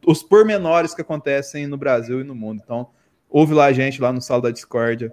os, 0.07 0.23
pormenores 0.23 0.95
que 0.95 1.03
acontecem 1.03 1.67
no 1.67 1.77
Brasil 1.77 2.21
e 2.21 2.25
no 2.25 2.35
mundo. 2.35 2.61
Então, 2.65 2.89
ouve 3.29 3.53
lá 3.53 3.67
a 3.67 3.73
gente 3.73 4.01
lá 4.01 4.13
no 4.13 4.23
Sala 4.23 4.43
da 4.43 4.51
Discordia. 4.51 5.13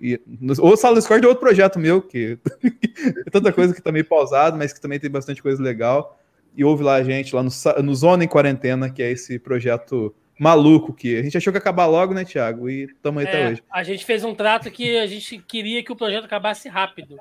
E, 0.00 0.20
ou 0.60 0.76
Sala 0.76 0.94
da 0.94 1.00
Discord 1.00 1.24
é 1.24 1.28
outro 1.28 1.42
projeto 1.42 1.78
meu, 1.78 2.02
que 2.02 2.38
é 3.26 3.30
tanta 3.30 3.52
coisa 3.52 3.74
que 3.74 3.80
tá 3.80 3.90
meio 3.90 4.04
pausado, 4.04 4.56
mas 4.58 4.72
que 4.72 4.80
também 4.80 5.00
tem 5.00 5.10
bastante 5.10 5.42
coisa 5.42 5.62
legal 5.62 6.18
e 6.56 6.64
ouve 6.64 6.82
lá 6.82 6.94
a 6.94 7.02
gente, 7.02 7.34
lá 7.34 7.42
no, 7.42 7.50
no 7.82 7.94
Zona 7.94 8.24
em 8.24 8.28
Quarentena, 8.28 8.90
que 8.90 9.02
é 9.02 9.10
esse 9.10 9.38
projeto 9.38 10.14
maluco 10.38 10.92
que 10.92 11.16
a 11.16 11.22
gente 11.22 11.36
achou 11.36 11.52
que 11.52 11.56
ia 11.56 11.60
acabar 11.60 11.86
logo, 11.86 12.12
né, 12.12 12.24
Thiago? 12.24 12.68
E 12.68 12.84
estamos 12.84 13.22
aí 13.22 13.26
é, 13.26 13.30
até 13.30 13.48
hoje. 13.50 13.62
A 13.70 13.82
gente 13.82 14.04
fez 14.04 14.24
um 14.24 14.34
trato 14.34 14.70
que 14.70 14.98
a 14.98 15.06
gente 15.06 15.38
queria 15.38 15.82
que 15.84 15.92
o 15.92 15.96
projeto 15.96 16.24
acabasse 16.24 16.68
rápido, 16.68 17.16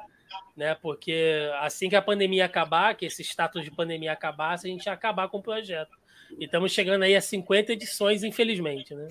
né? 0.55 0.75
Porque 0.81 1.49
assim 1.59 1.89
que 1.89 1.95
a 1.95 2.01
pandemia 2.01 2.45
acabar, 2.45 2.95
que 2.95 3.05
esse 3.05 3.23
status 3.23 3.63
de 3.63 3.71
pandemia 3.71 4.11
acabasse, 4.11 4.67
a 4.67 4.69
gente 4.69 4.85
ia 4.85 4.93
acabar 4.93 5.27
com 5.27 5.37
o 5.37 5.43
projeto. 5.43 5.91
E 6.39 6.45
estamos 6.45 6.71
chegando 6.71 7.03
aí 7.03 7.15
a 7.15 7.21
50 7.21 7.73
edições, 7.73 8.23
infelizmente, 8.23 8.95
né? 8.95 9.07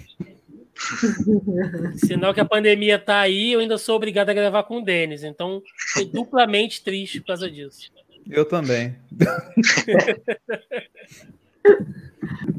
Sinal 1.96 2.32
que 2.32 2.40
a 2.40 2.44
pandemia 2.44 2.96
está 2.96 3.20
aí, 3.20 3.52
eu 3.52 3.60
ainda 3.60 3.76
sou 3.76 3.96
obrigado 3.96 4.30
a 4.30 4.34
gravar 4.34 4.62
com 4.62 4.78
o 4.78 4.84
Denis. 4.84 5.22
Então, 5.22 5.62
foi 5.92 6.06
duplamente 6.06 6.82
triste 6.82 7.20
por 7.20 7.28
causa 7.28 7.50
disso. 7.50 7.92
Eu 8.28 8.44
também. 8.44 8.96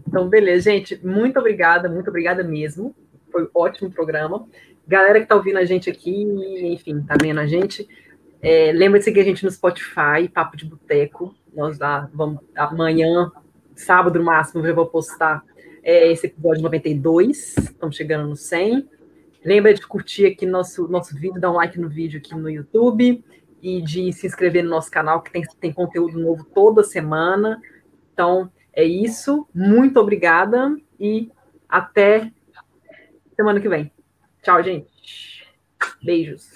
então, 0.07 0.29
beleza, 0.29 0.71
gente. 0.71 0.99
Muito 1.05 1.39
obrigada, 1.39 1.89
muito 1.89 2.09
obrigada 2.09 2.43
mesmo. 2.43 2.95
Foi 3.31 3.43
um 3.43 3.49
ótimo 3.53 3.91
programa. 3.91 4.47
Galera 4.87 5.19
que 5.19 5.25
tá 5.25 5.35
ouvindo 5.35 5.57
a 5.57 5.65
gente 5.65 5.89
aqui, 5.89 6.23
enfim, 6.63 7.01
tá 7.01 7.15
vendo 7.21 7.39
a 7.39 7.47
gente. 7.47 7.87
É, 8.41 8.71
lembra 8.71 8.99
de 8.99 9.05
seguir 9.05 9.21
a 9.21 9.23
gente 9.23 9.43
no 9.43 9.51
Spotify, 9.51 10.27
Papo 10.33 10.57
de 10.57 10.65
Boteco. 10.65 11.35
Nós 11.53 11.77
lá 11.77 12.09
vamos 12.13 12.39
amanhã, 12.55 13.31
sábado 13.75 14.19
no 14.19 14.25
máximo, 14.25 14.65
eu 14.65 14.75
vou 14.75 14.87
postar 14.87 15.43
é, 15.83 16.11
esse 16.11 16.27
episódio 16.27 16.63
92. 16.63 17.57
Estamos 17.57 17.95
chegando 17.95 18.27
no 18.27 18.35
100. 18.35 18.89
Lembra 19.43 19.73
de 19.73 19.85
curtir 19.87 20.25
aqui 20.25 20.45
nosso, 20.45 20.87
nosso 20.87 21.15
vídeo, 21.15 21.39
dar 21.39 21.51
um 21.51 21.55
like 21.55 21.79
no 21.79 21.89
vídeo 21.89 22.19
aqui 22.19 22.35
no 22.35 22.49
YouTube 22.49 23.23
e 23.61 23.81
de 23.81 24.11
se 24.11 24.25
inscrever 24.25 24.63
no 24.63 24.69
nosso 24.69 24.89
canal, 24.89 25.21
que 25.21 25.31
tem, 25.31 25.43
tem 25.59 25.71
conteúdo 25.71 26.19
novo 26.19 26.43
toda 26.45 26.83
semana. 26.83 27.61
Então, 28.13 28.51
é 28.73 28.83
isso. 28.83 29.47
Muito 29.53 29.99
obrigada 29.99 30.75
e 30.99 31.31
até 31.69 32.31
semana 33.35 33.59
que 33.59 33.69
vem. 33.69 33.91
Tchau, 34.41 34.61
gente. 34.63 35.47
Beijos. 36.03 36.49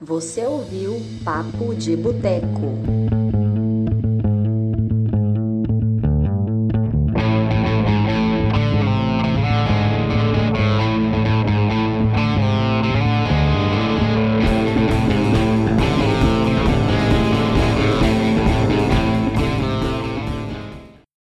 Você 0.00 0.44
ouviu 0.44 0.94
Papo 1.24 1.74
de 1.74 1.96
Boteco. 1.96 3.13